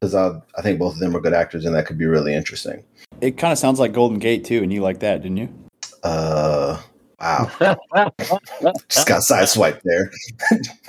because 0.01 0.15
I, 0.15 0.41
I 0.57 0.63
think 0.63 0.79
both 0.79 0.95
of 0.95 1.01
them 1.01 1.15
are 1.15 1.21
good 1.21 1.35
actors, 1.35 1.67
and 1.67 1.75
that 1.75 1.87
could 1.87 1.99
be 1.99 2.07
really 2.07 2.35
interesting. 2.35 2.85
It 3.21 3.37
kind 3.37 3.53
of 3.53 3.59
sounds 3.59 3.79
like 3.79 3.93
Golden 3.93 4.19
Gate 4.19 4.45
too, 4.45 4.63
and 4.63 4.73
you 4.73 4.81
like 4.81 5.01
that, 5.01 5.23
didn't 5.23 5.37
you? 5.37 5.49
Uh, 6.03 6.81
wow, 7.21 7.51
just 8.89 9.07
got 9.07 9.23
sideswiped 9.23 9.83
there. 9.85 10.11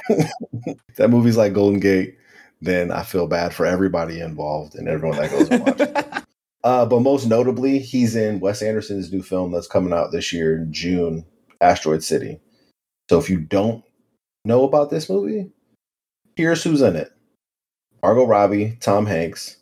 that 0.95 1.09
movie's 1.09 1.37
like 1.37 1.53
Golden 1.53 1.79
Gate. 1.79 2.17
Then 2.61 2.91
I 2.91 3.03
feel 3.03 3.27
bad 3.27 3.53
for 3.53 3.65
everybody 3.65 4.21
involved 4.21 4.75
and 4.75 4.87
everyone 4.87 5.17
that 5.17 5.31
goes 5.31 5.49
and 5.49 5.65
watches. 5.65 5.87
it. 5.87 6.23
Uh, 6.63 6.85
but 6.85 6.99
most 6.99 7.25
notably, 7.25 7.79
he's 7.79 8.15
in 8.15 8.39
Wes 8.39 8.61
Anderson's 8.61 9.11
new 9.11 9.23
film 9.23 9.51
that's 9.51 9.65
coming 9.65 9.93
out 9.93 10.11
this 10.11 10.31
year 10.31 10.57
in 10.57 10.71
June, 10.71 11.25
Asteroid 11.59 12.03
City. 12.03 12.39
So 13.09 13.17
if 13.17 13.31
you 13.31 13.39
don't 13.39 13.83
know 14.45 14.63
about 14.63 14.91
this 14.91 15.09
movie, 15.09 15.49
here's 16.35 16.63
who's 16.63 16.83
in 16.83 16.95
it: 16.95 17.11
Margot 18.03 18.25
Robbie, 18.25 18.77
Tom 18.79 19.05
Hanks, 19.05 19.57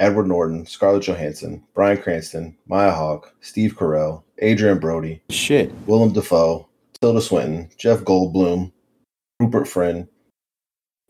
Edward 0.00 0.26
Norton, 0.26 0.66
Scarlett 0.66 1.04
Johansson, 1.04 1.62
Bryan 1.74 1.98
Cranston, 1.98 2.56
Maya 2.66 2.90
Hawke, 2.92 3.34
Steve 3.40 3.76
Carell, 3.76 4.22
Adrien 4.42 4.78
Brody, 4.78 5.22
Shit. 5.30 5.72
Willem 5.86 6.12
Dafoe, 6.12 6.68
Tilda 7.00 7.20
Swinton, 7.20 7.70
Jeff 7.78 8.00
Goldblum, 8.00 8.72
Rupert 9.40 9.68
Friend, 9.68 10.08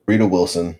Rita 0.06 0.26
Wilson, 0.26 0.78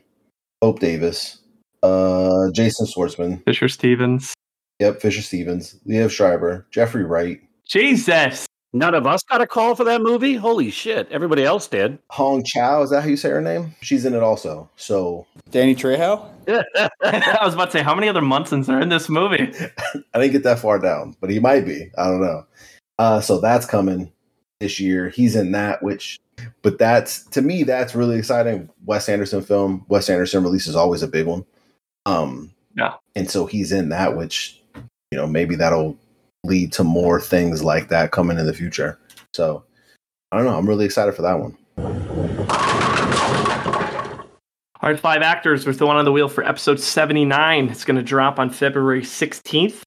Hope 0.63 0.79
Davis, 0.81 1.41
uh, 1.83 2.51
Jason 2.53 2.87
Schwartzman, 2.87 3.43
Fisher 3.45 3.69
Stevens. 3.69 4.35
yep, 4.79 5.01
Fisher 5.01 5.23
Stevens, 5.23 5.77
Liev 5.89 6.11
Schreiber, 6.11 6.67
Jeffrey 6.71 7.05
Wright, 7.05 7.41
Jesus. 7.65 8.46
None 8.77 8.95
of 8.95 9.07
us 9.07 9.23
got 9.23 9.41
a 9.41 9.47
call 9.47 9.75
for 9.75 9.85
that 9.85 10.03
movie? 10.03 10.35
Holy 10.35 10.71
shit. 10.71 11.09
Everybody 11.11 11.45
else 11.45 11.67
did. 11.67 11.99
Hong 12.11 12.45
Chau. 12.45 12.83
Is 12.83 12.91
that 12.91 13.01
how 13.03 13.09
you 13.09 13.17
say 13.17 13.31
her 13.31 13.41
name? 13.41 13.75
She's 13.81 14.05
in 14.05 14.13
it 14.15 14.23
also. 14.23 14.69
So 14.77 15.27
Danny 15.51 15.75
Trejo? 15.75 16.29
I 17.03 17.39
was 17.43 17.55
about 17.55 17.67
to 17.67 17.79
say, 17.79 17.83
how 17.83 17.95
many 17.95 18.07
other 18.09 18.21
Munsons 18.21 18.69
are 18.69 18.79
in 18.81 18.91
this 18.91 19.09
movie? 19.09 19.51
I 20.15 20.19
didn't 20.21 20.33
get 20.33 20.43
that 20.43 20.59
far 20.59 20.79
down, 20.79 21.17
but 21.21 21.31
he 21.31 21.39
might 21.41 21.65
be. 21.65 21.91
I 21.97 22.05
don't 22.09 22.21
know. 22.21 22.45
Uh, 22.99 23.21
so 23.23 23.41
that's 23.41 23.65
coming 23.65 24.13
this 24.61 24.79
year. 24.79 25.09
He's 25.09 25.37
in 25.37 25.53
that, 25.53 25.83
which, 25.83 26.19
but 26.63 26.77
that's 26.79 27.25
to 27.29 27.41
me, 27.41 27.63
that's 27.63 27.95
really 27.95 28.17
exciting. 28.19 28.69
Wes 28.85 29.09
Anderson 29.09 29.41
film. 29.41 29.87
Wes 29.89 30.11
Anderson 30.11 30.43
release 30.43 30.67
is 30.67 30.77
always 30.77 31.03
a 31.03 31.09
big 31.09 31.27
one. 31.27 31.47
Um, 32.05 32.53
Yeah. 32.77 32.95
and 33.15 33.31
so 33.31 33.47
he's 33.47 33.73
in 33.73 33.89
that, 33.89 34.17
which 34.17 34.61
you 35.11 35.17
know 35.19 35.27
maybe 35.27 35.57
that'll 35.57 35.97
lead 36.47 36.73
to 36.73 36.85
more 36.85 37.21
things 37.21 37.63
like 37.63 37.89
that 37.89 38.13
coming 38.13 38.39
in 38.39 38.47
the 38.47 38.55
future. 38.55 38.99
So 39.33 39.65
I 40.33 40.37
don't 40.37 40.47
know. 40.47 40.57
I'm 40.57 40.69
really 40.69 40.85
excited 40.85 41.15
for 41.15 41.23
that 41.23 41.39
one. 41.39 41.57
All 44.81 44.91
right, 44.91 45.01
five 45.01 45.23
actors. 45.23 45.67
We're 45.67 45.73
throwing 45.73 45.97
on 45.97 46.05
the 46.05 46.13
wheel 46.13 46.29
for 46.29 46.45
episode 46.45 46.79
79. 46.79 47.69
It's 47.69 47.85
going 47.85 47.97
to 47.97 48.03
drop 48.03 48.39
on 48.39 48.51
February 48.51 49.03
16th. 49.03 49.83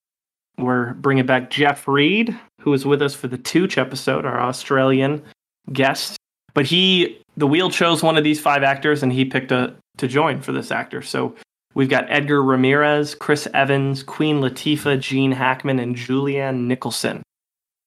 We're 0.57 0.94
bringing 0.95 1.26
back 1.26 1.49
Jeff 1.49 1.88
Reed, 1.88 2.38
who 2.60 2.72
was 2.72 2.86
with 2.86 3.02
us 3.02 3.15
for 3.15 3.27
the 3.27 3.38
Tooch 3.38 3.77
episode, 3.77 4.26
our 4.26 4.41
Australian 4.41 5.23
guest. 5.72 6.18
But 6.53 6.65
he, 6.65 7.22
the 7.38 7.48
wheel 7.48 7.69
chose 7.69 8.03
one 8.03 8.18
of 8.18 8.23
these 8.23 8.41
five 8.41 8.64
actors, 8.64 9.02
and 9.02 9.14
he 9.14 9.23
picked 9.23 9.52
a 9.52 9.73
to 9.98 10.07
join 10.07 10.41
for 10.41 10.52
this 10.52 10.72
actor. 10.72 11.02
So 11.02 11.36
we've 11.80 11.88
got 11.88 12.06
Edgar 12.10 12.43
Ramirez, 12.43 13.15
Chris 13.15 13.47
Evans, 13.53 14.03
Queen 14.03 14.41
Latifah, 14.41 14.99
Gene 14.99 15.31
Hackman, 15.31 15.80
and 15.80 15.95
Julianne 15.95 16.65
Nicholson. 16.65 17.23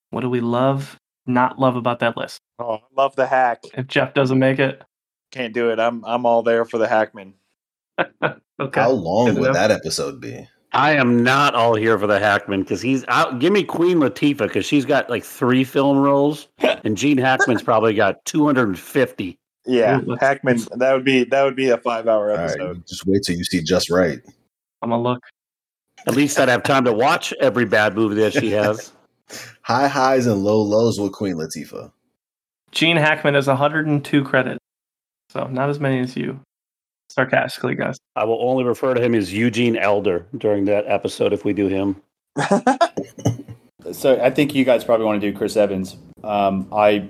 What 0.08 0.22
do 0.22 0.30
we 0.30 0.40
love, 0.40 0.98
not 1.26 1.58
love 1.58 1.76
about 1.76 1.98
that 1.98 2.16
list? 2.16 2.40
Oh, 2.58 2.76
I 2.76 2.80
love 2.96 3.14
the 3.16 3.26
hack. 3.26 3.64
If 3.74 3.88
Jeff 3.88 4.14
doesn't 4.14 4.38
make 4.38 4.58
it, 4.58 4.82
Can't 5.30 5.52
do 5.52 5.70
it. 5.70 5.78
I'm 5.78 6.02
I'm 6.06 6.24
all 6.24 6.42
there 6.42 6.64
for 6.64 6.78
the 6.78 6.88
Hackman. 6.88 7.34
okay. 8.00 8.80
How 8.80 8.90
long 8.90 9.26
Good 9.26 9.38
would 9.38 9.46
know. 9.48 9.52
that 9.52 9.70
episode 9.70 10.22
be? 10.22 10.48
I 10.72 10.92
am 10.92 11.22
not 11.22 11.54
all 11.54 11.74
here 11.74 11.98
for 11.98 12.06
the 12.06 12.18
Hackman 12.18 12.62
because 12.62 12.80
he's 12.80 13.04
out. 13.08 13.40
Give 13.40 13.52
me 13.52 13.62
Queen 13.62 13.98
Latifah 13.98 14.38
because 14.38 14.64
she's 14.64 14.86
got 14.86 15.10
like 15.10 15.22
three 15.22 15.64
film 15.64 15.98
roles, 15.98 16.48
and 16.58 16.96
Gene 16.96 17.18
Hackman's 17.18 17.62
probably 17.62 17.92
got 17.92 18.24
250. 18.24 19.38
Yeah, 19.64 20.00
Ooh, 20.00 20.16
Hackman. 20.20 20.60
That 20.76 20.92
would 20.92 21.04
be 21.04 21.24
that 21.24 21.44
would 21.44 21.56
be 21.56 21.68
a 21.70 21.78
five 21.78 22.08
hour 22.08 22.30
All 22.30 22.36
right, 22.36 22.50
episode. 22.50 22.86
just 22.86 23.06
wait 23.06 23.22
till 23.24 23.36
you 23.36 23.44
see 23.44 23.62
just 23.62 23.90
right. 23.90 24.20
I'm 24.82 24.90
gonna 24.90 25.02
look. 25.02 25.22
At 26.06 26.16
least 26.16 26.38
I'd 26.40 26.48
have 26.48 26.64
time 26.64 26.84
to 26.84 26.92
watch 26.92 27.32
every 27.40 27.64
bad 27.64 27.94
movie 27.94 28.16
that 28.16 28.32
she 28.32 28.50
has. 28.50 28.92
High 29.62 29.86
highs 29.86 30.26
and 30.26 30.42
low 30.42 30.60
lows 30.60 30.98
with 30.98 31.12
Queen 31.12 31.36
Latifah. 31.36 31.92
Gene 32.72 32.96
Hackman 32.96 33.34
has 33.34 33.46
102 33.46 34.24
credits, 34.24 34.58
so 35.30 35.46
not 35.46 35.70
as 35.70 35.78
many 35.78 36.00
as 36.00 36.16
you. 36.16 36.40
Sarcastically, 37.08 37.74
guys. 37.76 37.98
I 38.16 38.24
will 38.24 38.42
only 38.42 38.64
refer 38.64 38.94
to 38.94 39.00
him 39.00 39.14
as 39.14 39.32
Eugene 39.32 39.76
Elder 39.76 40.26
during 40.38 40.64
that 40.64 40.86
episode 40.88 41.32
if 41.32 41.44
we 41.44 41.52
do 41.52 41.68
him. 41.68 41.96
So 43.90 44.20
I 44.22 44.30
think 44.30 44.54
you 44.54 44.64
guys 44.64 44.84
probably 44.84 45.06
want 45.06 45.20
to 45.20 45.30
do 45.30 45.36
Chris 45.36 45.56
Evans. 45.56 45.96
Um, 46.22 46.68
I 46.72 47.08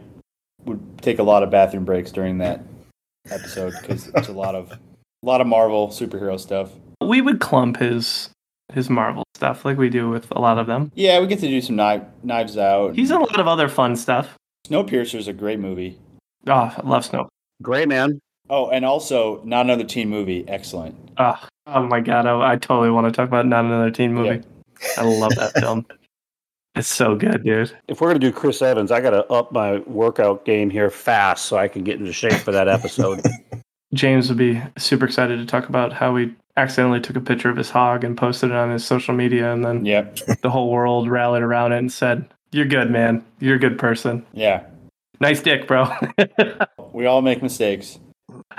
would 0.64 0.80
take 1.02 1.18
a 1.18 1.22
lot 1.22 1.43
of 1.43 1.51
bathroom 1.51 1.84
breaks 1.84 2.12
during 2.12 2.39
that 2.39 2.62
episode 3.30 3.74
because 3.80 4.09
it's 4.09 4.28
a 4.28 4.32
lot 4.32 4.55
of 4.55 4.72
a 4.72 4.78
lot 5.22 5.40
of 5.40 5.47
Marvel 5.47 5.89
superhero 5.89 6.39
stuff. 6.39 6.70
We 7.01 7.20
would 7.20 7.40
clump 7.40 7.78
his 7.78 8.30
his 8.72 8.89
Marvel 8.89 9.24
stuff 9.34 9.64
like 9.64 9.76
we 9.76 9.89
do 9.89 10.09
with 10.09 10.30
a 10.30 10.40
lot 10.40 10.59
of 10.59 10.66
them. 10.66 10.90
Yeah, 10.94 11.20
we 11.20 11.26
get 11.26 11.40
to 11.40 11.48
do 11.48 11.60
some 11.60 11.76
knife, 11.76 12.02
Knives 12.22 12.56
Out. 12.56 12.94
He's 12.94 13.10
in 13.10 13.16
a 13.16 13.20
lot 13.20 13.40
of 13.40 13.48
other 13.48 13.68
fun 13.68 13.97
stuff. 13.97 14.36
Snowpiercer 14.66 15.16
is 15.16 15.28
a 15.28 15.32
great 15.32 15.59
movie. 15.59 15.98
Oh, 16.47 16.74
I 16.76 16.80
love 16.84 17.05
Snow. 17.05 17.28
Gray 17.60 17.86
man. 17.86 18.20
Oh, 18.48 18.70
and 18.70 18.84
also 18.84 19.43
not 19.44 19.66
another 19.66 19.84
teen 19.84 20.09
movie. 20.09 20.44
Excellent. 20.48 20.97
Oh, 21.18 21.39
oh 21.66 21.82
my 21.82 22.01
god, 22.01 22.26
I, 22.26 22.52
I 22.52 22.56
totally 22.56 22.90
want 22.90 23.06
to 23.06 23.12
talk 23.12 23.28
about 23.28 23.47
not 23.47 23.64
another 23.64 23.90
teen 23.90 24.14
movie. 24.14 24.43
I 24.97 25.02
love 25.02 25.34
that 25.36 25.52
film. 25.55 25.86
It's 26.74 26.88
so 26.88 27.14
good, 27.14 27.44
dude. 27.44 27.76
If 27.88 28.00
we're 28.00 28.08
gonna 28.08 28.18
do 28.18 28.32
Chris 28.32 28.62
Evans, 28.62 28.90
I 28.90 29.00
gotta 29.00 29.26
up 29.30 29.52
my 29.52 29.78
workout 29.80 30.44
game 30.44 30.70
here 30.70 30.88
fast 30.90 31.44
so 31.46 31.56
I 31.58 31.68
can 31.68 31.84
get 31.84 31.98
into 32.00 32.12
shape 32.12 32.32
for 32.32 32.52
that 32.52 32.66
episode. 32.68 33.20
James 33.94 34.28
would 34.30 34.38
be 34.38 34.60
super 34.78 35.04
excited 35.04 35.38
to 35.38 35.44
talk 35.44 35.68
about 35.68 35.92
how 35.92 36.12
we 36.14 36.34
accidentally 36.56 37.00
took 37.00 37.16
a 37.16 37.20
picture 37.20 37.50
of 37.50 37.58
his 37.58 37.68
hog 37.68 38.04
and 38.04 38.16
posted 38.16 38.50
it 38.50 38.56
on 38.56 38.70
his 38.70 38.84
social 38.86 39.14
media, 39.14 39.52
and 39.52 39.62
then 39.64 39.84
Yep. 39.84 40.16
the 40.42 40.48
whole 40.50 40.70
world 40.70 41.08
rallied 41.10 41.42
around 41.42 41.72
it 41.72 41.78
and 41.78 41.92
said, 41.92 42.24
"You're 42.52 42.64
good, 42.66 42.90
man. 42.90 43.22
You're 43.38 43.56
a 43.56 43.58
good 43.58 43.78
person. 43.78 44.24
Yeah. 44.32 44.62
Nice 45.20 45.42
dick, 45.42 45.66
bro." 45.66 45.88
We 46.94 47.06
all 47.06 47.22
make 47.22 47.42
mistakes. 47.42 47.98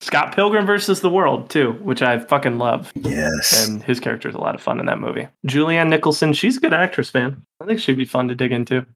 Scott 0.00 0.34
Pilgrim 0.34 0.64
versus 0.66 1.00
the 1.02 1.10
World 1.10 1.50
too, 1.50 1.72
which 1.82 2.00
I 2.02 2.18
fucking 2.18 2.58
love, 2.58 2.90
Yes. 2.94 3.66
and 3.68 3.82
his 3.82 4.00
character 4.00 4.28
is 4.28 4.34
a 4.34 4.38
lot 4.40 4.54
of 4.54 4.62
fun 4.62 4.80
in 4.80 4.86
that 4.86 4.98
movie. 4.98 5.28
Julianne 5.46 5.88
Nicholson, 5.90 6.32
she's 6.32 6.56
a 6.56 6.60
good 6.60 6.72
actress, 6.72 7.12
man. 7.12 7.42
I 7.60 7.66
think 7.66 7.80
she'd 7.80 7.98
be 7.98 8.06
fun 8.06 8.28
to 8.28 8.34
dig 8.34 8.50
into. 8.52 8.86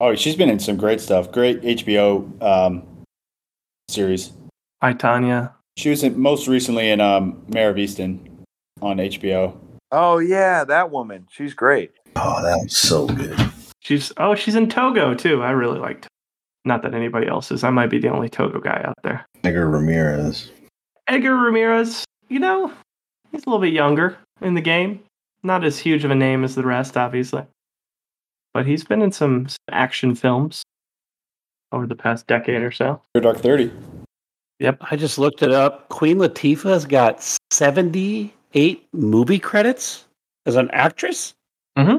Oh, 0.00 0.14
she's 0.14 0.36
been 0.36 0.50
in 0.50 0.60
some 0.60 0.76
great 0.76 1.00
stuff. 1.00 1.32
Great 1.32 1.60
HBO 1.62 2.40
um, 2.40 2.86
series. 3.88 4.32
Hi, 4.80 4.92
Tanya. 4.92 5.52
She 5.76 5.90
was 5.90 6.04
in, 6.04 6.18
most 6.18 6.46
recently 6.46 6.90
in 6.90 7.00
um, 7.00 7.42
Mare 7.48 7.70
of 7.70 7.76
Easttown 7.76 8.20
on 8.80 8.98
HBO. 8.98 9.56
oh 9.90 10.18
yeah, 10.18 10.62
that 10.64 10.92
woman. 10.92 11.26
She's 11.30 11.54
great. 11.54 11.90
oh, 12.14 12.40
that 12.42 12.58
was 12.62 12.76
so 12.76 13.06
good. 13.08 13.36
She's 13.80 14.12
oh, 14.18 14.36
she's 14.36 14.54
in 14.54 14.68
Togo 14.68 15.14
too. 15.14 15.42
I 15.42 15.50
really 15.50 15.80
liked. 15.80 16.06
Not 16.64 16.82
that 16.82 16.94
anybody 16.94 17.26
else 17.26 17.50
is. 17.50 17.64
I 17.64 17.70
might 17.70 17.90
be 17.90 17.98
the 17.98 18.08
only 18.08 18.28
Togo 18.28 18.60
guy 18.60 18.82
out 18.84 18.94
there. 19.02 19.24
Edgar 19.44 19.68
Ramirez. 19.68 20.50
Edgar 21.06 21.36
Ramirez, 21.36 22.04
you 22.28 22.38
know, 22.38 22.72
he's 23.32 23.44
a 23.44 23.50
little 23.50 23.60
bit 23.60 23.72
younger 23.72 24.18
in 24.40 24.54
the 24.54 24.60
game. 24.60 25.02
Not 25.42 25.64
as 25.64 25.78
huge 25.78 26.04
of 26.04 26.10
a 26.10 26.14
name 26.14 26.44
as 26.44 26.54
the 26.54 26.64
rest, 26.64 26.96
obviously. 26.96 27.44
But 28.52 28.66
he's 28.66 28.84
been 28.84 29.02
in 29.02 29.12
some 29.12 29.46
action 29.70 30.14
films 30.14 30.62
over 31.72 31.86
the 31.86 31.94
past 31.94 32.26
decade 32.26 32.62
or 32.62 32.72
so. 32.72 33.00
Zero 33.16 33.22
Dark 33.32 33.38
Thirty. 33.38 33.70
Yep. 34.58 34.78
I 34.90 34.96
just 34.96 35.18
looked 35.18 35.42
it 35.42 35.52
up. 35.52 35.88
Queen 35.88 36.18
Latifah's 36.18 36.84
got 36.84 37.22
78 37.52 38.88
movie 38.92 39.38
credits 39.38 40.04
as 40.46 40.56
an 40.56 40.68
actress. 40.72 41.34
Mm-hmm. 41.78 41.98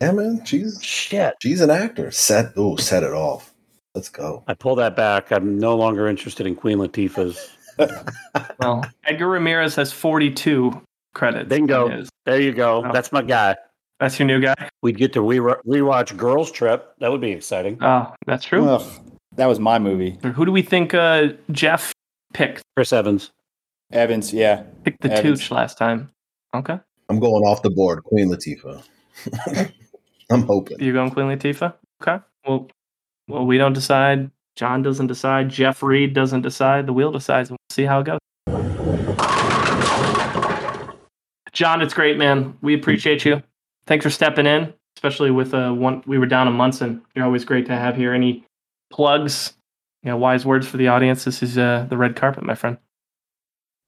Yeah, 0.00 0.12
man. 0.12 0.42
She's 0.46 0.82
Shit. 0.82 1.34
she's 1.42 1.60
an 1.60 1.68
actor. 1.68 2.10
Set 2.10 2.52
oh, 2.56 2.76
set 2.76 3.02
it 3.02 3.12
off. 3.12 3.49
Let's 3.94 4.08
go. 4.08 4.44
I 4.46 4.54
pull 4.54 4.76
that 4.76 4.96
back. 4.96 5.32
I'm 5.32 5.58
no 5.58 5.76
longer 5.76 6.06
interested 6.06 6.46
in 6.46 6.54
Queen 6.54 6.78
Latifah's. 6.78 7.56
Well, 8.60 8.84
Edgar 9.04 9.28
Ramirez 9.28 9.74
has 9.76 9.90
42 9.90 10.82
credits. 11.14 11.48
Bingo. 11.48 12.04
There 12.26 12.38
you 12.38 12.52
go. 12.52 12.84
Oh. 12.84 12.92
That's 12.92 13.10
my 13.10 13.22
guy. 13.22 13.56
That's 13.98 14.18
your 14.18 14.26
new 14.26 14.40
guy? 14.40 14.54
We'd 14.82 14.98
get 14.98 15.14
to 15.14 15.22
re- 15.22 15.38
rewatch 15.38 16.14
Girls 16.16 16.52
Trip. 16.52 16.94
That 17.00 17.10
would 17.10 17.22
be 17.22 17.30
exciting. 17.32 17.78
Oh, 17.82 18.14
that's 18.26 18.44
true. 18.44 18.68
Ugh, 18.68 18.86
that 19.36 19.46
was 19.46 19.58
my 19.58 19.78
movie. 19.78 20.18
Who 20.22 20.44
do 20.44 20.52
we 20.52 20.60
think 20.62 20.92
uh, 20.92 21.28
Jeff 21.52 21.92
picked? 22.34 22.62
Chris 22.76 22.92
Evans. 22.92 23.30
Evans, 23.92 24.32
yeah. 24.32 24.64
Picked 24.84 25.00
the 25.00 25.12
Evans. 25.12 25.40
Tooch 25.40 25.50
last 25.50 25.78
time. 25.78 26.10
Okay. 26.54 26.78
I'm 27.08 27.18
going 27.18 27.44
off 27.44 27.62
the 27.62 27.70
board. 27.70 28.02
Queen 28.04 28.30
Latifah. 28.30 28.82
I'm 30.30 30.42
hoping. 30.42 30.78
You're 30.80 30.94
going 30.94 31.10
Queen 31.10 31.26
Latifah? 31.26 31.74
Okay. 32.02 32.22
Well, 32.46 32.68
well, 33.30 33.46
we 33.46 33.58
don't 33.58 33.72
decide. 33.72 34.30
John 34.56 34.82
doesn't 34.82 35.06
decide. 35.06 35.48
Jeff 35.48 35.82
Reed 35.82 36.12
doesn't 36.12 36.42
decide. 36.42 36.86
The 36.86 36.92
wheel 36.92 37.12
decides. 37.12 37.50
We'll 37.50 37.58
see 37.70 37.84
how 37.84 38.00
it 38.00 38.04
goes. 38.04 38.18
John, 41.52 41.82
it's 41.82 41.94
great, 41.94 42.16
man. 42.16 42.56
We 42.60 42.74
appreciate 42.74 43.24
you. 43.24 43.42
Thanks 43.86 44.04
for 44.04 44.10
stepping 44.10 44.46
in, 44.46 44.72
especially 44.96 45.30
with 45.30 45.54
uh, 45.54 45.72
one. 45.72 46.02
We 46.06 46.18
were 46.18 46.26
down 46.26 46.48
in 46.48 46.54
Munson. 46.54 47.02
You're 47.14 47.24
always 47.24 47.44
great 47.44 47.66
to 47.66 47.76
have 47.76 47.96
here. 47.96 48.12
Any 48.12 48.44
plugs? 48.90 49.54
You 50.02 50.10
know, 50.10 50.16
wise 50.16 50.46
words 50.46 50.66
for 50.66 50.76
the 50.76 50.88
audience. 50.88 51.24
This 51.24 51.42
is 51.42 51.58
uh, 51.58 51.86
the 51.88 51.96
red 51.96 52.16
carpet, 52.16 52.44
my 52.44 52.54
friend. 52.54 52.78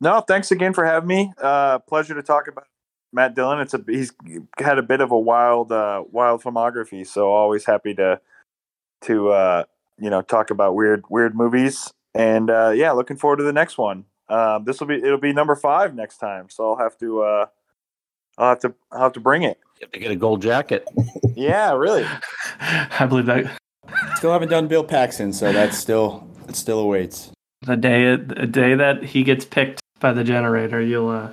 No, 0.01 0.21
thanks 0.21 0.51
again 0.51 0.73
for 0.75 0.85
having 0.85 1.09
me. 1.09 1.33
Uh, 1.41 1.79
pleasure 1.79 2.15
to 2.15 2.23
talk 2.23 2.49
about 2.49 2.67
Matt 3.13 3.35
Dillon. 3.35 3.61
It's 3.61 3.73
a 3.73 3.83
he's 3.87 4.13
had 4.59 4.79
a 4.79 4.83
bit 4.83 5.01
of 5.01 5.13
a 5.13 5.19
wild, 5.19 5.71
uh, 5.71 6.03
wild 6.11 6.43
filmography. 6.43 7.07
So 7.07 7.31
always 7.31 7.65
happy 7.65 7.95
to 7.95 8.21
to 9.03 9.31
uh, 9.31 9.65
you 9.99 10.11
know 10.11 10.23
talk 10.23 10.51
about 10.51 10.75
weird, 10.75 11.05
weird 11.11 11.35
movies. 11.35 11.93
And 12.15 12.51
uh, 12.51 12.71
yeah, 12.75 12.93
looking 12.93 13.17
forward 13.17 13.37
to 13.39 13.43
the 13.45 13.53
next 13.53 13.79
one. 13.79 14.05
Um, 14.29 14.65
this 14.65 14.81
will 14.81 14.87
be 14.87 14.97
it'll 14.97 15.19
be 15.19 15.33
number 15.33 15.55
five 15.57 15.95
next 15.95 16.19
time. 16.19 16.49
So 16.51 16.71
I'll 16.71 16.77
have 16.79 16.97
to 16.99 17.23
uh, 17.23 17.47
I'll 18.39 18.51
have 18.51 18.61
to 18.61 18.75
I'll 18.91 19.03
have 19.03 19.13
to 19.15 19.21
bring 19.21 19.43
it. 19.43 19.59
You 19.81 19.87
have 19.87 19.93
to 19.93 19.99
get 19.99 20.11
a 20.11 20.17
gold 20.17 20.43
jacket. 20.43 20.87
Yeah, 21.35 21.73
really. 21.73 22.05
I 22.61 23.07
believe 23.07 23.25
that 23.27 23.59
Still 24.17 24.33
haven't 24.33 24.51
done 24.51 24.69
Bill 24.69 24.85
Paxton, 24.85 25.33
so 25.33 25.51
that's 25.51 25.79
still 25.79 26.29
it 26.47 26.57
still 26.57 26.79
awaits. 26.79 27.31
the 27.63 27.77
day 27.77 28.17
the 28.17 28.47
day 28.47 28.75
that 28.75 29.03
he 29.03 29.23
gets 29.23 29.47
picked 29.47 29.81
by 29.99 30.13
the 30.13 30.25
generator, 30.25 30.81
you'll 30.83 31.09
uh, 31.09 31.33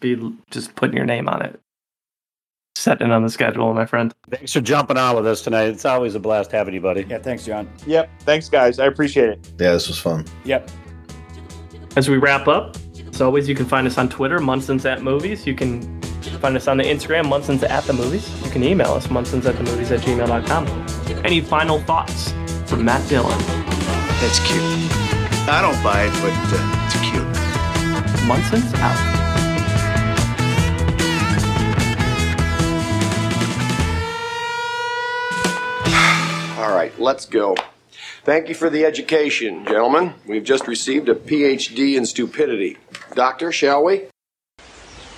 be 0.00 0.16
just 0.50 0.74
putting 0.74 0.96
your 0.96 1.06
name 1.06 1.28
on 1.28 1.42
it, 1.42 1.60
setting 2.86 3.08
it 3.08 3.12
on 3.12 3.24
the 3.24 3.28
schedule, 3.28 3.74
my 3.74 3.84
friend. 3.84 4.14
Thanks 4.30 4.52
for 4.52 4.60
jumping 4.60 4.96
on 4.96 5.16
with 5.16 5.26
us 5.26 5.42
tonight. 5.42 5.64
It's 5.64 5.84
always 5.84 6.14
a 6.14 6.20
blast 6.20 6.52
having 6.52 6.72
you, 6.72 6.80
buddy. 6.80 7.04
Yeah, 7.08 7.18
thanks, 7.18 7.44
John. 7.44 7.68
Yep. 7.84 8.08
Thanks, 8.20 8.48
guys. 8.48 8.78
I 8.78 8.86
appreciate 8.86 9.28
it. 9.28 9.52
Yeah, 9.58 9.72
this 9.72 9.88
was 9.88 9.98
fun. 9.98 10.24
Yep. 10.44 10.70
As 11.96 12.08
we 12.08 12.16
wrap 12.16 12.46
up, 12.46 12.76
as 13.08 13.20
always, 13.20 13.48
you 13.48 13.56
can 13.56 13.66
find 13.66 13.88
us 13.88 13.98
on 13.98 14.08
Twitter, 14.08 14.38
Munson's 14.38 14.86
at 14.86 15.02
Movies. 15.02 15.48
You 15.48 15.56
can 15.56 16.00
find 16.40 16.56
us 16.56 16.68
on 16.68 16.76
the 16.76 16.84
Instagram, 16.84 17.28
Munson's 17.28 17.64
at 17.64 17.82
the 17.84 17.92
Movies. 17.92 18.30
You 18.44 18.52
can 18.52 18.62
email 18.62 18.92
us, 18.92 19.10
Munson's 19.10 19.46
at 19.46 19.56
the 19.56 19.64
Movies 19.64 19.90
at 19.90 20.00
gmail.com. 20.00 21.24
Any 21.24 21.40
final 21.40 21.80
thoughts 21.80 22.30
from 22.66 22.84
Matt 22.84 23.08
Dillon? 23.08 23.36
That's 24.20 24.38
cute. 24.46 24.62
I 25.48 25.58
don't 25.60 25.82
buy 25.82 26.04
it, 26.04 26.12
but 26.22 26.32
uh, 26.54 26.86
it's 26.86 27.00
cute. 27.00 28.28
Munson's 28.28 28.72
out. 28.74 29.25
All 36.66 36.74
right, 36.74 36.98
let's 36.98 37.26
go. 37.26 37.54
Thank 38.24 38.48
you 38.48 38.54
for 38.56 38.68
the 38.68 38.84
education, 38.84 39.64
gentlemen. 39.66 40.14
We've 40.26 40.42
just 40.42 40.66
received 40.66 41.08
a 41.08 41.14
PhD 41.14 41.96
in 41.96 42.04
stupidity. 42.04 42.76
Doctor, 43.14 43.52
shall 43.52 43.84
we? 43.84 44.06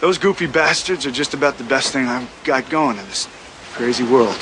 Those 0.03 0.19
goofy 0.19 0.47
bastards 0.47 1.07
are 1.07 1.11
just 1.11 1.33
about 1.33 1.57
the 1.57 1.65
best 1.65 1.91
thing 1.91 2.07
I've 2.07 2.29
got 2.45 2.69
going 2.69 2.99
in 2.99 3.07
this 3.07 3.27
crazy 3.73 4.05
world. 4.05 4.37